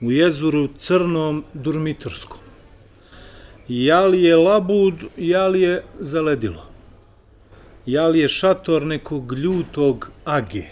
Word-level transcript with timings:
U 0.00 0.12
jezoru 0.12 0.68
Crnom 0.78 1.44
Durmitorskom. 1.54 2.38
Ja 3.68 4.06
li 4.06 4.22
je 4.22 4.36
labud, 4.36 4.94
ja 5.16 5.46
li 5.46 5.60
je 5.60 5.82
zaledilo? 6.00 6.62
Ja 7.86 8.06
li 8.08 8.18
je 8.18 8.28
šator 8.28 8.86
nekog 8.86 9.32
ljutog 9.32 10.10
age? 10.24 10.62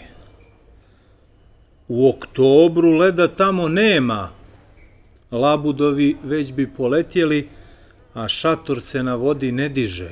U 1.87 2.09
oktobru 2.09 2.91
leda 2.91 3.27
tamo 3.27 3.67
nema. 3.67 4.29
Labudovi 5.31 6.15
već 6.23 6.53
bi 6.53 6.67
poletjeli, 6.67 7.49
a 8.13 8.27
šator 8.27 8.81
se 8.81 9.03
na 9.03 9.15
vodi 9.15 9.51
ne 9.51 9.69
diže. 9.69 10.11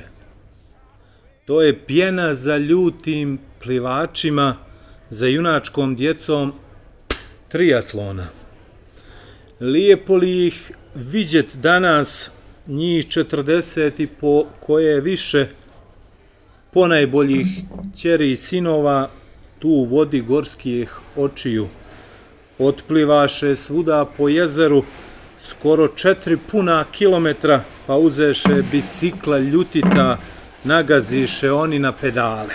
To 1.44 1.62
je 1.62 1.86
pjena 1.86 2.34
za 2.34 2.56
ljutim 2.56 3.38
plivačima, 3.60 4.56
za 5.10 5.26
junačkom 5.26 5.96
djecom 5.96 6.52
triatlona. 7.48 8.45
Lijepo 9.60 10.16
li 10.16 10.46
ih 10.46 10.72
vidjet 10.94 11.56
danas, 11.56 12.30
njih 12.66 13.06
40 13.06 14.02
i 14.02 14.06
po 14.06 14.46
koje 14.60 14.94
je 14.94 15.00
više 15.00 15.46
ponajboljih 16.72 17.46
ćeri 17.94 18.32
i 18.32 18.36
sinova 18.36 19.10
tu 19.58 19.86
vodi 19.90 20.20
gorskih 20.20 20.98
očiju. 21.16 21.68
Otplivaše 22.58 23.54
svuda 23.54 24.04
po 24.16 24.28
jezeru 24.28 24.84
skoro 25.42 25.88
četiri 25.88 26.36
puna 26.50 26.84
kilometra, 26.92 27.64
pa 27.86 27.96
uzeše 27.96 28.62
bicikla 28.72 29.38
ljutita, 29.38 30.18
nagaziše 30.64 31.52
oni 31.52 31.78
na 31.78 31.92
pedale. 31.92 32.54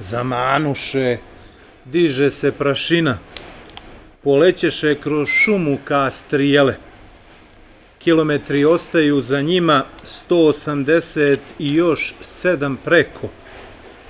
Zamanuše, 0.00 1.16
diže 1.84 2.30
se 2.30 2.52
prašina, 2.52 3.18
polećeše 4.26 4.94
kroz 4.94 5.28
šumu 5.28 5.78
ka 5.84 6.10
strijele. 6.10 6.74
Kilometri 7.98 8.64
ostaju 8.64 9.20
za 9.20 9.40
njima 9.40 9.84
180 10.28 11.38
i 11.58 11.74
još 11.74 12.14
7 12.20 12.76
preko, 12.84 13.28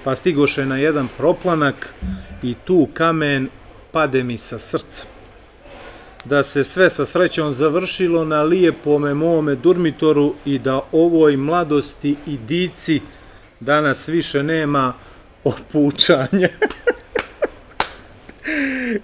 pa 0.04 0.16
stigoše 0.16 0.66
na 0.66 0.76
jedan 0.76 1.08
proplanak 1.16 1.94
i 2.42 2.54
tu 2.64 2.88
kamen 2.94 3.48
pade 3.92 4.22
mi 4.22 4.38
sa 4.38 4.58
srca. 4.58 5.04
Da 6.24 6.42
se 6.42 6.64
sve 6.64 6.90
sa 6.90 7.04
srećom 7.04 7.52
završilo 7.52 8.24
na 8.24 8.42
lijepome 8.42 9.14
mome 9.14 9.54
durmitoru 9.54 10.34
i 10.44 10.58
da 10.58 10.80
ovoj 10.92 11.36
mladosti 11.36 12.16
i 12.26 12.38
dici 12.38 13.00
danas 13.60 14.08
više 14.08 14.42
nema 14.42 14.92
opučanja. 15.44 16.48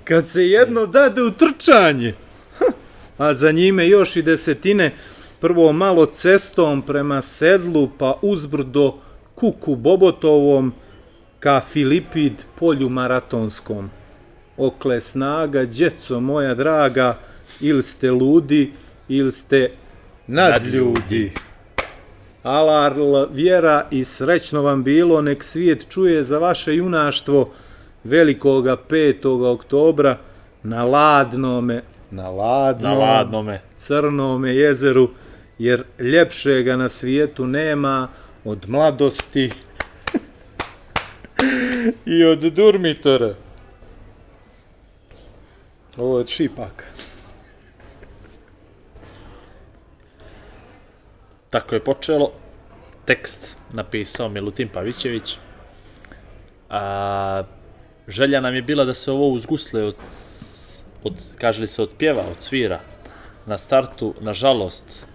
Kad 0.04 0.28
se 0.28 0.46
jedno 0.46 0.86
dade 0.86 1.22
u 1.22 1.30
trčanje, 1.30 2.14
a 3.18 3.34
za 3.34 3.52
njime 3.52 3.88
još 3.88 4.16
i 4.16 4.22
desetine, 4.22 4.92
prvo 5.40 5.72
malo 5.72 6.06
cestom 6.06 6.82
prema 6.82 7.22
sedlu, 7.22 7.90
pa 7.98 8.18
uzbrdo 8.22 8.94
kuku 9.34 9.76
Bobotovom, 9.76 10.72
ka 11.40 11.60
Filipid 11.72 12.32
polju 12.58 12.88
maratonskom. 12.88 13.90
Okle 14.56 15.00
snaga, 15.00 15.64
djeco 15.64 16.20
moja 16.20 16.54
draga, 16.54 17.18
ili 17.60 17.82
ste 17.82 18.10
ludi, 18.10 18.72
ili 19.08 19.32
ste 19.32 19.70
nadljudi. 20.26 21.32
Alarl, 22.42 23.26
vjera 23.32 23.86
i 23.90 24.04
srećno 24.04 24.62
vam 24.62 24.82
bilo, 24.84 25.22
nek 25.22 25.44
svijet 25.44 25.86
čuje 25.88 26.24
za 26.24 26.38
vaše 26.38 26.76
junaštvo 26.76 27.52
velikoga 28.04 28.76
5. 28.88 29.26
oktobra 29.46 30.18
na 30.62 30.84
ladnome, 30.84 31.82
na 32.10 32.30
ladnom, 32.30 32.90
Na 32.90 32.98
ladnome. 32.98 33.60
crnome 33.76 34.54
jezeru, 34.54 35.10
jer 35.58 35.84
ljepšega 35.98 36.76
na 36.76 36.88
svijetu 36.88 37.46
nema 37.46 38.08
od 38.44 38.68
mladosti 38.68 39.50
i 42.16 42.24
od 42.24 42.38
durmitora. 42.38 43.34
Ovo 45.96 46.16
je 46.16 46.20
od 46.20 46.28
šipaka. 46.28 46.84
Tako 51.50 51.74
je 51.74 51.84
počelo. 51.84 52.32
Tekst 53.04 53.56
napisao 53.72 54.28
Milutin 54.28 54.68
Pavićević. 54.68 55.38
A, 56.70 57.42
želja 58.08 58.40
nam 58.40 58.54
je 58.54 58.62
bila 58.62 58.84
da 58.84 58.94
se 58.94 59.10
ovo 59.10 59.28
uzgusle 59.28 59.82
od, 59.82 59.96
od 61.04 61.12
kaže 61.38 61.60
li 61.60 61.66
se, 61.66 61.82
od 61.82 61.90
pjeva, 61.98 62.22
od 62.30 62.42
svira. 62.42 62.80
Na 63.46 63.58
startu, 63.58 64.14
nažalost, 64.20 65.06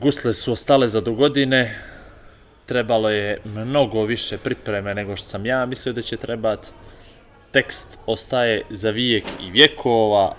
gusle 0.00 0.32
su 0.32 0.52
ostale 0.52 0.88
za 0.88 1.00
do 1.00 1.12
godine. 1.12 1.74
Trebalo 2.66 3.10
je 3.10 3.38
mnogo 3.44 4.04
više 4.04 4.38
pripreme 4.38 4.94
nego 4.94 5.16
što 5.16 5.28
sam 5.28 5.46
ja 5.46 5.66
mislio 5.66 5.92
da 5.92 6.02
će 6.02 6.16
trebat. 6.16 6.66
Tekst 7.50 7.98
ostaje 8.06 8.62
za 8.70 8.90
vijek 8.90 9.24
i 9.40 9.50
vjekova. 9.50 10.36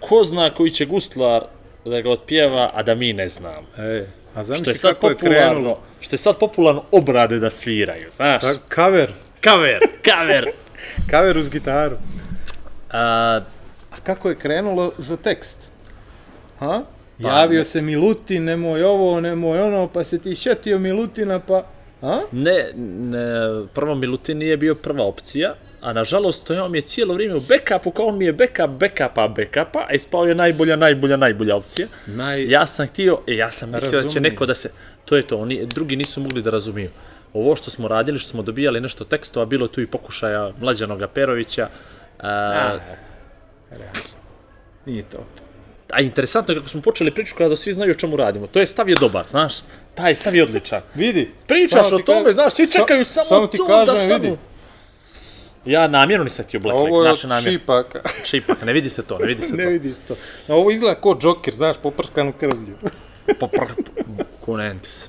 Ko 0.00 0.24
zna 0.24 0.50
koji 0.54 0.70
će 0.70 0.86
guslar 0.86 1.42
da 1.84 2.00
ga 2.00 2.10
otpjeva, 2.10 2.70
a 2.74 2.82
da 2.82 2.94
mi 2.94 3.12
ne 3.12 3.28
znamo. 3.28 3.66
E, 3.78 4.06
a 4.34 4.44
zamisli 4.44 4.74
kako 4.82 5.08
je 5.08 5.16
krenulo. 5.16 5.80
što 6.00 6.14
je 6.14 6.18
sad 6.18 6.38
popularno 6.38 6.84
obrade 6.90 7.38
da 7.38 7.50
sviraju, 7.50 8.10
znaš? 8.12 8.40
Ta, 8.40 8.58
kaver, 8.68 9.12
Kaver, 9.46 9.78
kaver. 10.02 10.44
kaver 11.10 11.38
uz 11.38 11.50
gitaru. 11.50 11.96
A, 12.90 13.40
A 13.90 13.96
kako 14.04 14.28
je 14.28 14.34
krenulo 14.34 14.92
za 14.98 15.16
tekst? 15.16 15.56
Ha? 16.58 16.82
Javio 17.18 17.64
se 17.64 17.82
Milutin, 17.82 18.44
nemoj 18.44 18.84
ovo, 18.84 19.20
nemoj 19.20 19.60
ono, 19.60 19.88
pa 19.88 20.04
se 20.04 20.18
ti 20.18 20.36
šetio 20.36 20.78
Milutina, 20.78 21.40
pa... 21.40 21.66
A? 22.02 22.20
ne, 22.32 22.72
ne, 22.76 23.20
prvo 23.74 23.94
Milutin 23.94 24.38
nije 24.38 24.56
bio 24.56 24.74
prva 24.74 25.04
opcija, 25.04 25.54
a 25.80 25.92
nažalost 25.92 26.42
stojao 26.42 26.68
mi 26.68 26.78
je 26.78 26.82
cijelo 26.82 27.14
vrijeme 27.14 27.34
u 27.34 27.40
backupu, 27.40 27.90
kao 27.90 28.06
on 28.06 28.18
mi 28.18 28.24
je 28.24 28.32
backup, 28.32 28.70
backupa, 28.70 29.28
backupa, 29.28 29.86
a 29.88 29.94
ispao 29.94 30.24
je 30.24 30.34
najbolja, 30.34 30.76
najbolja, 30.76 31.16
najbolja 31.16 31.56
opcija. 31.56 31.88
Naj... 32.06 32.50
Ja 32.50 32.66
sam 32.66 32.86
htio, 32.86 33.18
e, 33.26 33.36
ja 33.36 33.50
sam 33.50 33.70
mislio 33.70 33.90
da 33.90 33.96
će 33.96 34.02
Razumiju. 34.02 34.30
neko 34.30 34.46
da 34.46 34.54
se, 34.54 34.70
to 35.04 35.16
je 35.16 35.22
to, 35.22 35.38
oni, 35.38 35.66
drugi 35.66 35.96
nisu 35.96 36.20
mogli 36.20 36.42
da 36.42 36.50
razumiju. 36.50 36.90
Ovo 37.36 37.56
što 37.56 37.70
smo 37.70 37.88
radili, 37.88 38.18
što 38.18 38.28
smo 38.28 38.42
dobijali 38.42 38.80
nešto 38.80 39.04
tekstova, 39.04 39.46
bilo 39.46 39.66
tu 39.68 39.80
i 39.80 39.86
pokušaja 39.86 40.52
Mlađanoga 40.60 41.08
Perovića, 41.08 41.68
a, 42.18 42.28
A, 42.28 42.78
realno. 43.70 44.00
Nije 44.86 45.02
to 45.02 45.16
to. 45.16 45.42
A 45.90 46.00
interesantno 46.00 46.54
je 46.54 46.58
kako 46.58 46.68
smo 46.68 46.80
počeli 46.82 47.10
priču 47.10 47.34
kada 47.38 47.56
svi 47.56 47.72
znaju 47.72 47.90
o 47.90 47.94
čemu 47.94 48.16
radimo. 48.16 48.46
To 48.46 48.60
je 48.60 48.66
stav 48.66 48.88
je 48.88 48.94
dobar, 48.94 49.24
znaš. 49.28 49.52
Taj 49.94 50.14
stav 50.14 50.36
je 50.36 50.42
odličan. 50.42 50.80
Vidi. 50.94 51.30
Pričaš 51.46 51.92
o 51.92 51.98
tome, 51.98 52.32
znaš, 52.32 52.52
svi 52.52 52.66
sa- 52.66 52.72
čekaju 52.72 53.04
samo, 53.04 53.26
samo 53.26 53.46
ti 53.46 53.56
to 53.56 53.66
kažem, 53.66 53.86
da 53.86 53.96
stanu. 53.96 54.14
vidi. 54.14 54.36
Ja 55.66 55.88
namjerno 55.88 56.24
nisam 56.24 56.44
htio 56.44 56.60
Black 56.60 56.74
Lake, 56.74 56.88
Ovo 56.88 57.04
je 57.04 57.08
znači 57.08 57.26
namjerno. 57.26 57.58
šipaka. 57.58 58.00
Šipak, 58.24 58.62
ne 58.62 58.72
vidi 58.72 58.90
se 58.90 59.02
to, 59.02 59.18
ne 59.18 59.26
vidi 59.26 59.42
se 59.42 59.54
ne 59.54 59.64
to. 59.64 59.70
vidi 59.70 59.92
se 59.92 60.06
to. 60.06 60.14
A 60.48 60.54
ovo 60.54 60.70
izgleda 60.70 61.00
kao 61.00 61.18
Joker, 61.22 61.54
znaš, 61.54 61.76
poprskanu 61.82 62.32
krvlju. 62.32 62.76
Popr... 63.40 63.56
Kunenti 64.40 64.90
se. 64.90 65.06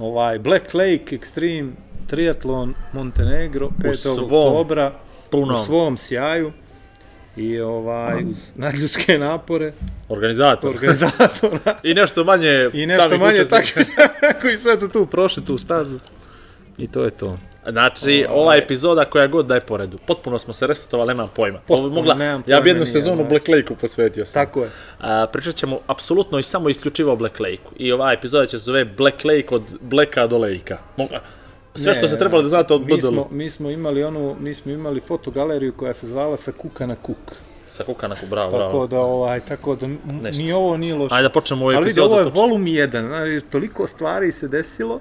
Ovaj, 0.00 0.38
Black 0.38 0.74
Lake 0.74 1.18
Extreme 1.18 1.70
Triathlon 2.06 2.74
Montenegro 2.92 3.68
5. 3.78 3.94
svom 3.94 4.24
oktobra 4.24 4.92
punom- 5.30 5.60
u 5.60 5.64
svom 5.64 5.98
sjaju 5.98 6.52
i 7.36 7.60
ovaj 7.60 8.24
uz 8.24 8.50
nadljudske 8.54 9.18
napore 9.18 9.72
Organizator. 10.08 10.70
organizatora 10.70 11.58
I 11.82 11.94
nešto 11.94 12.24
manje 12.24 12.68
i 12.72 12.86
nešto 12.86 13.18
manje 13.18 13.44
takmičara 13.44 14.08
koji 14.42 14.56
eto 14.74 14.88
tu 14.88 15.06
prošli 15.06 15.44
tu 15.44 15.58
stazu. 15.58 15.98
I 16.78 16.88
to 16.88 17.04
je 17.04 17.10
to. 17.10 17.38
Znači, 17.66 18.26
ova 18.30 18.56
epizoda 18.56 19.04
koja 19.04 19.26
god 19.26 19.46
da 19.46 19.54
je 19.54 19.60
po 19.60 19.76
redu. 19.76 19.98
Potpuno 19.98 20.38
smo 20.38 20.52
se 20.52 20.66
resetovali, 20.66 21.08
nemam 21.08 21.30
pojma. 21.36 21.58
Ovo 21.58 21.64
Potpuno, 21.68 21.94
mogla, 21.94 22.14
nemam 22.14 22.42
ja 22.46 22.56
bi 22.56 22.62
pojma 22.62 22.68
jednu 22.68 22.86
sezonu 22.86 23.16
ovaj. 23.16 23.28
Black 23.28 23.48
Lake-u 23.48 23.76
posvetio 23.76 24.26
sam. 24.26 24.34
Tako 24.36 24.62
je. 24.62 24.70
A, 24.98 25.26
pričat 25.26 25.54
ćemo 25.54 25.80
apsolutno 25.86 26.38
i 26.38 26.42
samo 26.42 26.68
isključivo 26.68 27.12
o 27.12 27.16
Black 27.16 27.40
Lake-u. 27.40 27.70
I 27.76 27.92
ova 27.92 28.12
epizoda 28.12 28.46
će 28.46 28.58
se 28.58 28.64
zove 28.64 28.84
Black 28.84 29.24
Lake 29.24 29.46
od 29.50 29.62
Blacka 29.80 30.26
do 30.26 30.38
Lake-a. 30.38 30.78
Mo- 30.96 31.18
Sve 31.74 31.94
što 31.94 32.02
Ne, 32.02 32.08
se 32.08 32.18
trebalo 32.18 32.42
da 32.42 32.48
znate 32.48 32.74
od 32.74 32.86
mi 32.86 33.00
smo, 33.00 33.28
mi 33.30 33.50
smo 33.50 33.70
imali 33.70 34.04
onu, 34.04 34.36
mi 34.40 34.54
smo 34.54 34.72
imali 34.72 35.00
fotogaleriju 35.00 35.72
koja 35.72 35.92
se 35.92 36.06
zvala 36.06 36.36
sa 36.36 36.52
kuka 36.52 36.86
na 36.86 36.96
kuk. 36.96 37.16
Sa 37.70 37.84
kukanaku, 37.84 38.26
bravo, 38.26 38.50
bravo. 38.50 38.64
Tako 38.64 38.86
da, 38.86 39.00
ovaj, 39.00 39.40
tako 39.40 39.76
da, 39.76 39.86
Nešto. 40.22 40.42
ni 40.42 40.52
ovo 40.52 40.76
nije 40.76 40.94
loše. 40.94 41.14
Ajde 41.14 41.22
da 41.22 41.32
počnemo 41.32 41.62
ovu 41.62 41.68
Ali 41.68 41.76
vidi, 41.76 41.90
epizodu. 41.90 42.06
ovo 42.06 42.18
je 42.18 42.24
volum 42.26 42.64
1, 42.64 43.06
znači, 43.06 43.46
toliko 43.46 43.86
stvari 43.86 44.32
se 44.32 44.48
desilo, 44.48 45.00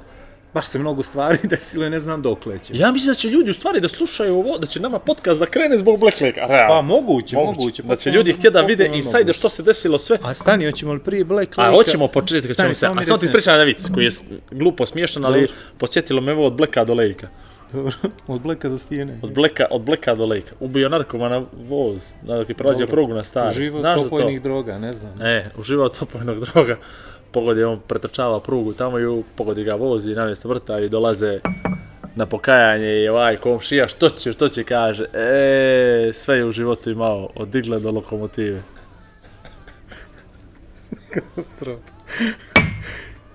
baš 0.54 0.68
se 0.68 0.80
mnogo 0.80 1.04
stvari 1.04 1.38
desilo 1.50 1.86
i 1.86 1.90
ne 1.90 2.00
znam 2.00 2.22
dokle 2.22 2.60
će. 2.60 2.74
Ja 2.78 2.92
mislim 2.92 3.14
da 3.14 3.20
će 3.20 3.30
ljudi 3.30 3.52
u 3.52 3.54
stvari 3.54 3.82
da 3.82 3.90
slušaju 3.90 4.36
ovo, 4.36 4.58
da 4.58 4.68
će 4.68 4.80
nama 4.80 5.00
podcast 5.00 5.40
da 5.40 5.46
krene 5.46 5.78
zbog 5.78 6.00
Black 6.00 6.22
Lake, 6.22 6.40
realno. 6.40 6.68
Pa 6.68 6.82
moguće, 6.82 7.36
moguće. 7.36 7.84
Da 7.84 7.96
će 7.96 8.12
ljudi 8.12 8.34
htjeti 8.34 8.54
da 8.54 8.62
vide 8.62 8.90
moguće. 8.90 9.34
što 9.34 9.50
se 9.50 9.64
desilo 9.64 10.00
sve. 10.00 10.18
A 10.24 10.34
stani, 10.34 10.66
hoćemo 10.66 10.94
li 10.94 11.00
prije 11.00 11.24
Black 11.24 11.58
A 11.58 11.62
Lake-a? 11.62 11.76
hoćemo 11.76 12.08
početi 12.08 12.48
kad 12.48 12.58
ćemo 12.58 12.74
se, 12.74 12.86
a 12.88 13.04
samo 13.04 13.18
ti 13.18 13.26
ispričam 13.26 13.54
jedan 13.54 13.68
vic 13.68 13.90
koji 13.94 14.06
je 14.06 14.12
glupo 14.52 14.86
smiješan, 14.86 15.26
ali 15.26 15.40
Dobro. 15.42 15.56
podsjetilo 15.78 16.22
me 16.22 16.32
ovo 16.32 16.46
od 16.46 16.54
Blacka 16.54 16.84
do 16.86 16.94
Lejka. 16.94 17.28
Dobro, 17.74 17.94
od 18.28 18.42
Blacka 18.42 18.70
do 18.70 18.78
stijene. 18.78 19.20
Od 19.22 19.34
Blacka, 19.34 19.66
od 19.72 19.82
Blacka 19.82 20.16
do 20.16 20.26
Lejka. 20.26 20.56
Ubio 20.60 20.90
narkomana 20.90 21.46
voz, 21.68 22.04
na 22.22 22.38
dok 22.38 22.50
je 22.50 22.56
prolazio 22.56 22.88
prugu 22.88 23.14
na 23.14 23.24
stari. 23.24 23.72
Za 23.72 23.96
to? 23.96 24.02
opojnih 24.02 24.42
droga, 24.42 24.78
ne 24.78 24.94
znam. 24.94 25.22
E, 25.22 25.52
uživao 25.58 25.86
od 25.86 25.98
opojnog 26.02 26.40
droga. 26.40 26.78
Pogodi, 27.32 27.64
on 27.64 27.80
pretrčava 27.88 28.40
prugu 28.40 28.74
tamo 28.74 29.00
i 29.00 29.24
pogodi 29.36 29.64
ga 29.64 29.76
vozi 29.76 30.16
na 30.16 30.26
mjesto 30.26 30.50
vrta 30.50 30.80
i 30.80 30.90
dolaze 30.90 31.40
na 32.16 32.26
pokajanje 32.26 33.04
i 33.04 33.08
ovaj 33.08 33.38
komšija 33.38 33.88
što 33.88 34.10
će, 34.10 34.34
što 34.34 34.50
će 34.50 34.64
kaže, 34.64 35.06
e, 35.14 36.12
sve 36.14 36.38
je 36.38 36.46
u 36.46 36.52
životu 36.52 36.90
imao 36.90 37.30
od 37.36 37.48
digle 37.48 37.80
do 37.80 37.92
lokomotive. 37.92 38.62
Katastrofa. 41.14 41.82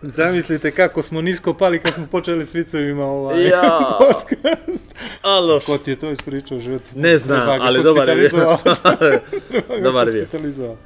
Zamislite 0.03 0.71
kako 0.71 1.03
smo 1.03 1.21
nisko 1.21 1.55
pali 1.55 1.79
kad 1.81 1.95
smo 1.95 2.07
počeli 2.07 2.45
s 2.45 2.55
vicevima 2.55 3.05
ovaj 3.05 3.49
Ja. 3.49 3.81
podcast. 4.01 4.85
Alo, 5.23 5.61
Ko 5.61 5.79
ti 5.79 5.91
je 5.91 5.97
to 5.97 6.11
ispričao 6.11 6.59
u 6.59 6.61
životu? 6.61 6.85
ne 6.95 7.19
znam, 7.19 7.49
ali 7.61 7.83
dobar 7.83 8.09
je 8.09 8.15
bio. 8.15 8.59
dobar 9.85 10.09
je 10.09 10.13
bio. 10.33 10.77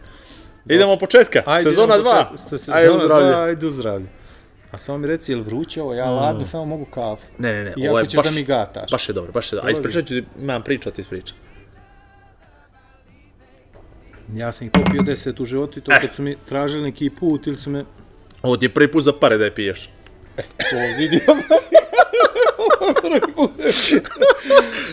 Idemo 0.69 0.93
od 0.93 0.99
početka, 0.99 1.43
Ajde, 1.47 1.71
sezona 1.71 1.95
idemo 1.95 2.11
2. 2.11 2.31
početi. 2.31 2.59
Ste 2.59 2.73
Ajde, 2.73 2.89
u 2.89 2.93
Sezona 2.93 3.05
zdravlje. 3.05 3.27
2, 3.29 3.39
ajde 3.39 3.67
u 3.67 3.73
zdravlje. 3.73 4.07
A 4.71 4.79
samo 4.79 4.99
mi 4.99 5.07
reci, 5.07 5.33
je 5.33 5.37
li 5.37 5.43
vruće 5.43 5.83
ovo? 5.83 5.95
Ja 5.95 6.05
ladno 6.07 6.47
samo 6.47 6.65
mogu 6.67 6.85
kafu. 6.85 7.25
Ne, 7.39 7.53
ne, 7.53 7.65
ne, 7.65 7.71
Iako 7.71 7.89
ovo 7.89 7.99
je 7.99 8.07
ćeš 8.07 8.17
baš, 8.17 8.25
da 8.25 8.31
mi 8.31 8.45
gataš. 8.45 8.91
baš 8.91 9.09
je 9.09 9.13
dobro, 9.13 9.33
baš 9.33 9.53
je 9.53 9.57
dobro. 9.57 9.63
A 9.63 9.73
Dolazi. 9.73 9.81
ispričat 9.81 10.09
ću 10.09 10.15
ti, 10.15 10.43
imam 10.43 10.63
priču, 10.63 10.91
ti 10.91 11.01
ispriča. 11.01 11.35
Ja 14.31 14.53
sam 14.53 14.67
ih 14.67 14.73
popio 14.75 15.03
deset 15.03 15.41
u 15.41 15.45
životu 15.45 15.79
i 15.79 15.83
to 15.83 15.93
Eh. 15.93 16.01
kad 16.01 16.15
su 16.15 16.23
mi 16.23 16.37
tražili 16.39 16.83
neki 16.83 17.11
put 17.11 17.47
ili 17.47 17.57
su 17.57 17.71
me... 17.71 17.85
Ovo 18.43 18.57
ti 18.57 18.65
je 18.65 18.75
prvi 18.75 18.93
put 18.93 19.05
za 19.05 19.13
pare 19.13 19.39
da 19.39 19.45
je 19.45 19.55
piješ. 19.55 19.91
To 20.37 20.77
vidio. 20.99 21.21
Prvi 23.03 23.21
put. 23.37 23.51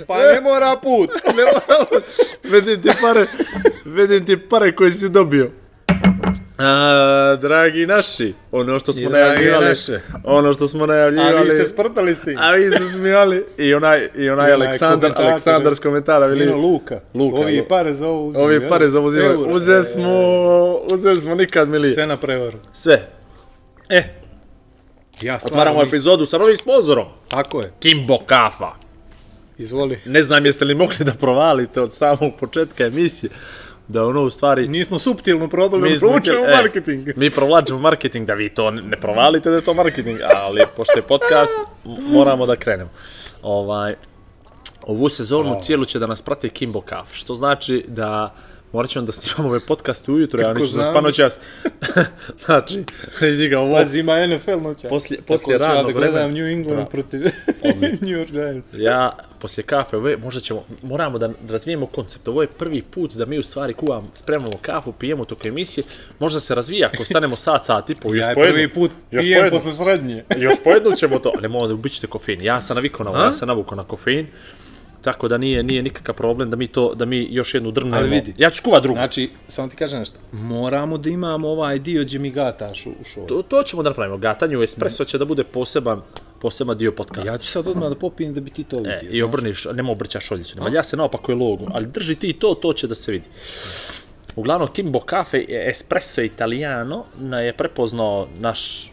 pa 0.08 0.18
ne 0.18 0.42
mora 0.42 0.76
put. 0.84 1.10
Vidim 2.44 2.82
ti 2.82 2.90
pare, 3.02 3.26
vidim 3.86 4.26
ti 4.26 4.38
pare 4.40 4.76
koje 4.76 4.92
si 4.92 5.10
dobio. 5.10 5.52
A, 6.58 6.68
dragi 7.36 7.86
naši, 7.86 8.34
ono 8.52 8.80
što 8.80 8.94
smo 8.94 9.02
I 9.02 9.06
najavljivali, 9.06 9.66
naše. 9.66 10.00
ono 10.24 10.54
što 10.54 10.68
smo 10.68 10.84
A 10.84 10.88
najavljivali, 10.88 11.50
vi 11.50 11.56
se 11.56 11.66
sprtali 11.66 12.16
s 12.16 12.22
tim. 12.22 12.38
a 12.38 12.52
vi 12.52 12.72
se 12.72 12.90
smijali, 12.90 13.46
i 13.58 13.74
onaj, 13.74 14.10
i 14.16 14.30
onaj 14.30 14.52
Aleksandar, 14.52 15.00
komentator, 15.02 15.26
Aleksandar 15.26 15.76
s 15.76 15.80
komentara, 15.80 16.26
vili, 16.26 16.46
Nino 16.46 16.58
Luka. 16.58 17.00
Luka, 17.14 17.38
Ovi 17.38 17.58
Lu- 17.60 17.68
pare 17.68 17.94
za 17.94 18.08
ovo 18.08 18.26
uzeli. 18.26 18.44
ovi 18.46 18.68
pare 18.68 18.90
za 18.90 19.00
uzimaju, 19.00 19.32
Eura. 19.32 19.54
uze 19.54 19.84
smo, 19.84 20.12
uze 20.94 21.16
smo 21.16 21.36
nikad 21.36 21.70
mili, 21.70 21.94
Sve 21.94 22.08
na 22.08 22.18
prevaru. 22.18 22.58
sve. 22.74 23.08
E. 23.90 24.04
Ja 25.22 25.40
Otvaramo 25.46 25.76
mislim- 25.76 25.88
epizodu 25.90 26.26
sa 26.26 26.38
novim 26.38 26.58
sponzorom, 26.58 27.06
Tako 27.28 27.62
je. 27.62 27.72
Kimbo 27.80 28.18
Kafa. 28.20 28.72
Izvoli. 29.58 30.00
Ne 30.06 30.24
znam 30.24 30.46
jeste 30.46 30.66
li 30.66 30.76
mogli 30.76 30.96
da 31.00 31.14
provalite 31.14 31.82
od 31.82 31.94
samog 31.94 32.32
početka 32.40 32.86
emisije, 32.86 33.30
da 33.88 34.06
ono 34.06 34.22
u 34.22 34.30
stvari... 34.30 34.68
Nismo 34.68 35.00
suptilno 35.00 35.48
probali 35.50 35.82
da 35.92 36.08
htjeli- 36.20 36.44
e, 36.44 36.54
marketing. 36.54 37.08
mi 37.16 37.30
provlačimo 37.30 37.80
marketing, 37.80 38.28
da 38.28 38.34
vi 38.34 38.50
to 38.50 38.72
ne 38.72 38.98
provalite 38.98 39.50
da 39.50 39.56
je 39.56 39.62
to 39.62 39.74
marketing, 39.74 40.20
ali 40.36 40.62
pošto 40.78 40.94
je 40.96 41.04
podcast, 41.04 41.54
moramo 42.04 42.46
da 42.46 42.56
krenemo. 42.56 42.90
Ovaj, 43.42 43.96
ovu 44.82 45.10
sezonu 45.10 45.60
cijelu 45.62 45.86
će 45.86 46.00
da 46.00 46.08
nas 46.08 46.22
prati 46.22 46.50
Kimbo 46.50 46.82
Kaf, 46.82 47.14
što 47.14 47.36
znači 47.36 47.86
da 47.88 48.36
morat 48.72 48.90
ćemo 48.90 49.06
da 49.06 49.12
snimamo 49.12 49.50
ove 49.50 49.60
podcaste 49.60 50.12
ujutro, 50.12 50.40
ja 50.40 50.46
Kako 50.46 50.60
neću 50.60 50.66
da 50.68 50.82
znam. 50.82 50.94
spano 50.94 51.12
čas. 51.12 51.40
znači, 52.46 52.84
vidi 53.22 53.48
ga 53.48 53.60
ovo. 53.60 53.76
Pazi, 53.76 54.00
ima 54.00 54.28
NFL 54.28 54.52
noća. 54.54 54.88
Poslije- 54.90 55.22
poslije 55.22 55.58
ću 55.58 55.64
ja 55.64 55.68
radnog 55.68 55.86
da 55.86 55.92
gledam 55.94 56.14
vremena. 56.14 56.34
New 56.36 56.48
England 56.48 56.76
Bravo. 56.76 56.90
protiv 56.90 57.20
New 58.02 58.18
York 58.18 58.32
Giants. 58.32 58.68
Ja, 58.74 59.18
poslije 59.46 59.66
kafe, 59.66 59.98
ove, 59.98 60.18
možda 60.18 60.42
ćemo, 60.42 60.64
moramo 60.84 61.18
da 61.18 61.30
razvijemo 61.50 61.86
koncept. 61.86 62.28
Ovo 62.28 62.42
je 62.42 62.48
prvi 62.48 62.82
put 62.82 63.14
da 63.14 63.26
mi 63.26 63.40
u 63.40 63.44
stvari 63.44 63.74
kuvam, 63.74 64.08
spremamo 64.14 64.58
kafu, 64.62 64.92
pijemo 64.92 65.26
toko 65.26 65.48
emisije. 65.48 65.84
Možda 66.20 66.40
se 66.40 66.56
razvija 66.56 66.90
ako 66.94 67.06
stanemo 67.06 67.36
sat, 67.36 67.66
sat 67.66 67.90
i 67.90 67.96
po. 67.96 68.10
Ja 68.10 68.16
još 68.16 68.28
je 68.30 68.34
po 68.36 68.42
jednu- 68.42 68.54
prvi 68.54 68.70
put 68.70 68.92
još 69.12 69.26
pijem 69.26 69.50
posle 69.50 69.74
srednje. 69.74 70.24
Još 70.46 70.54
po 70.64 70.70
jednu 70.70 70.92
ćemo 70.92 71.20
to, 71.20 71.32
ali 71.38 71.48
moramo 71.48 71.68
da 71.68 71.74
ubićete 71.74 72.08
kofein. 72.08 72.42
Ja 72.42 72.62
sam 72.62 72.76
navikao 72.76 73.04
na 73.04 73.10
ovo, 73.12 73.20
ja 73.20 73.34
sam 73.34 73.48
navukao 73.48 73.76
na 73.76 73.84
kofein. 73.84 74.28
Tako 75.02 75.28
da 75.28 75.38
nije 75.38 75.64
nije 75.64 75.84
nikakav 75.84 76.16
problem 76.16 76.50
da 76.50 76.56
mi 76.56 76.68
to 76.68 76.96
da 76.96 77.06
mi 77.06 77.28
još 77.32 77.54
jednu 77.54 77.72
drnemo. 77.72 77.96
Ali 77.96 78.10
vidi. 78.10 78.34
Ja 78.38 78.50
ću 78.50 78.58
skuvat 78.58 78.84
drugu. 78.84 78.98
Znači, 78.98 79.30
samo 79.48 79.68
ti 79.68 79.76
kažem 79.76 80.00
nešto. 80.00 80.18
Moramo 80.32 80.98
da 80.98 81.10
imamo 81.10 81.48
ovaj 81.50 81.80
dio 81.80 82.04
gdje 82.04 82.20
mi 82.20 82.32
gataš 82.32 82.86
u, 82.86 82.90
u 82.90 83.04
show. 83.04 83.28
to, 83.28 83.42
to 83.42 83.64
ćemo 83.64 83.84
da 83.84 83.90
napravimo. 83.90 84.18
Gatanju 84.18 84.64
espresso 84.64 85.06
će 85.06 85.18
da 85.18 85.26
bude 85.26 85.44
poseban 85.44 86.02
poseban 86.46 86.78
dio 86.78 86.92
podcasta. 86.92 87.32
Ja 87.32 87.38
ću 87.38 87.48
sad 87.48 87.68
odmah 87.68 87.90
da 87.90 87.96
popijem 87.96 88.34
da 88.34 88.42
bi 88.42 88.52
ti 88.52 88.64
to 88.64 88.78
vidio. 88.78 88.94
E, 88.94 89.10
I 89.12 89.24
obrniš, 89.24 89.66
nema 89.74 89.92
obrćaš 89.92 90.26
šoljicu, 90.26 90.58
nema, 90.58 90.70
ja 90.70 90.84
se 90.84 90.98
naopako 90.98 91.32
je 91.32 91.36
logo, 91.36 91.66
ali 91.74 91.88
drži 91.88 92.16
ti 92.16 92.34
to, 92.34 92.54
to 92.54 92.74
će 92.74 92.88
da 92.88 92.96
se 92.96 93.12
vidi. 93.12 93.26
Uglavnom, 94.36 94.70
Kimbo 94.74 95.00
Cafe 95.10 95.46
Espresso 95.50 96.22
Italiano 96.22 97.06
na 97.20 97.40
je 97.40 97.54
prepoznao 97.54 98.28
naš 98.40 98.92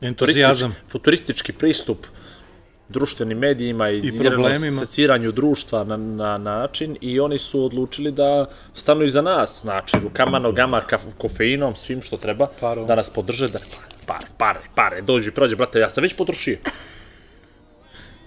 Entuzijazam. 0.00 0.74
futuristički, 0.88 1.52
pristup 1.52 2.06
društvenim 2.88 3.38
medijima 3.38 3.90
i, 3.90 3.98
I 3.98 4.18
problemima. 4.20 4.80
seciranju 4.80 5.32
društva 5.32 5.84
na, 5.84 5.96
na 5.96 6.38
način 6.38 6.96
i 7.00 7.20
oni 7.20 7.38
su 7.38 7.64
odlučili 7.64 8.12
da 8.12 8.48
stanu 8.74 9.04
iza 9.04 9.22
nas, 9.22 9.60
znači 9.62 9.96
rukama, 10.02 10.38
nogama, 10.38 10.80
kaf, 10.80 11.02
kofeinom, 11.18 11.76
svim 11.76 12.02
što 12.02 12.16
treba, 12.16 12.48
Parom. 12.60 12.86
da 12.86 12.94
nas 12.94 13.10
podrže, 13.10 13.48
da 13.48 13.58
pare, 14.06 14.26
pare, 14.38 14.60
pare, 14.74 15.02
dođi, 15.02 15.30
prođe, 15.30 15.56
brate, 15.56 15.78
ja 15.78 15.90
sam 15.90 16.02
već 16.02 16.16
potrošio. 16.16 16.58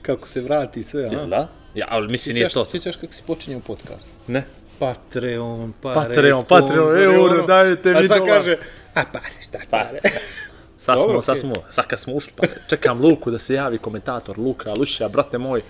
Kako 0.01 0.27
se 0.27 0.41
vrati 0.41 0.83
sve, 0.83 1.03
a? 1.03 1.07
Jel 1.07 1.27
da? 1.27 1.50
Ja, 1.75 1.85
ali 1.89 2.07
mislim 2.07 2.35
nije 2.35 2.50
to. 2.50 2.65
sjećaš 2.65 2.95
kako 2.95 3.13
si 3.13 3.24
počinjao 3.24 3.59
podcast? 3.59 4.07
Ne. 4.27 4.44
Patreon, 4.79 5.74
pare, 5.74 5.95
Patreon, 5.95 6.44
Patreon, 6.50 7.03
euro, 7.03 7.45
dajte 7.45 7.90
mi 7.92 7.95
A 7.95 8.04
sad 8.04 8.18
dolar. 8.18 8.33
kaže, 8.33 8.57
a 8.94 9.01
pare, 9.13 9.25
šta 9.42 9.57
Pa, 9.69 9.78
pare? 9.78 9.99
sad 10.80 10.95
Dobro, 10.97 11.13
smo, 11.13 11.21
sad 11.21 11.37
okej. 11.37 11.42
smo, 11.42 11.63
sad 11.69 11.87
kad 11.87 11.99
smo 11.99 12.13
ušli, 12.13 12.33
pa 12.35 12.44
čekam 12.69 13.01
Luku 13.01 13.31
da 13.31 13.40
se 13.40 13.54
javi 13.54 13.78
komentator, 13.78 14.40
Luka, 14.40 14.73
Lušija, 14.73 15.09
brate 15.09 15.37
moj, 15.37 15.61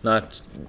znači, 0.00 0.26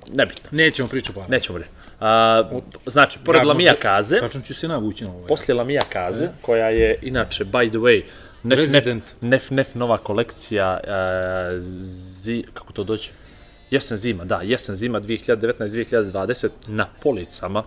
nebitno, 0.08 0.50
Nećemo 0.52 0.88
priču 0.90 1.14
pare. 1.14 1.26
nećemo 1.30 1.58
bre. 1.58 1.68
A, 2.00 2.44
znači, 2.86 3.20
pored 3.26 3.42
Ja 3.42 3.48
Lamija 3.48 3.76
Kaze, 3.76 4.20
Tačno 4.20 4.42
ću 4.42 4.54
se 4.54 4.68
navući 4.68 5.04
na 5.04 5.12
ovo. 5.12 5.28
poslije 5.28 5.56
Lamija 5.56 5.82
Kaze, 5.90 6.28
koja 6.42 6.70
je, 6.70 7.00
inače, 7.02 7.46
by 7.46 7.70
the 7.70 7.78
way, 7.78 8.04
nef, 8.46 8.60
Resident. 8.60 9.16
nef, 9.22 9.50
nef, 9.52 9.76
nova 9.76 9.98
kolekcija, 9.98 10.80
uh, 10.84 11.62
zi, 12.24 12.44
kako 12.54 12.74
to 12.74 12.84
dođe? 12.84 13.12
Jesen 13.72 13.98
zima, 13.98 14.26
da, 14.26 14.42
jesen 14.44 14.76
zima 14.76 15.02
2019-2020 15.02 16.50
na 16.68 16.88
policama 17.02 17.64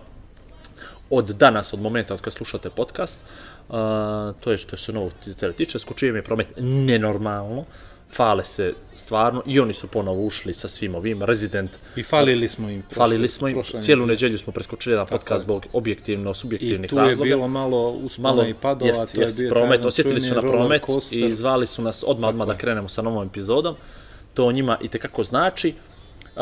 od 1.09 1.29
danas, 1.29 1.73
od 1.73 1.81
momenta 1.81 2.13
od 2.13 2.21
kad 2.21 2.33
slušate 2.33 2.69
podcast, 2.69 3.21
uh, 3.69 3.75
to 4.39 4.51
je 4.51 4.57
što 4.57 4.77
se 4.77 4.93
novog 4.93 5.11
titela 5.23 5.53
tiče, 5.53 5.79
skočio 5.79 6.13
mi 6.13 6.19
je 6.19 6.23
promet 6.23 6.47
nenormalno, 6.61 7.65
fale 8.11 8.43
se 8.43 8.73
stvarno 8.93 9.43
i 9.45 9.59
oni 9.59 9.73
su 9.73 9.87
ponovo 9.87 10.25
ušli 10.25 10.53
sa 10.53 10.67
svim 10.67 10.95
ovim, 10.95 11.23
Resident, 11.23 11.71
I 11.95 12.03
falili 12.03 12.47
smo 12.47 12.69
im. 12.69 12.81
prošle- 12.81 12.95
falili 12.95 13.27
smo 13.27 13.47
im, 13.47 13.63
cijelu 13.63 14.01
nedelje. 14.01 14.05
neđelju 14.07 14.37
smo 14.37 14.53
preskočili 14.53 14.95
na 14.95 15.05
podcast 15.05 15.43
zbog 15.43 15.65
objektivno, 15.73 16.31
I 16.31 16.33
subjektivnih 16.33 16.89
tu 16.89 16.95
je 16.95 17.01
razloga. 17.01 17.23
bilo 17.25 17.47
malo 17.47 17.89
uspona 17.91 18.29
malo 18.29 18.45
i 18.47 18.53
padova, 18.53 18.89
jest, 18.91 19.13
to 19.13 19.21
je 19.21 19.25
jest, 19.25 19.37
bio 19.37 19.49
promet, 19.49 19.85
osjetili 19.85 20.21
su 20.21 20.35
na 20.35 20.41
promet 20.41 20.81
i 21.11 21.33
zvali 21.35 21.67
su 21.67 21.81
nas 21.81 22.03
odmah, 22.07 22.29
odmah 22.29 22.47
da 22.47 22.57
krenemo 22.57 22.89
sa 22.89 23.01
novom 23.01 23.27
epizodom. 23.27 23.75
To 24.33 24.51
njima 24.51 24.77
i 24.81 24.87
tekako 24.87 25.23
znači. 25.23 25.73
Uh, 26.35 26.41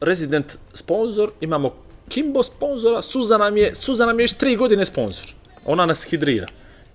Resident 0.00 0.58
sponsor, 0.74 1.30
imamo 1.40 1.72
Kimbo 2.08 2.42
sponzora, 2.42 3.02
Suza 3.02 3.38
nam 3.38 3.56
je, 3.56 3.74
Suza 3.74 4.06
nam 4.06 4.20
je 4.20 4.24
još 4.24 4.34
tri 4.34 4.56
godine 4.56 4.84
sponsor. 4.84 5.32
Ona 5.66 5.86
nas 5.86 6.04
hidrira. 6.04 6.46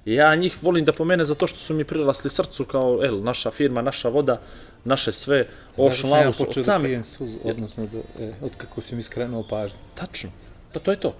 Ja 0.05 0.35
njih 0.35 0.63
volim 0.63 0.85
da 0.85 0.93
pomene 0.93 1.25
zato 1.25 1.47
što 1.47 1.57
su 1.57 1.74
mi 1.74 1.83
prirasli 1.83 2.29
srcu 2.29 2.65
kao, 2.65 3.00
el, 3.03 3.24
naša 3.24 3.51
firma, 3.51 3.81
naša 3.81 4.09
voda, 4.09 4.41
naše 4.83 5.12
sve, 5.12 5.47
Ocean 5.77 5.93
sam 5.93 6.09
ja 6.09 6.15
Lavu 6.15 6.33
su 6.33 6.45
počeo 6.45 6.62
od 6.62 6.65
da 6.65 6.71
same, 6.71 6.85
pijem 6.89 7.03
suzu, 7.03 7.38
odnosno 7.43 7.85
da, 7.85 8.24
e, 8.24 8.33
od 8.41 8.51
kako 8.57 8.81
si 8.81 8.95
mi 8.95 9.01
skrenuo 9.01 9.43
pažnju. 9.50 9.77
Tačno. 9.95 10.29
Pa 10.74 10.79
to 10.79 10.91
je 10.91 11.00
to. 11.00 11.15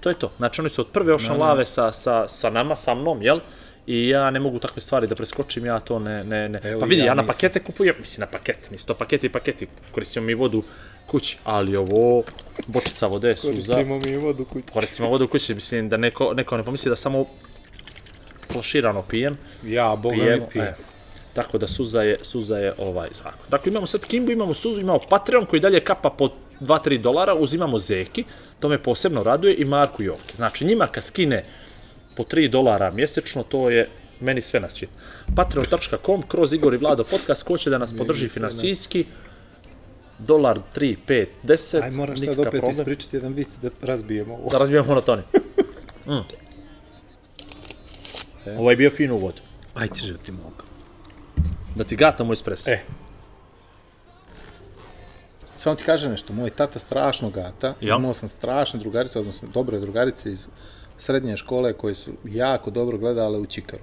To 0.00 0.08
je 0.08 0.14
to. 0.14 0.32
Znači 0.36 0.60
oni 0.60 0.70
su 0.70 0.80
od 0.80 0.88
prve 0.88 1.14
Ocean 1.14 1.40
Lave 1.40 1.64
sa, 1.64 1.92
sa, 1.92 2.28
sa 2.28 2.50
nama, 2.50 2.76
sa 2.76 2.94
mnom, 2.94 3.22
jel? 3.22 3.40
i 3.86 4.08
ja 4.08 4.30
ne 4.30 4.40
mogu 4.40 4.58
takve 4.58 4.82
stvari 4.82 5.06
da 5.06 5.14
preskočim, 5.14 5.66
ja 5.66 5.80
to 5.80 5.98
ne, 5.98 6.24
ne, 6.24 6.48
ne. 6.48 6.60
Evo 6.64 6.80
pa 6.80 6.86
vidi, 6.86 7.00
ja, 7.00 7.06
ja 7.06 7.14
na 7.14 7.22
nisam. 7.22 7.34
pakete 7.34 7.60
kupujem, 7.60 7.94
mislim 8.00 8.20
na 8.20 8.26
pakete, 8.26 8.70
mislim 8.70 8.86
to 8.86 8.94
paketi 8.94 9.26
i 9.26 9.30
paketi, 9.30 9.66
koristimo 9.92 10.26
mi 10.26 10.34
vodu 10.34 10.62
kući, 11.06 11.38
ali 11.44 11.76
ovo, 11.76 12.22
bočica 12.66 13.06
vode 13.06 13.36
su 13.36 13.60
za... 13.60 13.84
mi 14.06 14.16
vodu 14.16 14.44
kući. 14.44 14.66
Koristimo 14.72 15.08
vodu 15.08 15.28
kući, 15.28 15.54
mislim 15.54 15.88
da 15.88 15.96
neko, 15.96 16.34
neko 16.34 16.56
ne 16.56 16.64
pomisli 16.64 16.88
da 16.88 16.96
samo 16.96 17.26
flaširano 18.52 19.02
pijem, 19.02 19.36
Ja, 19.64 19.96
mi 20.04 20.10
pijemo, 20.10 20.46
pijem. 20.46 20.64
e, 20.64 20.74
tako 21.32 21.58
da 21.58 21.66
suza 21.66 22.02
je, 22.02 22.18
suza 22.22 22.58
je 22.58 22.74
ovaj 22.78 23.08
zakon. 23.12 23.46
Dakle, 23.48 23.70
imamo 23.70 23.86
sad 23.86 24.00
Kimbu, 24.00 24.32
imamo 24.32 24.54
suzu, 24.54 24.80
imamo 24.80 24.98
Patreon 25.10 25.46
koji 25.46 25.60
dalje 25.60 25.84
kapa 25.84 26.10
po 26.10 26.28
2-3 26.60 27.00
dolara, 27.00 27.34
uzimamo 27.34 27.78
Zeki, 27.78 28.24
to 28.60 28.68
me 28.68 28.78
posebno 28.78 29.22
raduje, 29.22 29.54
i 29.54 29.64
Marku 29.64 30.02
Joki. 30.02 30.36
Znači, 30.36 30.64
njima 30.64 30.86
kad 30.86 31.04
skine 31.04 31.44
po 32.16 32.22
3 32.22 32.48
dolara 32.48 32.90
mjesečno, 32.90 33.42
to 33.42 33.70
je 33.70 33.88
meni 34.20 34.40
sve 34.40 34.60
na 34.60 34.70
svijet. 34.70 34.90
Patreon.com, 35.36 36.22
kroz 36.22 36.52
Igor 36.52 36.74
i 36.74 36.78
Vlado 36.78 37.04
podcast, 37.04 37.42
ko 37.42 37.58
će 37.58 37.70
da 37.70 37.78
nas 37.78 37.96
podrži 37.96 38.28
finansijski, 38.28 39.04
dolar, 40.18 40.58
3, 40.74 40.96
5, 41.08 41.26
10, 41.44 41.82
Aj, 41.82 41.90
moraš 41.90 42.20
sad 42.20 42.38
opet 42.38 42.50
problem. 42.50 42.70
ispričati 42.72 43.16
jedan 43.16 43.32
vic 43.32 43.48
da 43.62 43.70
razbijemo 43.82 44.34
ovo. 44.34 44.50
Da 44.50 44.58
razbijemo 44.58 44.86
monotoniju. 44.86 45.24
Mm. 46.06 46.20
Ovo 48.58 48.70
je 48.70 48.76
bio 48.76 48.90
fin 48.90 49.10
uvod. 49.10 49.40
Ajde, 49.74 49.94
že 49.96 50.18
ti 50.18 50.32
mogu. 50.32 50.62
Da 51.74 51.84
ti 51.84 51.96
gatamo 51.96 52.32
espresso. 52.32 52.70
E. 52.70 52.80
Samo 55.56 55.74
ti 55.76 55.84
kažem 55.84 56.10
nešto, 56.10 56.32
moj 56.32 56.50
tata 56.50 56.78
strašno 56.78 57.30
gata, 57.30 57.74
Ja. 57.80 57.96
imao 57.96 58.14
sam 58.14 58.28
strašne 58.28 58.80
drugarice, 58.80 59.18
odnosno 59.18 59.48
dobre 59.54 59.78
drugarice 59.78 60.32
iz 60.32 60.48
srednje 60.98 61.36
škole 61.36 61.72
koje 61.72 61.94
su 61.94 62.10
jako 62.24 62.70
dobro 62.70 62.98
gledale 62.98 63.38
u 63.38 63.46
Čikaru. 63.46 63.82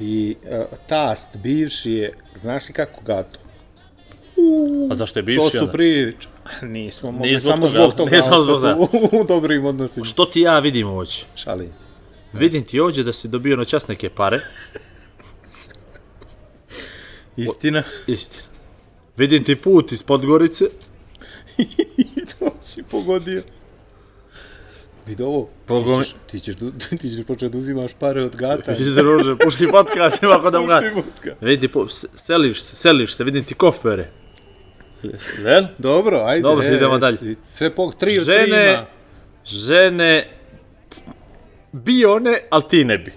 I 0.00 0.36
e, 0.44 0.64
tast 0.86 1.36
bivši 1.36 1.92
je, 1.92 2.14
znaš 2.34 2.68
li 2.68 2.74
kako 2.74 3.00
gato? 3.04 3.38
A 4.90 4.94
zašto 4.94 5.18
je 5.18 5.22
bivši 5.22 5.42
To 5.44 5.50
su 5.50 5.58
onda? 5.58 5.72
prič... 5.72 6.28
Nismo 6.62 7.10
mogli, 7.10 7.40
samo 7.40 7.56
toga, 7.56 7.68
zbog 7.68 7.94
toga 7.94 8.10
nije 8.10 8.22
samo 8.22 8.42
zbog 8.42 8.62
ostati 8.64 9.16
u, 9.16 9.20
u 9.20 9.24
dobrim 9.24 9.64
odnosima. 9.64 10.04
Što 10.04 10.24
ti 10.24 10.40
ja 10.40 10.58
vidim 10.58 10.88
ovdje? 10.88 11.14
Šalim 11.34 11.68
se. 11.74 11.91
Vidim 12.32 12.64
ti 12.64 12.80
ovdje 12.80 13.04
da 13.04 13.12
si 13.12 13.28
dobio 13.28 13.56
noćas 13.56 13.88
neke 13.88 14.10
pare. 14.10 14.40
Istina. 17.36 17.82
Istina. 18.06 18.44
Vidim 19.16 19.44
ti 19.44 19.56
put 19.56 19.92
iz 19.92 20.02
Podgorice. 20.02 20.64
to 22.30 22.54
si 22.62 22.82
pogodio. 22.82 23.42
Vidi 25.06 25.22
ovo, 25.22 25.48
Boga 25.68 25.90
mi- 25.90 26.04
ti 26.04 26.04
ćeš, 26.04 26.16
ti 26.26 26.40
ćeš, 26.40 26.56
du- 26.56 26.72
ti 27.00 27.10
ćeš 27.10 27.24
početi 27.26 27.52
da 27.52 27.58
uzimaš 27.58 27.92
pare 27.92 28.22
od 28.22 28.36
gata. 28.36 28.74
Ti 28.74 28.84
se 28.84 28.90
druže, 28.90 29.36
pušti 29.36 29.68
podcast, 29.68 30.22
ima 30.22 30.40
ko 30.40 30.50
da 30.50 30.60
mu 30.60 30.66
vodka. 30.94 31.34
Vidi, 31.40 31.68
po, 31.68 31.86
seliš 32.14 32.62
se, 32.62 32.76
seliš 32.76 33.14
se, 33.14 33.24
vidim 33.24 33.44
ti 33.44 33.54
kofere. 33.54 34.10
Vel? 35.38 35.64
Dobro, 35.78 36.18
ajde. 36.18 36.42
Dobro, 36.42 36.64
e, 36.64 36.76
idemo 36.76 36.98
dalje. 36.98 37.36
Sve 37.44 37.74
po 37.74 37.92
tri 37.92 38.18
od 38.18 38.24
tri 38.24 38.34
Žene, 38.34 38.72
ima. 38.72 38.86
žene, 39.46 40.30
bi 41.72 42.04
one, 42.04 42.38
ali 42.50 42.62
ti 42.70 42.84
ne 42.84 42.98
bi. 42.98 43.12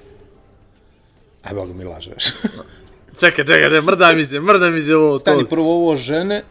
Aj, 1.44 1.54
boga 1.54 1.74
mi 1.74 1.84
lažeš. 1.84 2.26
Čekaj, 3.20 3.46
čekaj, 3.46 3.64
čekaj, 3.64 3.82
mrda 3.82 4.12
mi 4.12 4.24
se, 4.24 4.40
mrda 4.40 4.70
mi 4.70 4.82
se 4.82 4.96
ovo. 4.96 5.20
Stani 5.20 5.44
to. 5.44 5.50
prvo 5.50 5.76
ovo 5.76 5.98
žene. 5.98 6.44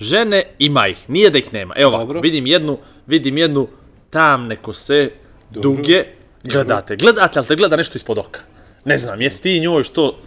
Žene 0.00 0.42
ima 0.58 0.88
ih, 0.88 1.10
nije 1.10 1.30
da 1.30 1.38
ih 1.38 1.52
nema. 1.52 1.74
Evo 1.76 1.90
ovako, 1.94 2.20
vidim 2.20 2.46
jednu, 2.46 2.78
vidim 3.06 3.38
jednu 3.38 3.68
tamne 4.10 4.56
kose, 4.56 5.10
Dobro. 5.50 5.70
duge, 5.70 6.04
gledate, 6.44 6.96
gledate, 6.96 7.38
ali 7.38 7.48
te 7.48 7.56
gleda 7.56 7.76
nešto 7.76 7.98
ispod 7.98 8.18
oka. 8.18 8.40
Ne 8.84 8.98
znam, 8.98 9.22
jesi 9.22 9.42
ti 9.42 9.60
njoj 9.60 9.84
što 9.84 10.18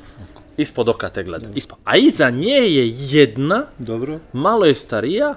ispod 0.58 0.90
oka 0.90 1.10
te 1.10 1.24
gleda. 1.24 1.48
Ispod. 1.56 1.78
A 1.84 1.98
iza 1.98 2.30
nje 2.30 2.54
je 2.54 2.94
jedna, 2.98 3.66
Dobro. 3.78 4.20
malo 4.34 4.66
je 4.66 4.76
starija, 4.76 5.34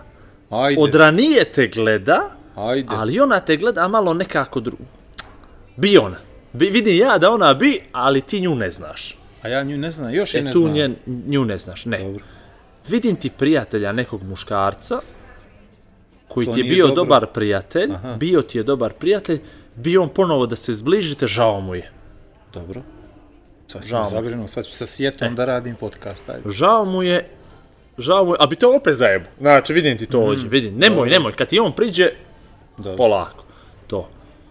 Ajde. 0.51 0.81
od 0.81 0.95
ranije 0.95 1.45
te 1.45 1.67
gleda, 1.67 2.31
Ajde. 2.57 2.89
ali 2.89 3.21
ona 3.21 3.41
te 3.41 3.57
gleda 3.57 3.89
malo 3.89 4.15
nekako 4.15 4.61
drugo. 4.61 4.85
Bi 5.81 5.99
ona. 5.99 6.17
Bi, 6.53 6.67
vidim 6.67 6.97
ja 6.99 7.19
da 7.19 7.31
ona 7.31 7.55
bi, 7.55 7.81
ali 7.93 8.21
ti 8.21 8.41
nju 8.41 8.55
ne 8.55 8.71
znaš. 8.71 9.17
A 9.43 9.49
ja 9.49 9.63
nju 9.63 9.77
ne 9.79 9.91
znam, 9.91 10.15
još 10.15 10.35
i 10.35 10.39
E, 10.39 10.43
ne 10.43 10.53
tu 10.53 10.59
znam. 10.59 10.73
nje, 10.73 10.91
nju 11.07 11.45
ne 11.45 11.59
znaš, 11.59 11.85
ne. 11.85 11.99
Dobro. 11.99 12.25
Vidim 12.89 13.17
ti 13.17 13.31
prijatelja 13.31 13.93
nekog 13.93 14.23
muškarca, 14.23 15.01
koji 16.29 16.47
To 16.47 16.53
ti 16.53 16.61
je 16.61 16.65
bio 16.65 16.87
dobro. 16.87 16.95
dobar 16.97 17.27
prijatelj, 17.27 17.93
Aha. 17.93 18.17
bio 18.17 18.43
ti 18.43 18.59
je 18.59 18.63
dobar 18.63 18.93
prijatelj, 18.93 19.41
bio 19.75 20.03
on 20.03 20.09
ponovo 20.09 20.47
da 20.47 20.57
se 20.57 20.75
zbližite, 20.75 21.27
žao 21.27 21.61
mu 21.61 21.75
je. 21.75 21.91
Dobro. 22.53 22.83
Sad 23.67 23.85
sam 23.85 24.05
zabrinuo, 24.05 24.47
sad 24.49 24.65
ću 24.65 24.71
sa 24.71 24.87
sjetom 24.87 25.29
E. 25.29 25.31
da 25.31 25.45
radim 25.45 25.75
podcast. 25.75 26.29
Ajde. 26.31 26.51
Žao 26.51 26.85
mu 26.85 27.03
je, 27.03 27.29
žao 27.99 28.25
mu 28.25 28.33
je, 28.33 28.37
a 28.41 28.47
bi 28.47 28.57
to 28.57 28.77
opet 28.77 28.95
zajebu. 28.95 29.27
Znači, 29.41 29.73
vidim 29.73 29.99
ti 29.99 30.07
to 30.07 30.21
ovdje, 30.21 30.49
vidim. 30.49 30.75
Nemoj. 30.75 30.97
Dobro. 30.97 31.11
nemoj, 31.11 31.33
kad 31.33 31.49
ti 31.49 31.59
on 31.61 31.73
priđe, 31.73 32.09
Dobro. 32.79 32.97
polako. 32.97 33.45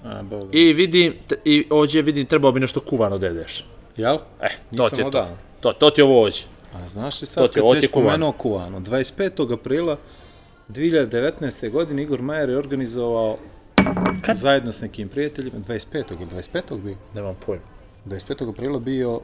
To. 0.09 0.15
A, 0.15 0.23
boga. 0.23 0.49
I 0.51 0.73
vidim, 0.73 1.13
i 1.45 1.67
ovdje 1.69 2.01
vidim, 2.01 2.25
trebao 2.25 2.51
bi 2.51 2.59
nešto 2.59 2.79
kuvano 2.79 3.17
da 3.17 3.27
jedeš. 3.27 3.65
Jel? 3.97 4.15
E, 4.41 4.47
to 4.49 4.55
Nisam 4.83 4.89
ti 4.89 5.01
je 5.01 5.11
to. 5.11 5.27
To, 5.59 5.73
to 5.73 5.89
ti 5.89 6.01
je 6.01 6.05
ovo 6.05 6.21
ovdje. 6.21 6.41
A 6.75 6.89
znaš 6.89 7.21
li 7.21 7.27
To 7.27 7.31
sad, 7.31 7.51
ti- 7.53 7.59
kad 7.61 7.81
se 7.81 7.87
spomenuo 7.87 8.31
kuvano, 8.31 8.79
25. 8.79 9.53
aprila 9.53 9.97
2019. 10.69 11.69
godine 11.69 12.03
Igor 12.03 12.21
Majer 12.21 12.49
je 12.49 12.57
organizovao 12.57 13.37
Kad? 14.21 14.37
zajedno 14.37 14.71
s 14.71 14.81
nekim 14.81 15.09
prijateljima, 15.09 15.57
25. 15.59 15.83
ili 16.11 16.25
25. 16.27 16.77
bio, 16.77 16.95
Nemam 17.15 17.35
pojma. 17.45 17.63
25. 18.05 18.49
aprila 18.49 18.79
bio 18.79 19.15
uh, 19.15 19.21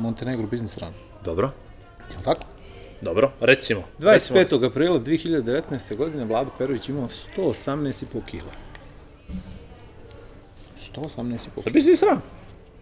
Montenegro 0.00 0.46
Business 0.46 0.78
Run. 0.78 0.92
Dobro, 1.24 1.50
Jel 2.10 2.22
tako? 2.24 2.42
dobro, 3.00 3.32
recimo. 3.40 3.82
recimo. 4.00 4.38
25. 4.38 4.66
aprila 4.66 5.00
2019. 5.00 5.96
godine 5.96 6.24
Vlado 6.24 6.50
Perović 6.58 6.88
imao 6.88 7.08
118,5 7.36 8.04
kila. 8.26 8.50
118,5 10.96 11.56
Da 11.56 11.62
kila. 11.62 11.72
bi 11.72 11.82
si 11.82 11.96
sram. 11.96 12.22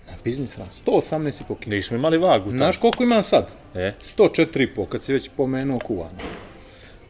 Na 0.06 0.14
Business 0.24 0.58
Run, 0.58 0.66
118,5 0.86 1.44
kila. 1.60 1.76
Nismo 1.76 1.96
imali 1.96 2.18
vagu. 2.18 2.50
Znaš 2.50 2.76
koliko 2.78 3.02
imam 3.02 3.22
sad? 3.22 3.48
E, 3.74 3.94
104,5 4.18 4.86
kad 4.88 5.02
si 5.02 5.12
već 5.12 5.30
pomenuo 5.36 5.78
kuvano. 5.78 6.18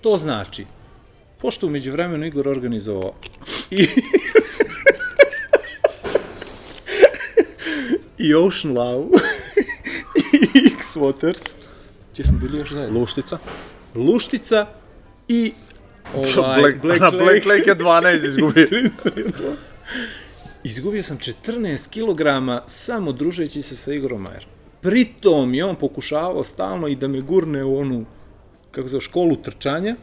To 0.00 0.16
znači, 0.16 0.66
pošto 1.40 1.66
umeđu 1.66 1.92
vremenu 1.92 2.26
Igor 2.26 2.48
organizovao 2.48 3.14
i... 3.70 3.86
i 8.18 8.34
Ocean 8.34 8.74
Love 8.74 9.06
i 10.54 10.68
X 10.74 10.96
Waters, 10.96 11.50
gdje 12.12 12.24
smo 12.24 12.38
bili 12.38 12.58
još 12.58 12.72
zajedno? 12.72 13.00
luštica. 13.00 13.38
Luštica 13.94 14.66
i 15.28 15.52
ovaj, 16.36 16.60
Black, 16.62 16.82
Black, 16.82 17.00
Black, 17.00 17.16
Black 17.16 17.46
Lake 17.46 17.70
je 17.70 17.76
12 17.76 18.26
izgubio. 18.26 18.66
Izgubio 20.64 21.02
sam 21.02 21.18
14 21.18 21.88
kg 21.88 22.20
samo 22.66 23.12
družeći 23.12 23.62
se 23.62 23.76
sa 23.76 23.92
Igorom 23.92 24.22
Majerom. 24.22 24.50
Pritom 24.80 25.54
je 25.54 25.64
on 25.64 25.76
pokušavao 25.76 26.44
stalno 26.44 26.88
i 26.88 26.96
da 26.96 27.08
me 27.08 27.20
gurne 27.20 27.64
u 27.64 27.78
onu, 27.78 28.04
kako 28.70 28.88
zove, 28.88 29.00
školu 29.00 29.36
trčanja. 29.36 29.96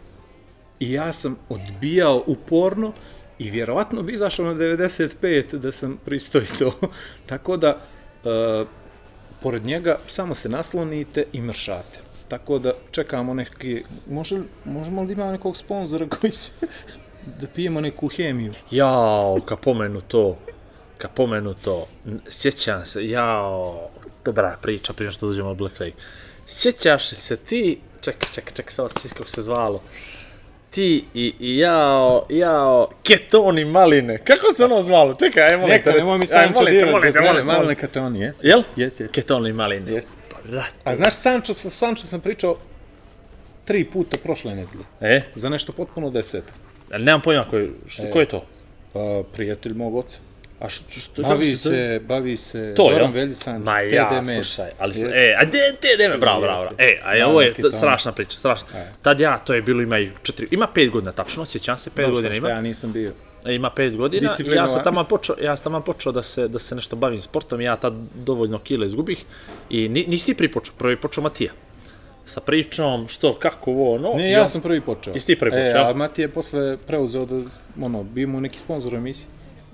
I 0.80 0.92
ja 0.92 1.14
sam 1.14 1.38
odbijao 1.50 2.24
uporno 2.28 2.94
i 3.40 3.52
vjerovatno 3.52 4.04
bi 4.04 4.14
izašao 4.14 4.46
na 4.46 4.54
95 4.54 5.58
da 5.58 5.72
sam 5.72 5.98
pristao 6.06 6.42
i 6.42 6.58
to. 6.60 6.74
Tako 7.30 7.58
da, 7.58 7.82
e, 8.26 8.66
pored 9.42 9.66
njega 9.66 10.00
samo 10.08 10.36
se 10.36 10.50
naslonite 10.50 11.24
i 11.34 11.42
mršate. 11.42 12.00
Tako 12.28 12.60
da 12.60 12.74
čekamo 12.92 13.34
neki, 13.34 13.84
može, 14.10 14.42
možemo 14.66 15.04
li 15.04 15.14
imamo 15.14 15.32
nekog 15.32 15.58
sponzora 15.58 16.08
koji 16.10 16.32
će 16.32 16.52
da 17.25 17.48
pijemo 17.48 17.82
neku 17.82 18.08
hemiju? 18.08 18.53
Jao, 18.72 19.39
kad 19.46 19.60
pomenu 19.60 20.01
to, 20.01 20.38
kad 20.98 21.12
pomenu 21.12 21.53
to, 21.53 21.88
sjećam 22.29 22.86
se, 22.86 23.08
jao, 23.08 23.89
dobra 24.25 24.58
priča, 24.62 24.94
prije 24.94 25.12
što 25.12 25.27
dođemo 25.27 25.50
od 25.50 25.58
Black 25.58 25.79
Lake. 25.79 25.96
Sjećaš 26.48 27.10
se 27.10 27.38
ti, 27.38 27.79
čekaj, 28.01 28.29
čekaj, 28.34 28.53
čekaj, 28.53 28.72
samo 28.72 28.89
se 28.89 29.10
kako 29.10 29.29
se 29.29 29.41
zvalo, 29.41 29.82
ti 30.70 31.05
i, 31.13 31.34
i 31.39 31.58
jao, 31.58 32.25
jao, 32.29 32.89
ketoni 33.03 33.65
maline, 33.65 34.17
kako 34.17 34.53
se 34.53 34.65
ono 34.65 34.82
zvalo? 34.82 35.13
Čekaj, 35.13 35.44
aj 35.44 35.58
molim 35.58 35.70
Neka, 35.70 35.91
te, 35.91 35.98
nemoj 35.98 36.17
mi 36.17 36.27
Sancho 36.27 36.65
dirati 36.65 36.91
molim 36.91 37.13
te, 37.13 37.22
molim, 37.44 37.75
te 37.94 38.00
on, 38.00 38.15
jes? 38.15 38.44
Jel? 38.44 38.63
Jes, 38.75 39.00
jes. 39.00 39.12
Ketoni 39.12 39.53
maline. 39.53 39.91
Jes. 39.91 40.05
Brat. 40.44 40.74
A 40.84 40.96
znaš, 40.96 41.13
Sancho, 41.13 41.53
sa 41.53 41.70
Sancho 41.70 42.08
sam 42.08 42.22
pričao 42.22 42.58
tri 43.65 43.86
puta 43.86 44.17
prošle 44.17 44.55
nedelje. 44.55 44.84
E, 45.01 45.22
Za 45.36 45.50
nešto 45.50 45.74
potpuno 45.74 46.10
deseto. 46.10 46.53
Ali 46.96 47.04
nemam 47.04 47.22
pojma 47.22 47.46
ko 47.50 47.58
je, 47.58 47.70
što, 47.88 48.04
ko 48.14 48.20
je 48.20 48.25
to? 48.25 48.46
Pa, 48.94 49.24
prijatelj 49.34 49.74
mog 49.74 49.96
oca. 49.96 50.20
A 50.60 50.70
što, 50.70 51.00
što, 51.00 51.22
Bavi 51.22 51.56
zove? 51.56 51.75
se, 51.75 52.00
bavi 52.08 52.38
se 52.38 52.74
To, 52.75 52.84
Zoran 52.84 53.02
jel? 53.02 53.12
Veljican, 53.12 53.62
Ma 53.62 53.80
ja, 53.80 54.10
TD 54.10 54.28
Med. 54.28 54.36
slušaj, 54.36 54.70
ali, 54.80 55.00
Jes. 55.00 55.04
e, 55.14 55.36
a 55.40 55.46
de, 55.46 55.60
de, 55.98 56.10
me, 56.10 56.18
bravo, 56.18 56.42
bravo, 56.42 56.62
bravo. 56.62 56.75
E, 56.78 57.00
a 57.04 57.28
ovo 57.28 57.42
je 57.42 57.54
strašna 57.72 58.12
priča, 58.12 58.38
strašna. 58.38 58.68
E. 58.75 58.92
Tad 59.02 59.20
ja, 59.20 59.38
to 59.38 59.54
je 59.54 59.62
bilo, 59.62 59.82
ima 59.82 60.00
i 60.00 60.10
četiri, 60.24 60.48
ima 60.52 60.68
pet 60.68 60.90
godina, 60.90 61.12
tačno, 61.12 61.46
sjećam 61.46 61.78
se, 61.78 61.90
pet 61.90 62.06
Dobro, 62.06 62.16
godina 62.16 62.36
ima. 62.36 62.50
Ja 62.50 62.62
nisam 62.62 62.92
bio. 62.94 63.12
E, 63.46 63.56
Ima 63.56 63.70
pet 63.70 63.98
godina 63.98 64.30
i 64.46 64.56
ja 64.56 64.68
sam 64.68 64.84
tamo 64.84 65.04
počeo, 65.04 65.36
ja 65.42 65.56
sam 65.56 65.64
tamo 65.64 65.82
počeo 65.82 66.12
da 66.12 66.24
se, 66.24 66.48
da 66.48 66.60
se 66.60 66.75
nešto 66.75 66.96
bavim 66.96 67.22
sportom, 67.22 67.62
ja 67.62 67.75
tad 67.75 67.94
dovoljno 68.16 68.60
kila 68.60 68.86
izgubih 68.86 69.25
i 69.70 69.90
ni, 69.90 70.06
nisi 70.08 70.25
ti 70.25 70.34
prvi 70.34 70.52
počeo, 70.52 70.74
prvi 70.78 70.98
počeo 70.98 71.24
Matija. 71.24 71.52
Sa 72.25 72.41
pričom, 72.41 73.08
što, 73.08 73.34
kako, 73.36 73.72
ovo, 73.72 73.96
ono. 73.96 74.13
Ne, 74.13 74.29
i 74.29 74.32
ja 74.32 74.41
on- 74.41 74.48
sam 74.48 74.62
prvi 74.62 74.82
počeo. 74.82 75.13
Jesi 75.13 75.27
ti 75.27 75.39
prvi 75.39 75.55
E, 75.55 75.63
počeo? 75.63 75.82
a 75.84 75.94
Mati 75.94 76.22
je 76.22 76.27
posle 76.27 76.77
preuzeo 76.77 77.25
da, 77.25 77.41
ono, 77.82 78.03
bio 78.03 78.27
mu 78.27 78.41
neki 78.41 78.60
sponsor 78.60 78.94
u 78.94 78.98
emisiji. 78.98 79.25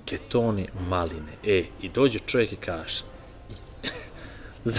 ketoni 0.04 0.68
maline. 0.80 1.32
E, 1.46 1.62
i 1.82 1.88
dođe 1.88 2.18
čovjek 2.18 2.52
i 2.52 2.56
kaže, 2.56 3.02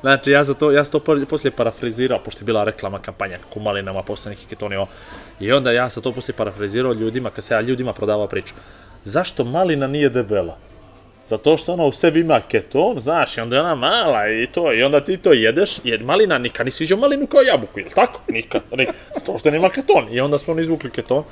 znači, 0.00 0.30
ja 0.30 0.44
sam 0.44 0.54
to, 0.54 0.70
ja 0.70 0.84
sam 0.84 0.92
to 0.92 1.00
po- 1.00 1.26
poslije 1.26 1.50
parafrazirao, 1.52 2.18
pošto 2.18 2.40
je 2.40 2.46
bila 2.46 2.64
reklama 2.64 2.98
kampanja 2.98 3.38
kako 3.38 3.60
malinama 3.60 4.02
postoje 4.02 4.34
neki 4.34 4.46
ketoni. 4.46 4.76
ovo. 4.76 4.88
I 5.40 5.52
onda 5.52 5.72
ja 5.72 5.90
sam 5.90 6.02
to 6.02 6.12
poslije 6.12 6.36
parafrazirao 6.36 6.92
ljudima, 6.92 7.30
kad 7.30 7.44
se 7.44 7.54
ja 7.54 7.60
ljudima 7.60 7.92
prodavao 7.92 8.26
priču. 8.26 8.54
Zašto 9.04 9.44
malina 9.44 9.86
nije 9.86 10.08
debela? 10.08 10.58
Zato 11.26 11.56
što 11.56 11.72
ona 11.72 11.84
u 11.84 11.92
sebi 11.92 12.20
ima 12.20 12.40
keton, 12.40 13.00
znaš, 13.00 13.36
i 13.36 13.40
onda 13.40 13.56
je 13.56 13.62
ona 13.62 13.74
mala 13.74 14.28
i 14.28 14.46
to, 14.52 14.72
i 14.72 14.82
onda 14.82 15.00
ti 15.00 15.16
to 15.16 15.32
jedeš, 15.32 15.78
jer 15.84 16.04
malina 16.04 16.38
nikad 16.38 16.66
nisi 16.66 16.84
vidio 16.84 16.96
malinu 16.96 17.26
kao 17.26 17.42
jabuku, 17.42 17.80
jel 17.80 17.90
tako? 17.94 18.20
Nikad, 18.28 18.62
nikad, 18.76 18.94
zato 19.14 19.38
što 19.38 19.50
nema 19.50 19.70
keton. 19.70 20.08
I 20.10 20.20
onda 20.20 20.38
su 20.38 20.50
oni 20.50 20.62
izvukli 20.62 20.90
keton, 20.90 21.24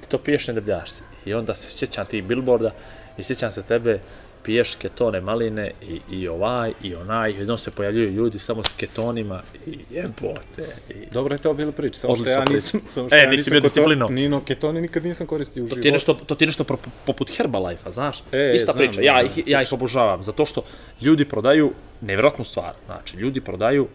ti 0.00 0.08
to 0.08 0.18
piješ 0.18 0.48
ne 0.48 0.54
debljaš 0.54 0.90
se. 0.90 1.02
I 1.24 1.34
onda 1.34 1.54
se 1.54 1.70
sjećam 1.70 2.06
ti 2.06 2.22
billboarda 2.22 2.70
i 3.18 3.22
sjećam 3.22 3.52
se 3.52 3.62
tebe, 3.62 3.98
piješ 4.42 4.74
ketone 4.74 5.20
maline 5.20 5.70
i, 5.82 6.00
i 6.10 6.28
ovaj 6.28 6.72
i 6.82 6.94
onaj, 6.94 7.30
jednom 7.30 7.58
se 7.58 7.70
pojavljuju 7.70 8.10
ljudi 8.10 8.38
samo 8.38 8.64
s 8.64 8.72
ketonima 8.72 9.42
i 9.66 9.78
jebote. 9.90 10.66
I... 10.90 11.06
Dobro 11.12 11.34
je 11.34 11.38
to 11.38 11.54
bila 11.54 11.72
priča, 11.72 11.94
samo 11.94 12.16
što 12.16 12.28
ja 12.28 12.44
nisam... 12.44 12.80
Samo 12.86 13.08
što 13.08 13.16
E, 13.16 13.18
ja 13.18 13.30
nisam 13.30 13.50
bio 13.50 13.56
kod 13.56 13.62
to- 13.62 13.66
disciplinovan. 13.68 14.14
Nino, 14.14 14.40
ketone 14.40 14.80
nikad 14.80 15.04
nisam 15.04 15.26
koristio 15.26 15.62
u 15.62 15.66
To 15.66 15.68
životu. 15.68 15.82
ti 15.82 15.88
je 15.88 15.92
nešto, 15.92 16.14
to 16.14 16.34
ti 16.34 16.44
je 16.44 16.46
nešto 16.46 16.64
pro- 16.64 16.76
poput 17.06 17.36
Herbalife-a, 17.36 17.90
znaš? 17.90 18.22
E, 18.32 18.52
Ista 18.54 18.72
znam, 18.72 18.76
priča, 18.78 19.00
ja, 19.00 19.12
znam, 19.14 19.26
ih, 19.28 19.48
ja 19.48 19.62
ih 19.62 19.72
obožavam, 19.72 20.22
zato 20.22 20.46
što 20.46 20.62
ljudi 21.00 21.24
prodaju 21.24 21.72
nevjerojatnu 22.00 22.44
stvar. 22.44 22.72
Znači, 22.86 23.16
ljudi 23.16 23.40
prodaju, 23.40 23.88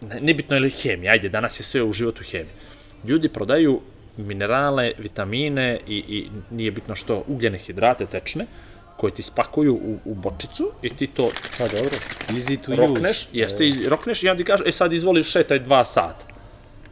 ne, 0.00 0.20
nebitno 0.20 0.56
je 0.56 0.60
li 0.60 0.70
hemija, 0.72 1.12
ajde, 1.12 1.28
danas 1.28 1.60
je 1.60 1.64
sve 1.64 1.82
u 1.82 1.92
životu 1.92 2.22
hemija. 2.22 2.54
Ljudi 3.04 3.28
prodaju 3.28 3.80
minerale, 4.16 4.92
vitamine 4.98 5.80
i, 5.86 5.96
i 5.98 6.26
nije 6.50 6.70
bitno 6.70 6.94
što, 6.94 7.24
ugljene 7.26 7.58
hidrate 7.58 8.06
tečne, 8.06 8.46
koje 8.96 9.14
ti 9.14 9.22
spakuju 9.22 9.74
u, 9.74 9.98
u 10.04 10.14
bočicu 10.14 10.70
i 10.82 10.90
ti 10.90 11.06
to 11.06 11.30
Pa 11.58 11.68
dobro, 11.68 11.90
easy 12.28 12.56
to 12.56 12.76
rokneš, 12.76 13.18
use. 13.18 13.28
jeste, 13.32 13.68
i 13.68 13.88
rokneš 13.88 14.22
i 14.22 14.26
ja 14.26 14.36
ti 14.36 14.44
kažem, 14.44 14.66
e 14.66 14.72
sad 14.72 14.92
izvoli 14.92 15.24
šetaj 15.24 15.58
dva 15.58 15.84
sata. 15.84 16.24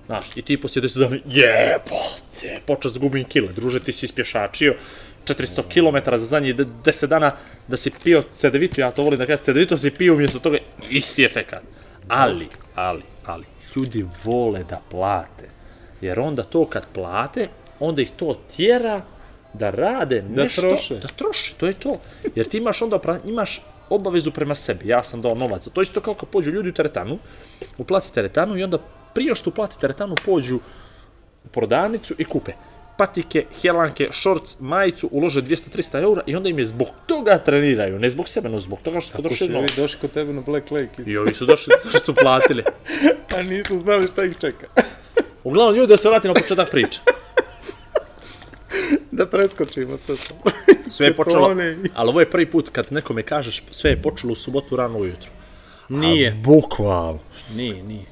Znaš, 0.07 0.37
i 0.37 0.43
ti 0.43 0.61
poslije 0.61 0.83
10 0.83 0.99
dana, 0.99 1.17
jebote, 1.27 2.61
počeo 2.67 2.91
zgubim 2.91 3.25
kile, 3.25 3.53
druže, 3.53 3.81
ti 3.81 3.93
si 3.93 4.07
ispješačio 4.07 4.75
400 5.25 5.63
km 5.65 6.11
za 6.11 6.27
zadnjih 6.27 6.57
de- 6.57 6.65
10 6.85 7.07
dana 7.07 7.31
da 7.69 7.77
si 7.77 7.91
pio 8.05 8.23
cedevitu, 8.23 8.81
ja 8.81 8.91
to 8.91 9.03
volim 9.03 9.19
da 9.19 9.27
kažem, 9.27 9.45
cedevitu 9.45 9.79
si 9.79 9.91
pio 9.91 10.15
umjesto 10.15 10.39
toga, 10.39 10.59
isti 10.91 11.25
efekat. 11.25 11.63
Ali, 12.09 12.47
ali, 12.75 13.03
ali, 13.25 13.45
ljudi 13.77 14.05
vole 14.25 14.65
da 14.65 14.81
plate, 14.91 15.49
jer 16.01 16.21
onda 16.21 16.43
to 16.43 16.67
kad 16.67 16.87
plate, 16.95 17.49
onda 17.81 18.03
ih 18.03 18.11
to 18.17 18.35
tjera 18.57 19.01
da 19.55 19.71
rade 19.71 20.21
Da 20.21 20.43
nešto, 20.43 20.61
troše. 20.61 20.95
da 20.95 21.09
troši, 21.09 21.55
to 21.55 21.67
je 21.67 21.73
to. 21.75 21.97
Jer 22.35 22.49
ti 22.49 22.59
imaš 22.59 22.83
onda, 22.83 22.97
pra- 22.99 23.19
imaš 23.27 23.63
obavezu 23.91 24.31
prema 24.31 24.55
sebi. 24.55 24.89
Ja 24.89 25.03
sam 25.03 25.21
dao 25.23 25.35
novac. 25.35 25.69
To 25.69 25.81
je 25.81 25.83
isto 25.83 26.01
kao 26.01 26.15
kad 26.15 26.29
pođu 26.29 26.51
ljudi 26.51 26.69
u 26.69 26.73
teretanu, 26.73 27.19
uplati 27.79 28.13
teretanu 28.13 28.59
i 28.59 28.65
onda 28.65 28.79
prije 29.15 29.35
što 29.35 29.51
uplati 29.51 29.79
teretanu 29.79 30.15
pođu 30.25 30.57
u 31.45 31.49
prodavnicu 31.49 32.15
i 32.19 32.25
kupe 32.25 32.53
patike, 32.99 33.47
helanke, 33.63 34.09
šorc, 34.13 34.57
majicu, 34.61 35.09
ulože 35.13 35.43
200-300 35.43 36.03
eura 36.03 36.23
i 36.27 36.37
onda 36.37 36.49
im 36.49 36.59
je 36.59 36.65
zbog 36.67 36.87
toga 37.07 37.39
treniraju, 37.39 37.99
ne 37.99 38.11
zbog 38.11 38.29
sebe, 38.29 38.49
no 38.49 38.61
zbog 38.61 38.79
toga 38.81 39.01
što 39.01 39.07
su 39.07 39.13
Ko 39.13 39.17
su 39.17 39.23
potrošili 39.23 39.51
novac. 39.51 39.77
došli 39.77 39.99
kod 40.01 40.11
tebe 40.11 40.33
na 40.33 40.41
Black 40.41 40.71
Lake 40.71 40.89
isto. 40.99 41.11
I 41.11 41.17
ovi 41.17 41.35
su 41.35 41.47
došli, 41.47 41.75
što 41.89 41.99
su 41.99 42.15
platili. 42.15 42.63
A 43.37 43.43
nisu 43.43 43.79
znali 43.79 44.09
šta 44.09 44.25
ih 44.25 44.37
čeka. 44.39 44.67
Uglavnom, 45.45 45.77
ljudi, 45.77 45.89
da 45.89 45.97
se 45.97 46.09
vrati 46.09 46.29
na 46.29 46.35
početak 46.35 46.71
priče. 46.71 47.01
da 49.11 49.27
preskočimo 49.27 49.99
sve 49.99 50.17
to. 50.17 50.51
Sve 50.91 51.07
je 51.07 51.17
počelo, 51.21 51.57
ali 51.95 52.09
ovo 52.09 52.21
je 52.21 52.31
prvi 52.31 52.51
put 52.51 52.69
kad 52.69 52.87
nekome 52.91 53.23
kažeš 53.23 53.63
sve 53.71 53.91
je 53.91 54.03
počelo 54.03 54.33
u 54.33 54.37
subotu 54.37 54.77
rano 54.77 54.99
ujutro. 54.99 55.31
Nije. 55.89 56.33
Bukvalno. 56.45 57.19
Nije, 57.55 57.83
nije. 57.83 58.05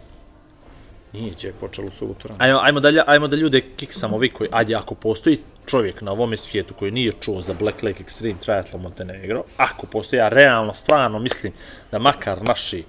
Nije 1.13 1.35
će 1.35 1.53
počelo 1.61 1.89
u 1.89 1.91
subotu 1.91 2.29
rano. 2.29 2.39
Ajmo, 2.43 2.59
ajmo, 2.63 2.81
da, 2.81 2.91
lja- 2.91 3.05
ajmo 3.07 3.29
da 3.29 3.37
ljude 3.37 3.61
kiksamo 3.77 4.19
vi 4.19 4.31
koji, 4.31 4.51
ajde, 4.53 4.75
ako 4.75 4.95
postoji 4.95 5.39
čovjek 5.67 6.01
na 6.01 6.13
ovome 6.13 6.37
svijetu 6.37 6.75
koji 6.75 6.91
nije 6.91 7.13
čuo 7.21 7.41
za 7.41 7.55
Black 7.55 7.83
Lake 7.83 8.05
Extreme 8.05 8.39
Triathlon 8.41 8.83
Montenegro, 8.83 9.45
ako 9.57 9.87
postoji, 9.87 10.19
ja 10.19 10.29
realno, 10.29 10.75
stvarno 10.75 11.19
mislim 11.19 11.53
da 11.91 11.99
makar 11.99 12.43
naši 12.43 12.85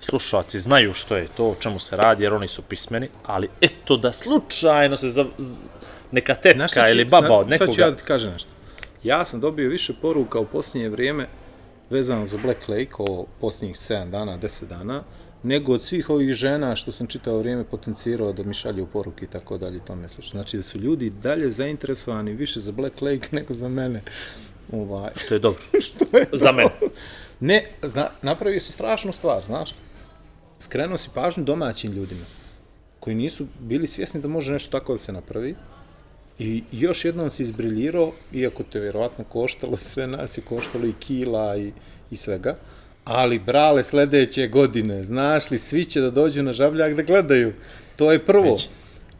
slušalci 0.00 0.60
znaju 0.60 0.94
što 0.94 1.16
je 1.16 1.28
to, 1.36 1.44
o 1.44 1.54
čemu 1.60 1.78
se 1.78 1.96
radi, 1.96 2.24
jer 2.24 2.34
oni 2.34 2.48
su 2.48 2.62
pismeni, 2.62 3.08
ali 3.24 3.48
eto 3.60 3.96
da 3.96 4.12
slučajno 4.12 4.96
se 4.96 5.08
za, 5.08 5.26
neka 6.12 6.34
tetka 6.34 6.68
ću- 6.68 6.90
ili 6.90 7.04
baba 7.04 7.26
zna- 7.26 7.36
od 7.36 7.48
Sad 7.50 7.58
ću 7.58 7.64
nekoga... 7.64 7.82
ja 7.82 7.90
da 7.90 7.96
ti 7.96 8.02
kažem 8.02 8.32
nešto. 8.32 8.50
Ja 9.02 9.24
sam 9.24 9.40
dobio 9.40 9.68
više 9.68 9.92
poruka 10.02 10.38
u 10.38 10.46
posljednje 10.46 10.88
vrijeme 10.88 11.26
vezano 11.90 12.26
za 12.26 12.38
Black 12.38 12.68
Lake 12.68 12.90
o 12.98 13.26
posljednjih 13.40 13.76
7 13.76 14.10
dana, 14.10 14.38
10 14.38 14.66
dana, 14.66 15.02
nego 15.42 15.72
od 15.72 15.82
svih 15.82 16.10
ovih 16.10 16.32
žena 16.32 16.76
što 16.76 16.92
sam 16.92 17.06
čitao 17.06 17.38
vrijeme 17.38 17.64
potencirao 17.64 18.32
da 18.32 18.42
mi 18.42 18.54
šalju 18.54 18.86
poruke 18.86 19.24
i 19.24 19.28
tako 19.28 19.58
dalje 19.58 19.76
i 19.76 19.80
tome 19.86 20.08
slično. 20.08 20.30
Znači 20.38 20.56
da 20.56 20.62
su 20.62 20.78
ljudi 20.78 21.10
dalje 21.10 21.50
zainteresovani 21.50 22.32
više 22.34 22.60
za 22.60 22.72
Black 22.72 23.02
Lake 23.02 23.28
nego 23.36 23.54
za 23.54 23.68
mene. 23.68 24.02
Ovaj. 24.72 25.10
Što 25.16 25.34
je 25.34 25.38
dobro. 25.38 25.62
za 26.42 26.52
mene. 26.52 26.70
Ne, 27.40 27.64
zna, 27.82 28.10
napravio 28.22 28.60
si 28.60 28.72
strašnu 28.72 29.12
stvar, 29.12 29.42
znaš. 29.46 29.74
Skrenuo 30.58 30.98
si 30.98 31.08
pažnju 31.14 31.44
domaćim 31.44 31.92
ljudima 31.92 32.24
koji 33.00 33.16
nisu 33.16 33.46
bili 33.60 33.86
svjesni 33.86 34.20
da 34.20 34.28
može 34.28 34.52
nešto 34.52 34.78
tako 34.78 34.92
da 34.92 34.98
se 34.98 35.12
napravi. 35.12 35.54
I 36.40 36.62
još 36.72 37.04
jednom 37.04 37.30
si 37.30 37.42
izbriljirao, 37.42 38.12
iako 38.32 38.62
te 38.62 38.80
vjerovatno 38.80 39.24
koštalo 39.24 39.78
i 39.80 39.84
sve 39.84 40.06
nas 40.06 40.38
je 40.38 40.42
koštalo 40.48 40.86
i 40.86 40.92
kila 41.00 41.56
i, 41.56 41.72
i 42.10 42.16
svega, 42.16 42.56
ali 43.04 43.38
brale 43.38 43.84
sledeće 43.84 44.48
godine, 44.48 45.04
znaš 45.04 45.50
li, 45.50 45.58
svi 45.58 45.84
će 45.84 46.00
da 46.00 46.10
dođu 46.10 46.42
na 46.42 46.52
žabljak 46.52 46.94
da 46.94 47.02
gledaju. 47.02 47.52
To 47.96 48.12
je 48.12 48.26
prvo. 48.26 48.52
Već. 48.52 48.68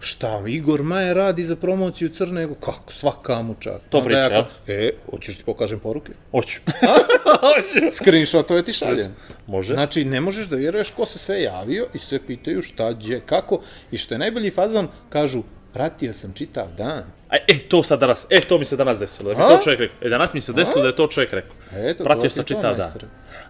Šta, 0.02 0.42
Igor 0.46 0.82
Maje 0.82 1.14
radi 1.14 1.44
za 1.44 1.56
promociju 1.56 2.08
Crne, 2.08 2.46
Gore? 2.46 2.60
kako, 2.60 2.92
svaka 2.92 3.42
mu 3.42 3.54
čak. 3.60 3.80
To 3.88 4.04
priča, 4.04 4.18
jel? 4.18 4.44
E, 4.66 4.90
hoćeš 5.10 5.36
ti 5.36 5.42
pokažem 5.44 5.78
poruke? 5.78 6.12
Hoću. 6.30 6.60
Hoću. 7.44 7.96
Screenshotove 7.96 8.62
ti 8.64 8.72
šaljem. 8.72 9.14
Može. 9.46 9.74
Znači, 9.74 10.04
ne 10.04 10.20
možeš 10.20 10.46
da 10.46 10.56
vjeruješ 10.56 10.90
ko 10.90 11.06
se 11.06 11.18
sve 11.18 11.42
javio 11.42 11.86
i 11.94 11.98
sve 11.98 12.26
pitaju 12.26 12.62
šta, 12.62 12.92
gdje, 12.92 13.20
kako. 13.20 13.60
I 13.90 13.98
što 13.98 14.14
je 14.14 14.18
najbolji 14.18 14.50
fazon, 14.50 14.88
kažu, 15.08 15.42
pratio 15.72 16.12
sam 16.12 16.32
čitav 16.32 16.66
dan. 16.76 17.02
A, 17.30 17.36
e, 17.48 17.58
to 17.58 17.82
sad 17.82 18.00
danas, 18.00 18.26
e, 18.30 18.40
to 18.40 18.58
mi 18.58 18.64
se 18.64 18.76
danas 18.76 18.98
desilo, 18.98 19.30
da 19.30 19.38
mi 19.38 19.44
A? 19.44 19.48
to 19.48 19.62
čovjek 19.64 19.80
rekao. 19.80 19.96
E, 20.00 20.08
danas 20.08 20.34
mi 20.34 20.40
se 20.40 20.52
desilo 20.52 20.82
da 20.82 20.88
je 20.88 20.96
to 20.96 21.06
čovjek 21.06 21.32
rekao. 21.32 21.56
Eto, 21.76 22.04
Pratio 22.04 22.30
sam 22.30 22.44
čitav 22.44 22.76
dan. 22.76 22.92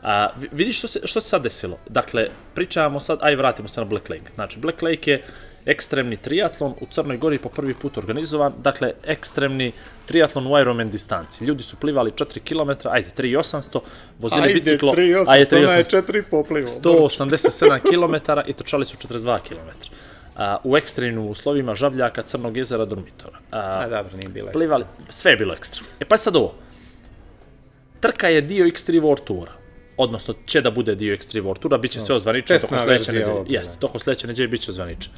A, 0.03 0.29
vi- 0.39 0.49
vidiš 0.53 0.79
što 0.79 0.87
se, 0.87 1.01
što 1.05 1.21
se 1.21 1.29
sad 1.29 1.43
desilo? 1.43 1.79
Dakle, 1.89 2.29
pričamo 2.55 3.01
sad, 3.01 3.19
aj 3.23 3.37
vratimo 3.37 3.69
se 3.69 3.81
na 3.81 3.85
Black 3.85 4.09
Lake. 4.09 4.31
Znači, 4.35 4.59
Black 4.59 4.83
Lake 4.83 5.11
je 5.11 5.25
ekstremni 5.67 6.17
triatlon 6.17 6.75
u 6.81 6.87
Crnoj 6.87 7.17
Gori 7.17 7.39
po 7.39 7.49
prvi 7.49 7.75
put 7.75 7.99
organizovan, 7.99 8.53
dakle, 8.59 8.93
ekstremni 9.05 9.73
triatlon 10.07 10.47
u 10.47 10.59
Ironman 10.59 10.91
distanci. 10.91 11.45
Ljudi 11.45 11.63
su 11.63 11.77
plivali 11.77 12.11
4 12.11 12.41
km, 12.41 12.89
ajde, 12.89 13.11
3800, 13.17 13.81
vozili 14.19 14.55
biciklo, 14.55 14.95
ajde, 15.29 15.47
3800. 15.47 16.03
4 16.03 16.23
poplivo. 16.31 16.69
187 16.69 17.81
km 17.81 18.31
i 18.51 18.53
trčali 18.53 18.85
su 18.85 18.97
42 18.97 19.39
km. 19.49 19.95
A, 20.40 20.57
u 20.64 20.76
ekstremnim 20.76 21.26
uslovima 21.26 21.74
žabljaka 21.74 22.22
Crnog 22.22 22.57
jezera 22.57 22.85
Durmitora. 22.85 23.38
A, 23.50 23.59
A 23.61 23.88
dobro, 23.88 24.16
nije 24.16 24.29
bilo. 24.29 24.53
plivali, 24.53 24.85
sve 25.09 25.31
je 25.33 25.37
bilo 25.37 25.55
ekstra. 25.55 25.83
E 26.00 26.05
pa 26.05 26.16
sad 26.16 26.37
ovo. 26.37 26.55
Trka 28.00 28.29
je 28.29 28.40
dio 28.40 28.66
X3 28.66 29.00
World 29.00 29.24
Toura. 29.24 29.53
Odnosno, 29.96 30.35
će 30.46 30.61
da 30.61 30.70
bude 30.70 30.94
dio 30.94 31.16
X3 31.16 31.42
World 31.42 31.59
Toura, 31.59 31.79
bit 31.79 31.90
će 31.90 32.00
sve 32.00 32.14
ozvaničeno 32.14 32.59
testna 32.59 32.79
toko 32.79 32.83
sledeće 32.83 33.12
nedelje. 33.12 33.44
Jeste, 33.48 33.74
da. 33.74 33.81
toko 33.81 33.98
sledeće 33.98 34.26
nedelje 34.26 34.48
bit 34.48 34.61
će 34.61 34.70
ozvaničeno. 34.70 35.14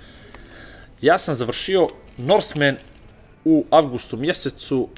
Ja 1.00 1.18
sam 1.18 1.34
završio 1.34 1.88
Norseman 2.16 2.76
u 3.44 3.64
avgustu 3.70 4.16
mjesecu 4.16 4.88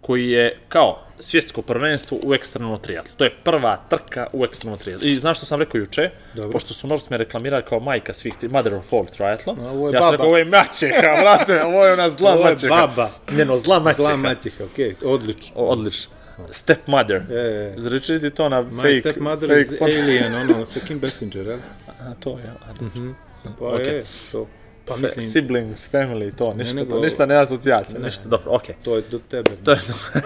koji 0.00 0.30
je 0.30 0.58
kao 0.68 1.06
svjetsko 1.20 1.62
prvenstvo 1.62 2.18
u 2.22 2.34
ekstremnom 2.34 2.80
triatlu. 2.80 3.12
To 3.16 3.24
je 3.24 3.34
prva 3.34 3.76
trka 3.88 4.26
u 4.32 4.44
ekstremnom 4.44 4.78
triatlu. 4.78 5.08
I 5.08 5.18
znaš 5.18 5.36
što 5.36 5.46
sam 5.46 5.60
rekao 5.60 5.78
juče? 5.78 6.10
Dobro. 6.34 6.50
Pošto 6.50 6.74
su 6.74 6.86
Norseman 6.86 7.18
reklamirali 7.18 7.62
kao 7.64 7.80
majka 7.80 8.14
svih, 8.14 8.34
tri- 8.34 8.48
mother 8.48 8.74
of 8.74 8.92
all 8.92 9.06
triathlon. 9.06 9.58
A, 9.58 9.70
ovo 9.70 9.88
je 9.88 9.92
ja 9.92 10.00
sam 10.00 10.00
baba. 10.00 10.10
rekao, 10.12 10.26
ovo 10.26 10.38
je 10.38 10.44
maćeha, 10.44 11.00
brate, 11.22 11.64
ovo 11.64 11.86
je 11.86 11.92
ona 11.92 12.10
zla 12.10 12.32
Ovo 12.32 12.40
je 12.40 12.52
maćeha. 12.52 12.74
baba. 12.76 13.10
Njeno, 13.30 13.58
zla 13.58 13.78
maćeha. 13.80 14.02
Zla 14.02 14.16
maćeha, 14.18 14.64
okej, 14.64 14.94
odlično. 15.04 15.52
O, 15.56 15.66
odlično. 15.66 16.10
Stepmother. 16.50 17.16
E, 17.30 17.74
Zreči 17.78 18.18
ti 18.18 18.30
to 18.30 18.48
na 18.48 18.62
My 18.62 18.76
fake, 18.78 19.00
stepmother 19.00 19.50
is 19.50 19.68
fake 19.68 19.78
pod- 19.78 19.96
alien, 19.96 20.34
ono, 20.34 20.66
sa 20.66 20.80
Kim 20.80 20.98
Basinger, 20.98 21.46
jel? 21.46 21.58
A, 21.88 22.14
to 22.14 22.30
je, 22.30 22.44
a, 22.44 22.72
Pa 23.58 23.64
Ok. 23.66 23.80
je, 23.80 24.04
to. 24.32 24.46
Pa 24.90 24.96
mislim- 24.96 25.24
siblings, 25.24 25.88
family, 25.88 26.34
to, 26.34 26.54
ništa, 26.54 26.74
nego- 26.74 26.90
to, 26.90 27.00
ništa 27.00 27.26
ne 27.26 27.36
asocijacija, 27.36 28.00
ništa, 28.00 28.22
dobro, 28.24 28.52
okej. 28.52 28.74
To 28.84 28.96
je 28.96 29.02
do 29.10 29.18
tebe. 29.20 29.50
To 29.64 29.70
je 29.70 29.78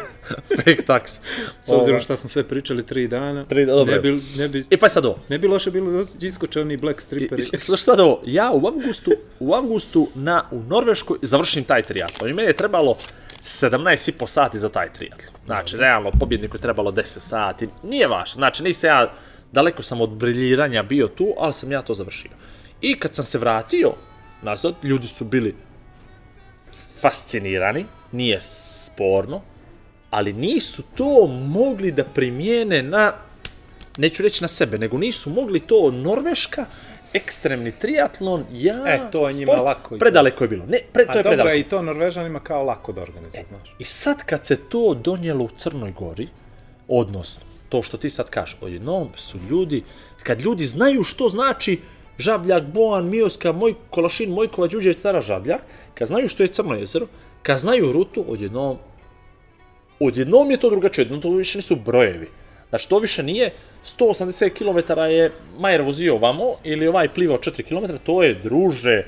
fake 0.57 0.83
tax. 0.83 1.19
S 1.63 1.69
obzirom 1.69 2.01
što 2.01 2.17
smo 2.17 2.29
sve 2.29 2.45
pričali 2.45 2.87
tri 2.87 3.09
dana, 3.09 3.45
Tri- 3.45 3.67
dobro. 3.67 3.95
ne 3.95 4.01
bi, 4.01 4.21
ne 4.37 4.49
bi, 4.49 4.65
I 4.71 4.77
pa 4.77 4.89
sad 4.89 5.05
ovo. 5.05 5.19
ne 5.29 5.39
bi 5.39 5.49
loše 5.49 5.71
bilo 5.71 5.91
da 5.93 6.27
iskoče 6.27 6.61
oni 6.61 6.77
black 6.77 6.99
I, 6.99 7.03
stripperi. 7.03 7.43
i 7.43 7.59
slušaj 7.59 7.85
sad 7.85 8.01
ovo, 8.01 8.23
ja 8.27 8.51
u 8.51 8.67
avgustu, 8.67 9.11
u 9.41 9.55
avgustu 9.55 10.09
na, 10.15 10.45
u 10.51 10.61
Norveškoj 10.61 11.19
završim 11.23 11.65
taj 11.65 11.83
triatlon 11.83 12.31
i 12.31 12.35
meni 12.35 12.49
je 12.49 12.57
trebalo 12.57 12.97
17,5 13.43 14.27
sati 14.27 14.59
za 14.59 14.69
taj 14.69 14.93
triatlon. 14.93 15.35
Znači, 15.47 15.77
realno, 15.77 16.11
pobjedniku 16.11 16.57
je 16.57 16.61
trebalo 16.61 16.93
10 16.93 17.05
sati, 17.19 17.69
nije 17.83 18.07
važno, 18.07 18.35
znači, 18.35 18.63
nisam 18.63 18.89
ja, 18.89 19.13
daleko 19.53 19.83
sam 19.83 20.01
od 20.01 20.11
briljiranja 20.11 20.83
bio 20.83 21.09
tu, 21.09 21.27
ali 21.39 21.53
sam 21.53 21.73
ja 21.73 21.83
to 21.83 21.95
završio. 21.95 22.31
I 22.81 22.99
kad 22.99 23.15
sam 23.15 23.25
se 23.25 23.39
vratio 23.39 23.93
nazad, 24.45 24.75
ljudi 24.83 25.07
su 25.07 25.25
bili 25.25 25.55
fascinirani, 27.01 27.87
nije 28.13 28.41
sporno, 28.41 29.43
ali 30.11 30.33
nisu 30.33 30.83
to 30.97 31.27
mogli 31.27 31.93
da 31.93 32.05
primijene 32.05 32.83
na, 32.83 33.13
neću 33.99 34.23
reći 34.23 34.45
na 34.45 34.49
sebe, 34.49 34.79
nego 34.79 34.99
nisu 34.99 35.31
mogli 35.31 35.61
to 35.61 35.91
Norveška, 35.91 36.67
ekstremni 37.13 37.73
triatlon, 37.73 38.45
ja, 38.53 38.83
E, 38.87 39.01
to 39.13 39.29
je 39.29 39.35
njima 39.35 39.53
sport, 39.53 39.65
lako. 39.65 39.99
Predaleko 39.99 40.45
je 40.45 40.49
bilo. 40.49 40.67
Ne, 40.67 40.79
pre, 40.93 41.07
to 41.07 41.13
A 41.13 41.17
je 41.17 41.23
dobro 41.23 41.31
predaleko. 41.31 41.55
je 41.55 41.61
i 41.61 41.69
to 41.69 41.83
Norvežanima 41.83 42.41
kao 42.41 42.63
lako 42.65 42.93
da 42.93 43.03
organizuju, 43.03 43.45
znaš. 43.49 43.75
I 43.79 43.85
sad 43.85 44.25
kad 44.25 44.47
se 44.47 44.57
to 44.57 44.95
donijelo 44.95 45.45
u 45.45 45.49
Crnoj 45.57 45.93
Gori, 45.93 46.29
odnosno, 46.89 47.45
to 47.69 47.83
što 47.83 47.97
ti 47.97 48.11
sad 48.11 48.31
kažeš, 48.31 48.57
odjednom 48.61 49.09
su 49.17 49.39
ljudi, 49.51 49.83
kad 50.23 50.41
ljudi 50.41 50.67
znaju 50.67 51.03
što 51.03 51.29
znači 51.29 51.81
Žabljak, 52.19 52.63
Boan, 52.63 53.09
Mioska, 53.09 53.53
Moj, 53.53 53.75
Kolašin, 53.91 54.31
Mojkova, 54.31 54.69
Đuđe, 54.69 54.93
Stara 54.93 55.21
Žabljak, 55.21 55.61
kad 55.95 56.09
znaju 56.09 56.29
što 56.29 56.43
je 56.43 56.49
Crno 56.49 56.75
jezero, 56.75 57.07
kad 57.43 57.59
znaju 57.59 57.93
rutu, 57.93 58.25
odjednom, 58.29 58.79
odjednom 60.01 60.51
je 60.51 60.57
to 60.57 60.71
drugačije, 60.71 61.03
odjednom 61.03 61.23
to 61.23 61.31
više 61.31 61.59
nisu 61.59 61.77
brojevi. 61.77 62.29
Znači, 62.69 62.89
to 62.89 62.99
više 62.99 63.23
nije 63.23 63.53
180 63.85 64.51
km 64.51 65.01
je 65.01 65.33
Majer 65.59 65.83
vozio 65.83 66.17
vamo 66.17 66.55
ili 66.65 66.89
ovaj 66.89 67.09
plivao 67.15 67.39
4 67.39 67.63
km, 67.63 67.95
to 68.05 68.23
je 68.23 68.35
druže, 68.35 69.05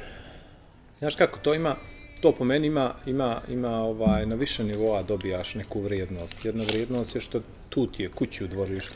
Znaš 0.99 1.16
kako, 1.16 1.38
to 1.38 1.55
ima, 1.55 1.77
to 2.21 2.33
po 2.33 2.45
meni 2.45 2.66
ima, 2.66 2.95
ima, 3.07 3.40
ima 3.49 3.83
ovaj, 3.83 4.27
na 4.27 4.35
više 4.35 4.64
nivoa 4.64 5.03
dobijaš 5.03 5.55
neku 5.55 5.81
vrijednost. 5.81 6.45
Jedna 6.45 6.64
vrijednost 6.64 7.14
je 7.14 7.21
što 7.21 7.40
tu 7.69 7.87
ti 7.87 8.03
je 8.03 8.09
kući 8.09 8.45
u 8.45 8.49
dvorištu. 8.49 8.95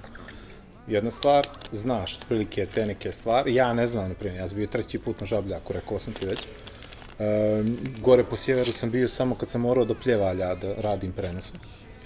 Jedna 0.89 1.11
stvar, 1.11 1.47
znaš 1.73 2.17
otprilike 2.17 2.67
te 2.67 2.87
neke 2.87 3.13
stvari. 3.13 3.55
Ja 3.55 3.73
ne 3.73 3.87
znam, 3.87 4.09
na 4.09 4.15
primjer, 4.15 4.41
ja 4.41 4.49
sam 4.49 4.57
bio 4.57 4.67
treći 4.67 4.99
put 4.99 5.21
na 5.21 5.27
žabljaku, 5.27 5.73
rekao 5.73 5.99
sam 5.99 6.13
ti 6.13 6.27
već. 6.27 6.39
E, 6.39 7.63
gore 8.01 8.25
po 8.25 8.37
sjeveru 8.37 8.73
sam 8.73 8.91
bio 8.91 9.09
samo 9.09 9.35
kad 9.35 9.49
sam 9.49 9.61
morao 9.61 9.85
do 9.85 9.95
pljevalja 10.03 10.55
da 10.55 10.75
radim 10.75 11.13
prenose. 11.13 11.55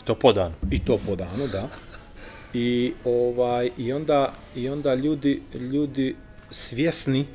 i 0.00 0.04
to 0.04 0.14
podan. 0.14 0.54
I 0.70 0.84
to 0.84 0.98
po 1.06 1.16
danu, 1.16 1.46
da. 1.52 1.68
I 2.54 2.92
ovaj 3.04 3.70
i 3.78 3.92
onda 3.92 4.32
i 4.56 4.68
onda 4.68 4.94
ljudi 4.94 5.42
ljudi 5.54 6.16
svjesni 6.50 7.26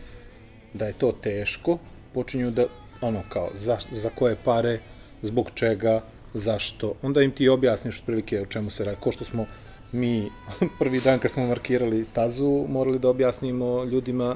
da 0.74 0.86
je 0.86 0.94
to 0.94 1.12
teško, 1.12 1.78
počinju 2.14 2.52
da 2.52 2.66
ono 3.02 3.24
kao 3.30 3.50
za, 3.56 3.78
za 3.92 4.10
koje 4.10 4.36
pare, 4.44 4.80
zbog 5.22 5.52
čega, 5.56 6.02
zašto. 6.34 6.94
Onda 7.02 7.22
im 7.22 7.32
ti 7.32 7.50
objasniš 7.50 8.00
otprilike 8.00 8.42
o 8.42 8.46
čemu 8.46 8.70
se 8.70 8.86
radi. 8.86 8.98
Ko 9.00 9.12
što 9.12 9.26
smo 9.26 9.46
mi 9.92 10.32
prvi 10.80 11.00
dan 11.00 11.20
kad 11.20 11.32
smo 11.32 11.48
markirali 11.48 12.06
stazu 12.06 12.66
morali 12.70 13.00
da 13.00 13.10
objasnimo 13.10 13.84
ljudima 13.84 14.36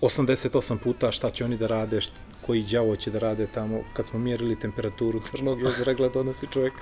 88 0.00 0.78
puta 0.78 1.12
šta 1.12 1.30
će 1.30 1.44
oni 1.44 1.56
da 1.56 1.66
rade, 1.66 2.00
št, 2.00 2.12
koji 2.46 2.62
đavo 2.62 2.96
će 2.96 3.10
da 3.10 3.18
rade 3.18 3.46
tamo. 3.46 3.82
Kad 3.92 4.06
smo 4.06 4.18
mjerili 4.18 4.60
temperaturu 4.60 5.20
crnog 5.20 5.62
jezera, 5.62 5.94
gleda 5.94 6.12
donosi 6.12 6.46
čovjek 6.52 6.72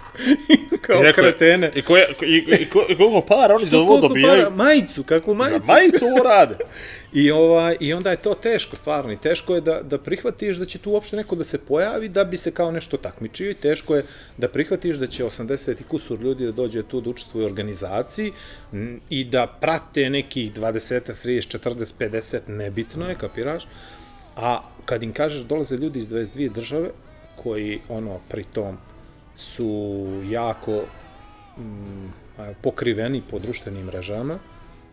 kao 0.86 1.04
I 1.04 1.12
kretene. 1.12 1.72
I, 1.74 1.82
koje, 1.82 2.06
i, 2.22 2.36
i, 2.60 2.68
ko- 2.70 2.86
i 2.88 2.96
koliko 2.96 3.20
para 3.20 3.54
oni 3.56 3.68
za 3.68 3.78
ovo 3.78 4.00
dobijaju? 4.00 4.42
para? 4.44 4.50
Majicu, 4.56 5.02
kakvu 5.02 5.30
Za 5.32 5.36
majicu? 5.38 5.66
majicu 5.66 6.04
ovo 6.06 6.22
rade. 6.24 6.56
I, 7.12 7.30
ovaj, 7.30 7.76
I 7.80 7.94
onda 7.94 8.10
je 8.10 8.16
to 8.16 8.34
teško, 8.34 8.76
stvarno. 8.76 9.12
I 9.12 9.16
teško 9.16 9.54
je 9.54 9.60
da, 9.60 9.82
da 9.82 9.98
prihvatiš 9.98 10.56
da 10.56 10.64
će 10.64 10.78
tu 10.78 10.90
uopšte 10.90 11.16
neko 11.16 11.36
da 11.36 11.44
se 11.44 11.58
pojavi 11.58 12.08
da 12.08 12.24
bi 12.24 12.36
se 12.36 12.50
kao 12.50 12.70
nešto 12.70 12.96
takmičio 12.96 13.50
i 13.50 13.54
teško 13.54 13.96
je 13.96 14.04
da 14.36 14.48
prihvatiš 14.48 14.96
da 14.96 15.06
će 15.06 15.24
80 15.24 15.80
i 15.80 15.84
kusur 15.84 16.20
ljudi 16.20 16.44
da 16.46 16.52
dođe 16.52 16.82
tu 16.82 17.00
da 17.00 17.10
učestvuje 17.10 17.44
u 17.44 17.46
organizaciji 17.46 18.32
i 19.10 19.24
da 19.24 19.46
prate 19.60 20.10
nekih 20.10 20.52
20, 20.52 21.00
30, 21.24 21.58
40, 21.58 21.92
50, 21.98 22.38
nebitno 22.46 23.08
je, 23.08 23.14
kapiraš? 23.14 23.66
A 24.36 24.60
kad 24.84 25.02
im 25.02 25.12
kažeš 25.12 25.40
dolaze 25.40 25.76
ljudi 25.76 25.98
iz 25.98 26.10
22 26.10 26.52
države 26.52 26.90
koji 27.42 27.80
ono 27.88 28.20
pritom 28.28 28.76
su 29.36 30.06
jako 30.24 30.82
mm, 31.58 32.08
pokriveni 32.62 33.22
po 33.30 33.38
društvenim 33.38 33.86
mrežama 33.86 34.38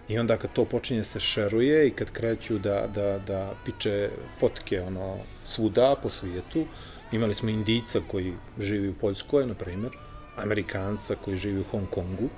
i 0.09 0.19
onda 0.19 0.37
kad 0.37 0.53
to 0.53 0.65
počinje 0.65 1.03
se 1.03 1.19
šeruje 1.19 1.87
i 1.87 1.91
kad 1.91 2.11
kreću 2.11 2.59
da, 2.59 2.87
da, 2.95 3.19
da 3.19 3.53
piče 3.65 4.09
fotke 4.39 4.81
ono 4.81 5.17
svuda 5.45 5.95
po 6.03 6.09
svijetu, 6.09 6.65
imali 7.11 7.33
smo 7.33 7.49
Indijca 7.49 7.99
koji 8.07 8.33
živi 8.59 8.89
u 8.89 8.93
Poljskoj, 8.93 9.45
na 9.45 9.53
primjer, 9.53 9.91
Amerikanca 10.35 11.15
koji 11.25 11.37
živi 11.37 11.59
u 11.59 11.69
Hong 11.71 11.89
Kongu, 11.89 12.29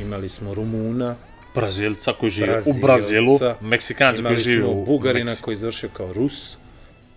imali 0.00 0.28
smo 0.28 0.54
Rumuna, 0.54 1.16
Brazilca 1.54 2.12
koji 2.12 2.30
žive 2.30 2.46
u 2.48 2.52
Brazilca, 2.52 2.80
Brazilu, 2.82 3.38
Meksikanca 3.60 4.22
koji 4.22 4.36
žive 4.38 4.64
u 4.66 4.84
Bugarina 4.84 5.30
Meksi- 5.30 5.40
koji 5.40 5.52
je 5.52 5.58
završio 5.58 5.88
kao 5.88 6.12
Rus, 6.12 6.56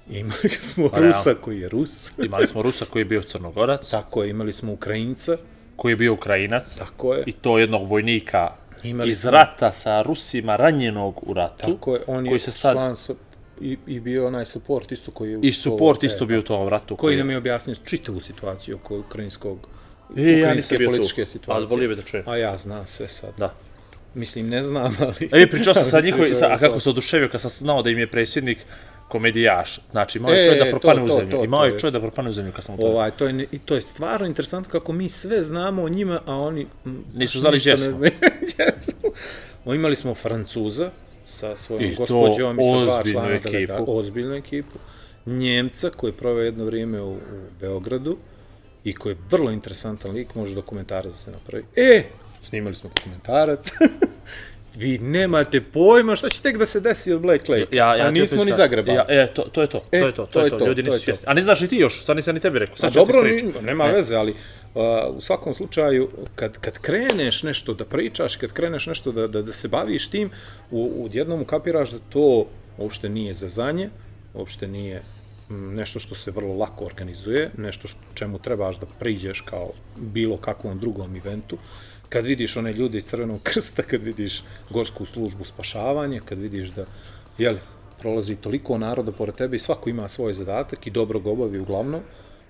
imali 0.10 0.50
smo 0.63 0.89
Pa, 0.89 0.98
Rusa 0.98 1.04
realno. 1.24 1.41
koji 1.41 1.60
je 1.60 1.69
Rus, 1.69 2.12
Imali 2.26 2.48
smo 2.48 2.62
Rusa 2.62 2.86
koji 2.86 3.02
je 3.02 3.06
bio 3.06 3.21
Crnogorac, 3.21 3.89
tako 3.89 4.24
je, 4.24 4.30
imali 4.30 4.54
smo 4.54 4.74
Ukrajinca, 4.74 5.38
koji 5.76 5.91
je 5.91 5.98
bio 5.98 6.13
Ukrajinac, 6.13 6.76
tako 6.76 7.13
je, 7.13 7.24
i 7.26 7.32
to 7.32 7.60
jednog 7.60 7.88
vojnika 7.88 8.50
Imali 8.84 9.10
iz 9.10 9.19
smo- 9.19 9.32
rata 9.32 9.71
sa 9.71 10.02
Rusima 10.02 10.56
ranjenog 10.56 11.19
u 11.24 11.34
ratu. 11.34 11.65
tako 11.67 11.95
je, 11.95 12.02
on 12.08 12.26
je 12.26 12.30
koji 12.30 12.39
se 12.39 12.52
sad- 12.52 12.74
član 12.74 12.95
sa, 12.95 13.13
i, 13.62 13.78
i 13.88 14.00
bio 14.00 14.28
onaj 14.28 14.45
support 14.45 14.91
isto 14.91 15.12
koji 15.12 15.32
je 15.32 15.39
I 15.41 15.52
support 15.54 16.04
e, 16.04 16.08
isto 16.08 16.26
bio 16.26 16.39
u 16.39 16.43
tom 16.43 16.67
ratu. 16.67 16.95
koji 16.95 17.17
nam 17.17 17.30
je 17.30 17.38
objasnio 17.38 17.76
čitavu 17.78 18.19
situaciju 18.21 18.76
oko 18.76 19.00
ukrajinskog 19.00 19.58
E, 20.10 20.21
ja 20.21 20.26
nisam 20.26 20.39
ukrajinske 20.39 20.78
tu, 20.78 20.86
političke 20.86 21.26
situacije. 21.26 21.56
ali 21.56 21.65
volio 21.67 21.89
bi 21.89 21.95
da 21.95 22.02
čujem. 22.02 22.24
A 22.28 22.38
ja 22.38 22.58
znam 22.58 22.88
sve 22.88 23.08
sad. 23.08 23.34
Da. 23.38 23.54
Mislim, 24.15 24.47
ne 24.49 24.63
znam, 24.63 24.95
ali... 25.32 25.43
E, 25.43 25.47
pričao 25.47 25.73
sam 25.73 25.86
sa 25.86 25.97
ali 25.97 26.06
njihovi, 26.06 26.23
pričao 26.23 26.39
sa, 26.39 26.54
a 26.54 26.60
kako 26.60 26.73
to. 26.73 26.80
se 26.80 26.89
oduševio 26.89 27.30
kad 27.30 27.41
sam 27.41 27.51
znao 27.51 27.82
da 27.82 27.89
im 27.89 27.99
je 27.99 28.08
predsjednik 28.08 28.58
komedijaš. 29.08 29.80
Znači, 29.91 30.17
imao 30.17 30.32
je 30.32 30.41
E, 30.41 30.43
čovjek 30.43 30.60
da 30.60 30.65
to, 30.65 30.71
propane 30.71 31.04
u 31.04 31.08
to, 31.08 31.15
zemlju. 31.15 31.32
to, 31.32 31.43
Imao 31.43 31.60
to 31.60 31.65
je 31.65 31.71
je. 31.71 31.80
čovjek 31.80 31.93
da 31.93 31.99
propane 31.99 32.30
u 32.30 32.34
zemlju 32.34 32.51
kad 32.51 32.63
sam 32.63 32.75
u 32.75 32.78
to. 32.78 32.84
Ovaj, 32.84 33.12
to 33.12 33.28
je, 33.28 33.47
I 33.51 33.60
to 33.60 33.75
je 33.75 33.82
stvarno 33.82 34.28
interesantno 34.28 34.71
kako 34.71 34.93
mi 34.93 35.10
sve 35.10 35.41
znamo 35.41 35.84
o 35.84 35.89
njima, 35.89 36.21
a 36.25 36.36
oni... 36.36 36.67
Nisu 37.13 37.39
znali 37.39 37.54
ništa 37.54 37.69
ne 37.69 37.75
gdje 37.75 37.84
smo. 37.84 37.97
znaju 37.97 38.12
gdje 38.41 38.82
smo. 38.82 39.10
O, 39.65 39.73
Imali 39.73 39.95
smo 39.95 40.15
Francuza 40.15 40.91
sa 41.25 41.56
svojom 41.56 41.84
I 41.84 41.95
to 41.95 41.99
gospođom 41.99 42.60
i 42.60 42.63
sa 42.63 42.80
dva 42.82 43.04
člana 43.04 43.30
ekipu. 43.30 43.49
delega, 43.51 43.84
ozbiljnu 43.88 44.34
ekipu. 44.36 44.80
Njemca 45.25 45.89
koji 45.89 46.10
je 46.10 46.15
proveo 46.15 46.43
jedno 46.43 46.65
vrijeme 46.65 47.01
u, 47.01 47.13
u 47.13 47.19
Beogradu 47.60 48.17
i 48.84 48.93
koji 48.93 49.13
je 49.13 49.17
vrlo 49.32 49.51
interesantan 49.51 50.12
lik, 50.12 50.36
može 50.36 50.56
dokumentarac 50.56 51.06
da 51.08 51.17
se 51.17 51.32
napravi. 51.32 51.63
E, 51.75 52.04
snimali 52.46 52.76
smo 52.76 52.90
dokumentarac. 52.96 53.68
Vi 54.78 54.98
nemate 54.98 55.62
pojma 55.62 56.16
šta 56.16 56.30
će 56.30 56.42
tek 56.42 56.58
da 56.58 56.66
se 56.66 56.80
desi 56.80 57.14
od 57.14 57.22
Black 57.22 57.50
Lake. 57.50 57.76
Ja, 57.76 57.96
ja 57.96 58.08
a 58.08 58.12
nismo 58.12 58.44
ni 58.44 58.52
Zagrebali. 58.52 58.98
Ja, 58.98 59.06
e, 59.10 59.28
to, 59.34 59.42
to 59.42 59.62
je 59.62 59.68
to, 59.68 59.84
E, 59.92 60.00
to 60.00 60.08
je 60.08 60.14
to, 60.14 60.26
to, 60.26 60.44
je 60.44 60.50
to, 60.50 60.68
ljudi 60.68 60.84
to 60.84 60.90
je 60.90 60.94
nisu 60.94 61.04
svjesni. 61.04 61.26
A 61.28 61.34
ne 61.34 61.42
znaš 61.42 61.62
i 61.62 61.68
ti 61.68 61.76
još, 61.76 62.06
sad 62.06 62.16
nisam 62.16 62.36
ni 62.36 62.42
tebi 62.42 62.60
rekao, 62.60 62.74
A 62.74 62.78
sad 62.78 62.92
ti 62.92 62.96
dobro, 62.96 63.24
ni, 63.24 63.54
nema 63.62 63.86
E. 63.86 63.92
veze, 63.92 64.16
ali 64.16 64.32
uh, 64.32 64.82
u 65.18 65.22
svakom 65.22 65.54
slučaju, 65.54 66.10
kad, 66.36 66.58
kad 66.58 66.78
kreneš 66.78 67.44
nešto 67.44 67.74
da 67.74 67.86
pričaš, 67.86 68.36
kad 68.36 68.52
kreneš 68.52 68.88
nešto 68.88 69.12
da, 69.12 69.28
da, 69.28 69.42
da 69.42 69.54
se 69.54 69.68
baviš 69.68 70.08
tim, 70.08 70.30
u, 70.72 70.82
u 70.84 71.10
jednom 71.14 71.42
ukapiraš 71.42 71.92
da 71.92 72.00
to 72.10 72.46
uopšte 72.78 73.10
nije 73.10 73.34
zazanje, 73.34 73.90
uopšte 74.34 74.68
nije 74.68 75.02
nešto 75.50 76.00
što 76.00 76.16
se 76.16 76.32
vrlo 76.32 76.54
lako 76.58 76.86
organizuje, 76.86 77.50
nešto 77.58 77.88
što, 77.88 78.00
čemu 78.14 78.40
trebaš 78.40 78.80
da 78.80 78.86
priđeš 79.00 79.42
kao 79.42 79.72
bilo 79.96 80.38
kakvom 80.38 80.80
drugom 80.80 81.16
eventu. 81.16 81.58
Kad 82.10 82.26
vidiš 82.26 82.58
one 82.58 82.74
ljude 82.74 82.98
iz 82.98 83.06
Crvenog 83.06 83.39
krsta, 83.44 83.84
kad 83.84 84.04
vidiš 84.04 84.44
gorsku 84.70 85.06
službu 85.06 85.46
spašavanja, 85.46 86.22
kad 86.26 86.39
vidiš 86.39 86.70
da, 86.70 86.86
jel, 87.38 87.56
prolazi 88.00 88.36
toliko 88.36 88.78
naroda 88.78 89.12
pored 89.12 89.36
tebe 89.36 89.56
i 89.56 89.60
svako 89.60 89.89
ima 89.89 90.08
svoj 90.08 90.34
zadatak 90.34 90.88
i 90.88 90.91
dobro 90.91 91.20
ga 91.20 91.30
obavi 91.30 91.60
uglavnom, 91.60 92.02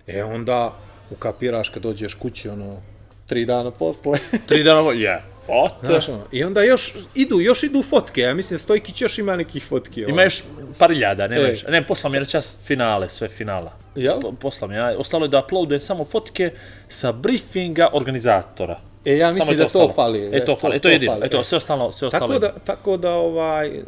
e 0.07 0.23
onda 0.23 0.73
ukapiraš 1.11 1.69
kad 1.69 1.83
dođeš 1.83 2.13
kući, 2.13 2.49
ono, 2.49 2.81
tri 3.27 3.45
dana 3.45 3.71
posle, 3.71 4.17
Tri 4.47 4.63
dana, 4.63 4.79
ovo- 4.79 4.91
je, 4.91 5.21
ote. 5.47 5.85
Znaš, 5.85 6.09
ono, 6.09 6.23
I 6.31 6.43
onda 6.43 6.63
još 6.63 6.95
idu, 7.15 7.39
još 7.39 7.63
idu 7.63 7.83
fotke, 7.83 8.21
ja 8.21 8.33
mislim 8.33 8.59
Stojkić 8.59 9.01
još 9.01 9.17
ima 9.17 9.35
nekih 9.35 9.65
fotki. 9.65 10.01
Ima 10.01 10.23
još 10.23 10.43
par 10.79 10.91
iljada, 10.91 11.27
nema 11.27 11.41
E. 11.41 11.49
još. 11.49 11.63
Ne, 11.63 11.83
poslao 11.83 12.11
mi 12.11 12.17
je 12.17 12.25
čas 12.25 12.57
finale, 12.63 13.09
sve 13.09 13.27
finala. 13.29 13.73
Jel? 13.95 14.21
Po- 14.21 14.31
Poslao 14.31 14.67
mi 14.67 14.75
je, 14.75 14.79
ja, 14.79 14.95
ostalo 14.97 15.25
je 15.25 15.29
da 15.29 15.39
uploadujem 15.39 15.79
samo 15.81 16.05
fotke 16.05 16.51
sa 16.87 17.11
briefinga 17.11 17.89
organizatora. 17.93 18.79
E, 19.05 19.17
ja 19.17 19.31
mislim 19.31 19.57
da 19.57 19.63
to 19.63 19.69
to 19.69 19.79
ostalo. 19.79 19.93
fali. 19.93 20.29
E, 20.33 20.45
to 20.45 20.55
fali, 20.55 20.75
e, 20.75 20.79
to 20.79 20.87
je 20.87 20.93
jedino, 20.93 21.19
e, 21.23 21.29
to, 21.29 21.39
e. 21.39 21.43
sve 21.43 21.57
ostalo, 21.57 21.91
sve 21.91 22.07
ostalo. 22.07 22.27
Tako 22.27 22.39
da, 22.39 22.59
tako 22.59 22.97
da 22.97 23.13
ovaj 23.13 23.67
e, 23.67 23.81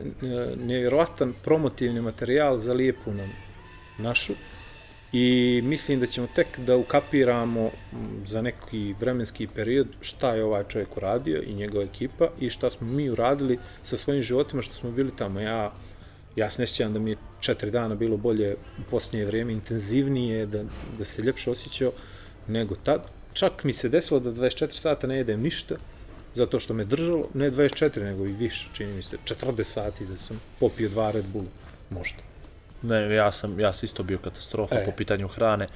nevjerovatan 0.55 1.33
promotivni 1.43 2.01
materijal 2.01 2.59
za 2.59 2.73
lijepu 2.73 3.13
nam 3.13 3.31
našu 3.97 4.33
i 5.13 5.61
mislim 5.63 5.99
da 5.99 6.05
ćemo 6.05 6.27
tek 6.35 6.59
da 6.59 6.77
ukapiramo 6.77 7.69
za 8.25 8.41
neki 8.41 8.95
vremenski 8.99 9.47
period 9.47 9.87
šta 10.01 10.33
je 10.33 10.43
ovaj 10.43 10.63
čovjek 10.67 10.97
uradio 10.97 11.41
i 11.41 11.53
njegova 11.53 11.83
ekipa 11.83 12.27
i 12.39 12.49
šta 12.49 12.69
smo 12.69 12.87
mi 12.87 13.09
uradili 13.09 13.59
sa 13.81 13.97
svojim 13.97 14.21
životima 14.21 14.61
što 14.61 14.73
smo 14.73 14.91
bili 14.91 15.11
tamo. 15.17 15.39
Ja, 15.39 15.73
ja 16.35 16.49
se 16.49 16.65
ne 16.79 16.89
da 16.89 16.99
mi 16.99 17.09
je 17.09 17.17
četiri 17.39 17.71
dana 17.71 17.95
bilo 17.95 18.17
bolje 18.17 18.53
u 18.53 18.89
posljednje 18.89 19.25
vrijeme, 19.25 19.53
intenzivnije, 19.53 20.45
da, 20.45 20.63
da 20.97 21.05
se 21.05 21.21
ljepše 21.21 21.51
osjećao 21.51 21.91
nego 22.47 22.75
tad. 22.75 23.16
Čak 23.37 23.63
mi 23.63 23.73
se 23.73 23.89
desilo 23.89 24.19
da 24.19 24.31
24 24.31 24.71
sata 24.71 25.07
ne 25.07 25.17
jedem 25.17 25.41
ništa, 25.41 25.75
zato 26.35 26.59
što 26.59 26.73
me 26.73 26.85
držalo, 26.85 27.27
ne 27.33 27.51
24, 27.51 28.03
nego 28.03 28.25
i 28.25 28.31
više, 28.31 28.69
čini 28.73 28.93
mi 28.93 29.03
se, 29.03 29.17
40 29.25 29.63
sati 29.63 30.05
da 30.05 30.17
sam 30.17 30.41
popio 30.59 30.89
dva 30.89 31.11
Red 31.11 31.25
Bulla, 31.25 31.49
možda. 31.89 32.17
Ne, 32.81 33.15
ja 33.15 33.31
sam, 33.31 33.59
ja 33.59 33.73
sam 33.73 33.85
isto 33.85 34.03
bio 34.03 34.17
katastrofa 34.17 34.75
E. 34.75 34.85
po 34.85 34.91
pitanju 34.91 35.27
hrane. 35.27 35.67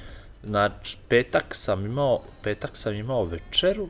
Znači, 0.43 0.97
petak 1.08 1.56
sam 1.56 1.86
imao, 1.86 2.21
petak 2.43 2.78
sam 2.78 2.93
imao 2.93 3.26
večeru 3.26 3.89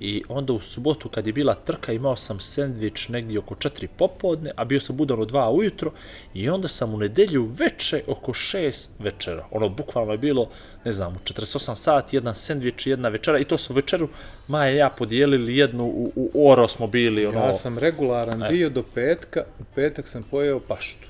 i 0.00 0.22
onda 0.28 0.52
u 0.52 0.60
subotu 0.60 1.08
kad 1.08 1.26
je 1.26 1.32
bila 1.32 1.54
trka 1.54 1.92
imao 1.92 2.16
sam 2.16 2.40
sendvič 2.40 3.08
negdje 3.08 3.38
oko 3.38 3.54
4 3.54 3.86
popodne, 3.96 4.50
a 4.56 4.64
bio 4.64 4.80
sam 4.80 4.96
budan 4.96 5.20
u 5.20 5.26
2 5.26 5.50
ujutro 5.50 5.90
i 6.34 6.48
onda 6.48 6.68
sam 6.68 6.94
u 6.94 6.98
nedelju 6.98 7.44
veče 7.58 8.02
oko 8.06 8.32
6 8.32 8.88
večera. 8.98 9.46
Ono, 9.50 9.68
bukvalno 9.68 10.12
je 10.12 10.18
bilo, 10.18 10.48
ne 10.84 10.92
znam, 10.92 11.12
u 11.12 11.18
48 11.18 11.74
sati 11.74 12.16
jedan 12.16 12.34
sendvič 12.34 12.86
i 12.86 12.90
jedna 12.90 13.08
večera 13.08 13.38
i 13.38 13.44
to 13.44 13.58
su 13.58 13.74
večeru 13.74 14.08
Maja 14.48 14.72
i 14.72 14.76
ja 14.76 14.90
podijelili 14.90 15.56
jednu, 15.56 15.84
u, 15.84 16.12
u 16.34 16.50
Oro 16.50 16.68
smo 16.68 16.86
bili, 16.86 17.26
ono... 17.26 17.38
Ja 17.40 17.52
sam 17.54 17.78
regularan 17.78 18.42
E. 18.42 18.48
bio 18.48 18.70
do 18.70 18.82
petka, 18.94 19.44
u 19.60 19.64
petak 19.74 20.08
sam 20.08 20.22
pojeo 20.22 20.60
paštu. 20.60 21.08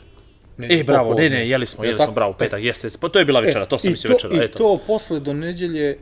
Ne, 0.57 0.81
E, 0.81 0.85
bravo, 0.85 1.05
ne, 1.05 1.11
popodne. 1.11 1.31
ne, 1.31 1.49
jeli 1.49 1.67
smo, 1.67 1.85
Jel 1.85 1.89
jeli 1.89 1.99
smo, 1.99 2.05
tako? 2.07 2.15
bravo, 2.15 2.33
petak, 2.33 2.63
jeste, 2.63 2.89
pa 3.01 3.09
to 3.09 3.19
je 3.19 3.25
bila 3.25 3.41
večera, 3.41 3.67
to 3.67 3.79
sam 3.79 3.89
i 3.89 3.93
mislio 3.93 4.13
večera, 4.13 4.35
I 4.35 4.45
eto. 4.45 4.59
to 4.59 4.79
posle 4.87 5.21
do 5.21 5.33
neđelje, 5.33 5.99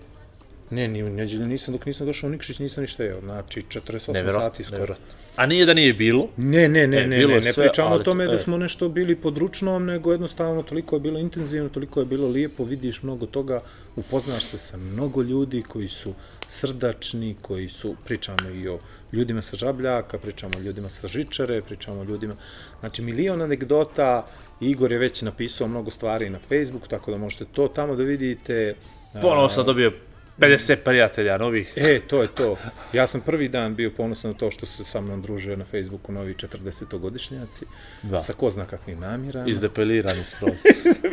ne, 0.71 0.89
ni 0.89 1.03
u 1.03 1.11
neđelju 1.11 1.47
nisam, 1.47 1.75
dok 1.75 1.87
nisam 1.87 2.07
došao 2.07 2.29
u 2.29 2.31
Nikšić, 2.31 2.59
nisam 2.59 2.83
ništa 2.83 3.05
jeo, 3.05 3.21
znači 3.21 3.63
48 3.63 4.13
Nevjerojatno, 4.13 4.41
sati 4.41 4.65
skoro. 4.65 4.79
nevjerojatno. 4.79 5.15
A 5.37 5.47
nije 5.47 5.67
da 5.67 5.75
nije 5.75 5.95
bilo, 5.95 6.29
Ne, 6.37 6.69
ne, 6.69 6.87
ne, 6.87 6.99
E, 6.99 7.07
ne, 7.07 7.27
ne, 7.27 7.41
ne 7.41 7.53
sve, 7.53 7.65
pričamo 7.65 7.95
o 7.95 7.99
tome 7.99 8.25
e. 8.25 8.27
da 8.29 8.39
smo 8.39 8.59
nešto 8.59 8.89
bili 8.89 9.17
pod 9.17 9.39
ručnom, 9.39 9.85
nego 9.85 10.13
jednostavno 10.13 10.63
toliko 10.63 10.97
je 10.97 11.01
bilo 11.01 11.19
intenzivno, 11.19 11.69
toliko 11.69 12.01
je 12.01 12.07
bilo 12.07 12.29
lijepo, 12.29 12.65
vidiš 12.65 13.03
mnogo 13.03 13.27
toga, 13.27 13.61
upoznaš 13.97 14.45
se 14.45 14.59
sa 14.59 14.77
mnogo 14.77 15.23
ljudi 15.23 15.63
koji 15.63 15.89
su 15.89 16.15
srdačni, 16.49 17.37
koji 17.43 17.69
su, 17.69 17.97
pričamo 18.05 18.51
i 18.51 18.69
o 18.69 18.79
ljudima 19.13 19.43
sa 19.43 19.57
žabljaka, 19.57 20.19
pričamo 20.19 20.53
o 20.57 20.61
ljudima 20.61 20.89
sa 20.89 21.09
žičare, 21.09 21.63
pričamo 21.63 22.01
o 22.01 22.05
ljudima, 22.05 22.35
znači 22.81 23.03
milion 23.03 23.43
anegdota, 23.43 24.27
Igor 24.61 24.93
je 24.93 24.99
već 24.99 25.23
napisao 25.23 25.69
mnogo 25.69 25.91
stvari 25.91 26.31
na 26.31 26.39
Facebooku, 26.39 26.89
tako 26.89 27.11
da 27.11 27.19
možete 27.19 27.45
to 27.53 27.69
tamo 27.69 27.97
da 27.97 28.03
vidite. 28.03 28.75
ponovo 29.21 29.49
sam 29.49 29.67
dobio 29.67 29.93
50 30.39 30.77
prijatelja 30.77 31.39
novih. 31.39 31.73
E, 31.77 32.01
to 32.01 32.23
je 32.23 32.29
to. 32.29 32.57
Ja 32.93 33.07
sam 33.07 33.21
prvi 33.21 33.49
dan 33.49 33.75
bio 33.75 33.91
ponosan 33.91 34.31
na 34.31 34.37
to 34.37 34.51
što 34.51 34.67
se 34.67 34.85
sa 34.85 35.01
mnom 35.01 35.23
druže 35.23 35.57
na 35.57 35.65
Facebooku 35.65 36.13
novi 36.13 36.35
40-godišnjaci 36.35 37.65
Da. 38.03 38.21
sa 38.21 38.33
ko 38.33 38.51
zna 38.51 38.65
kakvim 38.65 39.01
namirama. 39.01 39.49
Izdepelirani 39.49 40.25
skroz. 40.25 40.55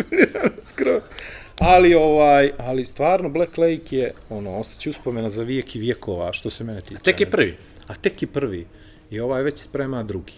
Skroz. 0.69 1.01
Ali 1.59 1.95
ovaj, 1.95 2.51
ali 2.57 2.85
stvarno 2.85 3.29
Black 3.29 3.57
Lake 3.57 3.95
je 3.97 4.13
ono 4.29 4.57
ostaće 4.57 4.89
uspomena 4.89 5.29
za 5.29 5.43
vijek 5.43 5.75
i 5.75 5.79
vijekova 5.79 6.33
što 6.33 6.49
se 6.49 6.63
mene 6.63 6.81
tiče. 6.81 7.01
Tek 7.03 7.21
je 7.21 7.29
prvi. 7.29 7.57
A 7.87 7.95
tek 7.95 8.21
je 8.21 8.27
prvi. 8.27 8.67
I 9.11 9.19
ovaj 9.19 9.43
već 9.43 9.57
sprema 9.59 10.03
drugi. 10.03 10.33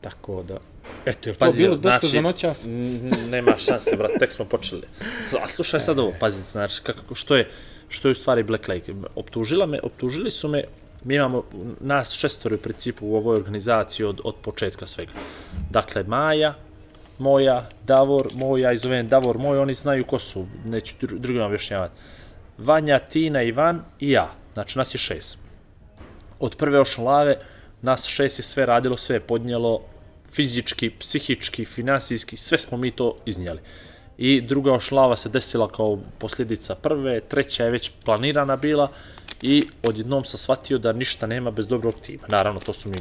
Tako 0.00 0.42
da 0.42 0.58
Eto, 1.04 1.28
je 1.28 1.32
li 1.32 1.38
to 1.38 1.44
Pazi, 1.44 1.62
bilo 1.62 1.76
dosta 1.76 1.98
znači, 1.98 2.06
za 2.06 2.20
noćas? 2.20 2.66
nema 3.30 3.58
šanse, 3.58 3.96
brat, 3.96 4.10
tek 4.18 4.32
smo 4.32 4.44
počeli. 4.44 4.82
A 5.42 5.48
slušaj 5.48 5.80
sad 5.80 5.98
ovo, 5.98 6.12
pazi, 6.20 6.42
znači, 6.52 6.80
kako, 6.82 7.14
što 7.14 7.36
je, 7.36 7.50
što 7.88 8.08
je 8.08 8.12
u 8.12 8.14
stvari 8.14 8.42
Black 8.42 8.68
Lake. 8.68 8.94
Optužila 9.14 9.66
me, 9.66 9.80
optužili 9.82 10.30
su 10.30 10.48
me, 10.48 10.64
mi 11.04 11.14
imamo 11.14 11.44
nas 11.80 12.12
šestori 12.12 12.54
u 12.54 12.58
principu 12.58 13.06
u 13.06 13.16
ovoj 13.16 13.36
organizaciji 13.36 14.06
od, 14.06 14.20
od 14.24 14.34
početka 14.42 14.86
svega. 14.86 15.12
Dakle, 15.70 16.02
Maja, 16.02 16.54
moja, 17.18 17.68
Davor, 17.86 18.28
moja, 18.34 18.72
i 18.72 18.78
zovem 18.78 19.08
Davor 19.08 19.38
moj, 19.38 19.58
oni 19.58 19.74
znaju 19.74 20.04
ko 20.04 20.18
su, 20.18 20.46
neću 20.64 20.94
dru- 21.00 21.18
drugima 21.18 21.46
objašnjavati. 21.46 21.94
Vanja, 22.58 22.98
Tina, 22.98 23.42
Ivan 23.42 23.82
i 24.00 24.10
ja, 24.10 24.32
znači 24.54 24.78
nas 24.78 24.94
je 24.94 24.98
šest. 24.98 25.38
Od 26.40 26.56
prve 26.56 26.80
ošalave, 26.80 27.38
nas 27.82 28.04
šest 28.06 28.38
je 28.38 28.42
sve 28.42 28.66
radilo, 28.66 28.96
sve 28.96 29.16
je 29.16 29.20
podnijelo, 29.20 29.80
fizički, 30.32 30.90
psihički, 30.90 31.64
finansijski, 31.64 32.36
sve 32.36 32.58
smo 32.58 32.78
mi 32.78 32.90
to 32.90 33.16
iznijeli. 33.26 33.60
I 34.18 34.40
druga 34.40 34.72
ošlava 34.72 35.16
se 35.16 35.28
desila 35.28 35.68
kao 35.68 35.98
posljedica 36.18 36.74
prve, 36.74 37.20
treća 37.20 37.64
je 37.64 37.70
već 37.70 37.90
planirana 38.04 38.56
bila 38.56 38.88
i 39.42 39.66
odjednom 39.82 40.24
sam 40.24 40.38
shvatio 40.38 40.78
da 40.78 40.92
ništa 40.92 41.26
nema 41.26 41.50
bez 41.50 41.66
dobrog 41.66 41.94
tima. 42.02 42.22
Naravno, 42.28 42.60
to 42.60 42.72
su 42.72 42.88
mi 42.88 42.96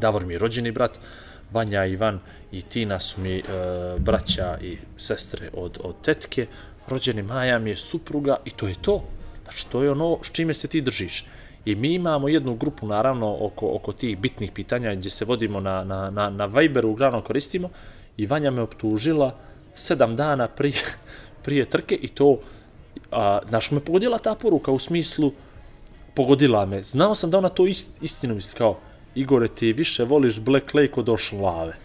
Davor 0.00 0.26
mi 0.26 0.38
rođeni 0.38 0.72
brat, 0.72 0.98
Vanja, 1.52 1.86
Ivan 1.86 2.20
i 2.52 2.62
Tina 2.62 3.00
su 3.00 3.20
mi 3.20 3.38
e, 3.38 3.42
braća 3.98 4.58
i 4.62 4.78
sestre 4.96 5.50
od, 5.52 5.78
od 5.84 5.94
tetke, 6.02 6.46
rođeni 6.88 7.22
Maja 7.22 7.58
mi 7.58 7.70
je 7.70 7.76
supruga 7.76 8.36
i 8.44 8.50
to 8.50 8.68
je 8.68 8.74
to. 8.82 9.04
Znači, 9.44 9.66
to 9.68 9.82
je 9.82 9.90
ono 9.90 10.18
s 10.22 10.32
čime 10.32 10.54
se 10.54 10.68
ti 10.68 10.80
držiš. 10.80 11.24
I 11.64 11.74
mi 11.74 11.94
imamo 11.94 12.28
jednu 12.28 12.54
grupu, 12.54 12.86
naravno, 12.86 13.36
oko, 13.40 13.68
oko 13.74 13.92
tih 13.92 14.18
bitnih 14.18 14.52
pitanja 14.52 14.94
gdje 14.94 15.10
se 15.10 15.24
vodimo 15.24 15.60
na, 15.60 15.84
na, 15.84 16.10
na, 16.10 16.30
na 16.30 16.46
Viberu, 16.46 16.90
uglavnom 16.90 17.22
koristimo, 17.22 17.70
i 18.16 18.26
Vanja 18.26 18.50
me 18.50 18.62
optužila 18.62 19.36
sedam 19.74 20.16
dana 20.16 20.48
prije, 20.48 20.82
prije 21.44 21.64
trke 21.64 21.94
i 21.94 22.08
to, 22.08 22.38
a, 23.10 23.38
znaš, 23.48 23.70
me 23.70 23.80
pogodila 23.80 24.18
ta 24.18 24.34
poruka 24.34 24.72
u 24.72 24.78
smislu, 24.78 25.32
pogodila 26.14 26.66
me. 26.66 26.82
Znao 26.82 27.14
sam 27.14 27.30
da 27.30 27.38
ona 27.38 27.48
to 27.48 27.66
ist, 27.66 28.02
istinu 28.02 28.34
misli, 28.34 28.58
kao, 28.58 28.78
Igore, 29.14 29.48
ti 29.48 29.72
više 29.72 30.04
voliš 30.04 30.40
Black 30.40 30.74
Lake 30.74 30.94
od 30.96 31.08
Ošlave. 31.08 31.76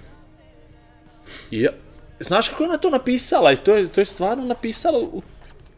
I 1.51 1.61
ja, 1.61 1.71
znaš 2.19 2.49
kako 2.49 2.63
je 2.63 2.69
ona 2.69 2.77
to 2.77 2.89
napisala? 2.89 3.51
I 3.51 3.57
to 3.57 3.75
je, 3.75 3.87
to 3.87 4.01
je 4.01 4.05
stvarno 4.05 4.45
napisala 4.45 4.99
u, 4.99 5.21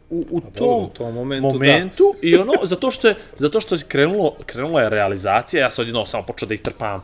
u, 0.09 0.25
u 0.31 0.41
tom, 0.41 0.51
dobro, 0.55 0.85
u 0.85 0.87
tom 0.87 1.13
momentu, 1.13 1.47
momentu 1.47 2.15
i 2.21 2.35
ono, 2.35 2.53
zato 2.63 2.91
što 2.91 3.07
je, 3.07 3.15
zato 3.37 3.61
što 3.61 3.75
je 3.75 3.81
krenulo, 3.87 4.35
krenula 4.45 4.81
je 4.81 4.89
realizacija, 4.89 5.63
ja 5.63 5.69
sam 5.69 5.81
odjednom 5.81 6.07
samo 6.07 6.23
počeo 6.23 6.47
da 6.47 6.53
ih 6.53 6.61
trpam 6.61 7.01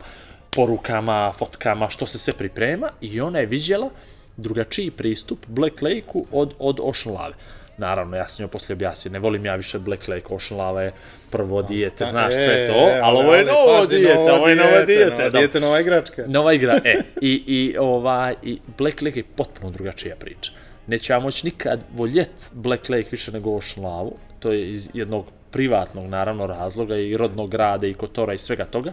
porukama, 0.50 1.32
fotkama, 1.32 1.88
što 1.88 2.06
se 2.06 2.18
sve 2.18 2.32
priprema 2.32 2.90
i 3.00 3.20
ona 3.20 3.38
je 3.38 3.46
vidjela 3.46 3.90
drugačiji 4.36 4.90
pristup 4.90 5.38
Black 5.46 5.82
Lake-u 5.82 6.26
od, 6.32 6.54
od 6.58 6.80
Ocean 6.82 7.14
Lave. 7.14 7.34
Naravno, 7.78 8.16
ja 8.16 8.28
sam 8.28 8.42
njoj 8.42 8.50
poslije 8.50 8.74
objasnio, 8.74 9.12
ne 9.12 9.18
volim 9.18 9.46
ja 9.46 9.54
više 9.54 9.78
Black 9.78 10.08
Lake, 10.08 10.34
Ocean 10.34 10.60
Lava 10.60 10.82
je 10.82 10.92
prvo 11.30 11.62
dijete, 11.62 12.06
znaš 12.06 12.34
sve 12.34 12.66
to, 12.66 12.72
E, 12.72 13.00
ali 13.02 13.18
ovo 13.18 13.34
je 13.34 13.44
novo 13.44 13.86
dijete, 13.86 14.32
ovo 14.32 14.48
je 14.48 14.56
novo 14.56 14.84
dijete. 14.86 15.16
Novo 15.16 15.30
da. 15.30 15.38
dijete, 15.38 15.60
nova 15.60 15.80
igračka. 15.80 16.24
Nova 16.26 16.52
igra, 16.52 16.80
e, 16.84 17.02
i, 17.20 17.42
i, 17.46 17.76
ovaj, 17.78 18.34
i 18.42 18.58
Black 18.78 19.02
Lake 19.02 19.18
je 19.18 19.24
potpuno 19.36 19.70
drugačija 19.70 20.16
priča. 20.16 20.50
Neće 20.86 21.12
ja 21.12 21.20
moći 21.20 21.46
nikad 21.46 21.84
voljet 21.96 22.50
Black 22.52 22.88
Lake 22.88 23.08
više 23.10 23.32
nego 23.32 23.56
Ocean 23.56 24.10
to 24.38 24.52
je 24.52 24.70
iz 24.70 24.90
jednog 24.94 25.24
privatnog, 25.50 26.06
naravno, 26.06 26.46
razloga 26.46 26.96
i 26.96 27.16
rodnog 27.16 27.50
grada 27.50 27.86
i 27.86 27.94
kotora 27.94 28.34
i 28.34 28.38
svega 28.38 28.64
toga, 28.64 28.92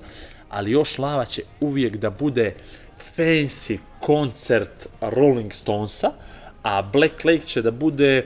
ali 0.49 0.75
Ocean 0.75 1.09
Lava 1.09 1.25
će 1.25 1.41
uvijek 1.59 1.95
da 1.95 2.09
bude 2.09 2.53
fancy 3.17 3.77
koncert 3.99 4.87
Rolling 5.01 5.53
Stonesa, 5.53 6.11
a 6.63 6.81
Black 6.81 7.25
Lake 7.25 7.45
će 7.45 7.61
da 7.61 7.71
bude 7.71 8.25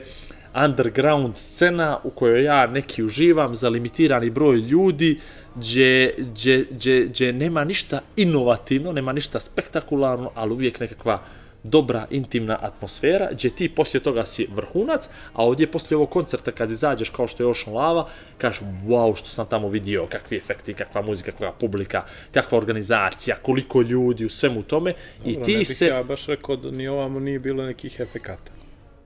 underground 0.64 1.36
scena 1.36 1.98
u 2.04 2.10
kojoj 2.10 2.44
ja 2.44 2.66
neki 2.66 3.02
uživam 3.02 3.54
za 3.54 3.68
limitirani 3.68 4.30
broj 4.30 4.56
ljudi, 4.56 5.20
gdje, 5.54 6.14
gdje, 6.18 6.66
gdje, 6.70 7.04
gdje 7.06 7.32
nema 7.32 7.64
ništa 7.64 8.00
inovativno, 8.16 8.92
nema 8.92 9.12
ništa 9.12 9.40
spektakularno, 9.40 10.30
ali 10.34 10.52
uvijek 10.52 10.80
nekakva 10.80 11.22
dobra, 11.70 12.06
intimna 12.10 12.58
atmosfera, 12.60 13.28
gdje 13.32 13.50
ti 13.50 13.68
poslije 13.68 14.02
toga 14.02 14.26
si 14.26 14.48
vrhunac, 14.54 15.08
a 15.32 15.44
ovdje 15.44 15.70
poslije 15.70 15.96
ovog 15.96 16.10
koncerta 16.10 16.52
kad 16.52 16.70
izađeš 16.70 17.10
kao 17.10 17.28
što 17.28 17.42
je 17.42 17.46
Ocean 17.46 17.76
Lava, 17.76 18.08
kažeš 18.38 18.62
wow 18.86 19.16
što 19.16 19.28
sam 19.28 19.46
tamo 19.46 19.68
vidio, 19.68 20.06
kakvi 20.06 20.36
efekti, 20.36 20.74
kakva 20.74 21.02
muzika, 21.02 21.30
kakva 21.30 21.52
publika, 21.52 22.02
kakva 22.32 22.58
organizacija, 22.58 23.36
koliko 23.42 23.82
ljudi 23.82 24.24
u 24.24 24.30
svemu 24.30 24.62
tome 24.62 24.94
i 25.24 25.32
Dobro, 25.32 25.44
ti 25.44 25.52
ne 25.52 25.58
bih 25.58 25.68
se... 25.68 25.86
ja 25.86 26.02
baš 26.02 26.26
rekao 26.26 26.56
da 26.56 26.70
ni 26.70 26.88
ovamo 26.88 27.20
nije 27.20 27.38
bilo 27.38 27.64
nekih 27.64 28.00
efekata. 28.00 28.52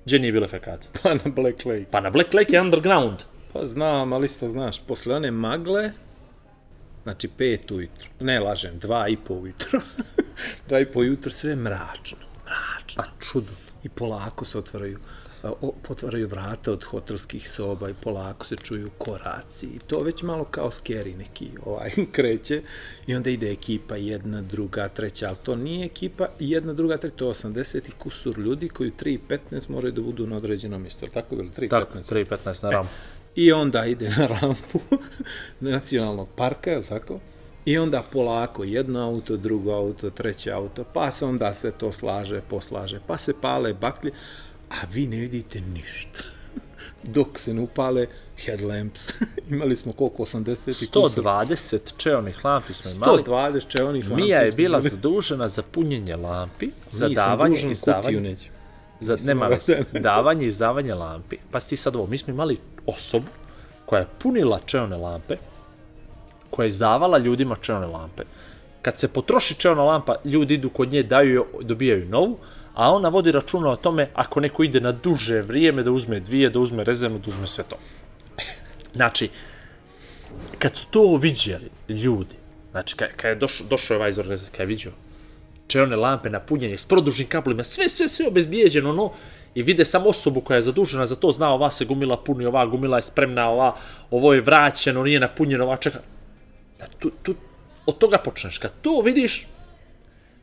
Gdje 0.05 0.19
nije 0.19 0.33
bilo 0.33 0.45
efekat? 0.45 0.89
Pa 1.03 1.15
na 1.15 1.21
Black 1.25 1.65
Lake. 1.65 1.85
Pa 1.91 2.01
na 2.01 2.11
Black 2.11 2.35
Lake 2.35 2.57
je 2.57 2.61
underground. 2.61 3.19
Pa 3.53 3.67
znam, 3.67 4.13
ali 4.13 4.25
isto 4.25 4.49
znaš, 4.49 4.81
posle 4.87 5.17
one 5.17 5.31
magle, 5.31 5.91
znači 7.03 7.29
pet 7.29 7.71
ujutro, 7.71 8.09
ne 8.21 8.41
lažem, 8.41 8.79
dva 8.79 9.09
i 9.09 9.17
po 9.17 9.35
ujutro, 9.35 9.81
dva 10.69 10.81
i 10.81 10.87
po 10.87 11.01
ujutro, 11.01 11.33
sve 11.33 11.57
mračno, 11.57 12.19
mračno. 12.97 13.03
Pa 13.03 13.25
čudo. 13.25 13.53
I 13.83 13.89
polako 13.89 14.45
se 14.45 14.59
otvaraju 14.59 14.99
potvaraju 15.89 16.29
vrata 16.29 16.73
od 16.73 16.85
hotelskih 16.85 17.51
soba 17.51 17.91
i 17.91 17.95
polako 17.95 18.47
se 18.47 18.57
čuju 18.57 18.91
koraci. 18.99 19.67
I 19.67 19.79
to 19.79 20.01
već 20.01 20.23
malo 20.23 20.45
kao 20.45 20.71
scary 20.71 21.17
neki 21.17 21.51
ovaj, 21.65 21.91
kreće 22.13 22.63
i 23.07 23.15
onda 23.15 23.31
ide 23.31 23.53
ekipa 23.53 23.97
jedna, 23.97 24.43
druga, 24.43 24.89
treća, 24.89 25.29
ali 25.29 25.37
to 25.43 25.57
nije 25.57 25.87
ekipa 25.87 26.27
jedna, 26.39 26.73
druga, 26.73 26.97
treća, 26.97 27.17
to 27.17 27.29
je 27.29 27.35
80 27.35 27.89
i 27.89 27.93
kusur 27.99 28.39
ljudi 28.39 28.69
koji 28.69 28.91
u 28.91 28.93
3.15 28.93 29.71
moraju 29.71 29.93
da 29.93 30.03
budu 30.03 30.27
na 30.27 30.37
određenom 30.37 30.83
mjestu. 30.83 31.07
Tako 31.15 31.37
bilo? 31.37 31.49
3.15? 31.57 31.69
Tako, 31.69 31.99
3.15 31.99 32.65
na 32.65 32.71
rampu. 32.71 32.93
I 33.35 33.53
onda 33.53 33.87
ide 33.87 34.09
na 34.09 34.27
rampu 34.27 34.81
nacionalnog 35.61 36.29
parka, 36.37 36.71
je 36.71 36.79
li 36.79 36.85
tako? 36.85 37.21
I 37.65 37.79
onda 37.79 38.03
polako 38.13 38.65
jedno 38.65 39.01
auto, 39.01 39.37
drugo 39.37 39.73
auto, 39.73 40.11
treće 40.11 40.51
auto, 40.51 40.85
pa 40.85 41.11
se 41.11 41.25
onda 41.25 41.55
sve 41.55 41.71
to 41.71 41.93
slaže, 41.93 42.41
poslaže, 42.41 43.01
pa 43.07 43.17
se 43.17 43.35
pale 43.41 43.75
baklje, 43.75 44.13
a 44.71 44.75
vi 44.93 45.07
ne 45.07 45.17
vidite 45.17 45.61
ništa. 45.61 46.23
Dok 47.15 47.39
se 47.39 47.55
ne 47.55 47.61
upale 47.61 48.07
headlamps. 48.45 49.09
Imali 49.51 49.77
smo 49.77 49.93
koliko, 49.93 50.23
80 50.23 50.85
i 50.85 50.87
kusur? 50.87 51.25
120 51.25 51.79
čeonih 51.97 52.45
lampi 52.45 52.75
smo 52.75 52.91
imali. 52.91 53.23
120 53.23 53.69
čeonih 53.69 54.09
lampi. 54.09 54.23
Mija 54.23 54.41
je 54.41 54.53
bila 54.53 54.79
imali. 54.79 54.91
zadužena 54.91 55.49
za 55.49 55.63
punjenje 55.63 56.17
lampi, 56.17 56.71
za 56.91 57.09
Nisam 57.09 57.25
davanje 57.25 57.61
i 57.69 57.71
izdavanje. 57.71 58.37
Za, 59.01 59.17
nema 59.25 59.47
ovaj 59.47 59.59
veze. 59.59 59.83
davanje 60.01 60.45
i 60.45 60.49
izdavanje 60.49 60.95
lampi. 60.95 61.37
Pa 61.51 61.61
ti 61.61 61.77
sad 61.77 61.97
ovo, 61.97 62.07
mi 62.07 62.19
smo 62.19 62.33
imali 62.33 62.59
osobu 62.87 63.29
koja 63.87 64.01
je 64.01 64.07
punila 64.19 64.61
čeone 64.67 64.97
lampe, 64.97 65.37
koja 66.51 66.65
je 66.65 66.69
izdavala 66.69 67.19
ljudima 67.19 67.57
čeone 67.57 67.87
lampe. 67.87 68.23
Kad 68.83 68.99
se 68.99 69.09
potroši 69.09 69.55
čeona 69.55 69.83
lampa, 69.83 70.15
ljudi 70.25 70.55
idu 70.55 70.71
kod 70.71 70.93
nje, 70.93 71.03
daju 71.03 71.35
joj, 71.35 71.65
dobijaju 71.65 72.09
novu, 72.09 72.39
a 72.75 72.91
ona 72.93 73.09
vodi 73.09 73.33
računa 73.33 73.71
o 73.71 73.77
tome 73.77 74.09
ako 74.15 74.41
neko 74.41 74.65
ide 74.65 74.81
na 74.81 74.93
duže 74.93 75.43
vrijeme 75.43 75.83
da 75.83 75.91
uzme 75.91 76.21
dvije, 76.21 76.51
da 76.51 76.59
uzme 76.59 76.85
rezervnu, 76.85 77.19
da 77.19 77.31
uzme 77.31 77.47
sve 77.47 77.65
to. 77.65 77.77
Znači, 78.95 79.29
kad 80.59 80.77
su 80.77 80.87
to 80.91 81.17
vidjeli 81.17 81.71
ljudi, 81.89 82.37
znači 82.71 82.97
kad, 82.97 83.09
kad 83.17 83.29
je 83.29 83.35
došao, 83.35 83.67
došao 83.67 83.95
je 83.95 83.99
ovaj 83.99 84.11
iz 84.11 84.19
organizacije, 84.19 84.51
kad 84.57 84.61
je 84.61 84.67
vidio 84.67 84.93
čeone 85.67 85.97
lampe 85.97 86.31
na 86.31 86.41
punjenje 86.41 86.79
s 86.79 86.87
produžnim 86.87 87.29
kablovima, 87.29 87.65
sve, 87.65 87.89
sve, 87.89 88.09
sve 88.09 88.27
obezbijeđeno, 88.27 88.93
no, 88.93 89.13
i 89.55 89.63
vide 89.63 89.85
samo 89.85 90.09
osobu 90.09 90.41
koja 90.41 90.57
je 90.57 90.63
zadužena 90.63 91.07
za 91.07 91.17
to, 91.17 91.33
zna 91.33 91.53
ova 91.55 91.71
se 91.71 91.85
gumila 91.85 92.17
puni, 92.17 92.47
ova 92.47 92.67
gumila 92.67 92.97
je 92.97 93.03
spremna, 93.03 93.49
ova, 93.49 93.75
ovo 94.11 94.35
je 94.35 94.41
vraćeno, 94.41 95.03
nije 95.03 95.21
napunjeno, 95.21 95.65
ova 95.65 95.77
čeka. 95.77 95.99
Da, 96.81 96.87
tu, 96.99 97.11
tu, 97.23 97.35
od 97.87 97.99
toga 97.99 98.19
počneš. 98.19 98.59
Kad 98.59 98.73
to 98.83 99.01
vidiš, 99.05 99.47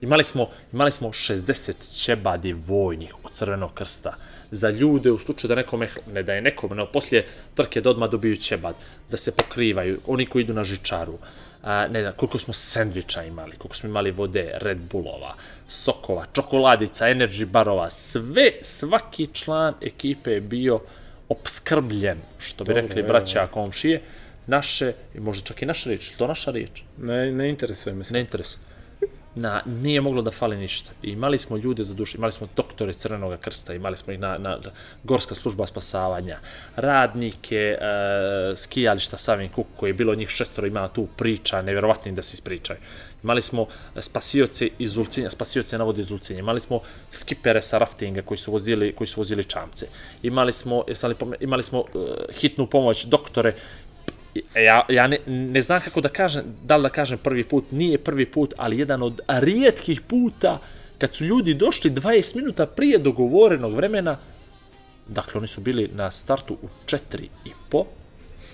imali 0.02 0.24
smo, 0.24 0.50
imali 0.74 0.92
smo 0.92 1.10
60 1.10 2.04
ćebadi 2.04 2.54
vojnih 2.54 3.14
od 3.24 3.32
Crvenog 3.32 3.74
krsta. 3.74 4.14
Za 4.52 4.70
ljude 4.70 5.12
u 5.12 5.20
slučaju 5.20 5.50
da 5.50 5.56
nekome, 5.56 5.90
ne 6.14 6.24
da 6.24 6.34
je 6.34 6.42
nekome, 6.42 6.76
no 6.76 6.86
poslije 6.86 7.26
trke 7.56 7.82
da 7.82 7.90
odmah 7.90 8.10
dobiju 8.10 8.36
ćebad, 8.36 8.76
da 9.10 9.18
se 9.18 9.32
pokrivaju, 9.32 10.00
oni 10.08 10.26
koji 10.26 10.44
idu 10.44 10.54
na 10.54 10.64
žičaru, 10.64 11.18
a, 11.64 11.88
ne 11.88 12.02
znam, 12.02 12.14
koliko 12.16 12.40
smo 12.40 12.54
sendviča 12.54 13.24
imali, 13.24 13.58
koliko 13.58 13.76
smo 13.76 13.90
imali 13.90 14.12
vode, 14.12 14.52
Red 14.62 14.78
Bullova, 14.78 15.36
sokova, 15.68 16.26
čokoladica, 16.34 17.06
energy 17.06 17.46
barova, 17.46 17.90
sve, 17.90 18.52
svaki 18.62 19.28
član 19.34 19.74
ekipe 19.82 20.32
je 20.32 20.42
bio 20.42 20.80
obskrbljen, 21.30 22.18
što 22.38 22.64
bi 22.64 22.68
Dobro, 22.68 22.82
rekli 22.82 23.04
braća 23.04 23.48
komšije, 23.48 24.02
naše, 24.48 24.94
možda 25.20 25.46
čak 25.46 25.62
i 25.62 25.66
naša 25.66 25.90
riječ, 25.90 26.12
to 26.18 26.28
naša 26.28 26.52
riječ, 26.52 26.82
Ne, 26.98 27.32
ne 27.32 27.50
interesuje 27.50 27.96
me 27.96 28.06
se. 28.06 28.14
ne 28.14 28.20
interesuje. 28.20 28.60
Na, 29.36 29.62
nije 29.66 30.02
moglo 30.02 30.22
da 30.22 30.32
fali 30.32 30.58
ništa. 30.58 30.92
I 31.04 31.10
imali 31.12 31.38
smo 31.38 31.58
ljude 31.58 31.84
za 31.84 31.94
dušu, 31.94 32.18
imali 32.18 32.32
smo 32.32 32.48
doktore 32.56 32.94
Crvenog 32.94 33.40
krsta, 33.40 33.74
imali 33.74 33.98
smo 33.98 34.14
ih 34.14 34.20
na, 34.20 34.38
na, 34.38 34.58
Gorska 35.04 35.36
služba 35.36 35.68
spasavanja, 35.68 36.40
radnike, 36.76 37.56
e, 37.56 37.78
skijališta 38.56 39.18
Savin 39.18 39.50
Kuk, 39.50 39.68
koji 39.76 39.90
je 39.90 39.94
bilo 39.94 40.16
njih 40.16 40.30
šestoro, 40.30 40.68
ima 40.68 40.88
tu 40.88 41.08
priča, 41.18 41.62
nevjerovatnim 41.62 42.16
da 42.16 42.22
se 42.22 42.34
ispričaju. 42.34 42.80
Imali 43.24 43.42
smo 43.42 43.68
spasioce 44.00 44.70
iz 44.80 44.98
Ulcinja, 44.98 45.30
spasioce 45.30 45.78
na 45.78 45.84
vodi 45.84 46.02
iz 46.02 46.12
Ulcinja, 46.12 46.40
imali 46.40 46.60
smo 46.60 46.80
skipere 47.12 47.62
sa 47.62 47.78
raftinga 47.78 48.22
koji 48.22 48.38
su 48.38 48.52
vozili, 48.52 48.94
koji 48.96 49.08
su 49.08 49.22
vozili 49.22 49.44
čamce. 49.44 49.88
Imali 50.24 50.54
smo, 50.54 50.84
jesam 50.88 51.10
li 51.10 51.16
pome- 51.16 51.38
imali 51.40 51.64
smo 51.64 51.80
uh, 51.80 51.86
hitnu 52.34 52.68
pomoć, 52.68 53.06
doktore, 53.06 53.54
ja, 54.56 54.86
ja 54.90 55.08
ne, 55.08 55.18
ne 55.28 55.62
znam 55.62 55.82
kako 55.82 56.02
da 56.02 56.10
kažem, 56.10 56.44
da 56.64 56.76
li 56.78 56.84
da 56.84 56.90
kažem 56.90 57.18
prvi 57.18 57.44
put, 57.44 57.72
nije 57.72 57.98
prvi 57.98 58.26
put, 58.26 58.54
ali 58.58 58.80
jedan 58.80 59.04
od 59.04 59.20
rijetkih 59.28 60.02
puta 60.02 60.60
kad 60.98 61.16
su 61.16 61.26
ljudi 61.26 61.54
došli 61.54 61.92
20 61.92 62.36
minuta 62.36 62.66
prije 62.66 62.98
dogovorenog 62.98 63.74
vremena, 63.74 64.18
dakle 65.08 65.38
oni 65.38 65.48
su 65.48 65.62
bili 65.62 65.90
na 65.94 66.12
startu 66.12 66.54
u 66.54 66.68
4 66.86 66.98
i 67.46 67.52
po, 67.70 67.86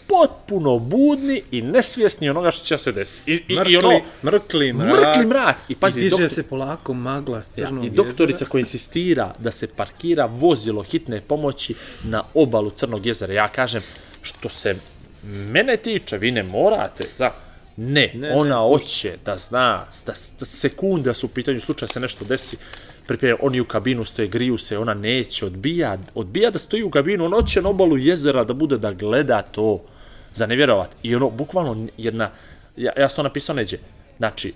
potpuno 0.08 0.80
budni 0.80 1.42
i 1.52 1.62
nesvjesni 1.62 2.30
onoga 2.30 2.52
što 2.52 2.66
će 2.66 2.78
se 2.78 2.92
desiti. 2.92 3.32
I, 3.32 3.44
i, 3.48 3.56
Mrkli, 3.56 3.74
i 3.74 3.78
ono, 3.78 4.00
mrkli 4.24 4.74
mrak. 4.74 4.90
mrkli 4.90 5.26
mrak. 5.26 5.56
I 5.70 5.76
pazi, 5.76 6.02
diže 6.02 6.16
doktor- 6.16 6.30
se 6.30 6.44
polako 6.44 6.94
magla 6.94 7.42
s 7.42 7.58
Ja, 7.58 7.68
crnog 7.68 7.86
I 7.86 7.90
doktorica 7.90 8.36
jezera. 8.36 8.50
koja 8.50 8.60
insistira 8.60 9.34
da 9.40 9.52
se 9.52 9.68
parkira 9.68 10.26
vozilo 10.26 10.84
hitne 10.84 11.22
pomoći 11.22 11.74
na 12.04 12.24
obalu 12.34 12.70
Crnog 12.70 13.06
jezera. 13.06 13.34
Ja 13.34 13.48
kažem, 13.48 13.82
što 14.22 14.50
se 14.50 14.76
mene 15.24 15.78
tiče, 15.78 16.18
vi 16.18 16.32
ne 16.32 16.44
morate, 16.44 17.06
da, 17.18 17.36
ne, 17.78 18.12
Ne, 18.14 18.34
ona 18.36 18.56
ne, 18.56 18.68
hoće 18.68 19.18
da 19.26 19.38
zna, 19.38 19.86
da, 20.06 20.14
da 20.40 20.46
sekunde 20.46 21.14
su 21.14 21.26
u 21.26 21.30
pitanju 21.30 21.60
slučaja 21.60 21.90
se 21.90 22.00
nešto 22.00 22.26
desi, 22.26 22.58
pripremljaju, 23.08 23.38
oni 23.42 23.60
u 23.60 23.66
kabinu 23.66 24.06
stoje, 24.06 24.28
griju 24.28 24.58
se, 24.58 24.78
ona 24.78 24.94
neće, 24.94 25.46
odbija, 25.46 25.98
odbija 26.16 26.50
da 26.50 26.60
stoji 26.60 26.84
u 26.84 26.90
kabinu, 26.90 27.26
ona 27.26 27.38
hoće 27.38 27.62
na 27.62 27.70
obalu 27.70 27.98
jezera 27.98 28.44
da 28.44 28.54
bude 28.54 28.78
da 28.78 28.92
gleda 28.92 29.42
to, 29.42 29.82
za 30.34 30.46
ne 30.46 30.56
vjerovat. 30.56 30.90
I 31.04 31.16
ono, 31.16 31.30
bukvalno 31.30 31.88
jedna, 31.98 32.30
ja, 32.78 32.92
ja 32.98 33.10
sam 33.10 33.16
to 33.16 33.24
napisao 33.24 33.56
neđe, 33.56 33.78
znači, 34.18 34.54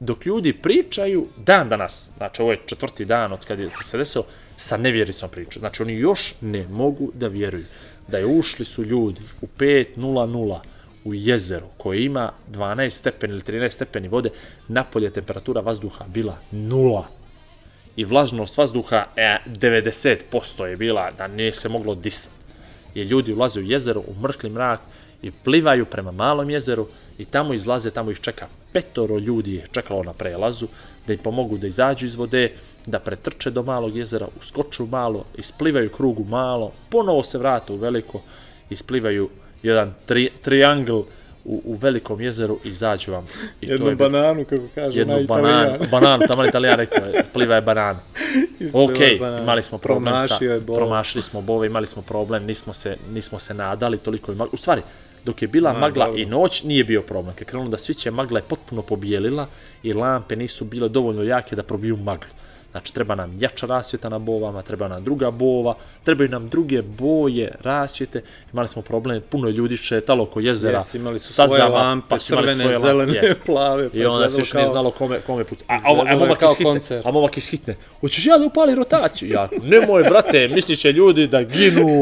dok 0.00 0.26
ljudi 0.26 0.52
pričaju 0.52 1.26
dan 1.36 1.68
danas, 1.68 2.10
znači 2.16 2.42
ovo 2.42 2.50
je 2.50 2.58
četvrti 2.66 3.04
dan 3.04 3.32
od 3.32 3.44
kad 3.46 3.58
je 3.58 3.70
se 3.84 3.98
desilo, 3.98 4.24
sa 4.56 4.76
nevjericom 4.76 5.30
priču. 5.30 5.58
Znači 5.58 5.82
oni 5.82 5.94
još 5.94 6.34
ne 6.40 6.66
mogu 6.68 7.10
da 7.14 7.28
vjeruju 7.28 7.64
da 8.08 8.18
je 8.18 8.26
ušli 8.26 8.64
su 8.64 8.84
ljudi 8.84 9.20
u 9.40 9.46
5.00 9.58 10.58
u 11.04 11.14
jezero 11.14 11.66
koje 11.76 12.04
ima 12.04 12.32
12 12.52 12.90
stepeni 12.90 13.32
ili 13.32 13.42
13 13.42 13.70
stepeni 13.70 14.08
vode, 14.08 14.30
napolje 14.68 15.10
temperatura 15.10 15.60
vazduha 15.60 16.04
bila 16.08 16.38
nula. 16.50 17.06
I 17.96 18.04
vlažnost 18.04 18.58
vazduha 18.58 19.04
e, 19.16 19.38
90% 19.46 20.64
je 20.64 20.76
bila 20.76 21.10
da 21.10 21.26
nije 21.26 21.52
se 21.52 21.68
moglo 21.68 21.94
disati. 21.94 22.34
I 22.94 23.02
ljudi 23.02 23.32
ulaze 23.32 23.60
u 23.60 23.62
jezero, 23.62 24.00
u 24.00 24.14
mrkli 24.20 24.50
mrak 24.50 24.80
i 25.22 25.30
plivaju 25.30 25.86
prema 25.86 26.12
malom 26.12 26.50
jezeru 26.50 26.88
i 27.18 27.24
tamo 27.24 27.54
izlaze, 27.54 27.90
tamo 27.90 28.10
ih 28.10 28.20
čeka 28.20 28.46
petoro 28.72 29.18
ljudi 29.18 29.54
je 29.54 29.66
čekalo 29.72 30.02
na 30.02 30.12
prelazu 30.12 30.68
da 31.06 31.12
im 31.12 31.18
pomogu 31.18 31.58
da 31.58 31.66
izađu 31.66 32.06
iz 32.06 32.14
vode, 32.14 32.52
da 32.86 32.98
pretrče 32.98 33.50
do 33.50 33.62
malog 33.62 33.96
jezera, 33.96 34.26
uskoču 34.40 34.86
malo, 34.86 35.24
isplivaju 35.38 35.90
krugu 35.90 36.24
malo, 36.24 36.72
ponovo 36.90 37.22
se 37.22 37.38
vrate 37.38 37.72
u 37.72 37.76
veliko, 37.76 38.20
isplivaju 38.70 39.28
jedan 39.62 39.94
tri, 40.06 40.30
triangl 40.42 41.00
u, 41.44 41.62
u 41.64 41.74
velikom 41.74 42.20
jezeru 42.20 42.58
i 42.64 42.68
izađu 42.68 43.12
vam. 43.12 43.26
I 43.60 43.66
to 43.66 43.72
Jednu 43.72 43.88
je 43.88 43.96
bananu, 43.96 44.44
kako 44.44 44.62
kaže 44.74 45.00
jednu 45.00 45.16
na 45.16 45.26
bananu, 45.26 45.84
bananu, 45.90 46.22
tamo 46.28 46.44
italijan 46.44 46.78
rekao 46.78 47.06
je, 47.06 47.24
pliva 47.32 47.54
je. 47.56 47.62
Ispliva 48.60 48.84
Ok, 48.84 48.98
banana. 49.20 49.42
imali 49.42 49.62
smo 49.62 49.78
problem 49.78 50.12
Promašio 50.12 50.52
je 50.52 50.60
sa, 50.60 50.66
bol. 50.66 50.76
promašili 50.76 51.22
smo 51.22 51.40
bove, 51.40 51.66
imali 51.66 51.86
smo 51.86 52.02
problem, 52.02 52.44
nismo 52.44 52.72
se, 52.72 52.96
nismo 53.12 53.38
se 53.38 53.54
nadali 53.54 53.98
toliko. 53.98 54.32
je 54.32 54.36
magla. 54.36 54.50
U 54.54 54.56
stvari, 54.56 54.82
dok 55.24 55.42
je 55.42 55.48
bila 55.48 55.72
Ma, 55.72 55.78
magla 55.78 56.06
dobro. 56.06 56.20
i 56.22 56.26
noć, 56.26 56.62
nije 56.62 56.84
bio 56.84 57.02
problem. 57.02 57.34
Kad 57.34 57.40
je 57.40 57.44
krenulo 57.46 57.70
da 57.70 57.78
sviće, 57.78 58.10
magla 58.10 58.38
je 58.38 58.44
potpuno 58.48 58.82
pobijelila 58.82 59.46
i 59.82 59.92
lampe 59.92 60.36
nisu 60.36 60.64
bile 60.64 60.88
dovoljno 60.88 61.22
jake 61.22 61.56
da 61.56 61.62
probiju 61.62 61.96
maglu. 61.96 62.30
Znači, 62.72 62.94
treba 62.94 63.14
nam 63.14 63.36
jača 63.40 63.66
rasvjeta 63.66 64.08
na 64.08 64.18
bovama, 64.18 64.62
treba 64.62 64.88
nam 64.88 65.04
druga 65.04 65.30
bova, 65.30 65.74
trebaju 66.04 66.28
nam 66.30 66.48
druge 66.48 66.82
boje, 66.82 67.54
rasvjete. 67.62 68.22
Imali 68.52 68.68
smo 68.68 68.82
problem, 68.82 69.22
puno 69.30 69.48
ljudi 69.48 69.76
šetalo 69.76 70.22
oko 70.22 70.40
jezera. 70.40 70.78
Jes, 70.78 70.94
imali 70.94 71.18
su 71.18 71.32
stazama, 71.32 71.56
svoje 71.58 71.70
lampe, 71.70 72.06
pa 72.08 72.18
su 72.18 72.32
imali 72.32 72.48
crvene, 72.48 72.62
svoje 72.64 72.94
lampe, 72.94 73.12
zelene, 73.12 73.28
jes. 73.28 73.38
plave. 73.46 73.90
Pa 73.90 73.96
I 73.96 74.04
onda 74.04 74.30
se 74.30 74.36
nije 74.36 74.50
kao- 74.52 74.72
znalo 74.72 74.90
kome, 74.90 75.18
kome 75.26 75.44
puca. 75.44 75.64
A, 75.68 75.74
a, 75.74 76.04
a, 76.08 76.16
momak 76.16 76.38
kao 76.38 76.50
iz 76.50 76.56
hitne, 76.56 76.72
koncert. 76.72 77.06
a 77.06 77.10
momak 77.10 77.36
iz 77.36 77.48
hitne. 77.48 77.76
Hoćeš 78.00 78.26
ja 78.26 78.38
da 78.38 78.46
upali 78.46 78.74
rotaciju? 78.74 79.30
Ja, 79.30 79.48
nemoj, 79.62 80.02
brate, 80.02 80.48
mislit 80.48 80.78
će 80.78 80.92
ljudi 80.92 81.26
da 81.26 81.42
ginu. 81.42 82.00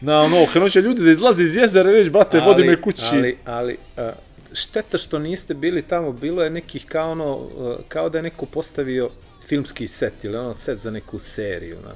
Na 0.00 0.20
ono, 0.22 0.46
krenut 0.52 0.72
će 0.72 0.80
ljudi 0.80 1.02
da 1.02 1.10
izlaze 1.10 1.44
iz 1.44 1.56
jezera 1.56 1.90
i 1.90 1.94
reći, 1.94 2.10
brate, 2.10 2.40
vodi 2.40 2.64
me 2.64 2.80
kući. 2.80 3.04
Ali, 3.12 3.38
ali 3.44 3.76
a, 3.96 4.12
šteta 4.52 4.98
što 4.98 5.18
niste 5.18 5.54
bili 5.54 5.82
tamo, 5.82 6.12
bilo 6.12 6.42
je 6.42 6.50
nekih 6.50 6.84
kao 6.86 7.10
ono, 7.10 7.40
a, 7.60 7.76
kao 7.88 8.08
da 8.08 8.18
je 8.18 8.22
neko 8.22 8.46
postavio 8.46 9.10
filmski 9.48 9.88
set 9.88 10.24
ili 10.24 10.36
ono 10.36 10.54
set 10.54 10.80
za 10.80 10.90
neku 10.90 11.18
seriju. 11.18 11.76
Na. 11.84 11.94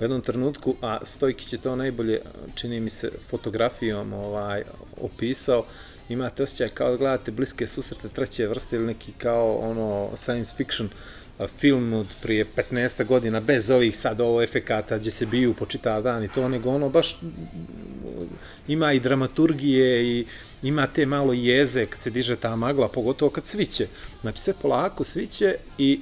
U 0.00 0.04
jednom 0.04 0.20
trenutku, 0.20 0.76
a 0.80 0.98
Stojkić 1.04 1.52
je 1.52 1.58
to 1.58 1.76
najbolje, 1.76 2.20
čini 2.54 2.80
mi 2.80 2.90
se, 2.90 3.10
fotografijom 3.28 4.12
ovaj, 4.12 4.62
opisao, 5.00 5.64
imate 6.08 6.42
osjećaj 6.42 6.68
kao 6.68 6.90
da 6.90 6.96
gledate 6.96 7.30
bliske 7.30 7.66
susrete 7.66 8.08
treće 8.08 8.46
vrste 8.46 8.76
ili 8.76 8.86
neki 8.86 9.12
kao 9.12 9.56
ono 9.56 10.10
science 10.16 10.54
fiction 10.56 10.88
film 11.48 11.92
od 11.92 12.06
prije 12.22 12.46
15 12.56 13.04
godina, 13.04 13.40
bez 13.40 13.70
ovih 13.70 13.96
sad 13.96 14.20
ovo 14.20 14.42
efekata 14.42 14.98
gdje 14.98 15.10
se 15.10 15.26
biju 15.26 15.54
po 15.54 15.66
čitav 15.66 16.02
dan 16.02 16.24
i 16.24 16.28
to, 16.28 16.48
nego 16.48 16.70
ono 16.70 16.88
baš 16.88 17.20
ima 18.68 18.92
i 18.92 19.00
dramaturgije 19.00 20.04
i 20.04 20.26
ima 20.62 20.86
te 20.86 21.06
malo 21.06 21.32
jeze 21.32 21.86
kad 21.86 22.00
se 22.00 22.10
diže 22.10 22.36
ta 22.36 22.56
magla, 22.56 22.88
pogotovo 22.88 23.30
kad 23.30 23.44
sviće. 23.44 23.86
Znači 24.20 24.38
sve 24.40 24.54
polako 24.62 25.04
sviće 25.04 25.56
i 25.78 26.00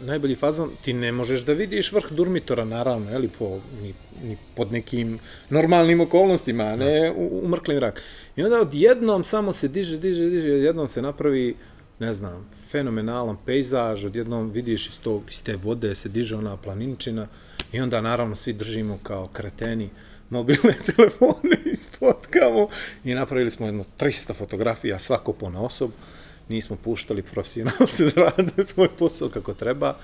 najbolji 0.00 0.36
fazon, 0.36 0.70
ti 0.84 0.92
ne 0.92 1.12
možeš 1.12 1.40
da 1.40 1.52
vidiš 1.52 1.92
vrh 1.92 2.12
Durmitora, 2.12 2.64
naravno, 2.64 3.10
eli, 3.10 3.28
po, 3.38 3.60
ni, 3.82 3.94
ni 4.22 4.36
pod 4.56 4.72
nekim 4.72 5.18
normalnim 5.50 6.00
okolnostima, 6.00 6.64
a 6.64 6.76
ne 6.76 7.12
u, 7.16 7.40
u 7.44 7.48
mrkli 7.48 7.74
mrak. 7.74 8.02
I 8.36 8.42
onda 8.42 8.60
odjednom 8.60 9.24
samo 9.24 9.52
se 9.52 9.68
diže, 9.68 9.98
diže, 9.98 10.28
diže, 10.28 10.52
odjednom 10.52 10.88
se 10.88 11.02
napravi, 11.02 11.56
ne 11.98 12.14
znam, 12.14 12.48
fenomenalan 12.70 13.36
pejzaž, 13.46 14.04
odjednom 14.04 14.50
vidiš 14.50 14.88
iz, 14.88 14.98
tog, 14.98 15.22
iz 15.30 15.42
te 15.42 15.56
vode 15.56 15.94
se 15.94 16.08
diže 16.08 16.36
ona 16.36 16.56
planinčina 16.56 17.28
i 17.72 17.80
onda 17.80 18.00
naravno 18.00 18.36
svi 18.36 18.52
držimo 18.52 18.98
kao 19.02 19.28
kreteni 19.32 19.90
mobilne 20.30 20.74
telefone 20.96 21.56
i 21.72 21.76
spotkamo 21.76 22.68
i 23.04 23.14
napravili 23.14 23.50
smo 23.50 23.66
jedno 23.66 23.84
300 23.98 24.34
fotografija 24.34 24.98
svako 24.98 25.32
po 25.32 25.50
na 25.50 25.62
osob. 25.62 25.90
Nismo 26.50 26.76
puštali 26.76 27.22
profesionalce 27.22 28.04
da 28.14 28.22
rade 28.22 28.64
svoj 28.64 28.88
posao 28.98 29.28
kako 29.28 29.54
treba. 29.54 29.96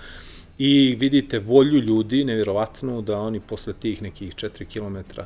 I 0.59 0.97
vidite 1.01 1.39
volju 1.39 1.81
ljudi, 1.81 2.25
nevjerovatnu, 2.25 3.03
da 3.03 3.19
oni 3.19 3.41
posle 3.41 3.73
tih 3.73 4.03
nekih 4.03 4.35
4 4.35 4.65
km 4.65 5.21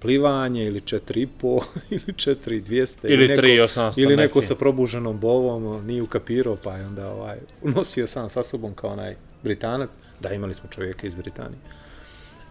plivanje 0.00 0.64
ili 0.66 0.80
4,5 0.80 1.62
ili 1.90 2.12
4,200 2.12 2.96
Ili 3.04 3.28
neko, 3.28 3.42
3,800 3.42 3.92
ili 3.96 4.16
neko 4.16 4.38
neki. 4.38 4.48
sa 4.48 4.54
probuženom 4.54 5.20
bovom 5.20 5.86
nije 5.86 6.02
ukapirao 6.02 6.56
pa 6.56 6.76
je 6.76 6.86
onda 6.86 7.10
ovaj, 7.12 7.38
nosio 7.62 8.06
sam 8.06 8.28
sa 8.28 8.42
sobom 8.42 8.74
kao 8.74 8.90
onaj 8.90 9.16
Britanac, 9.42 9.90
da 10.20 10.32
imali 10.32 10.54
smo 10.54 10.68
čovjeka 10.70 11.06
iz 11.06 11.14
Britanije. 11.14 11.60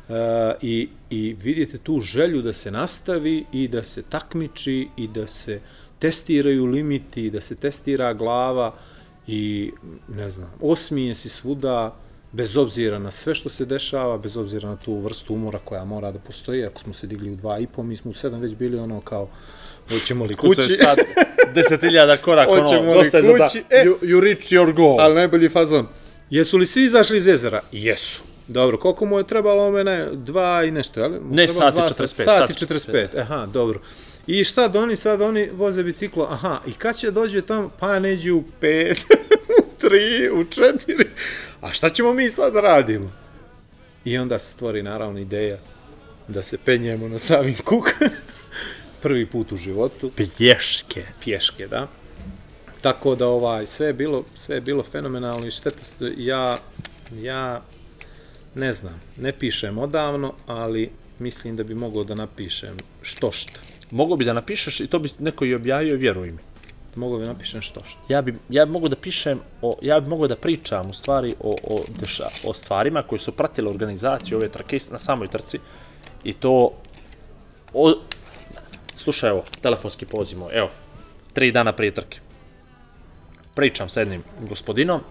Uh, 0.09 0.15
i, 0.61 0.89
i 1.09 1.35
vidite 1.43 1.77
tu 1.77 2.01
želju 2.01 2.41
da 2.41 2.53
se 2.53 2.71
nastavi 2.71 3.45
i 3.51 3.67
da 3.67 3.83
se 3.83 4.01
takmiči 4.01 4.87
i 4.97 5.07
da 5.07 5.27
se 5.27 5.59
testiraju 5.99 6.65
limiti, 6.65 7.29
da 7.29 7.41
se 7.41 7.55
testira 7.55 8.13
glava 8.13 8.73
i 9.27 9.71
ne 10.07 10.29
znam, 10.31 10.51
osmije 10.61 11.15
si 11.15 11.29
svuda 11.29 11.95
bez 12.31 12.57
obzira 12.57 12.99
na 12.99 13.11
sve 13.11 13.35
što 13.35 13.49
se 13.49 13.65
dešava, 13.65 14.17
bez 14.17 14.37
obzira 14.37 14.69
na 14.69 14.75
tu 14.75 14.99
vrstu 14.99 15.33
umora 15.33 15.59
koja 15.65 15.85
mora 15.85 16.11
da 16.11 16.19
postoji, 16.19 16.65
ako 16.65 16.81
smo 16.81 16.93
se 16.93 17.07
digli 17.07 17.31
u 17.31 17.35
dva 17.35 17.59
i 17.59 17.67
po, 17.67 17.83
mi 17.83 17.97
smo 17.97 18.11
u 18.11 18.13
sedam 18.13 18.41
već 18.41 18.55
bili 18.55 18.79
ono 18.79 19.01
kao, 19.01 19.29
hoćemo 19.89 20.25
li 20.25 20.33
kući, 20.33 20.61
sad 20.61 20.97
10.000 21.55 22.17
koraka, 22.17 22.51
Hoćemo 22.51 22.81
ono, 22.81 22.93
dosta 22.93 23.17
je 23.17 23.23
za 23.23 23.31
da, 23.31 23.45
kući? 23.45 23.63
E. 23.69 23.83
you, 23.85 23.95
you 24.01 24.19
reach 24.19 24.41
your 24.51 24.73
goal. 24.75 25.01
ali 25.01 25.15
najbolji 25.15 25.49
fazon, 25.49 25.87
jesu 26.29 26.57
li 26.57 26.65
svi 26.65 26.83
izašli 26.83 27.17
iz 27.17 27.27
jezera? 27.27 27.61
Jesu. 27.71 28.23
Dobro, 28.47 28.77
koliko 28.77 29.05
mu 29.05 29.17
je 29.17 29.27
trebalo 29.27 29.71
mene? 29.71 30.07
Dva 30.13 30.63
i 30.63 30.71
nešto, 30.71 30.99
jel? 30.99 31.11
Mu 31.11 31.35
Ne, 31.35 31.47
trebalo 31.47 31.71
sat 31.71 31.73
i 31.73 31.77
dva 31.77 32.05
45, 32.05 32.07
Sat 32.07 32.49
i 32.49 32.53
sat 32.53 32.71
i 32.71 32.75
45, 32.75 33.21
aha, 33.21 33.45
dobro. 33.53 33.79
I 34.27 34.43
šta 34.43 34.71
oni 34.75 34.95
sad, 34.95 35.21
oni 35.21 35.49
voze 35.53 35.83
biciklo, 35.83 36.27
aha, 36.29 36.59
i 36.67 36.73
kad 36.73 36.97
će 36.97 37.11
dođe 37.11 37.41
tamo? 37.41 37.69
Pa 37.79 37.99
neđe 37.99 38.31
u 38.31 38.43
pet, 38.59 38.97
u 39.61 39.79
tri, 39.79 40.29
u 40.33 40.43
četiri. 40.43 41.09
A 41.61 41.73
šta 41.73 41.89
ćemo 41.89 42.13
mi 42.13 42.29
sad 42.29 42.53
da 42.53 42.61
radimo? 42.61 43.11
I 44.05 44.17
onda 44.17 44.39
se 44.39 44.51
stvori 44.51 44.83
naravno 44.83 45.19
ideja 45.19 45.57
da 46.27 46.43
se 46.43 46.57
penjemo 46.57 47.07
na 47.07 47.19
samim 47.19 47.55
kuk. 47.65 47.89
Prvi 49.01 49.25
put 49.25 49.51
u 49.51 49.57
životu 49.57 50.11
Pješke. 50.37 51.05
pješke, 51.23 51.67
da. 51.67 51.87
Tako 52.81 53.15
da 53.15 53.27
ovaj 53.27 53.67
sve 53.67 53.87
je 53.87 53.93
bilo 53.93 54.23
sve 54.35 54.55
je 54.55 54.61
bilo 54.61 54.83
fenomenalno 54.83 55.47
i 55.47 55.51
šteta 55.51 55.79
ja 56.17 56.59
ja 57.13 57.61
ne 58.55 58.73
znam, 58.73 58.99
ne 59.17 59.31
pišem 59.31 59.77
odavno, 59.77 60.33
ali 60.45 60.89
mislim 61.19 61.55
da 61.55 61.63
bi 61.63 61.75
mogao 61.75 62.03
da 62.03 62.15
napišem 62.15 62.77
što 63.01 63.31
šta. 63.31 63.59
Mogu 63.95 64.15
bi 64.15 64.25
da 64.25 64.33
napišeš 64.33 64.79
i 64.79 64.87
to 64.87 64.99
bi 64.99 65.09
neko 65.19 65.45
i 65.45 65.55
objavio, 65.55 65.95
vjeruj 65.95 66.31
mi. 66.31 66.37
Mogao 66.95 67.19
bi 67.19 67.25
napišem 67.25 67.61
što 67.61 67.83
šta. 67.83 67.99
Ja 68.09 68.21
bi, 68.21 68.35
ja 68.49 68.65
bi 68.65 68.71
mogu 68.71 68.89
da 68.89 68.95
pišem, 68.95 69.39
o, 69.61 69.77
ja 69.81 69.99
bi 69.99 70.09
mogu 70.09 70.27
da 70.27 70.35
pričam 70.35 70.89
u 70.89 70.93
stvari 70.93 71.33
o, 71.39 71.55
o, 71.63 71.83
deša, 71.99 72.27
o 72.43 72.53
stvarima 72.53 73.03
koje 73.03 73.19
su 73.19 73.31
pratile 73.31 73.69
organizaciju 73.69 74.37
ove 74.37 74.49
trke 74.49 74.79
na 74.91 74.99
samoj 74.99 75.27
trci 75.27 75.59
i 76.23 76.33
to 76.33 76.71
o, 77.73 77.93
slušaj 78.95 79.29
evo, 79.29 79.43
telefonski 79.61 80.05
poziv 80.05 80.39
moj, 80.39 80.51
evo, 80.53 80.69
tri 81.33 81.51
dana 81.51 81.71
prije 81.71 81.93
trke. 81.93 82.19
Pričam 83.55 83.89
sa 83.89 83.99
jednim 83.99 84.23
gospodinom, 84.49 85.01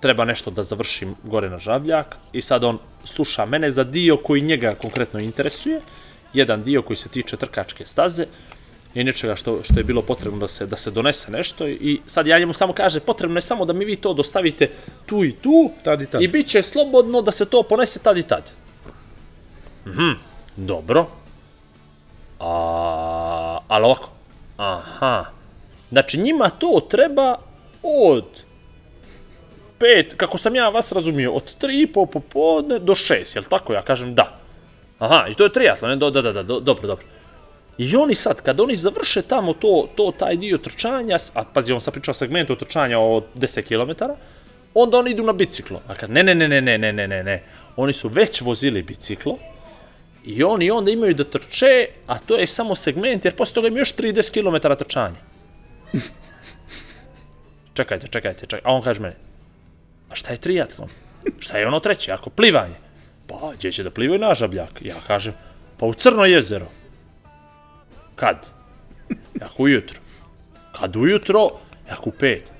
treba 0.00 0.24
nešto 0.24 0.50
da 0.50 0.62
završim 0.62 1.14
gore 1.24 1.50
na 1.50 1.58
žabljak 1.58 2.16
i 2.32 2.40
sad 2.40 2.64
on 2.64 2.78
sluša 3.04 3.46
mene 3.46 3.70
za 3.70 3.84
dio 3.84 4.16
koji 4.16 4.42
njega 4.42 4.74
konkretno 4.74 5.20
interesuje, 5.20 5.80
jedan 6.34 6.62
dio 6.62 6.82
koji 6.82 6.96
se 6.96 7.08
tiče 7.08 7.36
trkačke 7.36 7.86
staze 7.86 8.26
i 8.94 9.04
nečega 9.04 9.36
što, 9.36 9.62
što 9.62 9.80
je 9.80 9.84
bilo 9.84 10.02
potrebno 10.02 10.38
da 10.38 10.48
se, 10.48 10.66
da 10.66 10.76
se 10.76 10.90
donese 10.90 11.30
nešto 11.30 11.68
i 11.68 12.00
sad 12.06 12.26
ja 12.26 12.38
njemu 12.38 12.52
samo 12.52 12.72
kaže 12.72 13.00
potrebno 13.00 13.36
je 13.36 13.42
samo 13.42 13.64
da 13.64 13.72
mi 13.72 13.84
vi 13.84 13.96
to 13.96 14.14
dostavite 14.14 14.70
tu 15.06 15.24
i 15.24 15.32
tu 15.32 15.70
Tad 15.84 16.02
i 16.02 16.06
tad. 16.06 16.22
i 16.22 16.28
bit 16.28 16.46
će 16.46 16.62
slobodno 16.62 17.22
da 17.22 17.30
se 17.30 17.44
to 17.44 17.62
ponese 17.62 17.98
tad 17.98 18.16
i 18.16 18.22
tad. 18.22 18.52
Mhm, 19.86 20.10
dobro. 20.56 21.06
A, 22.40 23.58
ali 23.68 23.84
ovako, 23.84 24.10
aha, 24.56 25.24
znači 25.90 26.18
njima 26.18 26.50
to 26.50 26.86
treba 26.90 27.38
od 27.82 28.24
pet, 29.78 30.14
kako 30.16 30.38
sam 30.38 30.54
ja 30.54 30.68
vas 30.68 30.92
razumio, 30.92 31.32
od 31.32 31.54
tri 31.54 31.80
i 31.80 31.86
po 31.86 32.06
popodne 32.06 32.78
do 32.78 32.94
šest, 32.94 33.36
jel 33.36 33.44
tako? 33.44 33.72
Ja 33.72 33.82
kažem 33.82 34.14
da. 34.14 34.41
Aha, 35.02 35.26
i 35.28 35.34
to 35.34 35.44
je 35.44 35.52
triatlon? 35.52 35.98
Do, 35.98 36.10
da, 36.10 36.22
da, 36.22 36.32
da, 36.32 36.42
do, 36.42 36.60
dobro, 36.60 36.86
dobro. 36.86 37.04
I 37.78 37.96
oni 37.96 38.14
sad, 38.14 38.40
kad 38.42 38.60
oni 38.60 38.76
završe 38.76 39.22
tamo 39.22 39.52
to, 39.52 39.88
to 39.96 40.12
taj 40.18 40.36
dio 40.36 40.58
trčanja, 40.58 41.18
a 41.34 41.44
pazi, 41.44 41.72
on 41.72 41.80
sad 41.80 41.94
priča 41.94 42.10
o 42.10 42.14
segmentu 42.14 42.56
trčanja 42.56 42.98
od 42.98 43.24
10 43.34 43.62
km, 43.66 44.04
onda 44.74 44.98
oni 44.98 45.10
idu 45.10 45.22
na 45.22 45.32
biciklo. 45.32 45.80
A 45.88 45.94
kad, 45.94 46.10
ne, 46.10 46.22
ne, 46.22 46.34
ne, 46.34 46.48
ne, 46.48 46.60
ne, 46.60 46.78
ne, 46.78 46.92
ne, 46.92 47.08
ne, 47.08 47.22
ne. 47.22 47.42
Oni 47.76 47.92
su 47.92 48.08
već 48.08 48.40
vozili 48.40 48.82
biciklo 48.82 49.38
i 50.24 50.44
oni 50.44 50.70
onda 50.70 50.90
imaju 50.90 51.14
da 51.14 51.24
trče, 51.24 51.86
a 52.06 52.18
to 52.18 52.36
je 52.36 52.46
samo 52.46 52.74
segment, 52.74 53.24
jer 53.24 53.34
posle 53.34 53.54
toga 53.54 53.68
im 53.68 53.76
još 53.76 53.96
30 53.96 54.30
km 54.30 54.68
trčanja. 54.78 55.18
čekajte, 57.76 58.06
čekajte, 58.08 58.46
čekajte. 58.46 58.68
A 58.68 58.74
on 58.74 58.82
kaže 58.82 59.00
meni, 59.00 59.14
a 60.10 60.14
šta 60.14 60.30
je 60.30 60.38
triatlon? 60.46 60.88
Šta 61.38 61.58
je 61.58 61.66
ono 61.66 61.80
treće? 61.80 62.12
Ako 62.12 62.30
plivanje? 62.30 62.91
Pa, 63.26 63.52
gdje 63.58 63.72
će 63.72 63.82
da 63.82 63.90
plivaju 63.90 64.20
na 64.20 64.34
žabljak? 64.34 64.82
Ja 64.82 64.96
kažem, 65.06 65.34
pa 65.78 65.86
u 65.86 65.94
Crno 65.94 66.24
jezero. 66.24 66.66
Kad? 68.14 68.50
Jak 69.40 69.60
ujutro. 69.60 70.00
Kad 70.78 70.96
ujutro? 70.96 71.50
Jak 71.88 72.06
u 72.06 72.10
pet. 72.10 72.52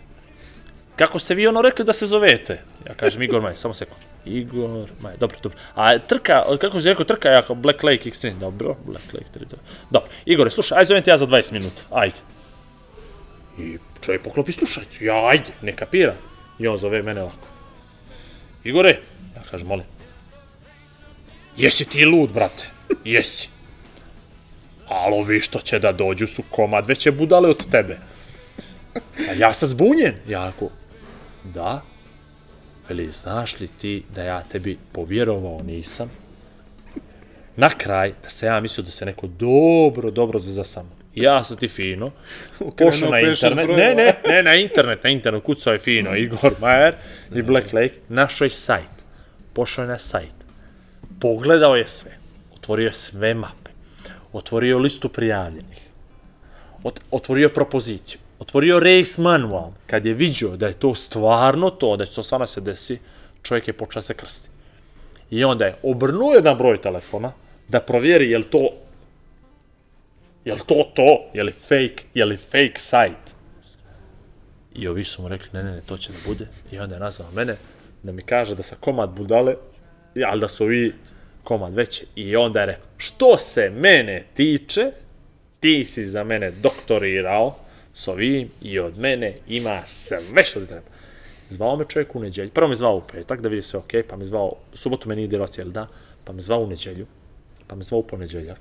Kako 0.97 1.19
ste 1.19 1.35
vi 1.35 1.47
ono 1.47 1.63
rekli 1.63 1.85
da 1.85 1.93
se 1.93 2.07
zovete? 2.07 2.61
Ja 2.87 2.95
kažem 2.95 3.23
Igor 3.23 3.43
Maj, 3.43 3.57
samo 3.57 3.75
sekund. 3.75 4.01
Igor 4.25 4.89
Maj, 5.01 5.17
dobro, 5.21 5.39
dobro. 5.43 5.59
A 5.75 5.99
trka, 5.99 6.43
kako 6.61 6.81
si 6.81 6.89
rekao, 6.89 7.05
trka 7.05 7.29
je 7.29 7.35
jako 7.35 7.55
Black 7.55 7.83
Lake 7.83 8.11
Extreme, 8.11 8.39
dobro, 8.39 8.77
Black 8.85 9.13
Lake 9.13 9.27
3, 9.35 9.39
dobro. 9.39 9.65
Dobro, 9.91 10.09
Igore, 10.25 10.51
slušaj, 10.51 10.79
aj 10.79 10.85
zovem 10.85 11.03
te 11.03 11.11
ja 11.11 11.19
za 11.19 11.27
20 11.27 11.53
minuta, 11.53 11.83
ajde. 11.91 12.17
I 13.59 13.79
čovjek 14.05 14.23
poklopi 14.23 14.53
slušajcu, 14.53 15.05
ja 15.05 15.27
ajde, 15.27 15.51
ne 15.63 15.77
kapiram. 15.77 16.17
I 16.59 16.69
on 16.69 16.77
zove 16.77 17.03
mene 17.03 17.23
ovako. 17.23 17.47
Igore, 18.65 18.99
ja 19.37 19.43
kažem, 19.51 19.67
molim. 19.67 19.87
Jesi 21.57 21.85
ti 21.85 22.05
lud, 22.05 22.33
brate? 22.33 22.67
Jesi. 23.05 23.49
Ali 24.89 25.15
ovi 25.15 25.41
što 25.41 25.61
će 25.61 25.79
da 25.79 25.93
dođu 25.93 26.27
su 26.27 26.43
komad 26.51 26.87
veće 26.87 27.11
budale 27.11 27.49
od 27.49 27.71
tebe. 27.71 27.99
A 29.31 29.33
ja 29.33 29.53
sam 29.53 29.69
zbunjen. 29.69 30.15
Ja 30.29 30.49
ako, 30.49 30.71
da. 31.45 31.83
Veli, 32.89 33.13
znaš 33.13 33.61
li 33.61 33.69
ti 33.69 34.03
da 34.15 34.23
ja 34.23 34.43
tebi 34.43 34.79
povjerovao 34.93 35.63
nisam? 35.63 36.11
Na 37.57 37.69
kraj, 37.69 38.13
da 38.23 38.31
se 38.31 38.47
ja 38.47 38.61
mislio 38.61 38.85
da 38.85 38.91
se 38.91 39.07
neko 39.07 39.27
dobro, 39.27 40.11
dobro 40.11 40.39
za 40.39 40.65
sa 40.65 40.83
mnom. 40.83 41.03
Ja 41.15 41.45
sam 41.45 41.57
ti 41.57 41.69
fino, 41.69 42.11
pošao 42.79 43.11
na 43.11 43.21
internet, 43.21 43.69
ne, 43.69 43.95
ne, 43.95 44.15
ne, 44.29 44.43
na 44.43 44.55
internet, 44.55 45.05
na 45.05 45.11
internet, 45.11 45.43
kucao 45.43 45.73
je 45.73 45.79
fino, 45.79 46.17
Igor 46.17 46.55
Majer 46.61 46.95
i 47.35 47.43
Black 47.43 47.73
Lake, 47.73 47.95
našao 48.09 48.45
je 48.45 48.51
sajt, 48.51 49.05
pošao 49.53 49.83
je 49.83 49.89
na 49.89 49.99
sajt, 49.99 50.35
pogledao 51.23 51.77
je 51.77 51.87
sve, 51.87 52.17
otvorio 52.55 52.87
je 52.87 52.93
sve 52.93 53.35
mape, 53.35 53.71
otvorio 54.33 54.79
listu 54.79 55.09
prijavljenih, 55.09 55.81
ot, 56.83 57.01
otvorio 57.11 57.49
propoziciju, 57.49 58.21
otvorio 58.39 58.81
race 58.81 59.21
manual, 59.23 59.71
kad 59.87 60.07
je 60.07 60.15
vidio 60.15 60.57
da 60.57 60.67
je 60.67 60.81
to 60.83 60.95
stvarno 60.95 61.71
to, 61.71 61.97
da 61.97 62.07
će 62.07 62.15
to 62.15 62.23
stvarno 62.23 62.47
se 62.47 62.61
desi, 62.61 62.99
čovjek 63.43 63.69
je 63.69 63.73
počeo 63.73 64.01
da 64.01 64.03
se 64.03 64.15
krsti. 64.15 64.49
I 65.31 65.45
onda 65.45 65.65
je 65.65 65.77
obrnuo 65.83 66.35
jedan 66.35 66.59
broj 66.59 66.83
telefona 66.83 67.33
da 67.69 67.81
provjeri 67.81 68.31
je 68.31 68.39
li 68.39 68.45
to 68.45 68.69
je 70.45 70.55
li 70.55 70.61
to 70.67 70.91
to, 70.95 71.31
je 71.35 71.45
li 71.45 71.53
fake, 71.53 72.05
je 72.15 72.25
li 72.25 72.37
fake 72.37 72.79
sajt. 72.79 73.35
I 74.75 74.89
ovi 74.89 75.05
su 75.05 75.23
mu 75.23 75.29
rekli, 75.29 75.49
ne, 75.53 75.63
ne, 75.63 75.73
ne, 75.73 75.81
to 75.87 75.97
će 75.97 76.13
da 76.13 76.19
bude. 76.27 76.47
I 76.71 76.79
onda 76.79 76.95
je 76.95 77.01
nazvao 77.01 77.31
mene 77.31 77.57
da 78.03 78.13
mi 78.13 78.23
kaže 78.23 78.55
da 78.55 78.63
sa 78.63 78.77
komad 78.81 79.11
budale, 79.11 79.55
ali 80.27 80.41
da 80.41 80.49
su 80.49 80.65
ovi 80.65 80.95
komad 81.45 81.75
veći. 81.75 82.07
I 82.17 82.37
onda 82.37 82.61
je 82.61 82.67
rekao, 82.67 82.85
što 82.97 83.39
se 83.39 83.71
mene 83.71 84.25
tiče, 84.35 84.91
ti 85.61 85.85
si 85.85 86.07
za 86.07 86.25
mene 86.25 86.51
doktorirao 86.51 87.55
s 87.95 88.09
ovim 88.09 88.51
i 88.63 88.79
od 88.79 88.99
mene 88.99 89.33
imaš 89.49 89.91
sve 89.91 90.45
što 90.45 90.61
ti 90.61 90.67
treba. 90.67 90.87
Zvao 91.51 91.77
me 91.77 91.85
čovjek 91.89 92.17
u 92.17 92.21
neđelju. 92.21 92.51
Prvo 92.51 92.69
me 92.69 92.75
zvao 92.75 92.97
u 92.97 93.03
petak 93.13 93.41
da 93.41 93.49
vidi 93.49 93.63
sve 93.63 93.79
ok, 93.79 93.91
pa 94.09 94.17
me 94.17 94.25
zvao, 94.25 94.53
subotu 94.75 95.09
me 95.09 95.17
nije 95.17 95.29
dirao 95.29 95.47
cijeli 95.47 95.73
dan, 95.73 95.87
pa 96.25 96.33
me 96.33 96.41
zvao 96.41 96.61
u 96.61 96.67
neđelju, 96.67 97.07
pa 97.67 97.77
me 97.77 97.83
zvao 97.83 98.01
u 98.01 98.07
poneđeljak. 98.07 98.59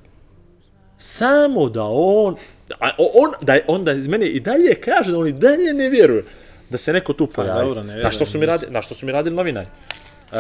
Samo 0.98 1.70
da 1.70 1.84
on, 1.84 2.36
a 2.80 2.90
on, 2.98 3.32
da 3.42 3.54
je, 3.54 3.66
onda 3.68 3.94
iz 3.94 4.08
mene 4.08 4.28
i 4.28 4.40
dalje 4.40 4.76
kaže 4.76 5.12
da 5.12 5.18
on 5.18 5.28
i 5.28 5.32
dalje 5.32 5.74
ne 5.74 5.90
vjeruje 5.90 6.24
da 6.70 6.78
se 6.78 6.94
neko 6.94 7.14
tu 7.14 7.28
pojavi. 7.28 7.66
dobro, 7.66 7.84
ne 7.84 7.96
na 7.96 8.12
što 8.12 8.26
su 8.26 8.38
mi 8.38 8.40
vjerujem, 8.40 8.60
radili, 8.60 8.74
na 8.74 8.82
što 8.82 8.96
su 8.96 9.06
mi 9.06 9.12
radili 9.12 9.36
novinari. 9.36 9.68
Uh, 10.32 10.38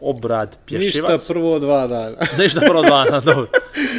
obrad 0.00 0.56
pješivac. 0.66 1.12
Ništa 1.12 1.32
prvo 1.32 1.58
dva 1.58 1.86
dana. 1.86 2.16
Ništa 2.38 2.60
prvo 2.60 2.82
dana, 2.82 3.20
dobro. 3.20 3.46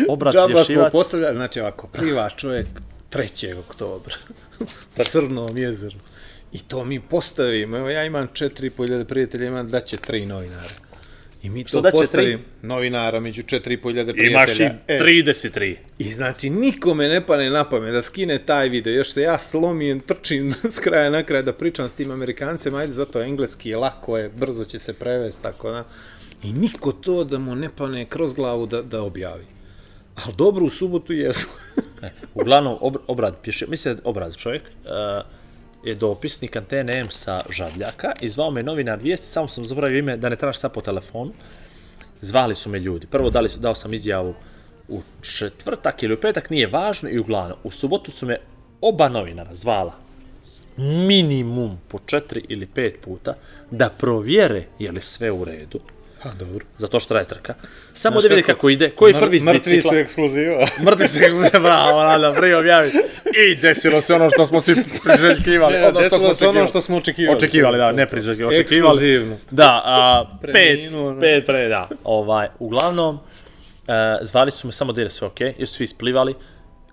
Obrad 0.10 0.34
Džaba 0.34 0.54
pješivac. 0.54 0.92
postavljali, 0.92 1.36
znači 1.36 1.60
ovako, 1.62 1.88
pliva 1.88 2.30
čovjek 2.30 2.68
3. 3.12 3.60
oktobra 3.60 4.16
na 4.98 5.04
Crnom 5.04 5.58
jezeru. 5.58 5.98
I 6.52 6.60
to 6.60 6.86
mi 6.86 7.00
postavimo, 7.00 7.78
evo 7.78 7.90
ja 7.90 8.06
imam 8.06 8.28
4.500 8.28 9.04
prijatelja, 9.04 9.48
imam 9.48 9.70
da 9.70 9.82
će 9.82 9.98
tri 9.98 10.26
novinara. 10.26 10.74
I 11.44 11.50
mi 11.50 11.64
Što 11.68 11.78
to 11.78 11.82
da 11.82 11.92
će 11.92 11.98
postavimo, 11.98 12.44
novinara 12.62 13.20
među 13.20 13.42
4.500 13.42 13.82
prijatelja. 13.82 14.30
Imaš 14.30 14.60
i 14.60 14.64
E, 14.88 15.00
33. 15.00 15.76
I 16.00 16.04
znači 16.04 16.50
nikome 16.50 17.08
ne 17.08 17.26
pane 17.26 17.50
na 17.50 17.64
pamet 17.64 17.94
da 17.94 18.02
skine 18.02 18.38
taj 18.38 18.70
video, 18.70 18.94
još 18.94 19.14
se 19.14 19.22
ja 19.22 19.38
slomim, 19.38 20.00
trčim 20.00 20.54
s 20.76 20.80
kraja 20.80 21.10
na 21.10 21.24
kraj 21.24 21.44
da 21.44 21.54
pričam 21.54 21.90
s 21.90 21.94
tim 21.94 22.12
Amerikancem, 22.12 22.76
ajde 22.76 22.94
zato 22.94 23.22
engleski 23.22 23.70
je 23.70 23.78
lako 23.78 24.18
je, 24.18 24.30
brzo 24.30 24.66
će 24.66 24.80
se 24.80 24.94
prevesti, 24.94 25.44
tako 25.44 25.72
da. 25.72 25.84
I 26.44 26.54
niko 26.54 26.92
to 26.92 27.24
da 27.24 27.40
mu 27.40 27.56
ne 27.56 27.70
pane 27.76 28.06
kroz 28.06 28.34
glavu 28.34 28.66
da, 28.66 28.82
da 28.82 29.02
objavi. 29.02 29.46
Ali 30.16 30.36
dobro, 30.38 30.66
u 30.66 30.70
subotu 30.70 31.14
jesu. 31.14 31.48
Uglavnom, 32.34 32.78
ob, 32.82 32.96
obrad 33.08 33.36
pješi, 33.44 33.66
mislim 33.68 33.96
da 33.96 34.00
je 34.00 34.10
obrad 34.10 34.36
čovjek, 34.36 34.62
uh, 34.64 35.39
je 35.84 35.96
dopisnik 35.96 36.56
antene 36.56 37.00
M 37.00 37.08
sa 37.10 37.42
Žabljaka 37.50 38.12
i 38.22 38.30
zvao 38.30 38.52
me 38.52 38.64
novinar 38.64 39.00
vijesti, 39.00 39.28
samo 39.28 39.48
sam 39.48 39.66
zaboravio 39.66 40.00
ime 40.00 40.18
da 40.18 40.30
ne 40.30 40.36
trebaš 40.36 40.60
sad 40.60 40.74
po 40.74 40.82
telefonu. 40.82 41.32
Zvali 42.22 42.56
su 42.56 42.70
me 42.70 42.80
ljudi. 42.80 43.08
Prvo 43.08 43.30
dali, 43.30 43.50
dao 43.58 43.76
sam 43.76 43.94
izjavu 43.94 44.34
u 44.88 45.02
četvrtak 45.22 46.04
ili 46.04 46.14
u 46.14 46.20
petak, 46.22 46.50
nije 46.50 46.68
važno 46.68 47.10
i 47.10 47.20
uglavnom. 47.20 47.58
U 47.64 47.72
subotu 47.72 48.12
su 48.12 48.26
me 48.26 48.38
oba 48.82 49.10
novinara 49.10 49.56
zvala 49.56 50.10
minimum 50.80 51.78
po 51.88 52.00
četiri 52.06 52.46
ili 52.50 52.66
pet 52.66 53.02
puta 53.02 53.36
da 53.72 53.90
provjere 53.98 54.66
je 54.80 54.92
li 54.92 55.02
sve 55.02 55.32
u 55.32 55.44
redu. 55.44 55.80
Ha, 56.22 56.30
dobro. 56.40 56.66
Zato 56.78 57.00
što 57.00 57.08
traje 57.08 57.26
trka. 57.26 57.54
Samo 57.94 58.22
da 58.22 58.28
vidi 58.28 58.44
kako 58.44 58.70
ide. 58.70 58.90
Koji 58.90 59.14
je 59.14 59.20
prvi 59.20 59.38
iz 59.38 59.44
Mrtvi 59.44 59.72
bicikla? 59.72 59.92
su 59.94 59.98
ekskluziva. 59.98 60.68
Mrtvi 60.84 61.08
se 61.08 61.20
kako 61.20 61.60
bravo, 61.60 62.04
rada, 62.04 62.34
prije 62.34 62.58
objavi. 62.58 62.92
I 63.48 63.56
desilo 63.56 64.02
se 64.02 64.14
ono 64.14 64.30
što 64.30 64.46
smo 64.46 64.60
svi 64.60 64.76
priželjkivali. 65.04 65.74
Ne, 65.74 65.88
ono 65.88 66.00
desilo 66.00 66.34
se 66.34 66.48
ono 66.48 66.68
što 66.68 66.82
smo 66.82 66.98
očekivali. 66.98 67.38
Očekivali, 67.38 67.78
da, 67.78 67.92
ne 67.92 68.06
priželjkivali, 68.06 68.56
očekivali. 68.56 68.92
Ekskluzivno. 68.92 69.38
Da, 69.52 69.82
a, 69.86 70.26
pet, 70.54 70.80
pet 71.20 71.46
pre, 71.46 71.68
da. 71.68 71.90
Ovaj, 72.04 72.48
uglavnom, 72.60 73.20
e, 73.88 74.18
zvali 74.22 74.52
su 74.52 74.68
me 74.68 74.74
samo 74.74 74.94
da 74.94 75.02
je 75.02 75.10
sve 75.10 75.28
okej, 75.28 75.54
jer 75.58 75.68
su 75.68 75.74
svi 75.74 75.84
isplivali, 75.84 76.36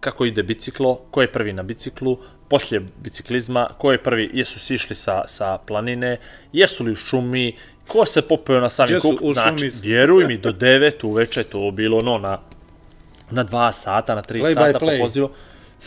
kako 0.00 0.24
ide 0.24 0.42
biciklo, 0.42 1.00
ko 1.10 1.22
je 1.22 1.32
prvi 1.32 1.52
na 1.52 1.62
biciklu, 1.62 2.18
poslije 2.48 2.80
biciklizma, 3.02 3.68
ko 3.78 3.92
je 3.92 4.02
prvi, 4.02 4.30
jesu 4.32 4.58
si 4.58 4.74
išli 4.74 4.96
sa, 4.96 5.22
sa 5.28 5.58
planine, 5.58 6.18
jesu 6.52 6.84
li 6.84 6.92
u 6.92 6.94
šumi, 6.94 7.56
ko 7.88 8.04
se 8.06 8.22
popeo 8.22 8.60
na 8.60 8.70
sami 8.70 8.96
u 9.20 9.32
znači, 9.32 9.70
vjeruj 9.82 10.26
mi, 10.26 10.38
do 10.38 10.52
9 10.52 11.06
uveče 11.06 11.44
to 11.44 11.70
bilo 11.70 11.98
ono 11.98 12.18
na, 12.18 12.38
na 13.30 13.44
dva 13.44 13.72
sata, 13.72 14.14
na 14.14 14.22
tri 14.22 14.40
Play 14.40 14.54
by 14.54 14.54
sata 14.54 14.78
po 14.78 14.86
pozivu. 15.00 15.30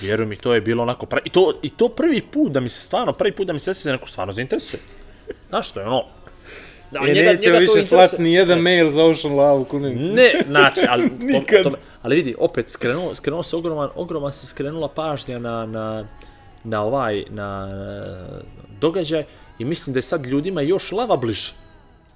Vjeruj 0.01 0.25
mi, 0.25 0.35
to 0.35 0.53
je 0.53 0.61
bilo 0.61 0.83
onako, 0.83 1.05
pra... 1.05 1.19
I, 1.25 1.29
to, 1.29 1.53
i 1.61 1.69
to 1.69 1.89
prvi 1.89 2.21
put 2.21 2.51
da 2.51 2.59
mi 2.59 2.69
se 2.69 2.81
stvarno, 2.81 3.13
prvi 3.13 3.31
put 3.31 3.47
da 3.47 3.53
mi 3.53 3.59
se 3.59 3.73
se 3.73 3.91
neko 3.91 4.07
stvarno 4.07 4.33
zainteresuje. 4.33 4.79
Znaš 5.49 5.69
što 5.69 5.79
je 5.79 5.85
ono, 5.87 6.03
da, 6.91 6.99
E, 6.99 7.13
neće 7.13 7.49
više 7.49 7.61
interesuje. 7.61 7.83
slati 7.83 8.21
ni 8.21 8.33
jedan 8.33 8.59
mail 8.59 8.91
za 8.91 9.05
Ocean 9.05 9.35
Lavu 9.35 9.65
kunim. 9.65 10.13
Ne, 10.13 10.31
znači, 10.47 10.81
ali, 10.89 11.03
Nikad. 11.33 11.63
to, 11.63 11.71
ali 12.01 12.15
vidi, 12.15 12.35
opet 12.39 12.69
skrenuo, 12.69 13.15
skrenuo 13.15 13.43
se 13.43 13.55
ogroman, 13.55 13.89
ogroman 13.95 14.31
se 14.31 14.47
skrenula 14.47 14.87
pažnja 14.87 15.39
na, 15.39 15.65
na, 15.65 16.07
na 16.63 16.83
ovaj, 16.83 17.25
na 17.29 17.69
e, 17.71 18.43
događaj 18.79 19.25
i 19.59 19.65
mislim 19.65 19.93
da 19.93 19.97
je 19.97 20.01
sad 20.01 20.25
ljudima 20.25 20.61
još 20.61 20.91
lava 20.91 21.15
bliže. 21.15 21.53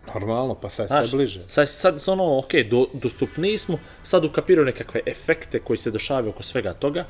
Normalno, 0.08 0.56
pa 0.56 0.70
sad 0.70 0.88
Znaš, 0.88 1.10
sve 1.10 1.18
bliže. 1.18 1.42
Sad, 1.48 1.70
sad 1.70 2.02
su 2.02 2.12
ono, 2.12 2.38
ok, 2.38 2.52
do, 2.70 2.86
dostupniji 2.94 3.58
smo, 3.58 3.80
sad 4.04 4.26
ukapiraju 4.26 4.66
nekakve 4.66 5.02
efekte 5.06 5.60
koji 5.60 5.78
se 5.78 5.92
dešavaju 5.92 6.30
oko 6.30 6.44
svega 6.44 6.74
toga. 6.74 7.06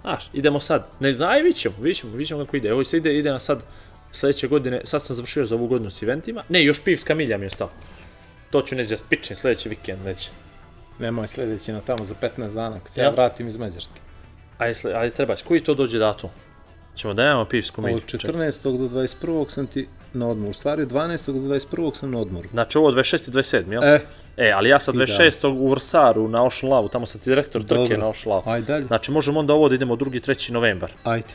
Znaš, 0.00 0.30
idemo 0.32 0.60
sad, 0.60 0.90
ne 1.00 1.12
znam, 1.12 1.30
aj, 1.30 1.42
vidit 1.42 1.60
ćemo, 1.60 1.74
vidit 1.80 1.96
ćemo, 2.00 2.12
vidit 2.12 2.28
ćemo 2.28 2.44
kako 2.44 2.56
ide. 2.56 2.68
Evo 2.68 2.84
se 2.84 2.96
ide, 2.96 3.18
ide 3.18 3.30
na 3.30 3.38
sad, 3.38 3.62
sledeće 4.12 4.48
godine, 4.48 4.80
sad 4.84 5.02
sam 5.02 5.16
završio 5.16 5.46
za 5.46 5.54
ovu 5.54 5.66
godinu 5.66 5.90
s 5.90 6.02
eventima. 6.02 6.42
Ne, 6.48 6.64
još 6.64 6.84
pivska 6.84 7.14
milja 7.14 7.38
mi 7.38 7.44
je 7.44 7.46
ostalo. 7.46 7.70
To 8.50 8.62
ću 8.62 8.76
neđe 8.76 8.96
spičem 8.96 9.36
sledeći 9.36 9.68
vikend 9.68 10.02
već. 10.04 10.30
Nemoj 10.98 11.28
sljedeći 11.28 11.72
na 11.72 11.80
tamo 11.80 12.04
za 12.04 12.14
15 12.22 12.54
dana, 12.54 12.80
kad 12.80 12.92
se 12.92 13.00
ja 13.00 13.04
Jel? 13.04 13.12
vratim 13.12 13.46
iz 13.46 13.56
Mađarske. 13.56 14.00
Ajde, 14.58 14.94
ajde 14.94 15.14
treba, 15.14 15.36
će. 15.36 15.44
koji 15.44 15.60
to 15.60 15.74
dođe 15.74 15.98
datum? 15.98 16.30
Ćemo 16.96 17.14
da 17.14 17.22
imamo 17.22 17.44
pivsku 17.44 17.82
milju. 17.82 17.96
Od 17.96 18.02
14. 18.02 18.62
do 18.62 19.00
21. 19.00 19.50
sam 19.50 19.66
ti 19.66 19.88
na 20.12 20.28
odmoru. 20.28 20.50
U 20.50 20.54
stvari, 20.54 20.82
od 20.82 20.88
12. 20.88 21.26
do 21.26 21.54
21. 21.54 21.94
sam 21.94 22.10
na 22.10 22.18
odmoru. 22.18 22.48
Znači 22.50 22.78
ovo 22.78 22.92
26. 22.92 23.28
i 23.28 23.32
27, 23.32 23.72
jel? 23.72 23.84
E, 23.84 24.00
E, 24.36 24.52
ali 24.52 24.68
ja 24.68 24.80
sad 24.80 24.94
I 24.94 24.98
da. 24.98 25.04
26. 25.04 25.46
u 25.46 25.68
Vrsaru 25.70 26.28
na 26.28 26.44
Ocean 26.44 26.72
Lavu, 26.72 26.88
tamo 26.88 27.06
sam 27.06 27.20
ti 27.20 27.30
direktor 27.30 27.62
trke 27.62 27.74
Dobro. 27.74 27.96
na 27.96 28.08
Ocean 28.08 28.32
Lavu. 28.34 28.42
Ajde 28.46 28.66
dalje. 28.66 28.84
Znači 28.86 29.12
možemo 29.12 29.40
onda 29.40 29.54
ovo 29.54 29.68
da 29.68 29.74
idemo 29.74 29.96
2. 29.96 30.28
3. 30.28 30.50
novembar. 30.50 30.92
ajde. 31.04 31.26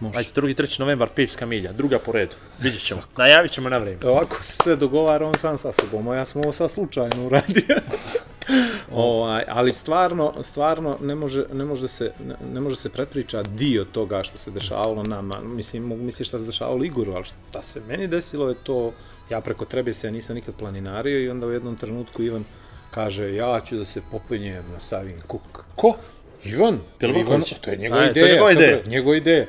Može. 0.00 0.18
Ajde, 0.18 0.30
2. 0.34 0.62
3. 0.62 0.80
novembar, 0.80 1.08
pivska 1.14 1.46
milja, 1.46 1.72
druga 1.72 1.98
po 1.98 2.12
redu. 2.12 2.34
Vidjet 2.60 2.82
ćemo. 2.82 3.00
Najavit 3.16 3.50
ćemo 3.52 3.68
na 3.68 3.78
vreme. 3.78 3.98
Ovako 4.04 4.42
se 4.42 4.76
dogovara 4.76 5.26
on 5.26 5.38
sam 5.38 5.58
sa 5.58 5.72
sobom, 5.72 6.08
a 6.08 6.16
ja 6.16 6.24
sam 6.24 6.42
ovo 6.42 6.52
sad 6.52 6.70
slučajno 6.70 7.26
uradio. 7.26 7.62
ovaj, 8.92 9.44
ali 9.48 9.72
stvarno, 9.72 10.34
stvarno 10.42 10.96
ne 11.00 11.14
može, 11.14 11.44
ne 11.52 11.64
može 11.64 11.88
se 11.88 12.12
ne, 12.26 12.34
ne 12.54 12.60
može 12.60 12.76
se 12.76 12.88
prepriča 12.88 13.42
dio 13.42 13.84
toga 13.84 14.22
što 14.22 14.38
se 14.38 14.50
dešavalo 14.50 15.02
nama. 15.02 15.40
Mislim, 15.40 15.82
mogu 15.82 16.02
misliti 16.02 16.28
šta 16.28 16.38
se 16.38 16.44
dešavalo 16.44 16.84
Igoru, 16.84 17.12
ali 17.12 17.24
šta 17.24 17.62
se 17.62 17.80
meni 17.88 18.06
desilo 18.06 18.48
je 18.48 18.54
to, 18.62 18.92
ja 19.30 19.40
preko 19.40 19.64
trebe 19.64 19.94
se 19.94 20.06
ja 20.06 20.10
nisam 20.10 20.36
nikad 20.36 20.54
planinario 20.54 21.20
i 21.20 21.28
onda 21.30 21.46
u 21.46 21.52
jednom 21.52 21.76
trenutku 21.76 22.22
Ivan 22.22 22.44
kaže 22.90 23.34
ja 23.34 23.60
ću 23.66 23.76
da 23.76 23.84
se 23.84 24.02
popenjem 24.10 24.64
na 24.72 24.80
Savin 24.80 25.20
Kuk. 25.26 25.64
Ko? 25.76 25.96
Ivan, 26.44 26.78
Ivan, 27.00 27.42
to 27.60 27.70
je 27.70 27.76
njegova 27.76 28.02
A, 28.02 28.12
to 28.12 28.18
je 28.18 28.24
ideja. 28.24 28.32
njegova 28.32 28.52
ideja. 28.52 28.80
Njegova 28.86 29.16
ideja. 29.16 29.46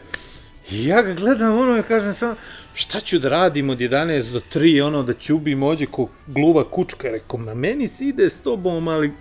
I 0.71 0.85
ja 0.85 1.01
ga 1.01 1.13
gledam 1.13 1.57
ono 1.57 1.77
i 1.77 1.83
kažem 1.83 2.13
sam, 2.13 2.35
šta 2.73 2.99
ću 2.99 3.19
da 3.19 3.29
radim 3.29 3.69
od 3.69 3.77
11 3.79 4.31
do 4.31 4.41
3, 4.53 4.81
ono 4.81 5.03
da 5.03 5.13
ćubim 5.13 5.63
ođe 5.63 5.85
ko 5.85 6.07
gluva 6.27 6.63
kučka. 6.63 7.09
Rekao, 7.09 7.39
na 7.39 7.53
meni 7.53 7.87
se 7.87 8.05
ide 8.05 8.29
s 8.29 8.39
tobom, 8.39 8.87
ali 8.87 9.11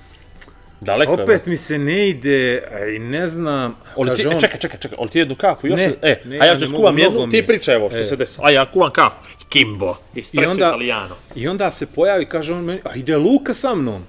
Daleko 0.81 1.13
je. 1.13 1.23
opet 1.23 1.47
mi 1.47 1.57
se 1.57 1.79
ne 1.79 2.09
ide, 2.09 2.63
i 2.97 2.99
ne 2.99 3.27
znam. 3.27 3.75
Oli 3.97 4.15
ti, 4.17 4.23
e, 4.23 4.41
čekaj, 4.41 4.61
čekaj, 4.61 4.81
čekaj, 4.81 4.97
oli 5.01 5.11
ti 5.11 5.19
jednu 5.19 5.35
kafu 5.35 5.67
još? 5.67 5.81
Ne, 5.81 5.95
e, 6.03 6.21
ne, 6.25 6.39
a 6.39 6.45
ja 6.45 6.53
ja 6.53 6.59
ću 6.59 6.67
skuvam 6.67 6.99
jednu, 6.99 7.27
mi 7.27 7.31
ti 7.31 7.37
je. 7.37 7.47
pričaj 7.47 7.77
ovo 7.77 7.91
što 7.91 7.99
E. 7.99 8.05
se 8.05 8.17
desilo. 8.17 8.47
A 8.47 8.51
ja 8.51 8.71
kuvam 8.73 8.91
kafu. 8.93 9.17
Kimbo, 9.49 9.97
I 10.15 10.21
espresso 10.21 10.51
onda, 10.51 10.67
italiano. 10.67 11.17
I 11.35 11.49
onda 11.49 11.71
se 11.71 11.87
pojavi, 11.87 12.27
kaže 12.27 12.53
on 12.55 12.65
meni, 12.65 12.81
a 12.85 12.97
ide 12.97 13.17
Luka 13.17 13.55
sa 13.55 13.75
mnom. 13.75 14.03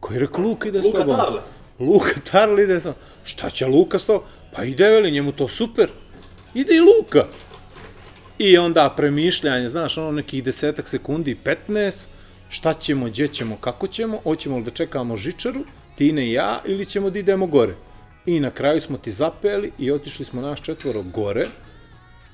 Koji 0.00 0.16
je 0.16 0.20
rekao, 0.20 0.44
Luka 0.44 0.68
ide 0.68 0.80
s 0.80 0.84
Luka 0.84 0.98
tobom. 0.98 1.16
Tarle. 1.16 1.40
Luka 1.80 2.10
Tarle 2.30 2.62
ide 2.62 2.80
sa 2.80 2.88
mnom. 2.88 2.98
Šta 3.24 3.50
će 3.50 3.66
Luka 3.66 3.98
s 3.98 4.04
tobom? 4.04 4.22
Pa 4.52 4.64
ide, 4.64 4.88
veli, 4.88 5.10
njemu 5.10 5.32
to 5.32 5.48
super. 5.48 5.88
Ide 6.54 6.74
i 6.74 6.80
Luka. 6.80 7.26
I 8.38 8.58
onda 8.58 8.94
premišljanje, 8.96 9.68
znaš, 9.68 9.98
ono 9.98 10.12
nekih 10.12 10.44
desetak 10.44 10.88
sekundi, 10.88 11.36
15, 11.68 12.06
šta 12.48 12.74
ćemo, 12.74 13.06
gdje 13.06 13.28
ćemo, 13.28 13.56
kako 13.56 13.86
ćemo, 13.86 14.20
hoćemo 14.24 14.58
li 14.58 14.64
da 14.64 14.70
čekamo 14.70 15.16
žičaru, 15.16 15.64
Tine 15.94 16.26
i 16.26 16.32
ja, 16.32 16.60
ili 16.66 16.86
ćemo 16.86 17.10
da 17.10 17.18
idemo 17.18 17.46
gore. 17.46 17.74
I 18.26 18.40
na 18.40 18.50
kraju 18.50 18.80
smo 18.80 18.98
ti 18.98 19.10
zapeli 19.10 19.72
i 19.78 19.90
otišli 19.90 20.24
smo 20.24 20.40
naš 20.40 20.62
četvoro 20.62 21.02
gore. 21.02 21.46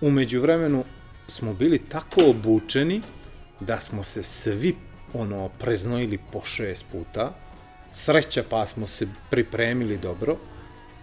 Umeđu 0.00 0.40
vremenu 0.40 0.84
smo 1.28 1.54
bili 1.54 1.78
tako 1.78 2.20
obučeni 2.30 3.02
da 3.60 3.80
smo 3.80 4.02
se 4.02 4.22
svi 4.22 4.76
ono 5.14 5.48
preznojili 5.48 6.18
po 6.32 6.40
šest 6.44 6.84
puta. 6.92 7.32
Sreća 7.92 8.44
pa 8.50 8.66
smo 8.66 8.86
se 8.86 9.08
pripremili 9.30 9.98
dobro. 9.98 10.36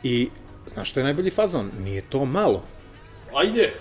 I 0.03 0.29
znaš 0.73 0.89
što 0.89 0.99
je 0.99 1.03
najbolji 1.03 1.31
fazon? 1.31 1.71
Nije 1.83 2.01
to 2.01 2.25
malo. 2.25 2.63
Ajde, 3.35 3.73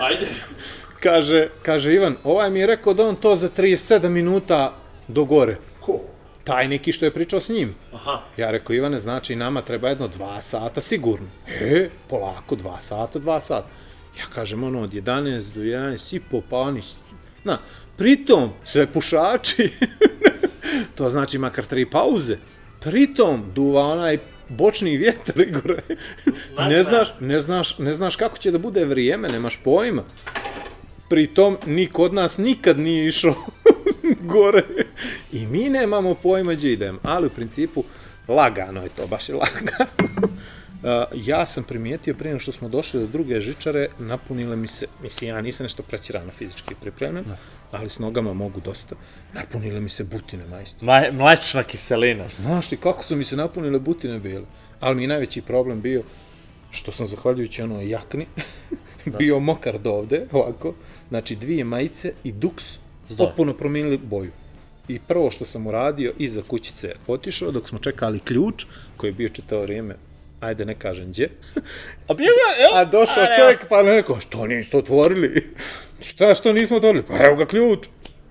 ajde. 0.00 0.26
Kaže, 1.04 1.48
kaže 1.62 1.94
Ivan, 1.94 2.16
ovaj 2.24 2.50
mi 2.50 2.60
je 2.60 2.66
rekao 2.66 2.94
da 2.94 3.04
on 3.06 3.16
to 3.16 3.36
za 3.36 3.48
37 3.48 4.08
minuta 4.08 4.76
do 5.08 5.24
gore. 5.24 5.56
Ko? 5.80 6.00
Taj 6.44 6.68
neki 6.68 6.92
što 6.92 7.04
je 7.04 7.10
pričao 7.10 7.40
s 7.40 7.48
njim. 7.48 7.74
Aha. 7.92 8.22
Ja 8.36 8.50
rekao, 8.50 8.74
Ivane, 8.74 8.98
znači 8.98 9.36
nama 9.36 9.60
treba 9.60 9.88
jedno 9.88 10.08
dva 10.08 10.42
sata 10.42 10.80
sigurno. 10.80 11.26
E, 11.60 11.88
polako, 12.08 12.56
dva 12.56 12.80
sata, 12.80 13.18
dva 13.18 13.40
sata. 13.40 13.68
Ja 14.18 14.24
kažem, 14.34 14.64
ono, 14.64 14.80
od 14.80 14.92
11 14.92 15.52
do 15.54 15.60
11, 15.60 15.98
sipo, 15.98 16.40
pa 16.50 16.56
oni, 16.56 16.80
na, 17.44 17.58
pritom, 17.96 18.50
sve 18.64 18.86
pušači, 18.86 19.70
to 20.96 21.10
znači 21.10 21.38
makar 21.38 21.64
tri 21.64 21.90
pauze, 21.90 22.36
pritom 22.80 23.44
duva 23.54 23.82
onaj 23.82 24.18
bočni 24.48 24.96
vjetar, 24.96 25.40
Igore. 25.48 25.82
ne 26.58 26.82
znaš, 26.82 27.14
ne 27.20 27.40
znaš, 27.40 27.78
ne 27.78 27.94
znaš 27.94 28.16
kako 28.16 28.38
će 28.38 28.50
da 28.50 28.58
bude 28.58 28.84
vrijeme, 28.84 29.28
nemaš 29.28 29.56
pojma. 29.64 30.02
Pritom, 31.08 31.58
ni 31.66 31.86
kod 31.86 32.14
nas 32.14 32.38
nikad 32.38 32.78
nije 32.78 33.08
išao 33.08 33.34
gore. 34.34 34.62
I 35.32 35.46
mi 35.46 35.70
nemamo 35.70 36.14
pojma 36.14 36.52
gdje 36.52 36.72
idemo, 36.72 36.98
ali 37.02 37.26
u 37.26 37.30
principu 37.30 37.84
lagano 38.28 38.82
je 38.82 38.88
to, 38.88 39.06
baš 39.06 39.28
je 39.28 39.34
lagano. 39.34 39.86
Uh, 40.84 40.90
ja 41.26 41.46
sam 41.46 41.64
primijetio 41.64 42.14
prije 42.14 42.38
što 42.38 42.52
smo 42.52 42.68
došli 42.68 43.00
do 43.00 43.06
druge 43.06 43.40
žičare, 43.40 43.88
napunile 43.98 44.56
mi 44.56 44.68
se, 44.68 44.86
mislim 45.02 45.30
ja 45.30 45.40
nisam 45.40 45.64
nešto 45.64 45.82
prećirano 45.82 46.30
fizički 46.30 46.74
pripremljen, 46.80 47.24
ali 47.74 47.88
s 47.88 47.98
nogama 47.98 48.32
mogu 48.32 48.60
dosta, 48.60 48.96
napunile 49.32 49.80
mi 49.80 49.90
se 49.90 50.04
butine 50.04 50.46
majstor. 50.46 50.84
Ma, 50.84 51.02
mlečna 51.12 51.62
kiselina. 51.62 52.24
Znaš 52.40 52.68
ti 52.68 52.76
kako 52.76 53.04
su 53.04 53.16
mi 53.16 53.24
se 53.24 53.36
napunile 53.36 53.78
butine 53.78 54.18
bile? 54.20 54.44
Ali 54.80 54.96
mi 54.96 55.02
je 55.02 55.08
najveći 55.08 55.42
problem 55.42 55.80
bio 55.80 56.02
što 56.70 56.92
sam 56.92 57.06
zahvaljujući 57.06 57.62
onoj 57.62 57.88
jakni 57.88 58.26
bio 59.18 59.40
mokar 59.40 59.78
do 59.78 59.92
ovde, 59.92 60.26
ovako, 60.32 60.74
znači 61.08 61.36
dvije 61.36 61.64
majice 61.64 62.12
i 62.24 62.32
duks 62.32 62.64
Zdor. 63.08 63.26
potpuno 63.26 63.54
promijenili 63.54 63.98
boju. 63.98 64.30
I 64.88 64.98
prvo 64.98 65.30
što 65.30 65.44
sam 65.44 65.66
uradio, 65.66 66.12
iza 66.18 66.42
kućice 66.42 66.94
otišao, 67.06 67.50
dok 67.50 67.68
smo 67.68 67.78
čekali 67.78 68.20
ključ, 68.20 68.64
koji 68.96 69.08
je 69.10 69.14
bio 69.14 69.28
čitao 69.28 69.62
vrijeme, 69.62 69.94
ajde 70.44 70.64
ne 70.64 70.74
kažem 70.74 71.08
gdje, 71.08 71.30
A 72.08 72.14
bio 72.14 72.30
ga, 72.30 72.62
jel? 72.62 72.74
a 72.74 72.84
došao 72.84 73.22
A, 73.22 73.36
čovjek 73.36 73.68
pa 73.68 73.82
ne 73.82 73.90
rekao, 73.90 74.20
što 74.20 74.46
niste 74.46 74.76
otvorili? 74.76 75.54
Šta, 76.08 76.34
što 76.34 76.52
nismo 76.52 76.76
otvorili? 76.76 77.04
Pa 77.08 77.24
evo 77.24 77.36
ga 77.36 77.46
ključ. 77.46 77.86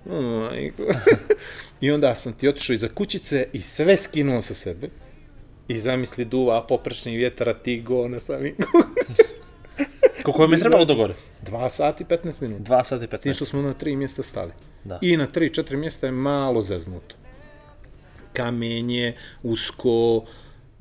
I 1.82 1.92
onda 1.92 2.16
sam 2.16 2.34
ti 2.34 2.48
otišao 2.48 2.74
iza 2.74 2.88
kućice 2.88 3.48
i 3.54 3.62
sve 3.62 3.98
skinuo 3.98 4.42
sa 4.42 4.54
sebe. 4.54 4.90
I 5.68 5.80
zamisli 5.80 6.26
duva 6.26 6.64
poprečni 6.68 7.18
vjetar, 7.18 7.50
a 7.50 7.54
ti 7.54 7.82
go 7.82 8.08
na 8.08 8.20
sami 8.20 8.54
Koliko 10.24 10.54
je 10.54 10.60
trebalo 10.60 10.86
do 10.86 10.96
gore? 10.96 11.14
2 11.46 11.70
sati 11.70 12.04
15 12.04 12.42
minuta. 12.42 12.74
2 12.74 12.84
sata 12.84 13.04
i 13.04 13.08
15. 13.08 13.20
Tim 13.20 13.34
što 13.34 13.46
smo 13.46 13.62
na 13.62 13.74
tri 13.74 13.96
mjesta 13.96 14.24
stali. 14.24 14.52
Da. 14.84 15.00
I 15.02 15.18
na 15.18 15.28
tri, 15.28 15.54
četiri 15.54 15.78
mjesta 15.78 16.08
je 16.08 16.12
malo 16.12 16.62
zeznuto. 16.62 17.16
Kamenje, 18.34 19.14
usko, 19.44 20.26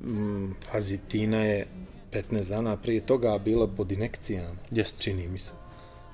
mm, 0.02 0.54
pazi, 0.72 0.98
Tina 1.00 1.38
je 1.38 1.66
15 2.12 2.48
dana 2.48 2.76
prije 2.76 3.00
toga 3.00 3.38
bila 3.38 3.66
pod 3.66 3.92
inekcijama. 3.92 4.48
Jeste. 4.70 5.02
Čini 5.02 5.28
mi 5.28 5.38
se. 5.38 5.52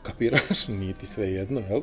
Kapiraš? 0.02 0.68
Nije 0.70 0.94
ti 0.94 1.06
sve 1.06 1.26
jedno, 1.26 1.62
jel? 1.70 1.80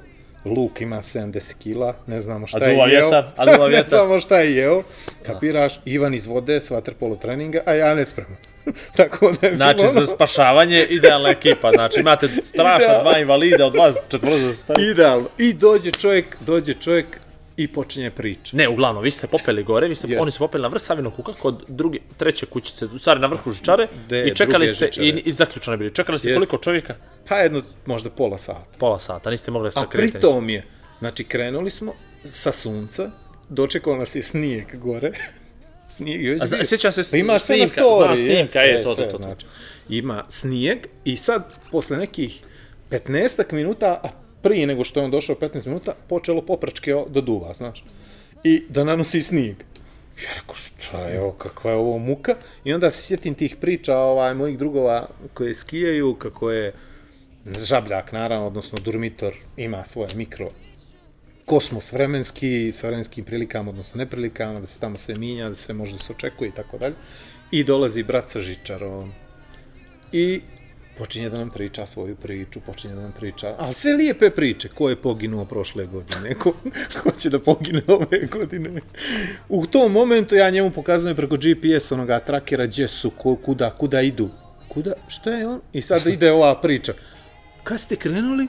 Luk 0.48 0.82
ima 0.82 0.98
70 0.98 1.54
kila, 1.56 1.96
ne 2.08 2.22
znamo 2.22 2.48
šta 2.48 2.66
je 2.66 2.74
duva 2.74 2.88
jeo. 2.88 3.02
vjetar, 3.02 3.32
a 3.38 3.46
duva 3.48 3.64
ne 3.64 3.70
vjetar. 3.70 3.90
znamo 3.90 4.20
šta 4.20 4.40
je 4.40 4.56
jeo. 4.56 4.84
Kapiraš? 5.24 5.80
Ivan 5.86 6.14
iz 6.14 6.26
vode 6.26 6.56
s 6.56 6.70
vaterpolo 6.70 7.16
treninga, 7.16 7.60
a 7.66 7.74
ja 7.74 7.96
ne 7.96 8.06
spremam. 8.06 8.38
Tako 8.98 9.32
da 9.32 9.48
je 9.48 9.56
Znači, 9.56 9.76
bilo 9.78 9.90
ono- 9.90 10.00
za 10.00 10.06
spašavanje 10.08 10.86
idealna 10.86 11.30
ekipa. 11.30 11.72
Znači, 11.72 12.00
imate 12.00 12.30
strašna 12.44 13.02
dva 13.02 13.20
invalida 13.20 13.66
od 13.66 13.76
vas 13.76 13.96
četvoro 14.10 14.38
za 14.38 14.54
stavi. 14.54 14.84
Idealno. 14.84 15.28
I 15.38 15.54
dođe 15.54 15.92
čovjek, 15.92 16.38
dođe 16.42 16.74
čovjek 16.74 17.06
i 17.58 17.68
počinje 17.68 18.12
priča. 18.12 18.58
Ne, 18.58 18.70
uglavnom, 18.70 19.04
vi 19.04 19.12
ste 19.12 19.20
se 19.20 19.28
popeli 19.28 19.64
gore, 19.64 19.88
vi 19.88 19.96
ste, 19.96 20.08
Jest. 20.08 20.22
oni 20.22 20.32
su 20.32 20.40
popeli 20.40 20.62
na 20.62 20.68
vrh 20.68 20.82
Savinog 20.82 21.16
kuka 21.16 21.34
kod 21.34 21.64
druge, 21.68 22.00
treće 22.18 22.46
kućice, 22.46 22.86
u 22.86 23.00
stvari 23.00 23.20
na 23.20 23.28
vrhu 23.28 23.54
žičare 23.54 23.88
De, 24.10 24.24
i 24.24 24.36
čekali 24.36 24.70
ste, 24.70 24.86
žičare. 24.86 25.08
i, 25.08 25.22
i 25.26 25.34
zaključani 25.34 25.78
bili, 25.78 25.92
čekali 25.92 26.20
ste 26.20 26.30
Jest. 26.30 26.38
koliko 26.38 26.58
čovjeka? 26.58 26.96
Pa 27.28 27.36
jedno, 27.38 27.62
možda 27.86 28.10
pola 28.10 28.38
sata. 28.38 28.78
Pola 28.80 29.00
sata, 29.00 29.30
niste 29.30 29.52
mogli 29.52 29.66
da 29.66 29.80
A 29.80 29.84
se 29.84 29.88
kretati. 29.90 30.12
pritom 30.12 30.50
je, 30.50 30.66
znači 31.00 31.24
krenuli 31.24 31.70
smo 31.70 31.94
sa 32.24 32.52
sunca, 32.52 33.12
dočekao 33.50 33.96
nas 33.96 34.16
je 34.16 34.22
snijeg 34.22 34.76
gore. 34.76 35.12
snijeg 35.96 36.24
je 36.24 36.32
već 36.32 36.42
A 36.42 36.48
zna- 36.48 36.66
sjećam 36.66 36.92
se 36.92 37.02
Pa 37.12 37.18
ima 37.18 37.40
sve 37.40 37.58
na 37.58 37.68
snimka, 37.68 37.82
story, 37.82 38.06
znam 38.06 38.16
snimka, 38.18 38.32
jeste, 38.32 38.60
je, 38.62 38.84
to, 38.84 38.90
to, 38.90 38.96
sve, 38.96 39.06
to, 39.06 39.12
to. 39.12 39.24
Znači, 39.24 39.46
ima 39.90 40.24
snijeg 40.30 40.78
i 41.06 41.18
sad, 41.18 41.44
posle 41.72 41.98
nekih 41.98 42.44
15 42.90 43.54
minuta, 43.54 44.00
a 44.04 44.10
prije 44.46 44.68
nego 44.68 44.84
što 44.84 45.00
je 45.00 45.06
on 45.06 45.12
došao 45.12 45.36
15 45.36 45.68
minuta, 45.68 45.96
počelo 46.10 46.42
popračke 46.42 46.94
do 47.10 47.22
duva, 47.22 47.54
znaš. 47.54 47.84
I 48.44 48.62
da 48.70 48.84
nanosi 48.84 49.22
snijeg. 49.22 49.56
Ja 50.24 50.34
rekao, 50.36 50.56
šta 50.56 51.08
je 51.08 51.22
ovo, 51.22 51.32
kakva 51.32 51.72
je 51.72 51.78
ovo 51.78 51.98
muka? 51.98 52.36
I 52.64 52.74
onda 52.74 52.92
se 52.92 53.02
sjetim 53.02 53.36
tih 53.36 53.56
priča 53.62 53.98
ovaj, 53.98 54.34
mojih 54.34 54.58
drugova 54.58 55.08
koji 55.34 55.56
skijaju, 55.56 56.14
kako 56.16 56.52
je 56.52 56.74
žabljak, 57.58 58.12
naravno, 58.12 58.48
odnosno 58.48 58.78
Durmitor 58.84 59.34
ima 59.58 59.86
svoje 59.86 60.10
mikro 60.16 60.50
kosmos 61.46 61.92
vremenski, 61.94 62.72
sa 62.72 62.88
vremenskim 62.88 63.26
prilikama, 63.26 63.70
odnosno 63.70 63.98
neprilikama, 63.98 64.60
da 64.60 64.66
se 64.66 64.80
tamo 64.80 64.98
sve 64.98 65.16
minja, 65.18 65.50
da 65.50 65.56
sve 65.56 65.74
može 65.74 65.92
da 65.92 65.98
se 65.98 66.14
očekuje 66.14 66.50
i 66.50 66.52
tako 66.52 66.78
dalje. 66.78 66.96
I 67.52 67.64
dolazi 67.64 68.04
brat 68.04 68.30
sa 68.30 68.42
žičarom. 68.42 69.12
I 70.12 70.42
počinje 70.98 71.30
da 71.30 71.38
nam 71.38 71.50
priča 71.50 71.86
svoju 71.86 72.16
priču, 72.16 72.60
počinje 72.60 72.96
da 72.96 73.02
nam 73.02 73.12
priča, 73.12 73.56
ali 73.58 73.74
sve 73.74 73.94
lijepe 73.94 74.30
priče, 74.30 74.70
ko 74.70 74.90
je 74.90 74.96
poginuo 74.96 75.46
prošle 75.46 75.86
godine, 75.86 76.36
ko, 76.36 76.54
ko 77.04 77.12
će 77.12 77.30
da 77.30 77.40
pogine 77.40 77.82
ove 77.88 78.28
godine. 78.32 78.82
U 79.50 79.66
tom 79.66 79.92
momentu 79.92 80.36
ja 80.36 80.50
njemu 80.50 80.72
pokazujem 80.72 81.16
preko 81.16 81.36
GPS 81.38 81.92
onoga 81.92 82.20
trakera 82.20 82.66
gdje 82.66 82.88
su, 82.88 83.10
ko, 83.10 83.36
kuda, 83.36 83.70
kuda 83.70 84.02
idu. 84.02 84.30
Kuda, 84.68 84.94
šta 85.08 85.32
je 85.32 85.48
on? 85.48 85.62
I 85.74 85.82
sad 85.82 86.06
ide 86.06 86.32
ova 86.32 86.62
priča. 86.62 86.94
Kad 87.64 87.80
ste 87.80 87.96
krenuli? 87.96 88.48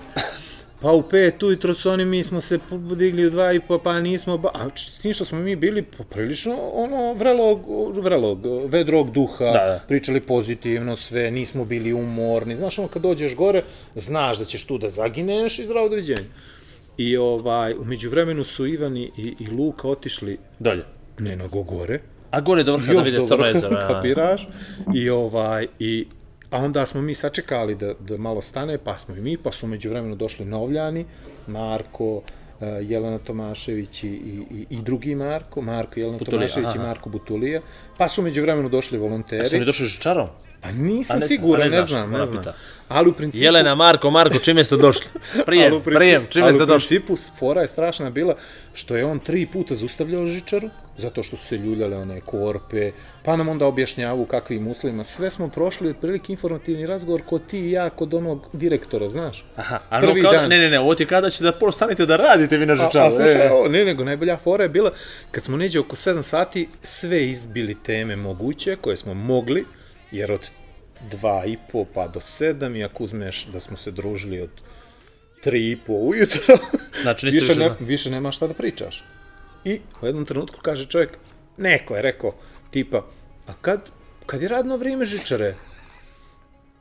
Pa 0.81 0.93
u 0.93 1.03
pet 1.03 1.43
ujutro 1.43 1.75
su 1.75 1.91
oni, 1.91 2.05
mi 2.05 2.25
smo 2.25 2.41
se 2.41 2.59
podigli 2.71 3.27
u 3.27 3.31
dva 3.31 3.53
i 3.53 3.61
po, 3.61 3.79
pa 3.79 4.01
nismo, 4.01 4.39
ba... 4.39 4.51
a 4.55 4.69
s 4.77 4.99
tim 4.99 5.13
što 5.13 5.25
smo 5.25 5.39
mi 5.39 5.57
bili 5.57 5.83
poprilično 5.83 6.59
ono 6.73 7.13
vrelog, 7.15 7.61
vrelog, 7.95 8.39
vedrog 8.67 9.11
duha, 9.11 9.45
Da, 9.45 9.53
da. 9.53 9.81
pričali 9.89 10.21
pozitivno 10.21 10.97
sve, 10.97 11.31
nismo 11.31 11.65
bili 11.65 11.93
umorni, 11.93 12.57
znaš 12.57 12.79
ono 12.79 12.89
kad 12.89 13.03
dođeš 13.03 13.37
gore, 13.37 13.63
znaš 13.95 14.39
da 14.39 14.45
ćeš 14.45 14.65
tu 14.65 14.79
da 14.79 14.91
zagineš 14.91 15.59
i 15.59 15.65
zdravo 15.65 15.89
doviđenja. 15.89 16.29
I 16.99 17.17
ovaj, 17.17 17.75
umeđu 17.75 18.11
vremenu 18.11 18.45
su 18.45 18.67
Ivan 18.67 18.97
i, 18.97 19.11
i, 19.17 19.35
i 19.39 19.51
Luka 19.51 19.89
otišli 19.89 20.39
Dolje. 20.59 20.83
ne 21.19 21.37
nego 21.37 21.63
gore, 21.63 22.01
A 22.31 22.41
gore 22.41 22.63
do 22.63 22.77
vrha 22.77 22.93
da 22.93 22.99
još 22.99 23.11
do 23.11 23.27
crno 23.27 23.37
vrha, 23.37 23.49
jezero. 23.49 23.77
ja. 23.81 23.89
kapiraš, 23.95 24.49
i 24.95 25.11
ovaj, 25.11 25.67
i 25.79 26.07
a 26.51 26.59
onda 26.59 26.87
smo 26.87 27.03
mi 27.03 27.15
sačekali 27.15 27.75
da, 27.75 27.95
da 28.01 28.17
malo 28.17 28.43
stane, 28.43 28.79
pa 28.79 28.99
smo 28.99 29.17
i 29.17 29.21
mi, 29.21 29.37
pa 29.37 29.53
su 29.53 29.67
među 29.67 29.91
vremenu 29.91 30.15
došli 30.15 30.45
Novljani, 30.45 31.05
Marko, 31.47 32.23
eh, 32.61 32.67
Jelena 32.83 33.19
Tomašević 33.19 34.05
i, 34.05 34.09
i, 34.09 34.45
i, 34.51 34.67
i 34.71 34.83
drugi 34.83 35.15
Marko, 35.15 35.63
Marko, 35.63 36.01
Jelena 36.01 36.19
Butulija, 36.19 36.49
Tomašević 36.49 36.75
i 36.75 36.79
aha. 36.79 36.87
Marko 36.87 37.11
Butulija, 37.11 37.61
pa 37.99 38.09
su 38.09 38.23
među 38.23 38.43
vremenu 38.43 38.69
došli 38.69 38.99
volonteri. 38.99 39.49
Su 39.49 39.59
mi 39.59 39.65
došli 39.65 39.87
žičarom? 39.87 40.29
Pa 40.67 40.73
nisam 40.73 41.17
A 41.17 41.19
ne 41.19 41.27
znam, 41.27 41.29
siguran, 41.29 41.67
a 41.67 41.71
ne 41.71 41.83
znam, 41.83 42.11
ne 42.11 42.27
znam. 42.27 42.45
Ali 42.89 43.09
u 43.09 43.13
principu... 43.13 43.45
Jelena, 43.45 43.75
Marko, 43.75 44.11
Marko, 44.11 44.39
čime 44.39 44.65
ste 44.65 44.77
došli? 44.77 45.07
ali 45.35 45.45
Prijem, 45.45 45.73
u 45.73 45.77
principu- 45.77 45.95
prijem, 45.95 46.27
čime 46.31 46.45
ali 46.45 46.55
ste 46.55 46.63
u 46.63 46.67
došli? 46.67 46.89
principu 46.89 47.17
fora 47.39 47.61
je 47.63 47.69
strašna 47.69 48.11
bila 48.11 48.35
što 48.75 48.97
je 48.97 49.05
on 49.05 49.19
tri 49.19 49.47
puta 49.47 49.75
zaustavljao 49.75 50.27
žičaru, 50.27 50.71
zato 50.99 51.23
što 51.23 51.37
su 51.37 51.47
se 51.47 51.59
ljuljale 51.59 51.97
one 51.97 52.21
korpe, 52.21 52.91
pa 53.25 53.37
nam 53.37 53.49
onda 53.49 53.67
objašnjavu 53.67 54.25
kakvim 54.27 54.69
uslovima. 54.69 55.05
Sve 55.05 55.31
smo 55.31 55.49
prošli 55.49 55.91
otprilike 55.91 56.33
informativni 56.33 56.87
razgovor 56.87 57.23
kod 57.23 57.47
ti 57.47 57.59
i 57.61 57.71
ja, 57.71 57.91
kod 57.91 58.15
onog 58.15 58.47
direktora, 58.53 59.09
znaš. 59.09 59.45
Aha, 59.57 59.79
a 59.91 60.01
no, 60.01 60.07
Prvi 60.07 60.23
kao, 60.23 60.33
dan. 60.33 60.49
ne, 60.49 60.59
ne, 60.59 60.71
ne, 60.71 60.81
ovo 60.81 60.95
ti 60.95 61.07
kada 61.07 61.31
će 61.31 61.45
da 61.45 61.53
postanete 61.53 62.07
da 62.07 62.17
radite 62.17 62.57
vi 62.57 62.67
na 62.67 62.73
A, 62.73 62.77
žičaru. 62.77 63.07
a 63.07 63.17
slušaj, 63.17 63.47
e. 63.47 63.51
ovo, 63.53 63.69
ne, 63.69 63.85
nego 63.85 64.05
najbolja 64.05 64.37
fora 64.37 64.63
je 64.63 64.69
bila, 64.69 64.91
kad 65.31 65.45
smo 65.45 65.57
neđe 65.57 65.81
oko 65.81 65.97
7 65.97 66.23
sati, 66.23 66.69
sve 66.83 67.27
izbili 67.27 67.75
teme 67.77 68.17
moguće, 68.17 68.77
koje 68.77 68.97
smo 68.97 69.15
mogli, 69.15 69.65
jer 70.17 70.33
od 70.33 70.51
dva 71.11 71.45
i 71.47 71.57
po 71.73 71.85
pa 71.95 72.09
do 72.09 72.21
7, 72.21 72.79
i 72.79 72.85
ako 72.85 73.05
uzmeš 73.05 73.47
da 73.47 73.61
smo 73.61 73.77
se 73.77 73.91
družili 73.91 74.41
od 74.41 74.51
3 75.45 75.73
i 75.73 75.77
po 75.87 75.93
ujutro, 75.93 76.59
Znači, 77.03 77.27
više, 77.27 77.39
više 77.39 77.55
ne, 77.55 77.71
više 77.81 78.11
nema 78.11 78.33
šta 78.33 78.47
da 78.47 78.55
pričaš. 78.55 79.05
I 79.65 79.81
u 80.03 80.07
jednom 80.07 80.25
trenutku 80.25 80.61
kaže 80.63 80.87
čovjek, 80.87 81.19
neko 81.57 81.97
je 81.97 82.03
rekao, 82.03 82.35
tipa, 82.71 83.07
a 83.47 83.53
kad, 83.61 83.91
kad 84.27 84.43
je 84.43 84.49
radno 84.49 84.77
vrijeme 84.77 85.05
žičare? 85.05 85.55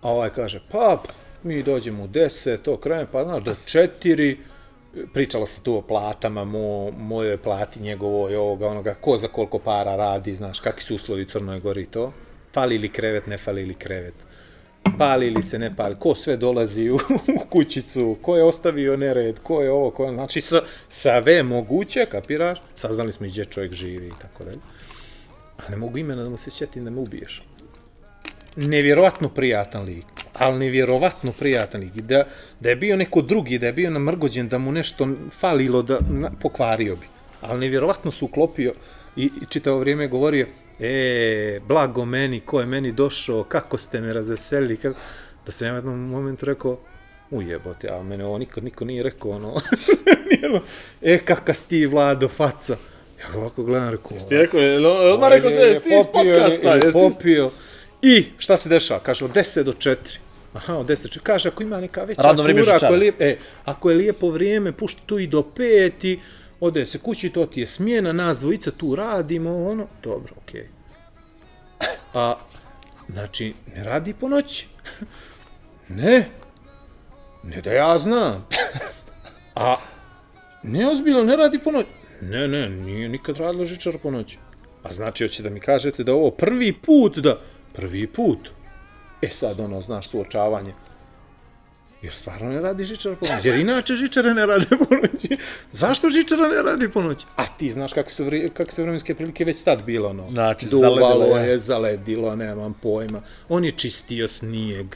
A 0.02 0.10
ovaj 0.10 0.30
kaže, 0.30 0.60
pa, 0.72 1.04
mi 1.44 1.64
dođemo 1.64 2.04
u 2.04 2.08
10, 2.08 2.58
to 2.58 2.78
krene, 2.78 3.08
pa 3.12 3.24
znaš, 3.24 3.44
do 3.44 3.56
4, 3.66 4.38
pričalo 5.14 5.46
se 5.46 5.62
tu 5.62 5.78
o 5.78 5.82
platama, 5.82 6.44
mo, 6.44 6.92
moje 6.92 7.38
plati, 7.38 7.82
njegovoj, 7.82 8.36
ovoga, 8.36 8.68
onoga, 8.68 8.94
ko 8.94 9.18
za 9.18 9.28
koliko 9.28 9.60
para 9.60 9.96
radi, 9.96 10.36
znaš, 10.36 10.60
kakvi 10.60 10.82
su 10.82 10.96
uslovi 10.96 11.22
u 11.22 11.26
Crnoj 11.26 11.60
Gori 11.60 11.82
i 11.82 11.86
to. 11.86 12.14
Fali 12.56 12.78
li 12.78 12.90
krevet, 12.90 13.28
ne 13.28 13.38
fali 13.38 13.66
li 13.66 13.74
krevet. 13.74 14.14
Pali 14.98 15.30
li 15.30 15.42
se, 15.44 15.60
ne 15.60 15.76
pali, 15.76 15.96
ko 16.00 16.14
sve 16.16 16.38
dolazi 16.38 16.90
u, 16.90 16.96
u 17.36 17.40
kućicu, 17.50 18.18
ko 18.22 18.38
je 18.38 18.44
ostavio 18.44 18.98
nered, 18.98 19.40
ko 19.44 19.62
je 19.62 19.72
ovo, 19.72 19.90
ko 19.92 20.06
je, 20.06 20.14
znači, 20.14 20.42
sa, 20.42 20.62
sve 20.90 21.44
moguće, 21.44 22.06
kapiraš, 22.12 22.62
saznali 22.76 23.12
smo 23.12 23.26
i 23.26 23.30
gdje 23.30 23.46
čovjek 23.46 23.74
živi 23.74 24.08
i 24.08 24.20
tako 24.22 24.44
dalje. 24.44 24.60
A 25.58 25.72
ne 25.72 25.78
mogu 25.78 25.98
imena 25.98 26.24
da 26.24 26.30
mu 26.30 26.38
se 26.38 26.52
sjetim 26.52 26.86
da 26.86 26.92
me 26.92 27.00
ubiješ. 27.00 27.44
Nevjerovatno 28.56 29.30
prijatan 29.30 29.84
lik. 29.84 30.06
ali 30.34 30.60
nevjerovatno 30.60 31.32
prijatan 31.32 31.82
lik. 31.82 31.94
Da, 31.94 32.24
da 32.60 32.70
je 32.70 32.76
bio 32.76 32.96
neko 32.96 33.22
drugi, 33.22 33.60
da 33.60 33.68
je 33.68 33.74
bio 33.74 33.90
namrgođen, 33.90 34.48
da 34.48 34.58
mu 34.58 34.72
nešto 34.72 35.08
falilo, 35.32 35.82
da 35.82 36.00
na, 36.10 36.32
pokvario 36.42 36.96
bi. 36.96 37.08
Ali 37.42 37.60
nevjerovatno 37.60 38.12
se 38.12 38.26
uklopio 38.26 38.74
i, 39.16 39.26
i 39.26 39.46
čitavo 39.50 39.80
vrijeme 39.80 40.04
je 40.04 40.08
govorio, 40.08 40.48
e, 40.80 41.60
blago 41.68 42.06
meni, 42.06 42.40
ko 42.40 42.60
je 42.60 42.66
meni 42.66 42.92
došao, 42.92 43.44
kako 43.44 43.78
ste 43.78 44.02
me 44.02 44.14
razveselili, 44.14 44.78
kako... 44.78 45.00
da 45.46 45.52
sam 45.52 45.68
ja 45.68 45.74
u 45.74 45.76
jednom 45.76 46.00
momentu 46.00 46.46
rekao, 46.46 46.78
ujebote, 47.32 47.90
a 47.90 48.04
mene 48.04 48.26
ovo 48.26 48.38
nikad 48.38 48.64
niko 48.64 48.86
nije 48.86 49.04
rekao, 49.04 49.32
ono, 49.32 49.62
nijedno, 50.32 50.62
e, 51.02 51.18
kaka 51.18 51.54
si 51.54 51.70
ti, 51.70 51.86
Vlado, 51.86 52.28
faca. 52.28 52.78
Ja 53.20 53.40
ovako 53.40 53.64
gledam, 53.64 53.90
rekao, 53.90 54.18
Ti 54.30 54.38
rekao, 54.38 54.60
je, 54.60 54.88
odmah 54.88 55.30
rekao 55.30 55.52
se, 55.52 55.58
jesi 55.58 55.84
ti 55.84 55.90
iz 56.00 56.06
podcasta, 56.14 56.70
je 56.70 56.76
jesi 56.76 56.92
popio. 56.92 57.52
I 58.02 58.26
šta 58.38 58.58
se 58.58 58.70
dešava? 58.70 59.00
Kaže, 59.00 59.26
od 59.26 59.32
10 59.32 59.64
do 59.64 59.72
4. 59.72 59.96
Aha, 60.54 60.78
od 60.78 60.88
10 60.88 61.04
do 61.04 61.10
4. 61.10 61.20
Kaže, 61.24 61.50
ako 61.50 61.64
ima 61.64 61.82
neka 61.82 62.04
veća 62.04 62.22
Radno 62.22 62.44
vrijeme 62.44 62.62
tura, 62.62 62.76
ako 62.76 62.86
je, 62.86 62.90
žičara. 62.90 63.00
lijep, 63.00 63.22
e, 63.22 63.38
ako 63.66 63.90
je 63.90 63.96
lijepo 63.96 64.30
vrijeme, 64.30 64.72
pušta 64.72 65.02
tu 65.06 65.20
i 65.20 65.28
do 65.28 65.44
5 65.58 65.92
i 66.08 66.20
ode 66.60 66.86
se 66.86 67.00
kući, 67.00 67.30
to 67.30 67.46
ti 67.46 67.60
je 67.60 67.68
smjena, 67.68 68.12
nas 68.12 68.40
dvojica 68.40 68.72
tu 68.72 68.96
radimo, 68.96 69.66
ono, 69.66 69.88
dobro, 70.04 70.34
okej. 70.44 70.62
Okay. 70.62 70.76
A, 72.14 72.36
znači, 73.10 73.54
ne 73.76 73.84
radi 73.84 74.14
po 74.14 74.30
noći. 74.30 74.68
ne, 75.90 76.30
ne 77.44 77.62
da 77.62 77.72
ja 77.72 77.98
znam. 77.98 78.48
A, 79.56 79.76
neozbiljno, 80.64 81.24
ne 81.24 81.36
radi 81.36 81.60
po 81.60 81.72
noći. 81.72 81.90
Ne, 82.22 82.48
ne, 82.48 82.70
nije 82.70 83.10
nikad 83.10 83.38
radila 83.38 83.66
žičara 83.66 83.98
po 83.98 84.12
noći. 84.12 84.38
A 84.84 84.94
znači, 84.94 85.24
hoće 85.24 85.44
da 85.44 85.50
mi 85.50 85.60
kažete 85.60 86.04
da 86.04 86.14
ovo 86.14 86.32
prvi 86.32 86.74
put 86.74 87.18
da... 87.18 87.40
Prvi 87.74 88.08
put. 88.08 88.50
E 89.22 89.28
sad, 89.28 89.60
ono, 89.60 89.82
znaš, 89.82 90.10
suočavanje. 90.10 90.74
Jer 92.06 92.14
stvarno 92.14 92.50
ne 92.50 92.62
radi 92.62 92.84
žičara 92.84 93.16
po 93.16 93.26
noći. 93.26 93.48
Jer 93.48 93.60
inače 93.60 93.96
žičara 93.96 94.34
ne 94.34 94.46
rade 94.46 94.66
po 94.70 94.96
noći. 94.96 95.38
Zašto 95.72 96.10
žičara 96.10 96.48
ne 96.48 96.62
radi 96.62 96.90
po 96.90 97.02
noći? 97.02 97.26
A 97.36 97.48
ti 97.48 97.72
znaš 97.72 97.94
kako 97.94 98.10
su, 98.12 98.26
kako 98.54 98.72
su 98.72 98.82
vremenske 98.82 99.16
prilike 99.16 99.46
već 99.46 99.62
tad 99.64 99.84
bilo, 99.84 100.10
ono. 100.10 100.30
Znači, 100.32 100.66
Duvalo 100.70 101.00
zaledilo 101.00 101.38
je. 101.38 101.60
zaledilo, 101.60 102.36
nemam 102.36 102.74
pojma. 102.82 103.22
On 103.50 103.66
je 103.66 103.72
čistio 103.72 104.28
snijeg 104.28 104.96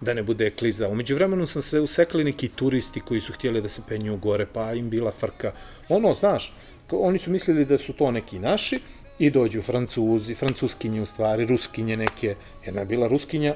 da 0.00 0.14
ne 0.14 0.22
bude 0.22 0.50
kliza. 0.50 0.88
Umeđu 0.88 1.14
vremenu 1.14 1.46
sam 1.46 1.62
se 1.62 1.80
usekli 1.80 2.24
neki 2.24 2.48
turisti 2.48 3.00
koji 3.00 3.20
su 3.20 3.32
htjeli 3.32 3.62
da 3.62 3.68
se 3.68 3.82
penju 3.88 4.16
gore, 4.16 4.46
pa 4.46 4.74
im 4.74 4.90
bila 4.90 5.12
frka. 5.12 5.52
Ono, 5.88 6.14
znaš, 6.14 6.54
oni 6.90 7.18
su 7.18 7.30
mislili 7.30 7.64
da 7.64 7.78
su 7.78 7.92
to 7.92 8.10
neki 8.10 8.38
naši 8.38 8.80
i 9.18 9.30
dođu 9.30 9.62
francuzi, 9.62 10.34
francuskinje 10.34 11.02
u 11.02 11.06
stvari, 11.06 11.46
ruskinje 11.46 11.96
neke. 11.96 12.34
Jedna 12.66 12.80
je 12.80 12.86
bila 12.86 13.08
ruskinja, 13.08 13.54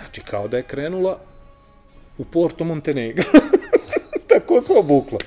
znači 0.00 0.20
kao 0.20 0.48
da 0.48 0.56
je 0.56 0.62
krenula 0.62 1.20
u 2.20 2.24
Porto 2.24 2.64
Montenegro. 2.64 3.24
Tako 4.30 4.60
se 4.60 4.72
obukla. 4.76 5.18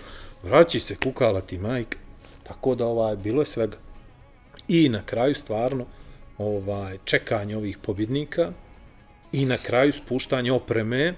Vraći 0.43 0.79
se, 0.79 0.95
kukala 0.95 1.41
ti 1.41 1.57
majka. 1.57 1.97
Tako 2.43 2.75
da 2.75 2.85
ovaj, 2.85 3.15
bilo 3.15 3.41
je 3.41 3.45
svega. 3.45 3.77
I 4.67 4.89
na 4.89 5.01
kraju 5.05 5.35
stvarno 5.35 5.85
ovaj 6.37 6.97
čekanje 7.05 7.57
ovih 7.57 7.77
pobjednika 7.77 8.51
i 9.31 9.45
na 9.45 9.57
kraju 9.57 9.93
spuštanje 9.93 10.51
opreme 10.51 11.13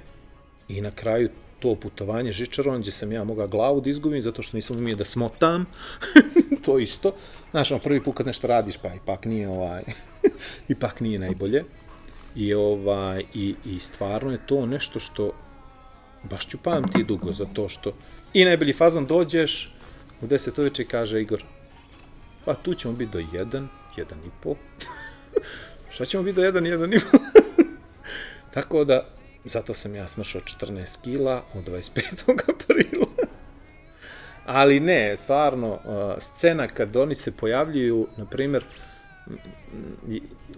i 0.67 0.81
na 0.81 0.91
kraju 0.91 1.29
to 1.59 1.75
putovanje 1.75 2.33
žičarom 2.33 2.79
gdje 2.79 2.91
sam 2.91 3.11
ja 3.11 3.23
mogao 3.23 3.47
glavu 3.47 3.81
da 3.81 3.89
izgubim 3.89 4.21
zato 4.21 4.41
što 4.41 4.57
nisam 4.57 4.77
umio 4.77 4.95
da 4.95 5.05
smotam. 5.05 5.65
to 6.65 6.79
isto. 6.79 7.15
Znaš, 7.51 7.71
ono, 7.71 7.81
prvi 7.81 8.03
put 8.03 8.15
kad 8.15 8.25
nešto 8.25 8.47
radiš 8.47 8.77
pa 8.77 8.93
ipak 8.93 9.25
nije 9.25 9.49
ovaj 9.49 9.83
ipak 10.75 10.99
nije 10.99 11.19
najbolje. 11.19 11.63
I 12.35 12.53
ovaj 12.53 13.23
i, 13.33 13.55
i 13.65 13.79
stvarno 13.79 14.31
je 14.31 14.47
to 14.47 14.65
nešto 14.65 14.99
što 14.99 15.31
baš 16.29 16.47
ću 16.47 16.57
pamti 16.57 17.03
dugo 17.03 17.33
zato 17.33 17.69
što 17.69 17.93
i 18.33 18.45
najbolji 18.45 18.73
fazon 18.73 19.05
dođeš 19.05 19.73
u 20.21 20.27
10 20.27 20.59
uveče 20.59 20.81
i 20.81 20.85
kaže 20.85 21.21
Igor 21.21 21.43
pa 22.45 22.55
tu 22.55 22.73
ćemo 22.73 22.93
biti 22.93 23.11
do 23.11 23.19
1, 23.19 23.67
1 23.97 24.01
i 24.01 24.29
po. 24.41 24.55
Šta 25.93 26.05
ćemo 26.05 26.23
biti 26.23 26.35
do 26.35 26.41
1, 26.41 26.51
1 26.51 26.95
i 26.95 26.99
po? 26.99 27.17
Tako 28.53 28.83
da, 28.83 29.05
zato 29.45 29.73
sam 29.73 29.95
ja 29.95 30.07
smršao 30.07 30.41
14 30.41 30.97
kila 31.03 31.43
od 31.53 31.67
25. 31.67 32.31
aprila. 32.31 33.07
Ali 34.45 34.79
ne, 34.79 35.17
stvarno, 35.17 35.73
uh, 35.73 35.79
scena 36.19 36.67
kad 36.67 36.95
oni 36.95 37.15
se 37.15 37.31
pojavljuju, 37.31 38.07
na 38.17 38.25
primjer, 38.25 38.65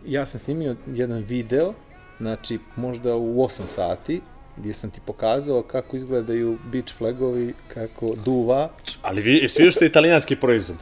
ja 0.06 0.26
sam 0.26 0.40
snimio 0.40 0.76
jedan 0.88 1.24
video, 1.24 1.74
znači 2.20 2.60
možda 2.76 3.16
u 3.16 3.36
8 3.36 3.68
sati, 3.68 4.22
gdje 4.58 4.74
sam 4.74 4.90
ti 4.90 5.00
pokazao 5.06 5.62
kako 5.62 5.98
izgledaju 5.98 6.58
beach 6.66 6.94
flagovi, 6.94 7.54
kako 7.68 8.14
duva. 8.16 8.70
Ali 9.02 9.22
vi, 9.22 9.34
jesi 9.34 9.60
vidio 9.60 9.72
što 9.72 9.84
je 9.84 9.90
italijanski 9.90 10.36
proizvod? 10.36 10.78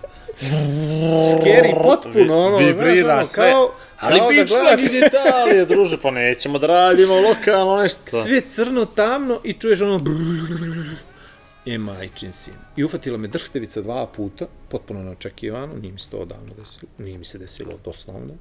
Scary 1.34 1.74
potpuno, 1.84 2.38
ono, 2.38 2.58
Vibrira 2.58 3.04
znaš, 3.06 3.18
ono, 3.18 3.26
sve. 3.26 3.52
kao, 3.52 3.72
Ali 4.00 4.20
kao 4.20 4.28
da 4.28 4.34
gledaš- 4.36 4.50
flag 4.62 4.80
iz 4.82 4.94
Italije, 4.94 5.66
druže, 5.66 5.98
pa 6.02 6.12
nećemo 6.12 6.60
da 6.60 6.68
radimo 6.68 7.16
lokalno 7.16 7.78
nešto. 7.78 8.24
sve 8.24 8.42
crno, 8.42 8.86
tamno 8.86 9.40
i 9.44 9.54
čuješ 9.54 9.82
ono. 9.82 10.00
E, 11.66 11.78
majčin 11.78 12.34
sin. 12.34 12.54
I 12.76 12.84
ufatila 12.84 13.18
me 13.18 13.28
drhtevica 13.28 13.82
dva 13.82 14.08
puta, 14.08 14.46
potpuno 14.70 15.04
neočekivano, 15.04 15.76
nije 15.76 15.94
mi 15.94 16.00
se 16.00 16.10
to 16.10 16.18
odavno 16.18 16.54
desilo, 16.58 16.92
nije 16.98 17.18
mi 17.18 17.26
se 17.26 17.38
desilo 17.38 17.72
doslovno. 17.86 18.34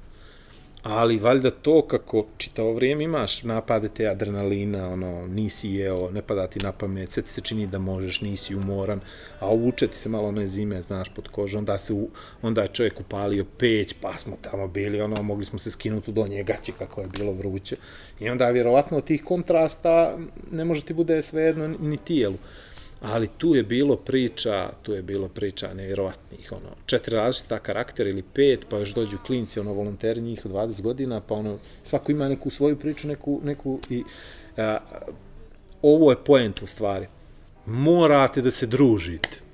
Ali 0.85 1.19
valjda 1.19 1.51
to 1.51 1.81
kako 1.87 2.25
čitavo 2.37 2.73
vrijeme 2.73 3.03
imaš 3.03 3.43
napade 3.43 3.89
te 3.89 4.07
adrenalina, 4.07 4.89
ono, 4.89 5.27
nisi 5.27 5.69
jeo, 5.69 6.11
ne 6.11 6.21
pada 6.21 6.47
ti 6.47 6.59
na 6.63 6.71
pamet, 6.71 7.11
sve 7.11 7.23
ti 7.23 7.29
se 7.29 7.41
čini 7.41 7.67
da 7.67 7.79
možeš, 7.79 8.21
nisi 8.21 8.55
umoran, 8.55 8.99
a 9.39 9.49
uvuče 9.49 9.87
ti 9.87 9.97
se 9.97 10.09
malo 10.09 10.27
one 10.27 10.47
zime, 10.47 10.81
znaš, 10.81 11.09
pod 11.09 11.27
kožu, 11.27 11.57
onda, 11.57 11.77
se 11.77 11.93
u, 11.93 12.09
onda 12.41 12.61
je 12.61 12.67
čovjek 12.67 12.99
upalio 12.99 13.45
peć, 13.57 13.95
pa 14.01 14.13
smo 14.17 14.37
tamo 14.41 14.67
bili, 14.67 15.01
ono, 15.01 15.23
mogli 15.23 15.45
smo 15.45 15.59
se 15.59 15.71
skinuti 15.71 16.11
u 16.11 16.13
donje 16.13 16.43
gaće 16.43 16.71
kako 16.77 17.01
je 17.01 17.07
bilo 17.07 17.31
vruće. 17.31 17.75
I 18.19 18.29
onda, 18.29 18.49
vjerovatno, 18.49 18.97
od 18.97 19.05
tih 19.05 19.23
kontrasta 19.23 20.17
ne 20.51 20.65
može 20.65 20.85
ti 20.85 20.93
bude 20.93 21.21
svejedno 21.21 21.67
ni 21.67 21.97
tijelu. 21.97 22.37
Ali 23.01 23.27
tu 23.37 23.55
je 23.55 23.63
bilo 23.63 23.95
priča, 23.95 24.69
tu 24.83 24.93
je 24.93 25.01
bilo 25.01 25.27
priča 25.27 25.73
nevjerovatnih, 25.73 26.51
ono, 26.51 26.75
četiri 26.85 27.15
različita 27.15 27.59
karaktera 27.59 28.09
ili 28.09 28.23
pet, 28.33 28.65
pa 28.69 28.77
još 28.77 28.93
dođu 28.93 29.17
klinci, 29.25 29.59
ono, 29.59 29.73
volonteri 29.73 30.21
njih 30.21 30.45
od 30.45 30.51
20 30.51 30.81
godina, 30.81 31.21
pa 31.21 31.35
ono, 31.35 31.57
svako 31.83 32.11
ima 32.11 32.29
neku 32.29 32.49
svoju 32.49 32.79
priču, 32.79 33.07
neku, 33.07 33.41
neku 33.43 33.79
i 33.89 34.03
a, 34.57 34.77
ovo 35.81 36.11
je 36.11 36.23
poent 36.25 36.61
u 36.61 36.67
stvari. 36.67 37.07
Morate 37.65 38.41
da 38.41 38.51
se 38.51 38.67
družite. 38.67 39.44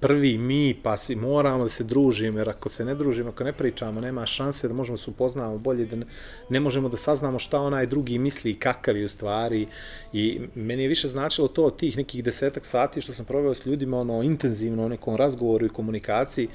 Prvi 0.00 0.38
mi, 0.38 0.74
pa 0.82 0.96
si 0.96 1.16
moramo 1.16 1.64
da 1.64 1.70
se 1.70 1.84
družimo, 1.84 2.38
jer 2.38 2.48
ako 2.48 2.68
se 2.68 2.84
ne 2.84 2.94
družimo, 2.94 3.30
ako 3.30 3.44
ne 3.44 3.52
pričamo, 3.52 4.00
nema 4.00 4.26
šanse 4.26 4.68
da 4.68 4.74
možemo 4.74 4.96
da 4.96 5.02
se 5.02 5.10
upoznamo 5.10 5.58
bolje, 5.58 5.86
da 5.86 5.96
ne, 5.96 6.06
ne 6.48 6.60
možemo 6.60 6.88
da 6.88 6.96
saznamo 6.96 7.38
šta 7.38 7.60
onaj 7.60 7.86
drugi 7.86 8.18
misli 8.18 8.50
i 8.50 8.58
kakav 8.58 8.96
je 8.96 9.04
u 9.04 9.08
stvari. 9.08 9.66
I 10.12 10.40
meni 10.54 10.82
je 10.82 10.88
više 10.88 11.08
značilo 11.08 11.48
to 11.48 11.64
od 11.64 11.76
tih 11.76 11.96
nekih 11.96 12.24
desetak 12.24 12.66
sati 12.66 13.00
što 13.00 13.12
sam 13.12 13.26
proveo 13.26 13.54
s 13.54 13.66
ljudima, 13.66 14.00
ono, 14.00 14.22
intenzivno, 14.22 14.86
u 14.86 14.88
nekom 14.88 15.16
razgovoru 15.16 15.66
i 15.66 15.68
komunikaciji, 15.68 16.48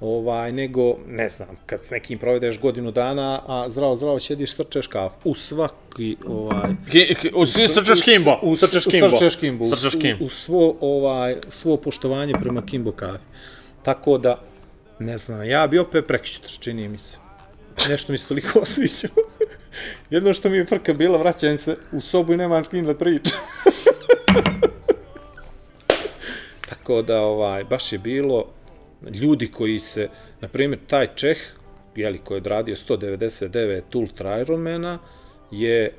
ovaj, 0.00 0.52
nego, 0.52 0.96
ne 1.08 1.28
znam, 1.28 1.48
kad 1.66 1.84
s 1.84 1.90
nekim 1.90 2.18
provedeš 2.18 2.60
godinu 2.60 2.90
dana, 2.90 3.42
a 3.46 3.68
zdravo, 3.68 3.96
zdravo, 3.96 4.20
sjediš, 4.20 4.54
srčeš 4.54 4.86
kafu, 4.86 5.16
u 5.24 5.34
svaki, 5.34 6.16
ovaj, 6.26 6.70
Ki- 6.92 7.14
ki- 7.14 7.30
U 7.34 7.46
svi 7.46 7.68
srčeš 7.68 8.02
kimbo. 8.02 8.38
u, 8.42 8.56
Srčeš 8.56 8.84
kimbo. 8.84 9.10
Srčeš 9.10 9.36
kimbo. 9.36 9.64
Srčeš 9.66 9.92
kimbo. 9.92 10.24
U, 10.24 10.26
u 10.26 10.30
svo, 10.30 10.76
ovaj, 10.80 11.36
svo 11.48 11.76
poštovanje 11.76 12.34
prema 12.34 12.62
kimbo 12.62 12.92
kafi. 12.92 13.24
Tako 13.82 14.18
da, 14.18 14.40
ne 14.98 15.18
znam, 15.18 15.44
ja 15.44 15.66
bi 15.66 15.78
opet 15.78 16.06
prekšutar, 16.06 16.50
čini 16.50 16.88
mi 16.88 16.98
se. 16.98 17.18
Nešto 17.88 18.12
mi 18.12 18.18
se 18.18 18.26
toliko 18.26 18.58
osvićalo. 18.60 19.14
Jedno 20.10 20.32
što 20.34 20.50
mi 20.50 20.56
je 20.56 20.66
frka 20.66 20.92
bila, 20.94 21.18
vraćam 21.18 21.58
se 21.58 21.76
u 21.92 22.00
sobu 22.00 22.32
i 22.32 22.36
nemam 22.36 22.64
s 22.64 22.68
kim 22.68 22.86
da 22.86 22.94
pričam. 22.94 23.38
Tako 26.68 27.02
da, 27.02 27.20
ovaj, 27.20 27.64
baš 27.64 27.92
je 27.92 27.98
bilo 27.98 28.44
ljudi 29.20 29.48
koji 29.48 29.80
se, 29.80 30.08
na 30.40 30.48
primjer, 30.48 30.80
taj 30.86 31.08
Čeh, 31.14 31.38
jeli, 31.96 32.18
koji 32.18 32.36
je 32.36 32.40
odradio 32.40 32.76
199 32.76 33.96
Ultra 33.96 34.40
Ironmana, 34.40 34.98
je 35.50 35.92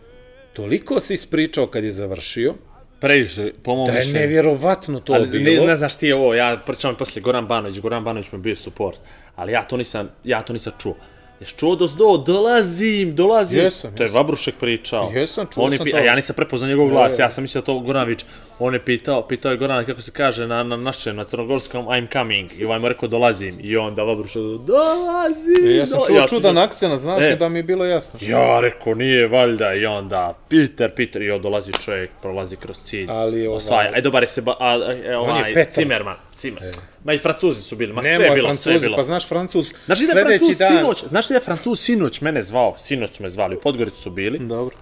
toliko 0.53 0.99
se 0.99 1.13
ispričao 1.13 1.67
kad 1.67 1.83
je 1.83 1.91
završio, 1.91 2.53
Previše, 3.01 3.51
po 3.63 3.75
mom 3.75 3.87
da 3.87 3.93
je 3.93 4.07
nevjerovatno 4.07 4.99
to 4.99 5.13
Ali 5.13 5.27
bilo. 5.27 5.61
ne, 5.61 5.67
ne 5.67 5.75
znaš 5.75 5.95
ti 5.95 6.11
ovo, 6.11 6.33
ja 6.33 6.57
pričam 6.65 6.95
poslije 6.95 7.21
Goran 7.21 7.47
Banović, 7.47 7.79
Goran 7.79 8.03
Banović 8.03 8.31
mi 8.31 8.39
bio 8.39 8.55
support, 8.55 8.97
ali 9.35 9.51
ja 9.51 9.63
to 9.63 9.77
nisam, 9.77 10.09
ja 10.23 10.41
to 10.41 10.53
nisam 10.53 10.73
čuo. 10.79 10.95
Jesi 11.39 11.57
čuo 11.57 11.75
do 11.75 11.87
zdo, 11.87 12.17
dolazim, 12.17 13.15
dolazim. 13.15 13.59
Jesam, 13.59 13.95
To 13.95 14.03
je 14.03 14.05
jesam. 14.05 14.15
Vabrušek 14.15 14.55
pričao. 14.59 15.11
Jesam, 15.13 15.47
čuo 15.53 15.63
On 15.63 15.71
je 15.71 15.77
sam 15.77 15.91
to. 15.91 15.97
A 15.97 15.99
ja 15.99 16.15
nisam 16.15 16.35
prepoznao 16.35 16.69
njegov 16.69 16.89
glas, 16.89 17.19
ja 17.19 17.29
sam 17.29 17.41
mislio 17.41 17.61
da 17.61 17.65
to 17.65 17.79
Goranović. 17.79 18.25
On 18.63 18.73
je 18.73 18.85
pitao, 18.85 19.27
pitao 19.27 19.51
je 19.51 19.57
Gorana 19.57 19.83
kako 19.83 20.01
se 20.01 20.11
kaže 20.11 20.47
na, 20.47 20.63
na 20.63 20.75
našem, 20.75 21.15
na 21.15 21.23
crnogorskom 21.23 21.85
I'm 21.85 22.11
coming. 22.11 22.51
I 22.57 22.65
ovaj 22.65 22.79
mu 22.79 22.87
rekao 22.87 23.09
dolazim. 23.09 23.57
I 23.61 23.77
onda 23.77 24.03
Vabruš 24.03 24.33
dolazim. 24.59 25.65
E, 25.65 25.75
ja 25.75 25.87
sam 25.87 25.99
čuo 26.07 26.17
sam 26.17 26.27
čudan 26.27 26.55
za- 26.55 26.61
akcent, 26.63 27.01
znaš, 27.01 27.23
E. 27.23 27.35
da 27.35 27.49
mi 27.49 27.59
je 27.59 27.63
bilo 27.63 27.85
jasno. 27.85 28.19
Ja 28.21 28.59
rekao, 28.59 28.93
nije 28.93 29.27
valjda. 29.27 29.73
I 29.73 29.85
onda, 29.85 30.33
Peter, 30.49 30.91
Peter, 30.95 31.21
i 31.21 31.31
on 31.31 31.41
dolazi 31.41 31.71
čovjek, 31.75 32.09
prolazi 32.21 32.55
kroz 32.55 32.77
cilj. 32.77 33.07
Ali, 33.09 33.47
ovaj- 33.47 33.57
Osvaja. 33.57 33.91
Aj, 33.93 34.01
dobar 34.01 34.23
je 34.23 34.27
se, 34.27 34.41
ba, 34.41 34.55
a, 34.59 34.93
e, 35.05 35.17
ovaj, 35.17 35.53
Petar. 35.53 35.73
Cimerman. 35.73 36.15
Cimer. 36.33 36.63
Ma 37.03 37.13
i 37.13 37.17
Francuzi 37.17 37.61
su 37.61 37.75
bili, 37.75 37.93
ma 37.93 38.01
sve 38.03 38.11
je 38.11 38.17
bilo, 38.17 38.29
sve 38.29 38.39
je 38.39 38.43
Francuzi, 38.43 38.79
bilo. 38.79 38.97
pa 38.97 39.03
znaš 39.03 39.27
Francuz, 39.27 39.71
Znaš 39.85 39.99
li 39.99 40.07
da 40.07 40.19
je 40.19 40.25
Francuz 40.27 40.57
dan... 40.57 40.67
sinoć, 40.69 41.03
znaš 41.05 41.29
li 41.29 41.33
da 41.33 41.37
je 41.37 41.43
Francuz 41.43 41.79
sinoć 41.79 42.21
mene 42.21 42.43
zvao, 42.43 42.73
sinoć 42.77 43.15
su 43.17 43.23
me 43.23 43.29
zvali, 43.29 43.55
u 43.55 43.59
Podgoricu 43.59 43.97
su 43.97 44.11
bili, 44.11 44.39
Dobro. 44.39 44.75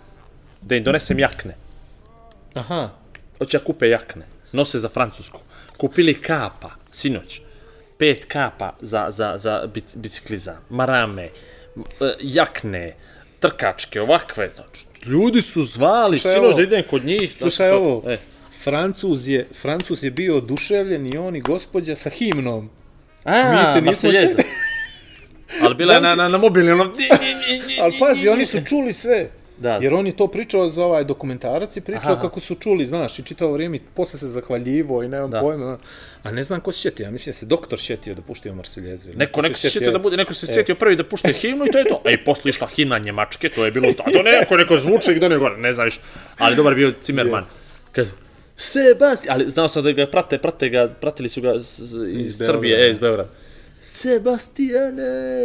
da 0.62 0.76
im 0.76 0.84
donesem 0.84 1.20
jakne. 1.20 1.56
Aha, 2.54 2.90
Hoće 3.40 3.58
da 3.58 3.64
kupe 3.64 3.90
jakne. 3.90 4.26
Nose 4.52 4.80
za 4.80 4.90
Francusku. 4.90 5.40
Kupili 5.78 6.14
kapa, 6.14 6.70
sinoć. 6.92 7.42
Pet 7.98 8.26
kapa 8.26 8.74
za, 8.82 9.06
za, 9.10 9.34
za 9.38 9.68
bic, 9.74 9.96
biciklizam. 9.96 10.56
Marame, 10.70 11.24
e, 11.24 11.30
jakne, 12.20 12.96
trkačke, 13.40 14.02
ovakve. 14.02 14.52
Znači, 14.56 14.86
ljudi 15.10 15.42
su 15.42 15.64
zvali 15.64 16.20
Slušaj 16.20 16.32
sinoć 16.36 16.48
ovo. 16.48 16.58
da 16.58 16.64
idem 16.64 16.84
kod 16.90 17.06
njih. 17.06 17.36
slušaj 17.36 17.70
znači, 17.70 17.72
to- 17.72 17.86
ovo. 17.86 18.12
E. 18.12 18.18
Francuz 18.64 19.28
je, 19.28 19.48
Francuz 19.62 20.04
je 20.04 20.12
bio 20.12 20.38
oduševljen 20.38 21.14
i 21.14 21.18
on 21.18 21.36
i 21.36 21.42
gospođa 21.42 21.96
sa 21.96 22.10
himnom. 22.10 22.70
A, 23.24 23.52
Mi 23.52 23.76
se 23.76 23.82
nismo 23.82 24.12
šeli. 24.12 24.44
Ali 25.62 25.76
bila 25.76 25.94
je 25.94 26.02
na, 26.02 26.16
na, 26.16 26.28
na 26.28 26.38
mobilni, 26.38 26.72
ono... 26.72 26.94
Ali 27.82 27.96
pazi, 28.00 28.28
oni 28.30 28.46
su 28.46 28.58
čuli 28.66 28.94
sve. 28.94 29.30
Da. 29.60 29.80
Jer 29.82 29.94
on 29.94 30.08
je 30.08 30.16
to 30.16 30.28
pričao 30.28 30.70
za 30.70 30.86
ovaj 30.86 31.04
dokumentarac 31.04 31.78
i 31.78 31.82
pričao 31.82 32.14
Aha. 32.14 32.22
kako 32.22 32.40
su 32.40 32.56
čuli, 32.56 32.86
znaš, 32.86 33.20
i 33.20 33.24
čitavo 33.24 33.52
vrijeme 33.54 33.78
i 33.78 33.82
posle 33.94 34.20
se 34.20 34.28
zahvaljivo 34.28 35.04
i 35.04 35.08
nemam 35.08 35.32
Da. 35.32 35.40
pojma. 35.42 35.78
A 36.24 36.32
ne 36.32 36.44
znam 36.44 36.62
ko 36.62 36.72
se 36.72 36.80
šetio, 36.80 37.04
ja 37.04 37.12
mislim 37.12 37.32
da 37.32 37.36
se 37.36 37.46
doktor 37.46 37.80
šetio 37.80 38.16
da 38.16 38.22
puštio 38.22 38.54
Marseljezu. 38.54 39.08
Neko, 39.16 39.42
neko 39.42 39.56
se 39.56 39.70
sjetio 39.70 39.92
da 39.92 40.00
bude, 40.00 40.18
neko 40.18 40.34
se 40.34 40.48
sjetio 40.48 40.76
prvi 40.76 40.96
da 40.96 41.04
pušte 41.04 41.34
himnu 41.34 41.66
i 41.66 41.72
to 41.72 41.78
je 41.78 41.86
to. 41.86 42.02
A 42.06 42.12
i 42.12 42.18
posle 42.18 42.50
išla 42.50 42.68
himna 42.68 42.98
Njemačke, 43.00 43.50
to 43.50 43.66
je 43.66 43.72
bilo, 43.72 43.88
a 44.00 44.12
to 44.12 44.24
neko, 44.24 44.58
neko 44.58 44.78
zvučnik, 44.78 45.20
da 45.20 45.28
ne 45.28 45.38
gore, 45.38 45.58
ne 45.58 45.74
znaš. 45.74 46.00
Ali 46.38 46.56
dobar 46.56 46.76
bio 46.76 46.94
Zimmerman. 47.04 47.44
Kaže, 47.92 48.12
Sebastian, 48.56 49.34
ali 49.36 49.52
znao 49.52 49.68
sam 49.70 49.84
da 49.84 49.92
ga 49.92 50.08
prate, 50.08 50.38
prate 50.38 50.70
ga, 50.70 50.88
pratili 51.02 51.30
su 51.30 51.42
ga 51.42 51.54
iz, 51.54 51.80
Iz 52.12 52.38
Srbije, 52.38 52.48
Beograda. 52.76 52.84
e, 52.84 52.92
iz 52.92 53.00
Beograda. 53.00 53.30
Sebastiane, 53.80 55.04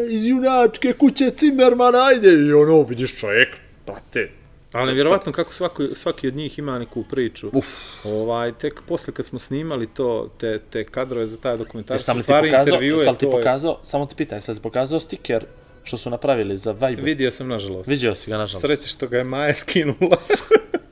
iz 0.09 0.27
junačke 0.27 0.93
kuće 0.93 1.31
Zimmermana, 1.39 2.07
ajde. 2.07 2.29
I 2.29 2.53
ono, 2.53 2.83
vidiš 2.83 3.17
čovjek, 3.17 3.49
prate. 3.85 4.31
Ali 4.73 4.87
nevjerovatno 4.87 5.33
kako 5.33 5.53
svaki, 5.53 5.83
svaki 5.95 6.29
od 6.29 6.35
njih 6.35 6.59
ima 6.59 6.79
neku 6.79 7.05
priču. 7.11 7.51
Uf. 7.53 7.67
Ovaj, 8.05 8.53
tek 8.53 8.81
posle 8.89 9.15
kad 9.15 9.27
smo 9.27 9.39
snimali 9.39 9.87
to, 9.87 10.31
te, 10.41 10.61
te 10.71 10.85
kadrove 10.85 11.27
za 11.27 11.41
taj 11.41 11.57
li 11.57 11.65
ti 11.65 12.23
stvari 12.23 12.25
pokazao, 12.25 12.61
intervjue, 12.61 13.05
sam 13.05 13.15
ti 13.15 13.21
to 13.21 13.27
je... 13.27 13.33
pokazao, 13.33 13.79
samo 13.83 14.07
ti 14.07 14.15
pitaj, 14.17 14.41
sam 14.41 14.57
ti 14.57 14.63
pokazao 14.63 15.01
stiker 15.01 15.45
što 15.85 15.97
su 15.97 16.11
napravili 16.11 16.59
za 16.59 16.73
Viber. 16.73 17.05
Vidio 17.05 17.31
sam, 17.31 17.49
nažalost. 17.49 17.89
Vidio 17.89 18.15
si 18.15 18.31
ga, 18.31 18.39
nažalost. 18.39 18.67
Sreće 18.67 18.89
što 18.89 19.09
ga 19.09 19.19
je 19.19 19.25
Maja 19.25 19.55
skinula. 19.55 20.17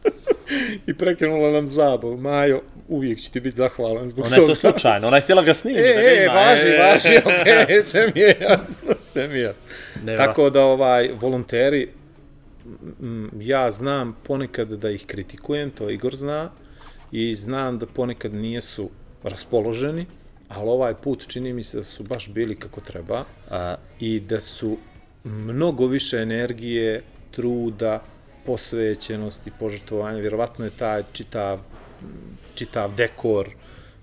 I 0.88 0.94
prekinula 0.94 1.50
nam 1.50 1.66
zabavu. 1.66 2.16
Majo, 2.16 2.60
uvijek 2.88 3.20
ću 3.20 3.32
ti 3.32 3.40
biti 3.40 3.56
zahvalan 3.56 4.08
zbog 4.08 4.26
Ona 4.26 4.36
je 4.36 4.40
to 4.40 4.46
toga. 4.46 4.54
slučajno, 4.54 5.06
ona 5.06 5.16
je 5.16 5.20
htjela 5.20 5.42
ga 5.42 5.54
snimiti. 5.54 5.82
E, 5.82 5.94
da 5.94 6.00
ga 6.00 6.08
e, 6.08 6.24
ima, 6.24 6.34
važi, 6.34 6.68
e, 6.68 6.78
važi, 6.78 7.18
okej, 7.18 7.82
sve 7.90 8.12
mi 8.14 8.20
je 8.20 8.36
jasno, 8.40 8.94
sve 9.02 9.28
mi 9.28 9.34
je 9.34 9.42
jasno. 9.42 10.16
Tako 10.16 10.50
da, 10.50 10.64
ovaj, 10.64 11.10
volonteri, 11.20 11.88
ja 13.40 13.70
znam 13.70 14.16
ponekad 14.24 14.68
da 14.68 14.90
ih 14.90 15.06
kritikujem, 15.06 15.70
to 15.70 15.90
Igor 15.90 16.16
zna, 16.16 16.50
i 17.12 17.34
znam 17.36 17.78
da 17.78 17.86
ponekad 17.86 18.34
nijesu 18.34 18.90
raspoloženi, 19.22 20.06
ali 20.48 20.70
ovaj 20.70 20.94
put 20.94 21.28
čini 21.28 21.52
mi 21.52 21.64
se 21.64 21.76
da 21.76 21.84
su 21.84 22.02
baš 22.02 22.28
bili 22.28 22.54
kako 22.54 22.80
treba 22.80 23.24
A, 23.50 23.74
i 24.00 24.20
da 24.20 24.40
su 24.40 24.78
mnogo 25.24 25.86
više 25.86 26.16
energije, 26.16 27.02
truda, 27.30 28.02
posvećenosti, 28.46 29.50
požrtvovanja, 29.60 30.20
vjerovatno 30.20 30.64
je 30.64 30.70
taj 30.70 31.02
čitav, 31.12 31.58
čitav 32.54 32.94
dekor, 32.94 33.48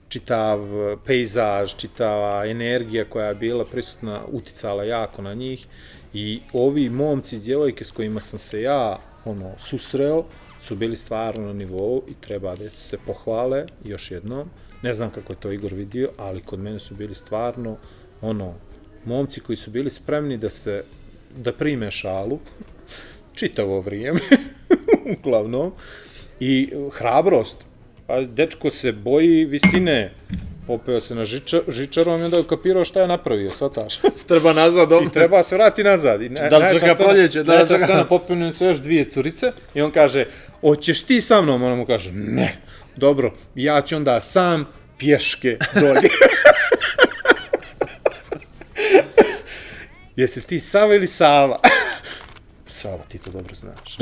čitav 0.09 0.59
eh, 0.59 0.97
pejzaž, 1.05 1.75
čitava 1.75 2.45
energija 2.45 3.05
koja 3.05 3.27
je 3.27 3.35
bila 3.35 3.65
prisutna, 3.65 4.21
uticala 4.31 4.83
jako 4.83 5.21
na 5.21 5.33
njih 5.33 5.67
i 6.13 6.41
ovi 6.53 6.89
momci 6.89 7.35
i 7.35 7.39
djevojke 7.39 7.83
s 7.83 7.91
kojima 7.91 8.19
sam 8.19 8.39
se 8.39 8.61
ja 8.61 8.99
ono 9.25 9.51
susreo 9.59 10.25
su 10.61 10.75
bili 10.75 10.95
stvarno 10.95 11.47
na 11.47 11.53
nivou 11.53 12.03
i 12.07 12.13
treba 12.21 12.55
da 12.55 12.69
se 12.69 12.97
pohvale 13.05 13.65
još 13.85 14.11
jednom. 14.11 14.49
Ne 14.81 14.93
znam 14.93 15.09
kako 15.09 15.33
je 15.33 15.39
to 15.39 15.51
Igor 15.51 15.73
vidio, 15.73 16.09
ali 16.17 16.41
kod 16.41 16.59
mene 16.59 16.79
su 16.79 16.95
bili 16.95 17.15
stvarno 17.15 17.77
ono 18.21 18.53
momci 19.05 19.41
koji 19.41 19.55
su 19.55 19.71
bili 19.71 19.89
spremni 19.89 20.37
da 20.37 20.49
se 20.49 20.83
da 21.37 21.53
prime 21.53 21.91
šalu 21.91 22.39
čitavo 23.39 23.81
vrijeme 23.81 24.19
uglavnom 25.19 25.71
i 26.39 26.71
uh, 26.73 26.93
hrabrost 26.93 27.57
pa 28.07 28.21
dečko 28.21 28.71
se 28.71 28.91
boji 28.91 29.45
visine 29.45 30.13
popeo 30.69 31.01
se 31.01 31.15
na 31.15 31.25
žiča, 31.25 31.61
žičarom 31.67 32.21
i 32.21 32.25
onda 32.25 32.37
je 32.37 32.43
kapirao 32.45 32.85
šta 32.85 33.01
je 33.01 33.07
napravio, 33.07 33.51
svataš. 33.51 33.97
treba 34.27 34.53
nazad, 34.53 34.91
I 34.91 35.09
treba 35.09 35.43
se 35.43 35.55
vrati 35.55 35.83
nazad. 35.83 36.21
I 36.21 36.29
ne, 36.29 36.49
Da 36.49 36.57
li 36.57 36.63
čeka 36.73 36.85
scena- 36.85 36.95
proljeće, 36.95 37.43
da 37.43 37.53
li 37.53 37.67
čeka- 37.67 37.85
scena, 37.85 38.05
popinu 38.05 38.53
se 38.53 38.65
još 38.65 38.77
dvije 38.77 39.09
curice 39.09 39.51
i 39.73 39.81
on 39.81 39.91
kaže, 39.91 40.25
hoćeš 40.61 41.01
ti 41.01 41.21
sa 41.21 41.41
mnom? 41.41 41.63
Ona 41.63 41.75
mu 41.75 41.85
kaže, 41.85 42.11
ne. 42.11 42.57
Dobro, 42.95 43.33
ja 43.55 43.81
ću 43.81 43.95
onda 43.95 44.19
sam 44.19 44.65
pješke 44.97 45.57
dolje. 45.73 46.09
Jesi 50.15 50.41
ti 50.41 50.59
Sava 50.59 50.95
ili 50.95 51.07
Sava? 51.07 51.59
Sava, 52.79 53.03
ti 53.07 53.17
to 53.17 53.31
dobro 53.31 53.55
znaš. 53.55 53.97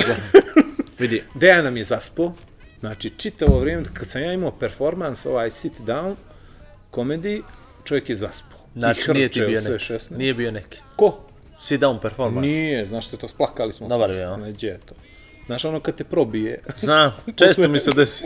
Vidi, 0.99 1.23
Dejan 1.33 1.63
nam 1.63 1.77
je 1.77 1.83
zaspo, 1.83 2.33
znači 2.79 3.09
čitavo 3.09 3.59
vrijeme, 3.59 3.83
kad 3.93 4.07
sam 4.07 4.21
ja 4.21 4.33
imao 4.33 4.51
performans, 4.51 5.25
ovaj 5.25 5.51
sit 5.51 5.73
down, 5.79 6.15
komediji, 6.97 7.41
čovjek 7.83 8.09
je 8.09 8.15
zaspo. 8.15 8.55
znači 8.75 9.11
I 9.11 9.13
nije 9.13 9.29
ti 9.29 9.41
bio 9.41 9.61
neki. 9.61 9.93
16. 9.93 10.17
Nije 10.17 10.33
bio 10.33 10.51
neki. 10.51 10.77
Ko? 10.95 11.19
Sit 11.59 11.81
down 11.81 12.01
performance. 12.01 12.47
Nije, 12.47 12.85
znaš 12.85 13.07
što 13.07 13.17
to, 13.17 13.27
splakali 13.27 13.73
smo. 13.73 13.87
Dobar 13.87 14.09
je, 14.09 14.23
a? 14.25 14.37
Ne, 14.37 14.51
gdje 14.51 14.67
je 14.67 14.79
to? 14.85 14.95
Znaš 15.45 15.65
ono 15.65 15.79
kad 15.79 15.95
te 15.95 16.03
probije. 16.03 16.63
Znam, 16.85 17.11
često 17.35 17.67
mi 17.67 17.79
se 17.79 17.91
desi. 17.91 18.23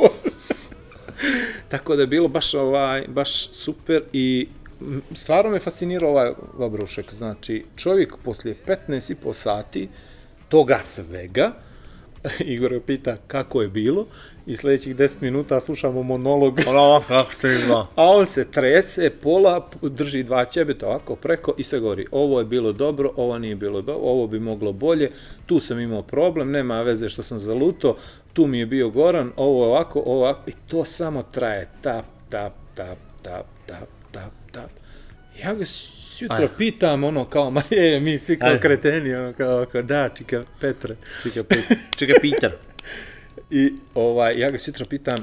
Tako 1.72 1.96
da 1.96 2.04
je 2.04 2.08
bilo 2.08 2.28
baš 2.28 2.54
ovaj, 2.54 3.06
baš 3.08 3.52
super 3.52 4.04
i 4.14 4.48
stvarno 5.16 5.52
me 5.52 5.60
fascinirao 5.60 6.10
ovaj 6.10 6.32
Vabrušek. 6.54 7.14
Znači, 7.14 7.66
čovjek 7.76 8.16
poslije 8.24 8.56
15 8.88 9.12
i 9.12 9.16
po 9.16 9.34
sati 9.34 9.90
toga 10.50 10.80
svega, 10.84 11.52
Igor 12.54 12.80
pita 12.86 13.18
kako 13.28 13.62
je 13.62 13.68
bilo 13.68 14.06
i 14.46 14.56
sljedećih 14.56 14.96
10 14.96 15.22
minuta 15.22 15.60
slušamo 15.60 16.04
monolog 16.04 16.60
Ono, 16.68 17.04
kako 17.08 17.34
ste 17.34 17.50
izgleda. 17.50 17.88
A 17.96 18.10
on 18.10 18.26
se 18.26 18.52
trese, 18.52 19.10
pola, 19.10 19.70
drži 19.82 20.24
dva 20.24 20.46
ćebeta 20.46 20.88
ovako 20.88 21.16
preko 21.16 21.54
i 21.58 21.64
se 21.64 21.80
govori, 21.80 22.06
ovo 22.12 22.40
je 22.40 22.46
bilo 22.46 22.72
dobro, 22.72 23.12
ovo 23.16 23.38
nije 23.38 23.56
bilo 23.56 23.82
dobro, 23.82 24.04
ovo 24.04 24.28
bi 24.28 24.40
moglo 24.40 24.72
bolje, 24.74 25.12
tu 25.46 25.60
sam 25.60 25.80
imao 25.80 26.02
problem, 26.02 26.52
nema 26.52 26.82
veze 26.82 27.10
što 27.10 27.24
sam 27.24 27.40
zaluto, 27.40 27.98
tu 28.34 28.48
mi 28.48 28.60
je 28.60 28.66
bio 28.66 28.90
Goran, 28.90 29.32
ovo 29.36 29.64
je 29.64 29.70
ovako, 29.70 30.00
ovo 30.00 30.20
ovako, 30.20 30.50
i 30.50 30.54
to 30.68 30.86
samo 30.86 31.24
traje, 31.32 31.70
tap, 31.82 32.06
tap, 32.30 32.54
tap, 32.76 32.98
tap, 33.22 33.46
tap, 33.66 33.90
tap, 34.12 34.32
tap. 34.52 34.72
Ja 35.44 35.54
ga 35.54 35.66
Ajde. 36.30 36.48
pitam, 36.58 37.04
ono, 37.04 37.26
kao, 37.26 37.52
ma 37.52 37.64
je, 37.70 38.00
mi 38.00 38.20
svi 38.20 38.40
kao 38.40 38.50
Ajde. 38.50 38.60
kreteni, 38.60 39.16
ono, 39.16 39.34
kao, 39.34 39.66
kao, 39.72 39.82
da, 39.82 40.10
čika, 40.10 40.44
Petre, 40.60 40.96
čika, 41.24 41.44
Petre. 41.44 41.76
Čekaj, 41.98 42.16
Peter. 42.22 42.52
I 43.50 43.74
ovaj, 43.96 44.34
ja 44.38 44.52
ga 44.52 44.60
sutra 44.60 44.86
pitam, 44.90 45.18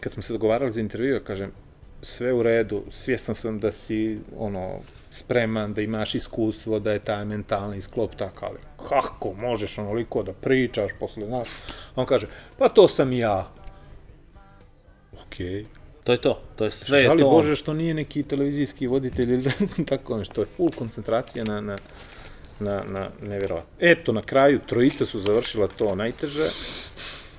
kad 0.00 0.12
smo 0.12 0.22
se 0.22 0.32
dogovarali 0.32 0.72
za 0.72 0.80
intervju, 0.80 1.20
kažem, 1.24 1.52
sve 2.02 2.32
u 2.32 2.42
redu, 2.42 2.84
svjestan 2.90 3.34
sam 3.34 3.60
da 3.60 3.72
si 3.72 4.18
ono, 4.36 4.80
spreman, 5.10 5.74
da 5.74 5.80
imaš 5.80 6.14
iskustvo, 6.14 6.78
da 6.78 6.92
je 6.92 6.98
taj 6.98 7.24
mentalni 7.24 7.80
sklop 7.80 8.14
tak, 8.16 8.42
ali 8.42 8.58
kako 8.88 9.34
možeš 9.34 9.78
onoliko 9.78 10.22
da 10.22 10.32
pričaš 10.32 10.92
posle 11.00 11.26
nas? 11.26 11.48
On 11.94 12.06
kaže, 12.06 12.26
pa 12.58 12.68
to 12.68 12.88
sam 12.88 13.12
ja. 13.12 13.52
Okej. 15.26 15.66
To 16.04 16.12
je 16.12 16.18
to, 16.18 16.40
to 16.56 16.64
je 16.64 16.70
sve 16.70 17.02
Žali 17.02 17.18
to. 17.18 17.30
Bože 17.30 17.56
što 17.56 17.72
nije 17.72 17.94
neki 17.94 18.22
televizijski 18.22 18.86
voditelj 18.86 19.32
ili 19.32 19.50
tako 19.88 20.18
nešto, 20.18 20.34
to 20.34 20.40
je 20.40 20.46
full 20.56 20.70
koncentracija 20.78 21.44
na, 21.44 21.60
na, 21.60 21.76
na, 22.60 22.84
na 22.84 23.08
nevjerovatno. 23.22 23.70
Eto, 23.80 24.12
na 24.12 24.22
kraju, 24.22 24.60
trojica 24.66 25.06
su 25.06 25.18
završila 25.18 25.68
to 25.68 25.94
najteže. 25.94 26.48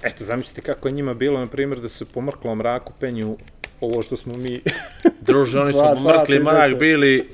Eto, 0.04 0.24
zamislite 0.24 0.62
kako 0.62 0.88
je 0.88 0.92
njima 0.92 1.14
bilo, 1.14 1.40
na 1.40 1.48
primjer, 1.48 1.80
da 1.80 1.90
se 1.90 2.06
po 2.06 2.22
mrklom 2.22 2.58
mraku 2.58 2.94
penju 3.00 3.38
ovo 3.82 4.04
što 4.04 4.18
smo 4.18 4.38
mi... 4.38 4.62
Druže, 5.28 5.60
oni 5.60 5.74
su 5.74 5.80
Dva 5.84 5.96
sata 5.96 6.20
mrkli 6.20 6.36
i 6.36 6.40
mrak 6.40 6.80
bili... 6.80 7.30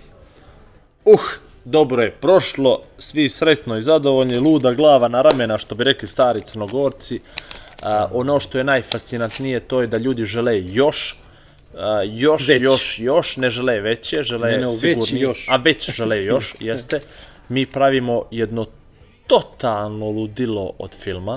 Uh, 1.06 1.22
dobro 1.66 2.04
je 2.04 2.12
prošlo, 2.12 2.82
svi 2.98 3.30
sretno 3.30 3.78
i 3.78 3.82
zadovoljni, 3.82 4.38
luda 4.38 4.74
glava 4.74 5.08
na 5.08 5.22
ramena, 5.22 5.58
što 5.58 5.76
bi 5.76 5.84
rekli 5.84 6.08
stari 6.08 6.42
crnogorci. 6.42 7.20
A, 7.82 8.08
ono 8.14 8.40
što 8.40 8.58
je 8.58 8.64
najfascinantnije, 8.64 9.60
to 9.60 9.82
je 9.82 9.88
da 9.88 9.98
ljudi 9.98 10.26
žele 10.26 10.62
još, 10.62 11.18
a, 11.78 12.02
još, 12.06 12.48
Već. 12.48 12.62
još, 12.62 13.00
još, 13.00 13.38
ne 13.38 13.50
žele 13.50 13.80
veće, 13.80 14.24
žele 14.24 14.52
Ne, 14.52 14.58
ne, 14.58 14.70
sigurni, 14.70 15.20
još. 15.20 15.48
a 15.50 15.56
već 15.56 15.90
žele 15.96 16.24
još, 16.24 16.56
jeste. 16.60 17.00
Mi 17.50 17.66
pravimo 17.66 18.26
jedno 18.32 18.66
totalno 19.28 20.10
ludilo 20.10 20.74
od 20.78 20.96
filma. 20.96 21.34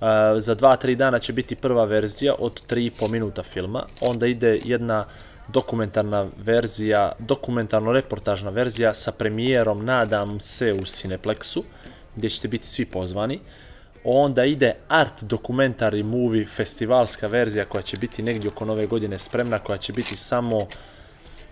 Uh, 0.00 0.08
za 0.38 0.54
dva, 0.54 0.76
tri 0.76 0.96
dana 0.96 1.18
će 1.18 1.32
biti 1.32 1.54
prva 1.54 1.84
verzija 1.84 2.34
od 2.38 2.62
3,5 2.70 3.08
minuta 3.08 3.42
filma. 3.42 3.86
Onda 4.00 4.26
ide 4.26 4.60
jedna 4.64 5.04
dokumentarna 5.48 6.26
verzija, 6.44 7.12
dokumentarno-reportažna 7.18 8.50
verzija 8.50 8.94
sa 8.94 9.12
premijerom, 9.12 9.84
nadam 9.84 10.40
se, 10.40 10.72
u 10.72 10.80
Cineplexu, 10.80 11.62
gdje 12.16 12.30
ćete 12.30 12.48
biti 12.48 12.66
svi 12.66 12.84
pozvani. 12.84 13.40
Onda 14.04 14.44
ide 14.44 14.74
art 14.88 15.22
dokumentari 15.22 16.02
movie 16.02 16.46
festivalska 16.46 17.26
verzija 17.26 17.64
koja 17.64 17.82
će 17.82 17.96
biti 17.96 18.22
negdje 18.22 18.50
oko 18.50 18.64
nove 18.64 18.86
godine 18.86 19.18
spremna, 19.18 19.58
koja 19.58 19.78
će 19.78 19.92
biti 19.92 20.16
samo 20.16 20.66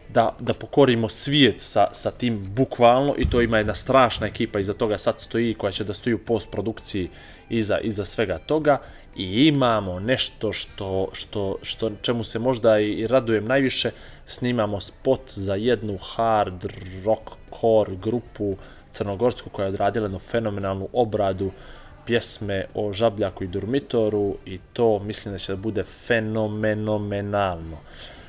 da, 0.09 0.37
da 0.41 0.55
pokorimo 0.55 1.09
svijet 1.09 1.61
sa, 1.61 1.89
sa 1.93 2.11
tim 2.11 2.45
bukvalno 2.55 3.15
i 3.19 3.31
to 3.31 3.41
ima 3.41 3.59
jedna 3.59 3.75
strašna 3.75 4.27
ekipa 4.27 4.59
iza 4.59 4.75
toga 4.75 4.99
sad 4.99 5.21
stoji 5.21 5.55
koja 5.55 5.73
će 5.73 5.85
da 5.85 5.95
stoji 5.95 6.15
u 6.15 6.19
postprodukciji 6.19 7.11
iza, 7.49 7.79
iza 7.79 8.05
svega 8.05 8.39
toga. 8.39 8.81
I 9.17 9.47
imamo 9.47 10.01
nešto 10.01 10.53
što, 10.53 11.09
što, 11.13 11.57
što 11.63 11.91
čemu 12.03 12.25
se 12.25 12.39
možda 12.39 12.79
i, 12.79 13.07
radujem 13.07 13.45
najviše. 13.45 13.91
Snimamo 14.27 14.81
spot 14.81 15.31
za 15.31 15.55
jednu 15.55 15.99
hard 16.15 16.65
rock 17.05 17.31
core 17.61 17.97
grupu 18.03 18.57
crnogorsku 18.93 19.51
koja 19.51 19.67
je 19.67 19.69
odradila 19.69 20.05
jednu 20.05 20.19
fenomenalnu 20.19 20.89
obradu 20.93 21.51
pjesme 22.11 22.65
o 22.75 22.93
Žabljaku 22.93 23.45
i 23.45 23.47
Durmitoru 23.47 24.37
i 24.47 24.59
to 24.73 24.99
mislim 24.99 25.35
da 25.35 25.39
će 25.39 25.53
da 25.53 25.57
bude 25.57 25.83
fenomenomenalno. 25.85 27.77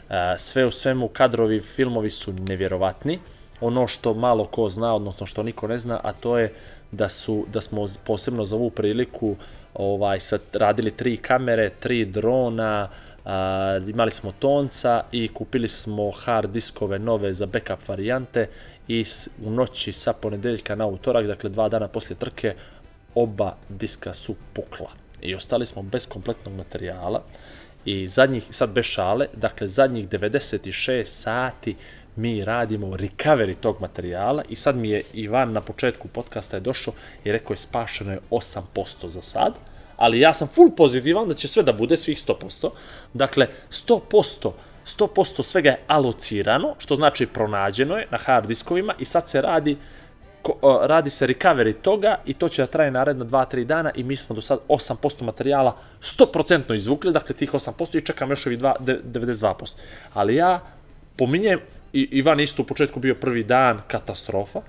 E, 0.09 0.35
sve 0.37 0.65
u 0.65 0.71
svemu 0.71 1.07
kadrovi 1.07 1.59
filmovi 1.59 2.09
su 2.09 2.33
nevjerovatni. 2.33 3.19
Ono 3.61 3.87
što 3.87 4.13
malo 4.13 4.45
ko 4.45 4.69
zna, 4.69 4.93
odnosno 4.93 5.25
što 5.27 5.43
niko 5.43 5.67
ne 5.67 5.77
zna, 5.77 5.99
a 6.03 6.13
to 6.13 6.37
je 6.37 6.53
da 6.91 7.09
su 7.09 7.45
da 7.53 7.61
smo 7.61 7.85
posebno 8.05 8.45
za 8.45 8.55
ovu 8.55 8.69
priliku 8.69 9.35
ovaj 9.73 10.19
sad 10.19 10.41
radili 10.53 10.91
tri 10.91 11.17
kamere, 11.17 11.69
tri 11.69 12.05
drona, 12.05 12.89
a, 13.25 13.79
imali 13.87 14.11
smo 14.11 14.33
tonca 14.39 15.03
i 15.11 15.27
kupili 15.27 15.67
smo 15.67 16.11
hard 16.11 16.51
diskove 16.51 16.99
nove 16.99 17.33
za 17.33 17.45
backup 17.45 17.87
varijante 17.87 18.47
i 18.87 19.05
u 19.45 19.51
noći 19.51 19.91
sa 19.91 20.13
ponedeljka 20.13 20.75
na 20.75 20.87
utorak, 20.87 21.27
dakle 21.27 21.49
dva 21.49 21.69
dana 21.69 21.87
poslije 21.87 22.17
trke, 22.17 22.55
oba 23.15 23.55
diska 23.69 24.13
su 24.13 24.35
pukla. 24.53 24.89
I 25.21 25.35
ostali 25.35 25.65
smo 25.65 25.81
bez 25.81 26.07
kompletnog 26.07 26.55
materijala 26.55 27.23
i 27.85 28.07
zadnjih, 28.07 28.43
sad 28.49 28.69
bez 28.69 28.85
šale, 28.85 29.27
dakle 29.33 29.67
zadnjih 29.67 30.09
96 30.09 31.03
sati 31.03 31.75
mi 32.15 32.45
radimo 32.45 32.87
recovery 32.87 33.55
tog 33.55 33.81
materijala 33.81 34.43
i 34.49 34.55
sad 34.55 34.75
mi 34.75 34.89
je 34.89 35.01
Ivan 35.13 35.51
na 35.51 35.61
početku 35.61 36.07
podcasta 36.07 36.57
je 36.57 36.61
došao 36.61 36.93
i 37.23 37.31
rekao 37.31 37.53
je 37.53 37.57
spašeno 37.57 38.11
je 38.11 38.19
8% 38.29 39.07
za 39.07 39.21
sad, 39.21 39.53
ali 39.97 40.19
ja 40.19 40.33
sam 40.33 40.47
full 40.47 40.71
pozitivan 40.75 41.27
da 41.27 41.33
će 41.33 41.47
sve 41.47 41.63
da 41.63 41.73
bude 41.73 41.97
svih 41.97 42.17
100%. 42.17 42.69
Dakle, 43.13 43.47
100%, 43.71 44.51
100% 44.85 45.43
svega 45.43 45.69
je 45.69 45.79
alocirano, 45.87 46.75
što 46.77 46.95
znači 46.95 47.25
pronađeno 47.25 47.97
je 47.97 48.07
na 48.11 48.17
hard 48.17 48.47
diskovima 48.47 48.93
i 48.99 49.05
sad 49.05 49.29
se 49.29 49.41
radi 49.41 49.77
ko, 50.41 50.51
uh, 50.61 50.85
radi 50.85 51.09
se 51.09 51.27
recovery 51.27 51.73
toga 51.81 52.17
i 52.25 52.33
to 52.33 52.49
će 52.49 52.61
da 52.61 52.67
traje 52.67 52.91
naredno 52.91 53.25
2-3 53.25 53.63
dana 53.63 53.91
i 53.95 54.03
mi 54.03 54.15
smo 54.15 54.35
do 54.35 54.41
sad 54.41 54.59
8% 54.67 55.23
materijala 55.23 55.77
100% 56.01 56.75
izvukli, 56.75 57.11
dakle 57.11 57.35
tih 57.35 57.53
8% 57.53 57.97
i 57.97 58.05
čekam 58.05 58.29
još 58.29 58.45
ovih 58.45 58.59
dva- 58.59 58.75
de- 58.79 58.99
92%. 59.03 59.75
Ali 60.13 60.35
ja 60.35 60.59
pominjem, 61.17 61.59
i 61.93 62.07
Ivan 62.11 62.39
isto 62.39 62.61
u 62.61 62.65
početku 62.65 62.99
bio 62.99 63.15
prvi 63.15 63.43
dan 63.43 63.81
katastrofa, 63.87 64.61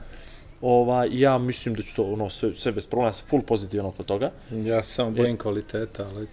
Ova, 0.62 1.06
ja 1.10 1.38
mislim 1.38 1.74
da 1.74 1.82
ću 1.82 1.96
to 1.96 2.02
ono, 2.02 2.30
sve, 2.30 2.54
sve 2.54 2.72
bez 2.72 2.86
problema, 2.86 3.12
sam 3.12 3.26
full 3.28 3.42
pozitivan 3.42 3.86
oko 3.86 4.02
toga. 4.02 4.30
Ja 4.50 4.82
samo 4.82 5.10
bojim 5.10 5.36
kvaliteta, 5.36 6.06
ali 6.14 6.26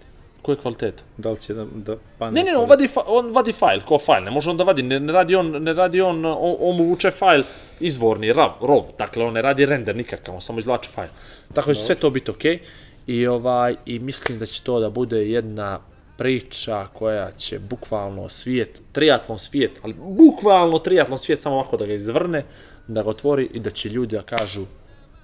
Koje 0.50 0.56
kvalitete? 0.56 1.02
da 1.16 1.30
li 1.30 1.40
će 1.40 1.54
da, 1.54 1.64
da 1.74 1.96
padne 2.18 2.42
Ne, 2.42 2.50
ne, 2.50 2.56
on 2.58 2.68
vadi, 2.68 2.88
on 3.06 3.32
vadi 3.32 3.52
fajl, 3.52 3.80
ko 3.86 3.98
fajl, 3.98 4.24
ne 4.24 4.30
može 4.30 4.50
on 4.50 4.56
da 4.56 4.64
vadi, 4.64 4.82
ne, 4.82 5.00
ne 5.00 5.12
radi 5.12 5.36
on, 5.36 5.50
ne 5.62 5.72
radi 5.72 6.00
on, 6.00 6.24
on, 6.26 6.56
on 6.60 6.76
mu 6.76 6.84
vuče 6.84 7.10
fajl 7.10 7.42
izvorni, 7.80 8.32
rav, 8.32 8.56
rov, 8.60 8.88
dakle 8.98 9.24
on 9.24 9.34
ne 9.34 9.42
radi 9.42 9.66
render 9.66 9.96
nikakav, 9.96 10.34
on 10.34 10.40
samo 10.40 10.58
izvlače 10.58 10.90
fajl. 10.90 11.08
Tako 11.54 11.70
da 11.70 11.74
će 11.74 11.80
sve 11.80 11.94
to 11.94 12.10
biti 12.10 12.30
okej. 12.30 12.58
I 13.06 13.26
ovaj 13.26 13.76
i 13.86 13.98
mislim 13.98 14.38
da 14.38 14.46
će 14.46 14.62
to 14.62 14.80
da 14.80 14.90
bude 14.90 15.22
jedna 15.30 15.78
priča 16.18 16.86
koja 16.92 17.30
će 17.32 17.58
bukvalno 17.58 18.28
svijet, 18.28 18.82
triatlon 18.92 19.38
svijet, 19.38 19.78
ali 19.82 19.94
bukvalno 19.94 20.78
triatlon 20.78 21.18
svijet 21.18 21.40
samo 21.40 21.54
ovako 21.54 21.76
da 21.76 21.86
ga 21.86 21.94
izvrne, 21.94 22.44
da 22.86 23.02
ga 23.02 23.10
otvori 23.10 23.48
i 23.54 23.60
da 23.60 23.70
će 23.70 23.88
ljudi 23.88 24.16
da 24.16 24.22
kažu 24.22 24.66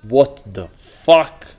what 0.04 0.42
the 0.52 0.68
fuck 1.04 1.55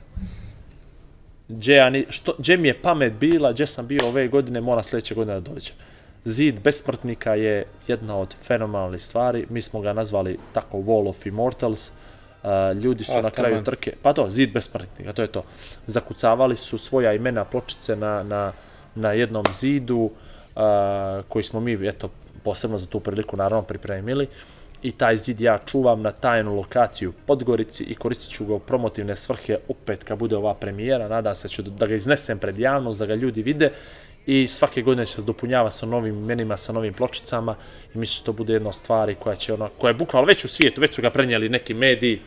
gdje, 1.48 1.76
ja 1.76 1.90
ni, 1.90 2.06
što, 2.10 2.34
gdje 2.38 2.56
mi 2.56 2.68
je 2.68 2.82
pamet 2.82 3.12
bila, 3.12 3.52
gdje 3.52 3.66
sam 3.66 3.86
bio 3.86 4.06
ove 4.06 4.28
godine, 4.28 4.60
mora 4.60 4.82
sljedeće 4.82 5.14
godine 5.14 5.40
da 5.40 5.52
dođem. 5.52 5.74
Zid 6.24 6.60
besmrtnika 6.60 7.34
je 7.34 7.64
jedna 7.86 8.16
od 8.16 8.34
fenomenalnih 8.42 9.02
stvari, 9.02 9.46
mi 9.50 9.62
smo 9.62 9.80
ga 9.80 9.92
nazvali 9.92 10.38
tako 10.52 10.76
Wall 10.78 11.08
of 11.08 11.26
Immortals, 11.26 11.90
Uh, 12.42 12.76
ljudi 12.82 13.04
su 13.04 13.12
A, 13.12 13.22
na 13.22 13.30
kraju 13.30 13.54
taman. 13.54 13.64
trke, 13.64 13.92
pa 14.02 14.12
to, 14.12 14.30
zid 14.30 14.52
besmrtnika, 14.52 15.12
to 15.12 15.22
je 15.22 15.28
to. 15.28 15.42
Zakucavali 15.86 16.56
su 16.56 16.78
svoja 16.78 17.12
imena 17.12 17.44
pločice 17.44 17.96
na, 17.96 18.22
na, 18.22 18.52
na 18.94 19.12
jednom 19.12 19.44
zidu, 19.52 19.96
uh, 19.96 20.62
koji 21.28 21.42
smo 21.42 21.60
mi, 21.60 21.88
eto, 21.88 22.10
posebno 22.44 22.78
za 22.78 22.86
tu 22.86 23.00
priliku 23.00 23.36
naravno 23.36 23.62
pripremili 23.62 24.28
i 24.82 24.92
taj 24.92 25.16
zid 25.16 25.40
ja 25.40 25.58
čuvam 25.66 26.02
na 26.02 26.12
tajnu 26.12 26.56
lokaciju 26.56 27.10
u 27.10 27.26
Podgorici 27.26 27.84
i 27.84 27.94
koristit 27.94 28.30
ću 28.30 28.46
ga 28.46 28.54
u 28.54 28.58
promotivne 28.58 29.16
svrhe 29.16 29.56
opet 29.68 30.04
kad 30.04 30.18
bude 30.18 30.36
ova 30.36 30.54
premijera, 30.54 31.08
nadam 31.08 31.34
se 31.34 31.48
da 31.48 31.52
ću 31.52 31.62
da 31.62 31.86
ga 31.86 31.94
iznesem 31.94 32.38
pred 32.38 32.58
javnost, 32.58 33.00
da 33.00 33.06
ga 33.06 33.14
ljudi 33.14 33.42
vide 33.42 33.72
i 34.26 34.48
svake 34.48 34.82
godine 34.82 35.06
će 35.06 35.12
se 35.14 35.22
dopunjava 35.22 35.70
sa 35.70 35.86
novim 35.86 36.18
imenima, 36.18 36.56
sa 36.56 36.72
novim 36.72 36.94
pločicama 36.94 37.56
i 37.94 37.98
mislim 37.98 38.22
da 38.22 38.26
to 38.26 38.32
bude 38.32 38.52
jedna 38.52 38.68
od 38.68 38.74
stvari 38.74 39.14
koja 39.14 39.36
će 39.36 39.54
ona, 39.54 39.68
koja 39.78 39.90
je 39.90 39.94
bukvalno 39.94 40.26
već 40.26 40.44
u 40.44 40.48
svijetu, 40.48 40.80
već 40.80 40.94
su 40.94 41.02
ga 41.02 41.10
prenijeli 41.10 41.48
neki 41.48 41.74
mediji, 41.74 42.20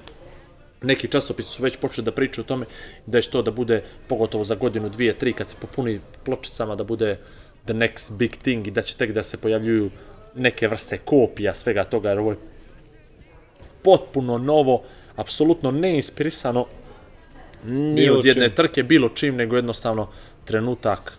neki 0.81 1.07
časopisi 1.07 1.49
su 1.49 1.63
već 1.63 1.77
počeli 1.77 2.05
da 2.05 2.11
pričaju 2.11 2.43
o 2.43 2.47
tome 2.47 2.65
da 3.05 3.21
će 3.21 3.29
to 3.29 3.41
da 3.41 3.51
bude, 3.51 3.83
pogotovo 4.07 4.43
za 4.43 4.55
godinu, 4.55 4.89
dvije, 4.89 5.13
tri, 5.13 5.33
kad 5.33 5.47
se 5.47 5.55
popuni 5.61 5.99
pločicama, 6.25 6.75
da 6.75 6.83
bude 6.83 7.17
the 7.65 7.73
next 7.73 8.17
big 8.17 8.31
thing 8.31 8.67
i 8.67 8.71
da 8.71 8.81
će 8.81 8.97
tek 8.97 9.11
da 9.11 9.23
se 9.23 9.37
pojavljuju 9.37 9.89
neke 10.36 10.67
vrste 10.67 10.97
kopija 10.97 11.53
svega 11.53 11.84
toga, 11.84 12.09
jer 12.09 12.19
ovo 12.19 12.32
je 12.32 12.38
potpuno 13.84 14.38
novo, 14.38 14.84
apsolutno 15.15 15.71
neinspirisano 15.71 16.65
ni 17.63 18.09
od 18.09 18.25
jedne 18.25 18.47
čim. 18.47 18.55
trke, 18.55 18.84
bilo 18.84 19.09
čim, 19.09 19.36
nego 19.36 19.55
jednostavno 19.55 20.09
trenutak 20.45 21.13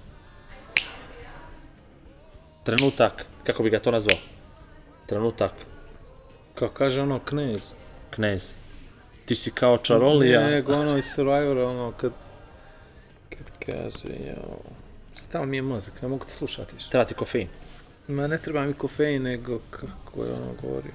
trenutak, 2.65 3.27
kako 3.45 3.63
bi 3.63 3.71
ga 3.71 3.81
to 3.81 3.91
nazvao? 3.91 4.19
Trenutak 5.07 5.53
Kao 6.55 6.69
kaže 6.69 7.03
ono 7.03 7.19
knez. 7.19 7.73
knez. 8.11 8.55
Ti 9.25 9.35
si 9.35 9.51
kao 9.51 9.79
čarolija. 9.79 10.41
Ne, 10.41 10.51
nego 10.51 10.73
ono 10.73 10.97
iz 10.99 11.05
Survivora, 11.05 11.69
ono 11.69 11.93
kad... 11.93 12.13
Kad 13.31 13.51
kaže, 13.67 14.09
jo... 14.09 14.59
Stao 15.17 15.47
mi 15.47 15.57
je 15.57 15.63
mozak, 15.63 16.03
ne 16.03 16.09
mogu 16.09 16.25
te 16.25 16.33
slušati. 16.33 16.75
Treba 16.91 17.05
ti 17.05 17.15
kofein. 17.15 17.49
Ma 18.09 18.27
ne 18.27 18.39
treba 18.39 18.67
mi 18.67 18.73
kofein, 18.75 19.23
nego 19.23 19.59
kako 19.71 20.25
je 20.25 20.33
ono 20.33 20.53
govorio. 20.63 20.93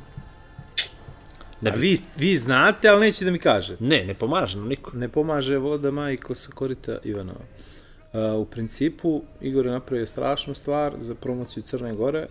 Ne, 1.62 1.72
A 1.72 1.74
bi- 1.74 1.80
vi, 1.82 2.00
vi 2.18 2.38
znate, 2.38 2.88
ali 2.90 3.00
nećete 3.00 3.26
da 3.26 3.32
mi 3.32 3.40
kažete. 3.40 3.84
ne, 3.84 4.06
ne 4.06 4.14
pomaže 4.14 4.58
nam 4.58 4.68
niko. 4.68 4.92
Ne 4.94 5.10
pomaže 5.10 5.58
voda 5.58 5.92
majko 5.92 6.36
sa 6.36 6.52
korita 6.52 6.98
Ivanova. 7.04 7.40
Uh, 8.14 8.42
u 8.42 8.46
principu, 8.46 9.22
Igor 9.42 9.66
je 9.66 9.72
napravio 9.72 10.06
strašnu 10.06 10.56
stvar 10.56 10.94
za 10.98 11.16
promociju 11.16 11.64
Crne 11.64 11.94
Gore, 11.96 12.28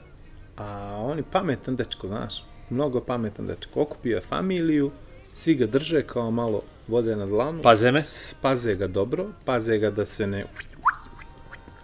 a 0.57 0.97
on 1.01 1.19
je 1.19 1.25
pametan 1.33 1.77
dečko, 1.77 2.09
znaš. 2.09 2.45
Mnogo 2.71 3.01
pametan 3.01 3.47
dečko. 3.47 3.83
Okupio 3.83 4.17
je 4.17 4.21
familiju, 4.23 4.91
svi 5.35 5.55
ga 5.55 5.67
drže 5.67 6.03
kao 6.03 6.31
malo 6.31 6.61
vode 6.89 7.17
na 7.17 7.27
dlanu. 7.27 7.63
Paze 7.63 7.93
me. 7.93 8.03
Paze 8.41 8.75
ga 8.75 8.87
dobro, 8.87 9.27
paze 9.45 9.79
ga 9.79 9.91
da 9.91 10.07
se 10.07 10.27
ne... 10.27 10.45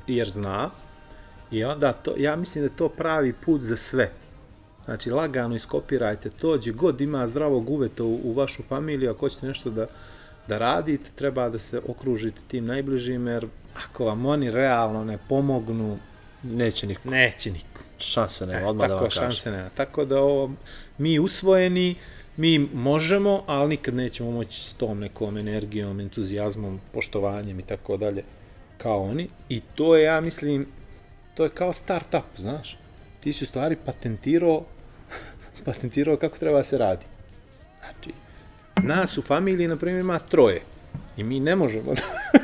Jer 0.06 0.30
zna. 0.30 0.70
I 1.52 1.64
onda 1.64 1.92
to, 1.92 2.14
ja 2.16 2.36
mislim 2.36 2.64
da 2.64 2.72
je 2.72 2.76
to 2.76 2.88
pravi 2.88 3.32
put 3.32 3.60
za 3.62 3.76
sve. 3.76 4.10
Znači, 4.84 5.10
lagano 5.10 5.56
iskopirajte 5.56 6.30
to, 6.30 6.56
gdje 6.58 6.72
god 6.72 7.00
ima 7.00 7.26
zdravog 7.26 7.70
uveta 7.70 8.04
u, 8.04 8.20
u 8.24 8.32
vašu 8.32 8.62
familiju, 8.62 9.10
ako 9.10 9.18
hoćete 9.20 9.46
nešto 9.46 9.70
da, 9.70 9.86
da 10.48 10.58
radite, 10.58 11.10
treba 11.14 11.48
da 11.48 11.58
se 11.58 11.80
okružite 11.88 12.40
tim 12.48 12.66
najbližim, 12.66 13.26
jer 13.26 13.46
ako 13.86 14.04
vam 14.04 14.26
oni 14.26 14.50
realno 14.50 15.04
ne 15.04 15.18
pomognu, 15.28 15.98
Neće 16.42 16.86
niko. 16.86 17.10
neće 17.10 17.50
niko. 17.50 17.66
Šanse 17.98 18.46
nema, 18.46 18.60
E, 18.60 18.64
odmah 18.64 18.88
da 18.88 18.94
tako 18.94 19.00
vam 19.00 19.10
kažem. 19.10 19.22
šanse 19.22 19.50
nema. 19.50 19.68
Tako 19.68 20.04
da 20.04 20.20
ovo, 20.20 20.50
mi 20.98 21.18
usvojeni, 21.18 21.94
mi 22.36 22.58
možemo, 22.74 23.42
ali 23.46 23.68
nikad 23.68 23.94
nećemo 23.94 24.30
moći 24.30 24.62
s 24.62 24.72
tom 24.72 24.98
nekom 24.98 25.36
energijom, 25.36 26.00
entuzijazmom, 26.00 26.80
poštovanjem 26.92 27.60
i 27.60 27.62
tako 27.62 27.96
dalje 27.96 28.22
kao 28.78 29.02
oni. 29.02 29.28
I 29.48 29.60
to 29.74 29.96
je, 29.96 30.04
ja 30.04 30.20
mislim, 30.20 30.66
to 31.34 31.44
je 31.44 31.50
kao 31.50 31.72
start-up, 31.72 32.22
znaš. 32.36 32.78
Ti 33.20 33.32
si 33.32 33.44
u 33.44 33.46
stvari 33.46 33.76
patentirao, 33.86 34.64
patentirao 35.64 36.16
kako 36.16 36.38
treba 36.38 36.58
da 36.58 36.64
se 36.64 36.78
radi. 36.78 37.06
Znači, 37.80 38.10
nas 38.82 39.18
u 39.18 39.22
familiji, 39.22 39.68
na 39.68 39.76
primjer, 39.76 40.00
ima 40.00 40.18
troje. 40.18 40.62
I 41.16 41.24
mi 41.24 41.40
ne 41.40 41.56
možemo 41.56 41.94
da 41.94 42.02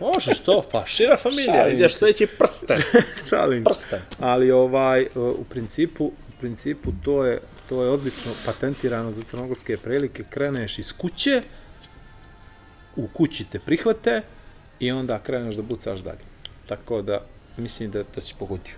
Može 0.00 0.34
što? 0.34 0.64
Pa 0.72 0.86
šira 0.86 1.16
familija, 1.16 1.54
Šalim 1.54 1.76
ideš 1.76 1.94
sledeći 1.94 2.26
prsten. 2.26 2.78
šalim. 3.28 3.64
Prsten. 3.64 4.00
Ali 4.18 4.50
ovaj 4.50 5.06
u 5.14 5.44
principu 5.44 6.04
u 6.04 6.40
principu 6.40 6.92
to 7.04 7.24
je 7.24 7.40
to 7.68 7.82
je 7.82 7.90
odlično 7.90 8.32
patentirano 8.46 9.12
za 9.12 9.22
crnogorske 9.22 9.76
prilike. 9.76 10.24
Kreneš 10.30 10.78
iz 10.78 10.92
kuće, 10.92 11.42
u 12.96 13.08
kući 13.08 13.44
te 13.44 13.58
prihvate 13.58 14.22
i 14.80 14.90
onda 14.92 15.18
kreneš 15.18 15.54
da 15.54 15.62
bucaš 15.62 16.00
dalje. 16.00 16.24
Tako 16.66 17.02
da 17.02 17.24
mislim 17.56 17.90
da 17.90 18.02
da 18.14 18.20
si 18.20 18.34
pogodio. 18.38 18.74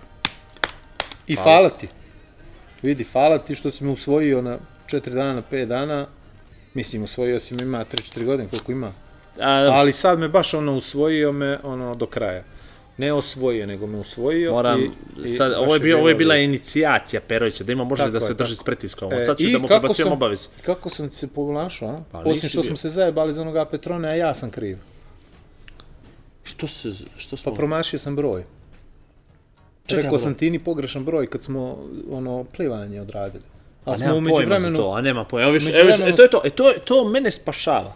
I 1.27 1.35
hvala, 1.35 1.51
hvala 1.51 1.69
ti. 1.69 1.87
Vidi, 2.81 3.03
hvala 3.03 3.37
ti 3.37 3.55
što 3.55 3.71
si 3.71 3.83
me 3.83 3.91
usvojio 3.91 4.41
na 4.41 4.57
4 4.87 5.09
dana, 5.09 5.43
5 5.51 5.65
dana. 5.65 6.07
Mislim, 6.73 7.03
usvojio 7.03 7.39
si 7.39 7.53
me 7.53 7.63
ima 7.63 7.85
3-4 7.85 8.25
godine, 8.25 8.49
koliko 8.49 8.71
ima. 8.71 8.87
A, 9.39 9.49
Ali 9.71 9.91
sad 9.91 10.19
me 10.19 10.29
baš 10.29 10.53
ono 10.53 10.73
usvojio 10.73 11.31
me 11.31 11.59
ono 11.63 11.95
do 11.95 12.05
kraja. 12.05 12.43
Ne 12.97 13.13
osvojio, 13.13 13.67
nego 13.67 13.87
me 13.87 13.97
usvojio. 13.97 14.51
moram, 14.51 14.81
i, 15.25 15.27
sad, 15.27 15.53
ovo 15.53 15.73
je, 15.73 15.79
bio, 15.79 15.97
ovo 15.97 16.09
je 16.09 16.15
bila 16.15 16.35
inicijacija 16.35 17.21
Perovića, 17.21 17.63
da 17.63 17.71
ima 17.71 17.83
može 17.83 17.99
Tako 18.01 18.11
da 18.11 18.17
je, 18.17 18.21
se 18.21 18.33
drži 18.33 18.51
tako. 18.51 18.61
s 18.61 18.65
pritiskom. 18.65 19.13
E, 19.13 19.23
sad 19.23 19.37
ću 19.37 19.47
da 19.51 19.59
mu 19.59 19.67
prebacujem 19.67 20.11
obavez. 20.11 20.49
Kako 20.65 20.89
sam 20.89 21.09
se 21.09 21.27
ponašao, 21.27 21.89
a? 21.89 22.01
Pa 22.11 22.19
Osim 22.19 22.49
što 22.49 22.61
bio. 22.61 22.67
smo 22.67 22.77
se 22.77 22.89
zajebali 22.89 23.33
za 23.33 23.41
onoga 23.41 23.65
Petrone, 23.65 24.09
a 24.09 24.15
ja 24.15 24.35
sam 24.35 24.51
kriv. 24.51 24.77
Što 26.43 26.67
se, 26.67 26.91
što 27.17 27.35
Pa 27.35 27.41
smo... 27.41 27.53
promašio 27.53 27.99
sam 27.99 28.15
broj. 28.15 28.43
Bro. 29.87 30.19
sam 30.19 30.35
ti 30.35 30.49
ni 30.49 30.59
pogrešan 30.59 31.05
broj 31.05 31.27
kad 31.27 31.43
smo 31.43 31.77
ono 32.11 32.43
plivanje 32.43 33.01
odradili. 33.01 33.43
A 33.85 33.89
Ali 33.89 33.97
smo 33.97 34.15
umeđu 34.15 34.35
vremenu... 34.37 34.77
to, 34.77 34.89
a 34.89 35.01
nema 35.01 35.23
pojma. 35.23 35.43
Evo 35.43 35.53
viš, 35.53 35.67
evo 35.67 35.73
vremenu- 35.73 36.13
e, 36.13 36.15
to 36.15 36.21
je 36.21 36.29
to, 36.29 36.41
e, 36.43 36.49
to, 36.49 36.73
to 36.85 37.09
mene 37.09 37.31
spašava. 37.31 37.93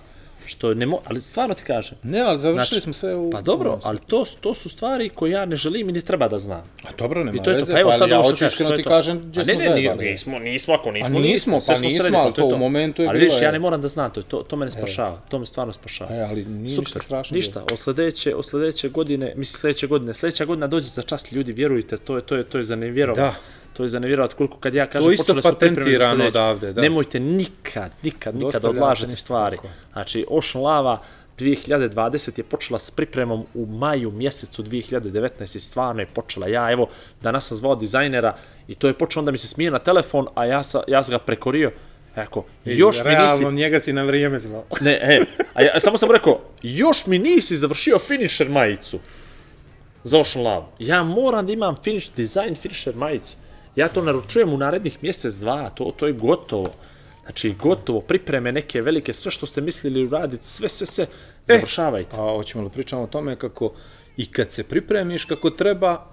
Što 0.47 0.73
ne 0.73 0.85
mo, 0.85 0.99
ali 1.05 1.21
stvarno 1.21 1.55
ti 1.55 1.63
kažem. 1.63 1.97
Ne, 2.03 2.21
ali 2.21 2.39
završili 2.39 2.65
Znači, 2.65 2.81
smo 2.81 2.93
sve 2.93 3.15
u... 3.15 3.29
Pa 3.31 3.41
dobro, 3.41 3.79
ali 3.83 3.99
to, 4.07 4.23
to 4.41 4.53
su 4.53 4.69
stvari 4.69 5.09
koje 5.09 5.31
ja 5.31 5.45
ne 5.45 5.55
želim 5.55 5.89
i 5.89 5.91
ne 5.91 6.01
treba 6.01 6.27
da 6.27 6.39
znam. 6.39 6.63
A 6.83 6.89
dobro, 6.97 7.23
nema 7.23 7.37
I 7.37 7.43
to 7.43 7.49
je 7.49 7.53
to, 7.53 7.59
veze, 7.59 7.73
pa 7.73 7.79
evo 7.79 7.89
ali 7.89 7.99
sad 7.99 8.09
ja 8.09 8.23
hoću 8.23 8.45
iskreno 8.45 8.77
ti 8.77 8.83
to. 8.83 8.89
kažem 8.89 9.19
gdje 9.19 9.39
ne, 9.39 9.53
smo 9.53 9.53
ne, 9.53 9.69
zajebali. 9.69 9.99
nije, 9.99 10.11
nismo, 10.11 10.39
nismo, 10.39 10.73
ako 10.73 10.91
nismo, 10.91 11.19
nismo, 11.19 11.61
sve 11.61 11.73
pa 11.73 11.77
smo 11.77 11.85
nismo, 11.87 12.03
sredili, 12.03 12.21
ali 12.23 12.33
to 12.33 12.41
to 12.41 12.55
u 12.55 12.59
momentu 12.59 13.01
je 13.01 13.07
Ali 13.07 13.19
bilo, 13.19 13.29
vidiš, 13.29 13.41
ja 13.41 13.49
e. 13.49 13.51
ne 13.51 13.59
moram 13.59 13.81
da 13.81 13.87
znam, 13.87 14.11
to, 14.11 14.21
to, 14.21 14.37
to 14.37 14.55
mene 14.55 14.71
spašava, 14.71 15.21
to 15.29 15.39
me 15.39 15.45
stvarno 15.45 15.73
spašava. 15.73 16.15
E, 16.15 16.21
ali 16.21 16.45
nije 16.45 16.79
ništa 16.79 16.99
strašno. 16.99 17.35
Ništa, 17.35 17.63
od 17.71 17.79
sledeće, 17.79 18.35
od 18.35 18.45
sledeće 18.45 18.89
godine, 18.89 19.33
mislim 19.35 19.59
sledeće 19.59 19.87
godine, 19.87 20.13
sledeća 20.13 20.45
godina 20.45 20.67
dođe 20.67 20.87
za 20.87 21.01
čast 21.01 21.31
ljudi, 21.31 21.53
vjerujte, 21.53 21.97
to 21.97 22.15
je 22.15 22.21
to 22.21 22.35
je 22.35 22.43
to 22.43 22.57
je 22.57 22.63
za 22.63 22.75
nevjerovat. 22.75 23.17
Da. 23.17 23.35
To 23.78 23.84
je 23.84 23.89
za 23.89 23.99
nevjerovat 23.99 24.34
koliko 24.34 24.57
kad 24.57 24.73
ja 24.73 24.88
kažem 24.88 25.07
To 25.07 25.11
isto 25.11 25.34
za 25.34 25.41
patentirano 25.41 26.25
odavde, 26.25 26.73
da. 26.73 26.82
Nemojte 26.82 27.19
nikad, 27.19 27.91
nikad, 28.03 28.36
nikad 28.36 28.65
odlažete 28.65 29.11
ništa, 29.11 29.23
stvari. 29.23 29.57
tako. 29.57 29.67
Znači 29.93 30.25
Ocean 30.30 30.63
Lava 30.63 31.01
2020 31.38 32.38
je 32.38 32.43
počela 32.43 32.80
s 32.80 32.91
pripremom 32.91 33.45
u 33.53 33.65
maju 33.65 34.11
mjesecu 34.11 34.63
2019 34.63 35.57
i 35.57 35.59
stvarno 35.59 36.01
je 36.01 36.05
počela. 36.05 36.47
Ja 36.47 36.71
evo 36.71 36.88
danas 37.21 37.47
sam 37.47 37.57
zvao 37.57 37.75
dizajnera 37.75 38.36
i 38.67 38.75
to 38.75 38.88
je 38.88 38.93
počelo 38.93 39.21
onda 39.21 39.32
mi 39.32 39.38
se 39.38 39.47
smije 39.47 39.71
na 39.71 39.80
telefon, 39.80 40.28
a 40.36 40.45
ja 40.45 40.63
sam 40.63 40.82
ja 40.88 41.03
sam 41.03 41.11
ga 41.11 41.19
prekorio. 41.19 41.71
Eko, 42.15 42.45
još 42.65 42.95
mi 43.03 43.09
nisi, 43.09 43.21
Realno, 43.21 43.51
njega 43.51 43.80
si 43.80 43.93
na 43.93 44.03
vrijeme 44.03 44.39
zvao. 44.39 44.63
Ne, 44.82 44.91
e, 44.91 45.21
a 45.53 45.63
ja 45.63 45.80
samo 45.80 45.97
sam 45.97 46.11
rekao, 46.11 46.41
još 46.61 47.05
mi 47.05 47.19
nisi 47.19 47.57
završio 47.57 47.99
finisher 47.99 48.49
majicu 48.49 48.99
za 50.03 50.19
Ocean 50.19 50.45
Love. 50.45 50.65
Ja 50.80 51.03
moram 51.03 51.45
da 51.45 51.53
imam 51.53 51.75
finish, 51.84 52.11
design 52.15 52.55
finisher 52.55 52.95
majice. 52.95 53.38
Ja 53.78 53.88
to 53.88 54.01
naručujem 54.01 54.53
u 54.53 54.57
narednih 54.57 54.97
mjesec, 55.01 55.36
dva, 55.36 55.69
to, 55.69 55.93
to 55.97 56.07
je 56.07 56.13
gotovo. 56.13 56.73
Znači, 57.21 57.55
gotovo, 57.59 58.01
pripreme 58.01 58.51
neke 58.51 58.82
velike, 58.82 59.13
sve 59.13 59.32
što 59.32 59.45
ste 59.45 59.61
mislili 59.61 60.05
uraditi, 60.05 60.47
sve, 60.47 60.69
sve, 60.69 60.88
sve, 60.88 61.05
završavajte. 61.47 62.15
A 62.15 62.36
hoćemo 62.36 62.63
li 62.63 62.69
pričamo 62.69 63.01
o 63.01 63.07
tome 63.07 63.36
kako 63.36 63.73
i 64.17 64.32
kad 64.32 64.51
se 64.51 64.63
pripremiš 64.63 65.25
kako 65.25 65.49
treba, 65.49 66.05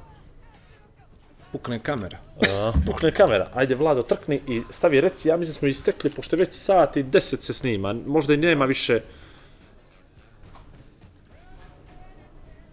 pukne 1.52 1.78
kamera. 1.78 2.18
A, 2.50 2.72
pukne 2.86 3.10
kamera, 3.10 3.50
ajde 3.54 3.74
Vlado, 3.74 4.02
trkni 4.02 4.40
i 4.48 4.62
stavi 4.70 5.00
reci, 5.00 5.28
ja 5.28 5.36
mislim 5.36 5.54
da 5.54 5.58
smo 5.58 5.68
istekli, 5.68 6.10
pošto 6.10 6.36
već 6.36 6.52
sat 6.52 6.96
i 6.96 7.02
deset 7.02 7.42
se 7.42 7.52
snima, 7.52 7.92
možda 8.06 8.34
i 8.34 8.36
nema 8.36 8.64
više, 8.64 9.00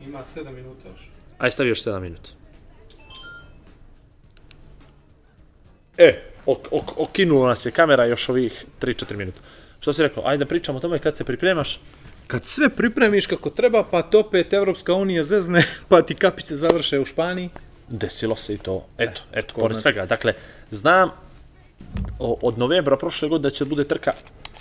Ima 0.02 0.20
7 0.20 0.52
minuta 0.52 0.90
još. 0.90 1.10
Ajde, 1.38 1.52
stavi 1.52 1.70
još 1.70 1.84
7 1.84 2.00
minuta. 2.00 2.41
E, 5.98 6.22
ok, 6.46 6.68
ok, 6.72 6.98
okinulo 6.98 7.48
nas 7.48 7.66
je 7.66 7.72
kamera 7.72 8.06
još 8.06 8.30
ovih 8.30 8.66
3-4 8.82 9.16
minuta. 9.16 9.40
Što 9.80 9.94
si 9.94 10.04
rekao? 10.04 10.28
Ajde 10.28 10.46
da 10.46 10.50
pričamo 10.50 10.78
o 10.78 10.82
tome 10.82 11.00
kad 11.00 11.16
se 11.18 11.24
pripremaš. 11.24 11.80
Kad 12.28 12.46
sve 12.46 12.70
pripremiš 12.70 13.28
kako 13.28 13.50
treba, 13.50 13.84
pa 13.84 14.02
te 14.02 14.18
opet 14.18 14.54
Evropska 14.54 14.94
unija 14.94 15.24
zezne, 15.24 15.66
pa 15.90 16.02
ti 16.02 16.16
kapice 16.16 16.56
završe 16.56 17.00
u 17.00 17.06
Španiji. 17.06 17.50
Desilo 17.90 18.36
se 18.36 18.54
i 18.54 18.58
to. 18.58 18.88
Eto, 18.98 19.22
eto, 19.32 19.54
ko 19.54 19.62
pored 19.62 19.78
svega. 19.78 20.06
Dakle, 20.06 20.34
znam 20.72 21.10
od 22.20 22.58
novembra 22.58 22.98
prošle 22.98 23.30
godine 23.30 23.44
da 23.44 23.50
će 23.50 23.66
bude 23.66 23.84
trka 23.84 24.14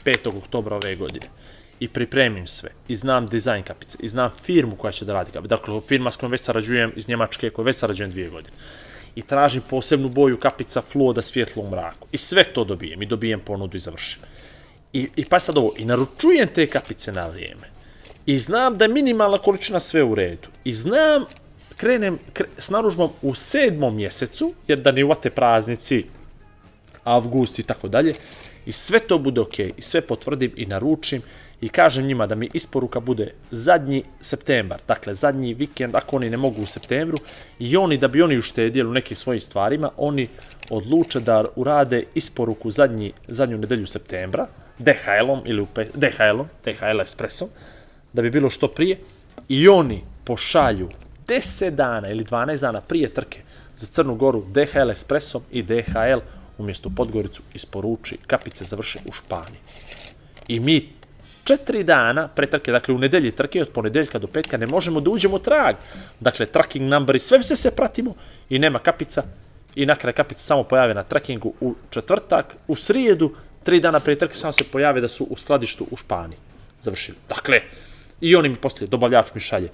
5. 0.05 0.39
oktobra 0.39 0.76
ove 0.76 0.97
godine. 0.97 1.26
I 1.81 1.89
pripremim 1.89 2.47
sve. 2.47 2.70
I 2.89 2.97
znam 2.97 3.26
dizajn 3.26 3.62
kapice. 3.62 3.99
I 4.01 4.09
znam 4.09 4.31
firmu 4.43 4.76
koja 4.76 4.93
će 4.93 5.05
da 5.05 5.12
radi 5.12 5.31
kapice. 5.31 5.49
Dakle, 5.49 5.81
firma 5.89 6.11
s 6.11 6.16
kojom 6.16 6.33
već 6.33 6.41
sarađujem 6.41 6.93
iz 6.97 7.09
Njemačke, 7.09 7.51
koja 7.51 7.64
već 7.64 7.76
sarađujem 7.76 8.11
dvije 8.11 8.28
godine. 8.28 8.53
I 9.14 9.22
tražim 9.22 9.62
posebnu 9.70 10.08
boju 10.08 10.36
kapica 10.36 10.82
fluoda 10.82 11.22
svjetlo 11.22 11.62
u 11.62 11.70
mraku. 11.70 12.08
I 12.12 12.18
sve 12.18 12.44
to 12.44 12.64
dobijem. 12.64 13.02
I 13.02 13.06
dobijem 13.06 13.40
ponudu 13.40 13.76
i 13.76 13.80
završim. 13.80 14.22
I, 14.92 15.08
i 15.16 15.24
pa 15.24 15.40
sad 15.40 15.58
ovo, 15.58 15.74
i 15.76 15.84
naručujem 15.84 16.48
te 16.54 16.66
kapice 16.66 17.12
na 17.12 17.28
vrijeme. 17.28 17.70
I 18.26 18.38
znam 18.38 18.78
da 18.78 18.84
je 18.84 18.88
minimalna 18.88 19.38
količina 19.38 19.80
sve 19.80 20.02
u 20.02 20.14
redu. 20.14 20.48
I 20.64 20.72
znam, 20.72 21.24
krenem 21.76 22.18
kre, 22.32 22.46
s 22.58 22.70
naružbom 22.70 23.11
u 23.22 23.34
sedmom 23.34 23.96
mjesecu, 23.96 24.54
jer 24.68 24.80
da 24.80 24.92
ne 24.92 25.04
uvate 25.04 25.30
praznici, 25.30 26.04
avgust 27.04 27.58
i 27.58 27.62
tako 27.62 27.88
dalje. 27.88 28.14
I 28.66 28.72
sve 28.72 28.98
to 28.98 29.18
bude 29.18 29.40
ok. 29.40 29.58
I 29.58 29.82
sve 29.82 30.00
potvrdim 30.00 30.52
i 30.56 30.66
naručim 30.66 31.22
i 31.61 31.68
kažem 31.68 32.06
njima 32.06 32.26
da 32.26 32.34
mi 32.34 32.48
isporuka 32.54 33.00
bude 33.00 33.32
zadnji 33.50 34.02
septembar, 34.20 34.80
dakle 34.88 35.14
zadnji 35.14 35.54
vikend, 35.54 35.96
ako 35.96 36.16
oni 36.16 36.30
ne 36.30 36.36
mogu 36.36 36.62
u 36.62 36.66
septembru, 36.66 37.18
i 37.58 37.76
oni, 37.76 37.98
da 37.98 38.08
bi 38.08 38.22
oni 38.22 38.38
uštedjeli 38.38 38.88
u 38.88 38.92
nekim 38.92 39.16
svojim 39.16 39.40
stvarima, 39.40 39.90
oni 39.96 40.28
odluče 40.70 41.20
da 41.20 41.44
urade 41.56 42.04
isporuku 42.14 42.70
zadnji, 42.70 43.12
zadnju 43.28 43.58
nedelju 43.58 43.86
septembra, 43.86 44.46
DHL-om 44.78 45.42
ili 45.44 45.66
DHL-om, 45.94 46.48
DHL 46.64 47.00
Espressom, 47.00 47.48
da 48.12 48.22
bi 48.22 48.30
bilo 48.30 48.50
što 48.50 48.68
prije, 48.68 48.98
i 49.48 49.68
oni 49.68 50.02
pošalju 50.24 50.88
10 51.26 51.70
dana 51.70 52.11
ili 52.11 52.24
12 52.24 52.61
dana 52.61 52.80
prije 52.80 53.08
trke 53.08 53.40
za 53.76 53.86
Crnu 53.86 54.14
Goru 54.14 54.44
DHL 54.48 54.90
Espressom 54.90 55.42
i 55.50 55.62
DHL 55.62 56.20
umjesto 56.58 56.90
Podgoricu 56.96 57.42
isporuči 57.54 58.18
kapice 58.26 58.64
završe 58.64 58.98
u 59.06 59.12
Španiji. 59.12 59.61
I 60.48 60.61
mi 60.61 60.88
četiri 61.51 61.84
dana 61.84 62.28
pre 62.28 62.46
trke, 62.46 62.72
dakle 62.72 62.94
u 62.94 62.98
nedelji 62.98 63.30
trke 63.30 63.62
od 63.62 63.68
ponedeljka 63.74 64.18
do 64.18 64.26
petka 64.26 64.57
ne 64.57 64.66
možemo 64.66 65.01
da 65.01 65.11
uđemo 65.11 65.36
u 65.36 65.38
trag. 65.38 65.76
Dakle, 66.20 66.46
tracking 66.46 66.90
number 66.90 67.16
i 67.16 67.18
sve 67.18 67.42
sve 67.42 67.57
se 67.57 67.70
pratimo 67.70 68.14
i 68.48 68.59
nema 68.59 68.78
kapica 68.78 69.22
i 69.74 69.86
na 69.86 69.96
kraju 69.96 70.14
kapica 70.16 70.40
samo 70.40 70.62
pojave 70.64 70.94
na 70.94 71.03
trackingu 71.03 71.53
u 71.61 71.74
četvrtak, 71.90 72.55
u 72.68 72.76
srijedu, 72.76 73.32
tri 73.64 73.80
dana 73.80 74.01
pre 74.01 74.16
trke 74.16 74.34
samo 74.34 74.53
se 74.53 74.64
pojave 74.72 75.01
da 75.01 75.09
su 75.09 75.26
u 75.30 75.36
skladištu 75.36 75.86
u 75.90 75.96
Španiji. 75.96 76.38
Završili. 76.82 77.18
Dakle, 77.28 77.61
i 78.20 78.36
oni 78.36 78.49
mi 78.49 78.57
poslije, 78.57 78.88
dobavljač 78.88 79.34
mi 79.34 79.41
šalje 79.41 79.68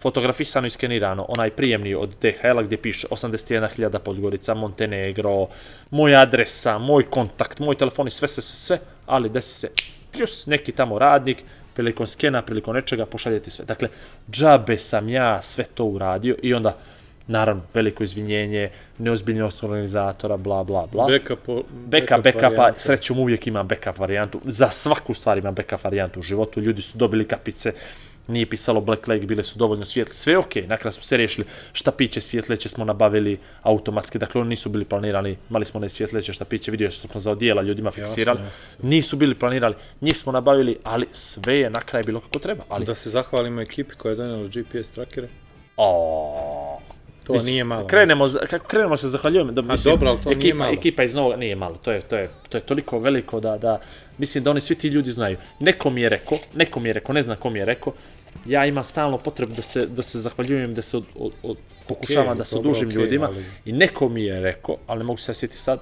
fotografisano 0.00 0.66
i 0.66 0.70
skenirano, 0.70 1.26
onaj 1.28 1.50
prijemni 1.50 1.94
od 1.94 2.14
DHL-a 2.22 2.62
gdje 2.62 2.78
piše 2.78 3.06
81.000 3.10 3.98
Podgorica, 3.98 4.54
Montenegro, 4.54 5.48
moja 5.90 6.20
adresa, 6.20 6.78
moj 6.78 7.02
kontakt, 7.02 7.58
moj 7.58 7.74
telefon 7.74 8.08
i 8.08 8.10
sve, 8.10 8.28
sve, 8.28 8.42
sve, 8.42 8.56
sve, 8.56 8.78
ali 9.06 9.28
desi 9.28 9.54
se 9.54 9.68
plus 10.12 10.46
neki 10.46 10.72
tamo 10.72 10.98
radnik, 10.98 11.42
prilikom 11.74 12.06
skena, 12.06 12.42
prilikom 12.42 12.74
nečega, 12.74 13.06
pošaljete 13.06 13.50
sve. 13.50 13.64
Dakle, 13.64 13.88
džabe 14.30 14.78
sam 14.78 15.08
ja 15.08 15.42
sve 15.42 15.64
to 15.64 15.84
uradio 15.84 16.36
i 16.42 16.54
onda, 16.54 16.76
naravno, 17.26 17.62
veliko 17.74 18.04
izvinjenje, 18.04 18.70
neozbiljnost 18.98 19.64
organizatora, 19.64 20.36
bla, 20.36 20.64
bla, 20.64 20.86
bla. 20.92 21.06
Backup, 21.06 21.66
Backup, 21.70 22.24
backupa, 22.24 22.46
varijanta. 22.46 22.80
srećom 22.80 23.18
uvijek 23.18 23.46
imam 23.46 23.68
backup 23.68 23.98
varijantu. 23.98 24.40
Za 24.44 24.70
svaku 24.70 25.14
stvar 25.14 25.38
imam 25.38 25.54
backup 25.54 25.84
varijantu 25.84 26.20
u 26.20 26.22
životu. 26.22 26.60
Ljudi 26.60 26.82
su 26.82 26.98
dobili 26.98 27.24
kapice, 27.24 27.72
nije 28.30 28.46
pisalo 28.46 28.80
Black 28.80 29.08
Lake, 29.08 29.26
bile 29.26 29.42
su 29.42 29.58
dovoljno 29.58 29.84
svijetle, 29.84 30.14
sve 30.14 30.38
ok, 30.38 30.54
na 30.66 30.76
kraju 30.76 30.92
smo 30.92 31.02
se 31.02 31.16
riješili, 31.16 31.46
štapiće 31.72 32.20
svjetleće 32.20 32.68
smo 32.68 32.84
nabavili 32.84 33.38
automatski, 33.62 34.18
dakle 34.18 34.40
oni 34.40 34.50
nisu 34.50 34.68
bili 34.68 34.84
planirani, 34.84 35.36
imali 35.50 35.64
smo 35.64 35.78
one 35.78 35.88
svjetleće 35.88 36.32
štapiće, 36.32 36.70
vidio 36.70 36.90
što 36.90 37.08
smo 37.08 37.20
za 37.20 37.30
odijela 37.30 37.62
ljudima 37.62 37.90
fiksirali, 37.90 38.40
nisu 38.82 39.16
bili 39.16 39.34
planirali, 39.34 39.74
njih 40.00 40.18
smo 40.18 40.32
nabavili, 40.32 40.78
ali 40.84 41.06
sve 41.12 41.56
je 41.56 41.70
na 41.70 41.80
kraju 41.80 42.04
bilo 42.06 42.20
kako 42.20 42.38
treba, 42.38 42.64
ali 42.68 42.86
Da 42.86 42.94
se 42.94 43.10
zahvalimo 43.10 43.60
ekipi 43.60 43.94
koja 43.94 44.10
je 44.10 44.16
donijela 44.16 44.46
GPS 44.46 44.90
trackere. 44.90 45.28
O, 45.76 46.80
To 47.30 47.32
Mislim, 47.32 47.52
nije 47.52 47.64
malo. 47.64 47.86
Krenemo, 47.86 48.26
kako 48.50 48.66
krenemo 48.66 48.96
se 48.96 49.08
zahvaljujem. 49.08 49.54
Da, 49.54 49.62
mislim, 49.62 49.92
dobro, 49.92 50.08
ali 50.08 50.18
to 50.18 50.30
ekipa, 50.30 50.42
nije 50.42 50.54
malo. 50.54 50.72
Ekipa 50.72 51.02
iz 51.02 51.14
Novog, 51.14 51.38
nije 51.38 51.56
malo, 51.56 51.76
to 51.82 51.92
je, 51.92 52.00
to 52.00 52.16
je, 52.16 52.30
to 52.48 52.58
je 52.58 52.62
toliko 52.62 52.98
veliko 52.98 53.40
da, 53.40 53.58
da, 53.58 53.80
mislim 54.18 54.44
da 54.44 54.50
oni 54.50 54.60
svi 54.60 54.74
ti 54.74 54.88
ljudi 54.88 55.12
znaju. 55.12 55.36
Neko 55.60 55.90
mi 55.90 56.00
je 56.00 56.08
rekao, 56.08 56.38
neko 56.54 56.80
mi 56.80 56.88
je 56.88 56.92
rekao, 56.92 57.12
ne 57.12 57.22
znam 57.22 57.36
ko 57.36 57.50
mi 57.50 57.58
je 57.58 57.64
rekao, 57.64 57.92
ja 58.46 58.66
imam 58.66 58.84
stalno 58.84 59.18
potrebu 59.18 59.54
da 59.54 59.62
se, 59.62 59.86
da 59.86 60.02
se 60.02 60.18
zahvaljujem, 60.18 60.74
da 60.74 60.82
se 60.82 60.96
od, 60.96 61.04
od, 61.14 61.32
od, 61.42 61.56
pokušavam 61.88 62.38
da 62.38 62.44
se 62.44 62.56
dobro, 62.56 62.70
odužim 62.70 62.88
okej, 62.88 63.02
ljudima 63.02 63.26
ali- 63.26 63.44
i 63.64 63.72
neko 63.72 64.08
mi 64.08 64.24
je 64.24 64.40
rekao, 64.40 64.76
ali 64.86 64.98
ne 64.98 65.04
mogu 65.04 65.18
se 65.18 65.34
sjetiti 65.34 65.60
sad, 65.60 65.80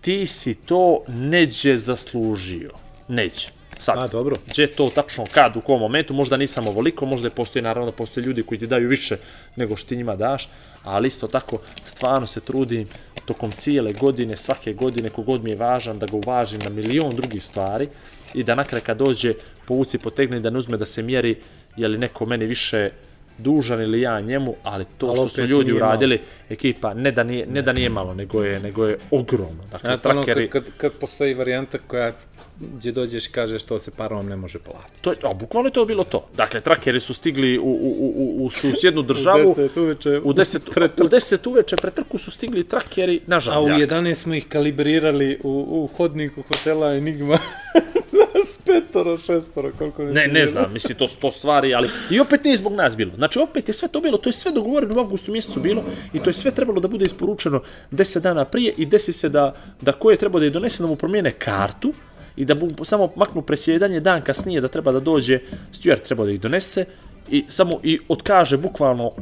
ti 0.00 0.26
si 0.26 0.54
to 0.54 1.04
neđe 1.08 1.76
zaslužio. 1.76 2.70
Neđe. 3.08 3.48
Sad. 3.78 3.98
A, 3.98 4.08
dobro. 4.08 4.36
Gdje 4.46 4.66
to 4.66 4.90
tačno 4.94 5.24
kad, 5.32 5.56
u 5.56 5.60
kom 5.60 5.80
momentu, 5.80 6.14
možda 6.14 6.36
nisam 6.36 6.66
ovoliko, 6.66 7.06
možda 7.06 7.26
je 7.26 7.34
postoji, 7.34 7.62
naravno, 7.62 7.90
da 7.90 7.96
postoje 7.96 8.24
ljudi 8.24 8.42
koji 8.42 8.58
ti 8.58 8.66
daju 8.66 8.88
više 8.88 9.16
nego 9.56 9.76
što 9.76 9.88
ti 9.88 9.96
njima 9.96 10.16
daš, 10.16 10.48
ali 10.82 11.08
isto 11.08 11.26
tako, 11.28 11.58
stvarno 11.84 12.26
se 12.26 12.40
trudim 12.40 12.88
tokom 13.24 13.52
cijele 13.52 13.92
godine, 13.92 14.36
svake 14.36 14.72
godine, 14.72 15.10
kogod 15.10 15.44
mi 15.44 15.50
je 15.50 15.56
važan, 15.56 15.98
da 15.98 16.06
ga 16.06 16.16
uvažim 16.16 16.60
na 16.60 16.70
milion 16.70 17.16
drugih 17.16 17.44
stvari 17.44 17.88
i 18.34 18.42
da 18.42 18.54
nakraj 18.54 18.80
kad 18.80 18.98
dođe, 18.98 19.34
povuci, 19.66 19.98
potegni, 19.98 20.40
da 20.40 20.50
ne 20.50 20.58
uzme 20.58 20.76
da 20.76 20.84
se 20.84 21.02
mjeri 21.02 21.36
je 21.76 21.88
li 21.88 21.98
neko 21.98 22.26
meni 22.26 22.46
više 22.46 22.90
dužan 23.38 23.82
ili 23.82 24.00
ja 24.00 24.20
njemu, 24.20 24.54
ali 24.62 24.84
to 24.98 25.06
Ali 25.06 25.16
što 25.16 25.28
su 25.28 25.42
ljudi 25.42 25.70
nije 25.70 25.80
malo. 25.80 25.90
uradili, 25.90 26.20
ekipa, 26.48 26.94
ne 26.94 27.10
da 27.10 27.22
nije, 27.22 27.46
ne 27.46 27.62
da 27.62 27.72
nije 27.72 27.88
malo, 27.88 28.14
nego 28.14 28.42
je, 28.42 28.60
nego 28.60 28.86
je 28.86 28.98
ogromno. 29.10 29.64
Dakle, 29.72 29.88
Znate, 29.88 30.08
ono, 30.08 30.24
trakeri, 30.24 30.50
kad, 30.50 30.64
kad, 30.64 30.72
kad 30.76 30.92
postoji 30.92 31.34
varijanta 31.34 31.78
koja 31.80 32.12
gdje 32.60 32.92
dođeš 32.92 33.26
i 33.26 33.32
kažeš 33.32 33.62
to 33.62 33.78
se 33.78 33.90
parom 33.90 34.26
ne 34.26 34.36
može 34.36 34.58
platiti. 34.58 35.02
To, 35.02 35.10
je- 35.10 35.16
a, 35.22 35.34
bukvalno 35.34 35.68
je 35.68 35.72
to 35.72 35.84
bilo 35.84 36.04
to. 36.04 36.28
Dakle, 36.36 36.60
trakeri 36.60 37.00
su 37.00 37.14
stigli 37.14 37.58
u, 37.58 37.62
u, 37.62 37.68
u, 37.98 38.12
u, 38.16 38.44
u 38.44 38.50
susjednu 38.50 39.02
državu. 39.10 39.54
uveče. 39.76 40.20
U 40.20 40.32
10, 40.32 40.58
u 40.98 41.08
10 41.08 41.48
uveče 41.48 41.76
pre 41.76 41.90
trku 41.90 42.18
su 42.18 42.30
stigli 42.30 42.64
trakeri 42.64 43.20
na 43.26 43.36
A 43.36 43.38
u 43.38 43.40
žavljak. 43.40 43.90
11 43.90 44.14
smo 44.14 44.34
ih 44.34 44.46
kalibrirali 44.48 45.40
u, 45.42 45.50
u 45.68 45.96
hodniku 45.96 46.42
hotela 46.42 46.94
Enigma. 46.94 47.38
Petoro, 48.66 49.18
šestoro, 49.18 49.72
koliko 49.78 50.04
ne 50.04 50.12
Ne, 50.12 50.26
ne 50.26 50.46
znam, 50.46 50.72
mislim, 50.72 50.98
to 50.98 51.08
su 51.08 51.20
to 51.20 51.30
stvari, 51.30 51.74
ali... 51.74 51.88
I 52.10 52.20
opet 52.20 52.44
nije 52.44 52.56
zbog 52.56 52.72
nas 52.72 52.96
bilo. 52.96 53.12
Znači, 53.16 53.38
opet 53.38 53.68
je 53.68 53.74
sve 53.74 53.88
to 53.88 54.00
bilo, 54.00 54.18
to 54.18 54.28
je 54.28 54.32
sve 54.32 54.52
dogovoreno 54.52 54.94
u 54.94 54.98
avgustu 54.98 55.32
mjesecu 55.32 55.60
bilo 55.60 55.84
i 56.12 56.20
to 56.20 56.30
je 56.30 56.34
sve 56.34 56.50
trebalo 56.50 56.80
da 56.80 56.88
bude 56.88 57.04
isporučeno 57.04 57.62
10 57.92 58.20
dana 58.20 58.44
prije 58.44 58.74
i 58.76 58.86
desi 58.86 59.12
se 59.12 59.28
da, 59.28 59.54
da 59.80 59.92
ko 59.92 60.10
je 60.10 60.16
trebao 60.16 60.40
da 60.40 60.46
je 60.46 60.50
donese 60.50 60.82
da 60.82 60.86
mu 60.86 60.96
promijene 60.96 61.30
kartu 61.30 61.92
i 62.36 62.44
da 62.44 62.54
mu 62.54 62.70
samo 62.84 63.12
maknu 63.16 63.42
presjedanje 63.42 64.00
dan 64.00 64.22
kasnije 64.22 64.60
da 64.60 64.68
treba 64.68 64.92
da 64.92 65.00
dođe, 65.00 65.38
steward 65.72 66.00
treba 66.00 66.24
da 66.24 66.30
ih 66.30 66.40
donese 66.40 66.84
i 67.30 67.44
samo 67.48 67.80
i 67.82 67.98
otkaže 68.08 68.56
bukvalno 68.56 69.12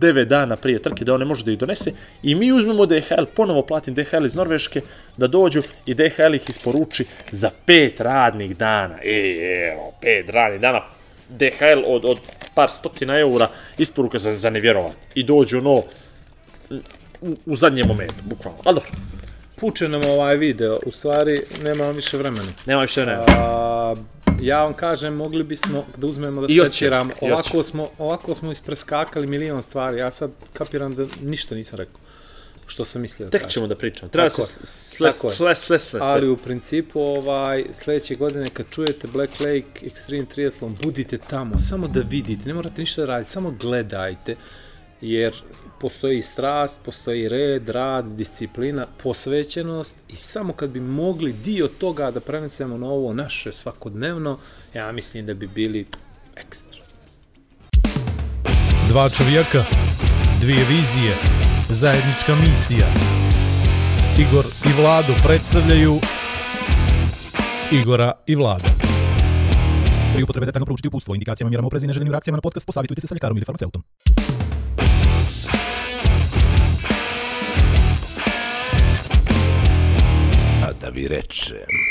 9 0.00 0.24
dana 0.24 0.56
prije 0.56 0.82
trke 0.82 1.04
da 1.04 1.14
on 1.14 1.20
ne 1.20 1.26
može 1.26 1.44
da 1.44 1.52
ih 1.52 1.58
donese 1.58 1.92
i 2.22 2.34
mi 2.34 2.52
uzmemo 2.52 2.86
DHL, 2.86 3.24
ponovo 3.34 3.62
platim 3.62 3.94
DHL 3.94 4.26
iz 4.26 4.34
Norveške 4.34 4.80
da 5.16 5.26
dođu 5.26 5.62
i 5.86 5.94
DHL 5.94 6.34
ih 6.34 6.48
isporuči 6.48 7.04
za 7.30 7.50
5 7.66 8.02
radnih 8.02 8.56
dana. 8.56 8.98
E, 9.04 9.70
evo, 9.72 9.92
5 10.02 10.30
radnih 10.30 10.60
dana. 10.60 10.80
DHL 11.28 11.82
od, 11.86 12.04
od 12.04 12.18
par 12.54 12.70
stotina 12.70 13.18
eura 13.18 13.48
isporuka 13.78 14.18
za, 14.18 14.34
za 14.34 14.50
nevjerovat. 14.50 14.96
I 15.14 15.22
dođu 15.22 15.58
ono 15.58 15.82
u, 17.20 17.36
u 17.46 17.56
zadnjem 17.56 17.86
momentu, 17.88 18.22
bukvalno. 18.24 18.58
Ali 18.64 18.74
dobro, 18.74 18.90
Puče 19.60 19.88
nam 19.88 20.04
ovaj 20.04 20.36
video, 20.36 20.78
u 20.86 20.90
stvari 20.90 21.42
nemamo 21.62 21.92
više 21.92 22.16
vremena. 22.16 22.52
nema 22.66 22.82
više 22.82 23.06
ne. 23.06 23.18
A, 23.28 23.94
ja 24.40 24.64
vam 24.64 24.74
kažem, 24.74 25.14
mogli 25.14 25.44
bismo 25.44 25.84
da 25.96 26.06
uzmemo 26.06 26.40
da 26.40 26.46
I 26.50 26.54
i 26.54 26.60
Ovako 27.20 27.62
smo, 27.62 27.88
ovako 27.98 28.34
smo 28.34 28.52
ispreskakali 28.52 29.26
milion 29.26 29.62
stvari. 29.62 29.98
Ja 29.98 30.10
sad 30.10 30.30
kapiram 30.52 30.94
da 30.94 31.06
ništa 31.22 31.54
nisam 31.54 31.76
rekao. 31.76 32.00
Što 32.66 32.84
sam 32.84 33.02
mislio 33.02 33.28
da 33.28 33.38
Tek 33.38 33.48
ćemo 33.48 33.66
da 33.66 33.76
pričamo. 33.76 34.10
Treba 34.10 34.28
Tako 34.28 34.42
se 34.42 34.98
Tako 34.98 35.28
je. 35.28 35.36
sve, 35.36 35.54
sve, 35.54 35.78
sve, 35.78 36.00
Ali 36.02 36.28
u 36.28 36.36
principu 36.36 37.00
ovaj 37.00 37.64
sledeće 37.72 38.14
godine 38.14 38.50
kad 38.50 38.66
čujete 38.70 39.08
Black 39.08 39.40
Lake 39.40 39.90
Extreme 39.90 40.26
Triathlon, 40.34 40.76
budite 40.82 41.18
tamo, 41.18 41.58
samo 41.58 41.88
da 41.88 42.00
vidite, 42.00 42.48
ne 42.48 42.54
morate 42.54 42.80
ništa 42.80 43.00
da 43.00 43.06
radite, 43.06 43.30
samo 43.30 43.50
gledajte, 43.50 44.36
jer 45.00 45.32
postoji 45.80 46.22
strast, 46.22 46.78
postoji 46.84 47.28
red, 47.28 47.68
rad, 47.68 48.04
disciplina, 48.04 48.86
posvećenost 49.02 49.96
i 50.08 50.16
samo 50.16 50.52
kad 50.52 50.70
bi 50.70 50.80
mogli 50.80 51.32
dio 51.32 51.68
toga 51.68 52.10
da 52.10 52.20
prenesemo 52.20 52.78
na 52.78 52.86
ovo 52.86 53.12
naše 53.12 53.52
svakodnevno, 53.52 54.38
ja 54.74 54.92
mislim 54.92 55.26
da 55.26 55.34
bi 55.34 55.46
bili 55.46 55.86
ekstra. 56.36 56.82
Dva 58.88 59.08
čovjeka, 59.08 59.64
dvije 60.40 60.64
vizije, 60.68 61.14
zajednička 61.68 62.34
misija. 62.34 62.86
Igor 64.18 64.44
i 64.64 64.82
Vlado 64.82 65.14
predstavljaju 65.24 65.98
Igora 67.72 68.12
i 68.26 68.34
Vlada. 68.34 68.68
Pri 70.14 70.22
upotrebe 70.22 70.46
detaljno 70.46 70.66
proučiti 70.66 70.88
upustvo, 70.88 71.14
indikacijama, 71.14 71.48
mjerama 71.50 71.66
oprezi 71.66 71.86
i 71.86 71.88
neželjenim 71.88 72.12
reakcijama 72.12 72.36
na 72.36 72.40
podcast 72.42 72.66
posavitujte 72.66 73.00
se 73.00 73.06
sa 73.06 73.14
ljekarom 73.14 73.36
ili 73.36 73.44
farmaceutom. 73.44 73.82
na 80.88 80.94
výreče. 80.94 81.87